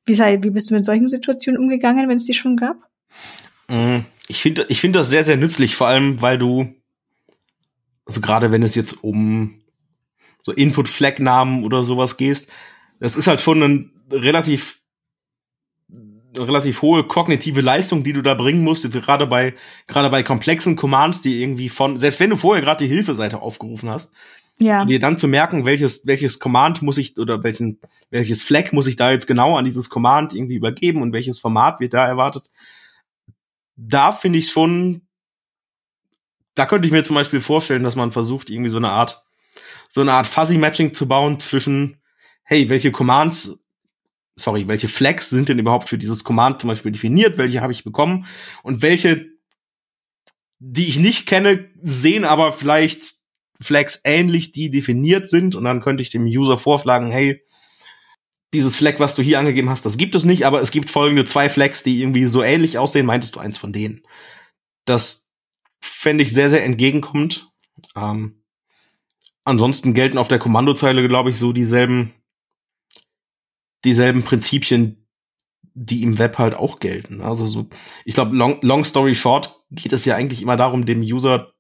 Wie, 0.09 0.15
sei, 0.15 0.43
wie 0.43 0.51
bist 0.51 0.71
du 0.71 0.75
mit 0.75 0.87
solchen 0.87 1.09
Situationen 1.09 1.61
umgegangen, 1.61 2.09
wenn 2.09 2.17
es 2.17 2.25
die 2.25 2.35
schon 2.35 2.57
gab? 2.57 2.77
Mm, 3.69 3.99
Ich 4.27 4.41
finde 4.41 4.65
ich 4.69 4.81
finde 4.81 4.99
das 5.01 5.11
sehr, 5.11 5.23
sehr 5.23 5.37
nützlich, 5.37 5.77
vor 5.77 5.87
allem, 5.87 6.23
weil 6.23 6.39
du, 6.39 6.75
also 8.07 8.21
gerade 8.21 8.51
wenn 8.51 8.63
es 8.63 8.75
jetzt 8.75 9.05
um 9.05 9.61
so 10.45 10.53
Input-Flag-Namen 10.53 11.63
oder 11.63 11.85
sowas 11.85 12.17
gehst, 12.17 12.51
das 13.01 13.17
ist 13.17 13.27
halt 13.27 13.43
schon 13.43 13.63
ein 13.63 13.93
relativ 14.11 14.81
relativ 16.37 16.83
hohe 16.83 17.05
kognitive 17.05 17.61
Leistung, 17.61 18.05
die 18.05 18.13
du 18.13 18.23
da 18.23 18.35
bringen 18.35 18.63
musst, 18.63 18.91
gerade 18.91 19.27
bei 19.27 19.55
gerade 19.87 20.09
bei 20.11 20.23
komplexen 20.23 20.77
Commands, 20.77 21.21
die 21.21 21.43
irgendwie 21.43 21.69
von 21.69 21.99
selbst 21.99 22.21
wenn 22.21 22.31
du 22.31 22.37
vorher 22.37 22.65
gerade 22.65 22.85
die 22.85 22.91
Hilfeseite 22.91 23.41
aufgerufen 23.41 23.91
hast, 23.91 24.15
Ja. 24.61 24.83
und 24.83 24.89
dir 24.89 24.99
dann 24.99 25.19
zu 25.19 25.29
merken, 25.29 25.65
welches 25.65 26.07
welches 26.07 26.39
Command 26.39 26.83
muss 26.83 26.99
ich 26.99 27.17
oder 27.17 27.43
welchen 27.45 27.81
welches 28.11 28.43
Flag 28.43 28.73
muss 28.73 28.87
ich 28.87 28.97
da 28.97 29.11
jetzt 29.11 29.27
genau 29.27 29.57
an 29.57 29.65
dieses 29.65 29.89
Command 29.89 30.35
irgendwie 30.35 30.57
übergeben 30.57 31.03
und 31.03 31.13
welches 31.13 31.39
Format 31.39 31.81
wird 31.81 31.95
da 31.95 32.07
erwartet. 32.07 32.51
Da 33.77 34.13
finde 34.13 34.41
ich 34.41 34.51
schon, 34.51 35.03
da 36.55 36.67
könnte 36.67 36.87
ich 36.87 36.93
mir 36.93 37.05
zum 37.05 37.15
Beispiel 37.15 37.41
vorstellen, 37.41 37.85
dass 37.85 37.95
man 37.95 38.11
versucht 38.11 38.51
irgendwie 38.51 38.71
so 38.71 38.79
eine 38.79 38.91
Art 38.91 39.25
so 39.89 40.01
eine 40.01 40.13
Art 40.13 40.27
Fuzzy 40.27 40.59
Matching 40.59 40.93
zu 40.93 41.07
bauen 41.07 41.39
zwischen 41.41 41.99
hey 42.43 42.69
welche 42.69 42.91
Commands 42.91 43.59
sorry, 44.39 44.69
welche 44.69 44.89
Flags 44.89 45.31
sind 45.31 45.49
denn 45.49 45.59
überhaupt 45.59 45.89
für 45.89 45.99
dieses 45.99 46.25
Command 46.25 46.61
zum 46.61 46.69
Beispiel 46.69 46.93
definiert, 46.93 47.39
welche 47.39 47.61
habe 47.61 47.73
ich 47.73 47.85
bekommen 47.85 48.27
und 48.63 48.83
welche, 48.83 49.27
die 50.59 50.89
ich 50.89 50.99
nicht 50.99 51.27
kenne, 51.27 51.69
sehen 51.77 52.25
aber 52.25 52.53
vielleicht 52.53 53.18
Flags 53.61 54.01
ähnlich, 54.05 54.53
die 54.53 54.71
definiert 54.71 55.29
sind 55.29 55.55
und 55.55 55.65
dann 55.65 55.81
könnte 55.81 56.03
ich 56.03 56.11
dem 56.11 56.25
User 56.25 56.57
vorschlagen, 56.57 57.11
hey, 57.11 57.43
dieses 58.55 58.77
Flag, 58.77 58.99
was 58.99 59.15
du 59.15 59.23
hier 59.23 59.39
angegeben 59.39 59.69
hast, 59.69 59.85
das 59.85 59.99
gibt 59.99 60.15
es 60.15 60.25
nicht, 60.25 60.47
aber 60.47 60.61
es 60.61 60.71
gibt 60.71 60.91
folgende 60.91 61.25
zwei 61.25 61.49
Flags, 61.49 61.83
die 61.83 62.01
irgendwie 62.01 62.25
so 62.25 62.43
ähnlich 62.43 62.79
aussehen, 62.79 63.07
meintest 63.07 63.37
du 63.37 63.41
eins 63.41 63.59
von 63.59 63.73
denen? 63.73 64.03
Das 64.85 65.29
fände 65.81 66.25
ich 66.25 66.33
sehr, 66.33 66.49
sehr 66.49 66.65
entgegenkommend. 66.65 67.51
Ähm, 67.95 68.43
ansonsten 69.45 69.93
gelten 69.93 70.19
auf 70.19 70.29
der 70.29 70.39
Kommandozeile, 70.39 71.07
glaube 71.07 71.31
ich, 71.31 71.39
so 71.39 71.53
dieselben 71.53 72.15
dieselben 73.85 74.23
Prinzipien, 74.23 75.07
die 75.75 76.03
im 76.03 76.19
Web 76.19 76.39
halt 76.39 76.55
auch 76.55 76.81
gelten. 76.81 77.21
Also 77.21 77.47
so, 77.47 77.69
ich 78.05 78.15
glaube, 78.15 78.37
long, 78.37 78.59
long 78.63 78.85
story 78.85 79.15
short 79.15 79.63
geht 79.71 79.93
es 79.93 80.05
ja 80.05 80.17
eigentlich 80.17 80.43
immer 80.43 80.57
darum, 80.57 80.87
dem 80.87 81.01
User, 81.01 81.53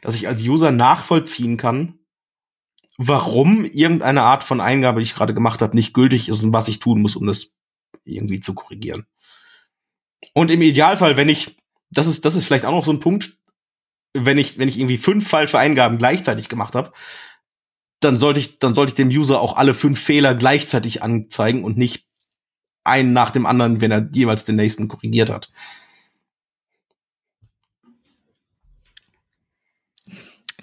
dass 0.00 0.14
ich 0.14 0.28
als 0.28 0.42
User 0.42 0.70
nachvollziehen 0.72 1.56
kann, 1.56 1.98
warum 2.98 3.64
irgendeine 3.64 4.22
Art 4.22 4.44
von 4.44 4.60
Eingabe, 4.60 5.00
die 5.00 5.04
ich 5.04 5.14
gerade 5.14 5.34
gemacht 5.34 5.62
habe, 5.62 5.76
nicht 5.76 5.94
gültig 5.94 6.28
ist 6.28 6.42
und 6.42 6.52
was 6.52 6.68
ich 6.68 6.78
tun 6.78 7.00
muss, 7.00 7.16
um 7.16 7.26
das 7.26 7.56
irgendwie 8.04 8.40
zu 8.40 8.54
korrigieren. 8.54 9.06
Und 10.34 10.50
im 10.50 10.62
Idealfall, 10.62 11.16
wenn 11.16 11.28
ich, 11.28 11.56
das 11.90 12.06
ist, 12.06 12.24
das 12.24 12.36
ist 12.36 12.44
vielleicht 12.44 12.64
auch 12.64 12.72
noch 12.72 12.84
so 12.84 12.92
ein 12.92 13.00
Punkt, 13.00 13.36
wenn 14.14 14.38
ich, 14.38 14.58
wenn 14.58 14.68
ich 14.68 14.78
irgendwie 14.78 14.98
fünf 14.98 15.28
falsche 15.28 15.58
Eingaben 15.58 15.98
gleichzeitig 15.98 16.48
gemacht 16.48 16.74
habe, 16.74 16.92
dann 18.00 18.16
sollte 18.16 18.40
ich, 18.40 18.58
dann 18.58 18.74
sollte 18.74 18.90
ich 18.90 18.96
dem 18.96 19.08
User 19.08 19.40
auch 19.40 19.56
alle 19.56 19.74
fünf 19.74 20.00
Fehler 20.00 20.34
gleichzeitig 20.34 21.02
anzeigen 21.02 21.64
und 21.64 21.78
nicht 21.78 22.06
einen 22.84 23.12
nach 23.12 23.30
dem 23.30 23.46
anderen, 23.46 23.80
wenn 23.80 23.92
er 23.92 24.08
jeweils 24.12 24.44
den 24.44 24.56
nächsten 24.56 24.88
korrigiert 24.88 25.30
hat. 25.30 25.50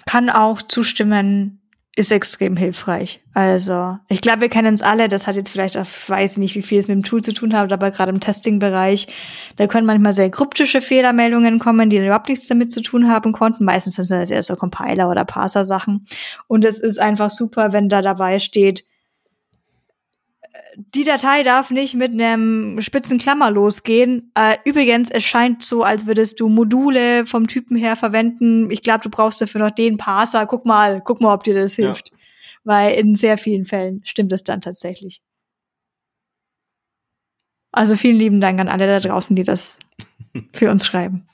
Kann 0.06 0.30
auch 0.30 0.62
zustimmen, 0.62 1.60
ist 1.96 2.12
extrem 2.12 2.56
hilfreich. 2.56 3.20
Also, 3.34 3.98
ich 4.08 4.20
glaube, 4.20 4.42
wir 4.42 4.48
kennen 4.48 4.74
es 4.74 4.82
alle. 4.82 5.08
Das 5.08 5.26
hat 5.26 5.36
jetzt 5.36 5.50
vielleicht 5.50 5.76
auch, 5.76 5.86
weiß 6.06 6.32
ich 6.32 6.38
nicht, 6.38 6.54
wie 6.54 6.62
viel 6.62 6.78
es 6.78 6.88
mit 6.88 6.96
dem 6.96 7.02
Tool 7.02 7.20
zu 7.20 7.32
tun 7.32 7.54
hat, 7.54 7.72
aber 7.72 7.90
gerade 7.90 8.10
im 8.10 8.20
Testing-Bereich, 8.20 9.08
da 9.56 9.66
können 9.66 9.86
manchmal 9.86 10.14
sehr 10.14 10.30
kryptische 10.30 10.80
Fehlermeldungen 10.80 11.58
kommen, 11.58 11.90
die 11.90 11.98
überhaupt 11.98 12.28
nichts 12.28 12.48
damit 12.48 12.72
zu 12.72 12.80
tun 12.80 13.10
haben 13.10 13.32
konnten. 13.32 13.64
Meistens 13.64 13.96
sind 13.96 14.10
das 14.10 14.30
eher 14.30 14.42
so 14.42 14.54
Compiler- 14.54 15.10
oder 15.10 15.24
Parser-Sachen. 15.24 16.06
Und 16.46 16.64
es 16.64 16.80
ist 16.80 17.00
einfach 17.00 17.30
super, 17.30 17.72
wenn 17.72 17.88
da 17.88 18.02
dabei 18.02 18.38
steht, 18.38 18.84
die 20.76 21.04
Datei 21.04 21.42
darf 21.42 21.70
nicht 21.70 21.94
mit 21.94 22.12
einem 22.12 22.80
spitzen 22.80 23.18
Klammer 23.18 23.50
losgehen. 23.50 24.32
Äh, 24.34 24.56
übrigens, 24.64 25.10
es 25.10 25.24
scheint 25.24 25.64
so, 25.64 25.84
als 25.84 26.06
würdest 26.06 26.40
du 26.40 26.48
Module 26.48 27.26
vom 27.26 27.46
Typen 27.46 27.76
her 27.76 27.96
verwenden. 27.96 28.70
Ich 28.70 28.82
glaube, 28.82 29.02
du 29.02 29.10
brauchst 29.10 29.40
dafür 29.40 29.60
noch 29.60 29.70
den 29.70 29.96
Parser. 29.96 30.46
Guck 30.46 30.64
mal, 30.66 31.00
guck 31.00 31.20
mal, 31.20 31.34
ob 31.34 31.44
dir 31.44 31.54
das 31.54 31.74
hilft. 31.74 32.10
Ja. 32.10 32.16
Weil 32.64 32.94
in 32.98 33.14
sehr 33.14 33.38
vielen 33.38 33.64
Fällen 33.64 34.02
stimmt 34.04 34.32
es 34.32 34.44
dann 34.44 34.60
tatsächlich. 34.60 35.20
Also 37.72 37.96
vielen 37.96 38.16
lieben 38.16 38.40
Dank 38.40 38.60
an 38.60 38.68
alle 38.68 38.86
da 38.86 39.00
draußen, 39.00 39.36
die 39.36 39.44
das 39.44 39.78
für 40.52 40.70
uns 40.70 40.86
schreiben. 40.86 41.26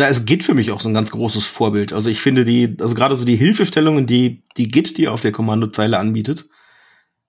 Da 0.00 0.06
ist 0.06 0.26
Git 0.26 0.42
für 0.42 0.54
mich 0.54 0.70
auch 0.70 0.80
so 0.80 0.88
ein 0.88 0.94
ganz 0.94 1.10
großes 1.10 1.46
Vorbild. 1.46 1.92
Also 1.92 2.10
ich 2.10 2.20
finde 2.20 2.44
die, 2.44 2.76
also 2.80 2.94
gerade 2.94 3.16
so 3.16 3.24
die 3.24 3.36
Hilfestellungen, 3.36 4.06
die, 4.06 4.44
die 4.56 4.68
Git 4.68 4.96
dir 4.96 5.12
auf 5.12 5.20
der 5.20 5.32
Kommandozeile 5.32 5.98
anbietet. 5.98 6.48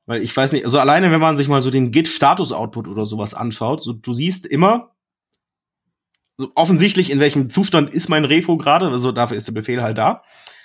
Weil 0.06 0.22
ich 0.22 0.36
weiß 0.36 0.52
nicht, 0.54 0.66
also 0.66 0.80
alleine 0.80 1.12
wenn 1.12 1.20
man 1.20 1.38
sich 1.38 1.48
mal 1.48 1.62
so 1.62 1.70
den 1.70 1.92
Git-Status-Output 1.92 2.88
oder 2.88 3.06
sowas 3.06 3.34
anschaut, 3.34 3.84
so 3.84 3.94
du 3.94 4.14
siehst 4.14 4.46
immer 4.46 4.96
so 6.38 6.52
offensichtlich, 6.56 7.12
in 7.12 7.20
welchem 7.20 7.50
Zustand 7.50 7.94
ist 7.94 8.10
mein 8.10 8.26
Repo 8.26 8.58
gerade, 8.58 8.88
also 8.88 9.12
dafür 9.12 9.38
ist 9.38 9.48
der 9.48 9.54
Befehl 9.54 9.82
halt 9.82 9.98
da. 9.98 10.24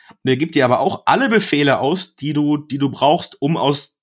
Und 0.08 0.30
er 0.30 0.36
gibt 0.36 0.54
dir 0.54 0.64
aber 0.64 0.80
auch 0.80 1.02
alle 1.06 1.28
Befehle 1.28 1.80
aus, 1.80 2.16
die 2.16 2.32
du, 2.32 2.56
die 2.56 2.78
du 2.78 2.90
brauchst, 2.90 3.40
um 3.42 3.56
aus 3.56 4.00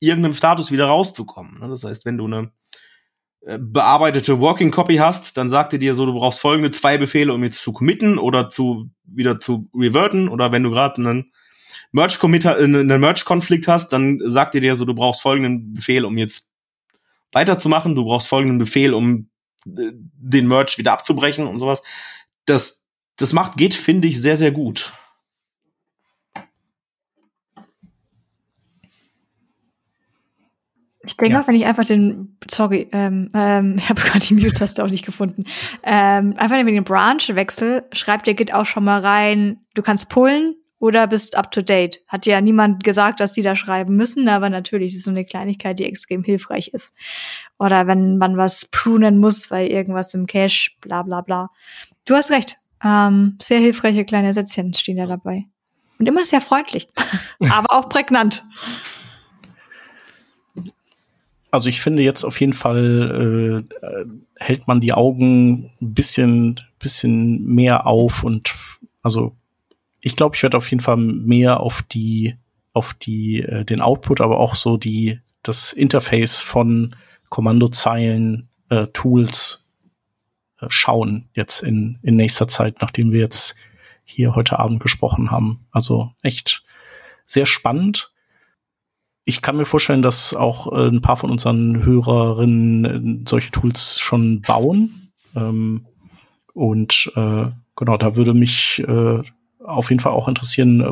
irgendeinem 0.00 0.34
Status 0.34 0.70
wieder 0.70 0.86
rauszukommen. 0.86 1.60
Das 1.68 1.82
heißt, 1.82 2.04
wenn 2.04 2.18
du 2.18 2.26
eine 2.26 2.52
bearbeitete 3.40 4.40
Working 4.40 4.70
Copy 4.70 4.96
hast, 4.96 5.36
dann 5.36 5.48
sagt 5.48 5.72
er 5.72 5.78
dir 5.78 5.94
so, 5.94 6.04
du 6.06 6.12
brauchst 6.12 6.40
folgende 6.40 6.70
zwei 6.70 6.98
Befehle, 6.98 7.32
um 7.32 7.42
jetzt 7.44 7.62
zu 7.62 7.72
committen 7.72 8.18
oder 8.18 8.50
zu 8.50 8.90
wieder 9.04 9.40
zu 9.40 9.70
reverten 9.74 10.28
oder 10.28 10.52
wenn 10.52 10.62
du 10.62 10.70
gerade 10.70 10.96
einen 10.96 11.32
Merge 11.92 12.18
Commit 12.18 12.44
äh, 12.44 12.62
einen 12.62 13.00
Merge 13.00 13.22
Konflikt 13.24 13.68
hast, 13.68 13.92
dann 13.92 14.20
sagt 14.22 14.54
er 14.54 14.60
dir 14.60 14.76
so, 14.76 14.84
du 14.84 14.94
brauchst 14.94 15.22
folgenden 15.22 15.74
Befehl, 15.74 16.04
um 16.04 16.18
jetzt 16.18 16.50
weiterzumachen, 17.32 17.94
du 17.94 18.04
brauchst 18.04 18.28
folgenden 18.28 18.58
Befehl, 18.58 18.92
um 18.92 19.30
äh, 19.66 19.92
den 19.94 20.48
Merge 20.48 20.74
wieder 20.76 20.92
abzubrechen 20.92 21.46
und 21.46 21.58
sowas. 21.58 21.82
Das 22.44 22.86
das 23.16 23.32
macht 23.32 23.56
geht 23.56 23.74
finde 23.74 24.08
ich 24.08 24.20
sehr 24.20 24.36
sehr 24.36 24.50
gut. 24.50 24.92
Ich 31.08 31.16
denke 31.16 31.34
ja. 31.34 31.40
auch, 31.40 31.48
wenn 31.48 31.54
ich 31.54 31.64
einfach 31.64 31.86
den, 31.86 32.36
sorry, 32.50 32.86
ähm, 32.92 33.30
ähm, 33.34 33.76
ich 33.78 33.88
habe 33.88 34.00
gerade 34.00 34.24
die 34.24 34.34
Mute-Taste 34.34 34.84
auch 34.84 34.90
nicht 34.90 35.06
gefunden. 35.06 35.44
Ähm, 35.82 36.34
einfach 36.36 36.56
wenn 36.56 36.68
ich 36.68 36.74
den 36.74 36.84
Branch 36.84 37.26
wechsel, 37.30 37.84
schreibt 37.92 38.26
der 38.26 38.34
Git 38.34 38.52
auch 38.52 38.66
schon 38.66 38.84
mal 38.84 39.00
rein, 39.00 39.60
du 39.72 39.80
kannst 39.80 40.10
pullen 40.10 40.54
oder 40.78 41.06
bist 41.06 41.34
up 41.34 41.50
to 41.50 41.62
date. 41.62 42.00
Hat 42.08 42.26
ja 42.26 42.42
niemand 42.42 42.84
gesagt, 42.84 43.20
dass 43.20 43.32
die 43.32 43.40
da 43.40 43.56
schreiben 43.56 43.96
müssen, 43.96 44.28
aber 44.28 44.50
natürlich 44.50 44.92
ist 44.92 44.98
es 44.98 45.04
so 45.06 45.10
eine 45.10 45.24
Kleinigkeit, 45.24 45.78
die 45.78 45.86
extrem 45.86 46.22
hilfreich 46.22 46.68
ist. 46.68 46.94
Oder 47.58 47.86
wenn 47.86 48.18
man 48.18 48.36
was 48.36 48.66
prunen 48.66 49.18
muss, 49.18 49.50
weil 49.50 49.68
irgendwas 49.68 50.12
im 50.12 50.26
Cache, 50.26 50.72
bla 50.82 51.02
bla 51.02 51.22
bla. 51.22 51.48
Du 52.04 52.14
hast 52.14 52.30
recht. 52.30 52.58
Ähm, 52.84 53.38
sehr 53.40 53.60
hilfreiche 53.60 54.04
kleine 54.04 54.34
Sätzchen 54.34 54.74
stehen 54.74 54.98
da 54.98 55.06
dabei. 55.06 55.46
Und 55.98 56.06
immer 56.06 56.24
sehr 56.26 56.42
freundlich, 56.42 56.86
aber 57.50 57.76
auch 57.76 57.88
prägnant. 57.88 58.44
Also 61.50 61.68
ich 61.68 61.80
finde 61.80 62.02
jetzt 62.02 62.24
auf 62.24 62.40
jeden 62.40 62.52
Fall 62.52 63.66
äh, 63.80 64.14
hält 64.36 64.66
man 64.66 64.80
die 64.80 64.92
Augen 64.92 65.70
ein 65.80 65.94
bisschen, 65.94 66.60
bisschen 66.78 67.44
mehr 67.44 67.86
auf 67.86 68.22
und 68.22 68.54
also 69.02 69.34
ich 70.02 70.16
glaube, 70.16 70.36
ich 70.36 70.42
werde 70.42 70.56
auf 70.56 70.70
jeden 70.70 70.82
Fall 70.82 70.96
mehr 70.96 71.60
auf 71.60 71.82
die, 71.82 72.36
auf 72.72 72.94
die, 72.94 73.40
äh, 73.42 73.64
den 73.64 73.80
Output, 73.80 74.20
aber 74.20 74.38
auch 74.38 74.54
so 74.54 74.76
die, 74.76 75.20
das 75.42 75.72
Interface 75.72 76.40
von 76.40 76.94
Kommandozeilen, 77.30 78.48
äh, 78.68 78.86
Tools 78.88 79.66
äh, 80.60 80.66
schauen 80.68 81.28
jetzt 81.34 81.62
in, 81.62 81.98
in 82.02 82.16
nächster 82.16 82.48
Zeit, 82.48 82.76
nachdem 82.80 83.12
wir 83.12 83.20
jetzt 83.20 83.56
hier 84.04 84.34
heute 84.34 84.58
Abend 84.58 84.80
gesprochen 84.80 85.30
haben. 85.30 85.66
Also 85.70 86.12
echt 86.22 86.62
sehr 87.26 87.46
spannend 87.46 88.12
ich 89.28 89.42
kann 89.42 89.58
mir 89.58 89.66
vorstellen, 89.66 90.00
dass 90.00 90.32
auch 90.32 90.72
äh, 90.72 90.88
ein 90.88 91.02
paar 91.02 91.16
von 91.16 91.30
unseren 91.30 91.84
Hörerinnen 91.84 93.24
äh, 93.24 93.28
solche 93.28 93.50
Tools 93.50 94.00
schon 94.00 94.40
bauen. 94.40 95.10
Ähm, 95.36 95.84
und 96.54 97.12
äh, 97.14 97.44
genau, 97.76 97.96
da 97.98 98.16
würde 98.16 98.32
mich 98.32 98.82
äh, 98.88 99.22
auf 99.62 99.90
jeden 99.90 100.00
Fall 100.00 100.12
auch 100.12 100.28
interessieren, 100.28 100.80
äh, 100.80 100.86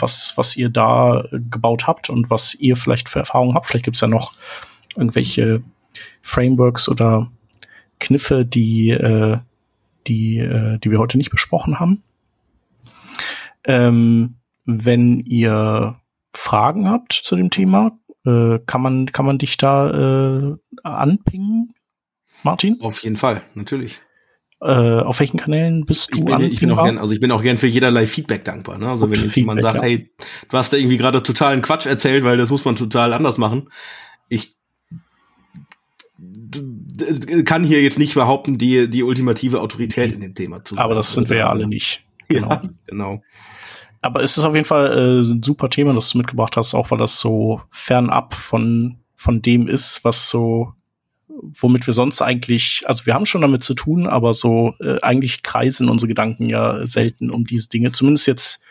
was, 0.00 0.34
was 0.36 0.56
ihr 0.56 0.68
da 0.68 1.24
gebaut 1.32 1.88
habt 1.88 2.08
und 2.08 2.30
was 2.30 2.54
ihr 2.54 2.76
vielleicht 2.76 3.08
für 3.08 3.18
Erfahrungen 3.18 3.56
habt. 3.56 3.66
Vielleicht 3.66 3.84
gibt 3.84 3.96
es 3.96 4.00
ja 4.00 4.06
noch 4.06 4.32
irgendwelche 4.94 5.64
Frameworks 6.22 6.88
oder 6.88 7.32
Kniffe, 7.98 8.46
die, 8.46 8.90
äh, 8.90 9.38
die, 10.06 10.38
äh, 10.38 10.78
die 10.78 10.90
wir 10.92 11.00
heute 11.00 11.18
nicht 11.18 11.30
besprochen 11.32 11.80
haben. 11.80 12.04
Ähm, 13.64 14.36
wenn 14.66 15.18
ihr 15.18 15.96
Fragen 16.34 16.88
habt 16.88 17.12
zu 17.12 17.36
dem 17.36 17.50
Thema, 17.50 17.98
äh, 18.24 18.58
kann 18.66 18.82
man 18.82 19.06
kann 19.06 19.26
man 19.26 19.38
dich 19.38 19.56
da 19.56 20.52
äh, 20.52 20.56
anpingen, 20.82 21.74
Martin? 22.42 22.80
Auf 22.80 23.02
jeden 23.02 23.16
Fall, 23.16 23.42
natürlich. 23.54 24.00
Äh, 24.60 25.00
auf 25.00 25.18
welchen 25.18 25.38
Kanälen 25.38 25.84
bist 25.84 26.14
du? 26.14 26.18
Ich 26.18 26.24
bin, 26.24 26.40
ich 26.40 26.60
bin 26.60 26.70
auch 26.70 26.84
gern, 26.84 26.98
also 26.98 27.12
ich 27.12 27.20
bin 27.20 27.32
auch 27.32 27.42
gern 27.42 27.58
für 27.58 27.66
jederlei 27.66 28.06
Feedback 28.06 28.44
dankbar. 28.44 28.78
Ne? 28.78 28.88
Also 28.88 29.06
Und 29.06 29.10
wenn 29.10 29.20
jetzt 29.20 29.34
jemand 29.34 29.60
sagt, 29.60 29.78
ja. 29.78 29.82
hey, 29.82 30.10
du 30.48 30.56
hast 30.56 30.72
da 30.72 30.76
irgendwie 30.76 30.98
gerade 30.98 31.22
totalen 31.22 31.62
Quatsch 31.62 31.86
erzählt, 31.86 32.22
weil 32.22 32.36
das 32.36 32.50
muss 32.50 32.64
man 32.64 32.76
total 32.76 33.12
anders 33.12 33.38
machen. 33.38 33.68
Ich 34.28 34.54
kann 37.44 37.64
hier 37.64 37.82
jetzt 37.82 37.98
nicht 37.98 38.14
behaupten, 38.14 38.56
die 38.56 38.88
die 38.88 39.02
ultimative 39.02 39.60
Autorität 39.60 40.12
in 40.12 40.20
dem 40.20 40.36
Thema 40.36 40.64
zu 40.64 40.76
sein. 40.76 40.84
Aber 40.84 40.94
das 40.94 41.12
sind 41.12 41.28
wir 41.28 41.38
ja 41.38 41.48
alle 41.50 41.66
nicht. 41.66 42.04
Genau. 42.28 42.48
Ja, 42.50 42.62
genau 42.86 43.20
aber 44.02 44.22
es 44.22 44.36
ist 44.36 44.44
auf 44.44 44.54
jeden 44.54 44.66
Fall 44.66 44.98
äh, 44.98 45.20
ein 45.20 45.42
super 45.42 45.70
Thema, 45.70 45.94
das 45.94 46.10
du 46.10 46.18
mitgebracht 46.18 46.56
hast, 46.56 46.74
auch 46.74 46.90
weil 46.90 46.98
das 46.98 47.20
so 47.20 47.62
fernab 47.70 48.34
von, 48.34 48.98
von 49.14 49.40
dem 49.40 49.68
ist, 49.68 50.04
was 50.04 50.28
so, 50.28 50.72
womit 51.28 51.86
wir 51.86 51.94
sonst 51.94 52.20
eigentlich, 52.20 52.82
also 52.86 53.06
wir 53.06 53.14
haben 53.14 53.26
schon 53.26 53.42
damit 53.42 53.62
zu 53.62 53.74
tun, 53.74 54.08
aber 54.08 54.34
so 54.34 54.74
äh, 54.80 55.00
eigentlich 55.02 55.44
kreisen 55.44 55.88
unsere 55.88 56.08
Gedanken 56.08 56.48
ja 56.48 56.84
selten 56.84 57.30
um 57.30 57.44
diese 57.44 57.68
Dinge. 57.68 57.92
Zumindest 57.92 58.26
jetzt, 58.26 58.64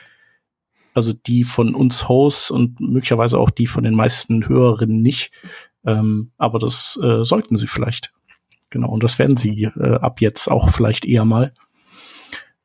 also 0.93 1.13
die 1.13 1.45
von 1.45 1.75
uns 1.75 2.09
Hosts 2.09 2.51
und 2.51 2.81
möglicherweise 2.81 3.39
auch 3.39 3.49
die 3.49 3.67
von 3.67 3.85
den 3.85 3.95
meisten 3.95 4.49
Hörerinnen 4.49 5.01
nicht. 5.01 5.31
Ähm, 5.85 6.31
aber 6.37 6.59
das 6.59 6.99
äh, 7.01 7.23
sollten 7.23 7.55
sie 7.55 7.67
vielleicht. 7.67 8.13
Genau, 8.69 8.89
und 8.89 9.03
das 9.03 9.17
werden 9.17 9.37
sie 9.37 9.63
äh, 9.63 9.95
ab 9.95 10.19
jetzt 10.19 10.49
auch 10.49 10.71
vielleicht 10.71 11.05
eher 11.05 11.23
mal. 11.23 11.53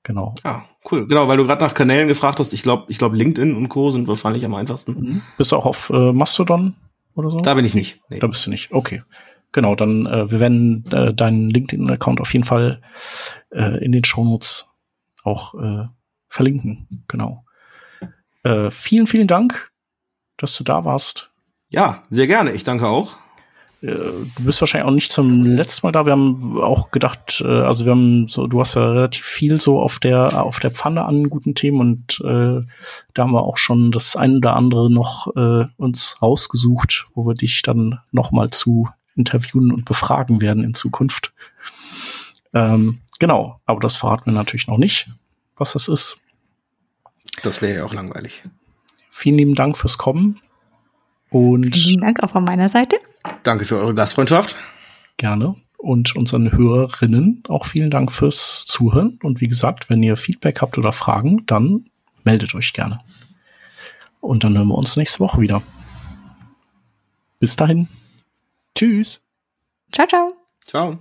Genau. 0.02 0.34
Ja, 0.44 0.64
cool. 0.90 1.06
Genau, 1.06 1.28
weil 1.28 1.36
du 1.36 1.46
gerade 1.46 1.64
nach 1.64 1.74
Kanälen 1.74 2.08
gefragt 2.08 2.38
hast. 2.38 2.52
Ich 2.52 2.62
glaube, 2.62 2.84
ich 2.88 2.98
glaube, 2.98 3.16
LinkedIn 3.16 3.54
und 3.54 3.68
Co. 3.68 3.90
sind 3.90 4.08
wahrscheinlich 4.08 4.44
am 4.44 4.54
einfachsten. 4.54 4.92
Mhm. 4.92 5.22
Bist 5.38 5.52
du 5.52 5.56
auch 5.56 5.66
auf 5.66 5.90
äh, 5.90 6.12
Mastodon 6.12 6.74
oder 7.14 7.30
so? 7.30 7.40
Da 7.40 7.54
bin 7.54 7.64
ich 7.64 7.74
nicht. 7.74 8.00
Nee. 8.08 8.18
Da 8.18 8.26
bist 8.26 8.46
du 8.46 8.50
nicht. 8.50 8.72
Okay. 8.72 9.02
Genau, 9.52 9.74
dann 9.74 10.06
äh, 10.06 10.30
wir 10.30 10.40
werden 10.40 10.84
äh, 10.90 11.14
deinen 11.14 11.50
LinkedIn-Account 11.50 12.20
auf 12.20 12.32
jeden 12.32 12.44
Fall 12.44 12.80
äh, 13.50 13.82
in 13.84 13.92
den 13.92 14.04
Shownotes 14.04 14.70
auch 15.22 15.54
äh, 15.54 15.86
verlinken. 16.28 17.04
Genau. 17.08 17.44
Äh, 18.42 18.70
vielen, 18.70 19.06
vielen 19.06 19.26
Dank, 19.26 19.72
dass 20.36 20.56
du 20.56 20.64
da 20.64 20.84
warst. 20.84 21.30
Ja, 21.68 22.02
sehr 22.10 22.26
gerne. 22.26 22.52
Ich 22.52 22.64
danke 22.64 22.86
auch. 22.86 23.16
Äh, 23.86 23.92
du 24.36 24.44
bist 24.44 24.60
wahrscheinlich 24.60 24.88
auch 24.88 24.94
nicht 24.94 25.12
zum 25.12 25.44
letzten 25.44 25.86
Mal 25.86 25.92
da. 25.92 26.04
Wir 26.06 26.12
haben 26.12 26.60
auch 26.60 26.90
gedacht, 26.90 27.42
äh, 27.44 27.46
also 27.46 27.84
wir 27.84 27.92
haben 27.92 28.26
so, 28.28 28.46
du 28.46 28.60
hast 28.60 28.74
ja 28.74 28.90
relativ 28.90 29.24
viel 29.24 29.60
so 29.60 29.80
auf 29.80 30.00
der 30.00 30.42
auf 30.42 30.58
der 30.58 30.72
Pfanne 30.72 31.04
an 31.04 31.30
guten 31.30 31.54
Themen 31.54 31.80
und 31.80 32.20
äh, 32.20 32.66
da 33.14 33.22
haben 33.22 33.32
wir 33.32 33.42
auch 33.42 33.56
schon 33.56 33.92
das 33.92 34.16
ein 34.16 34.36
oder 34.36 34.56
andere 34.56 34.90
noch 34.90 35.34
äh, 35.36 35.66
uns 35.76 36.20
rausgesucht, 36.20 37.06
wo 37.14 37.26
wir 37.26 37.34
dich 37.34 37.62
dann 37.62 38.00
noch 38.10 38.32
mal 38.32 38.50
zu 38.50 38.88
interviewen 39.14 39.72
und 39.72 39.84
befragen 39.84 40.42
werden 40.42 40.64
in 40.64 40.74
Zukunft. 40.74 41.32
Ähm, 42.52 43.00
genau, 43.18 43.60
aber 43.66 43.80
das 43.80 43.96
verraten 43.96 44.26
wir 44.26 44.32
natürlich 44.32 44.66
noch 44.66 44.78
nicht, 44.78 45.08
was 45.56 45.72
das 45.72 45.88
ist. 45.88 46.18
Das 47.42 47.62
wäre 47.62 47.78
ja 47.78 47.84
auch 47.84 47.94
langweilig. 47.94 48.44
Vielen 49.10 49.38
lieben 49.38 49.54
Dank 49.54 49.76
fürs 49.76 49.96
Kommen. 49.96 50.40
Und 51.30 51.76
Vielen 51.76 52.00
Dank 52.00 52.22
auch 52.22 52.30
von 52.30 52.44
meiner 52.44 52.68
Seite. 52.68 52.96
Danke 53.42 53.64
für 53.64 53.76
eure 53.76 53.94
Gastfreundschaft. 53.94 54.56
Gerne. 55.16 55.56
Und 55.78 56.16
unseren 56.16 56.52
Hörerinnen 56.52 57.42
auch 57.48 57.66
vielen 57.66 57.90
Dank 57.90 58.10
fürs 58.10 58.64
Zuhören. 58.66 59.18
Und 59.22 59.40
wie 59.40 59.48
gesagt, 59.48 59.88
wenn 59.88 60.02
ihr 60.02 60.16
Feedback 60.16 60.60
habt 60.60 60.78
oder 60.78 60.92
Fragen, 60.92 61.44
dann 61.46 61.86
meldet 62.24 62.54
euch 62.54 62.72
gerne. 62.72 63.00
Und 64.20 64.42
dann 64.42 64.56
hören 64.56 64.68
wir 64.68 64.78
uns 64.78 64.96
nächste 64.96 65.20
Woche 65.20 65.40
wieder. 65.40 65.62
Bis 67.38 67.54
dahin. 67.56 67.88
Tschüss. 68.74 69.22
Ciao, 69.92 70.06
ciao. 70.06 70.32
Ciao. 70.66 70.98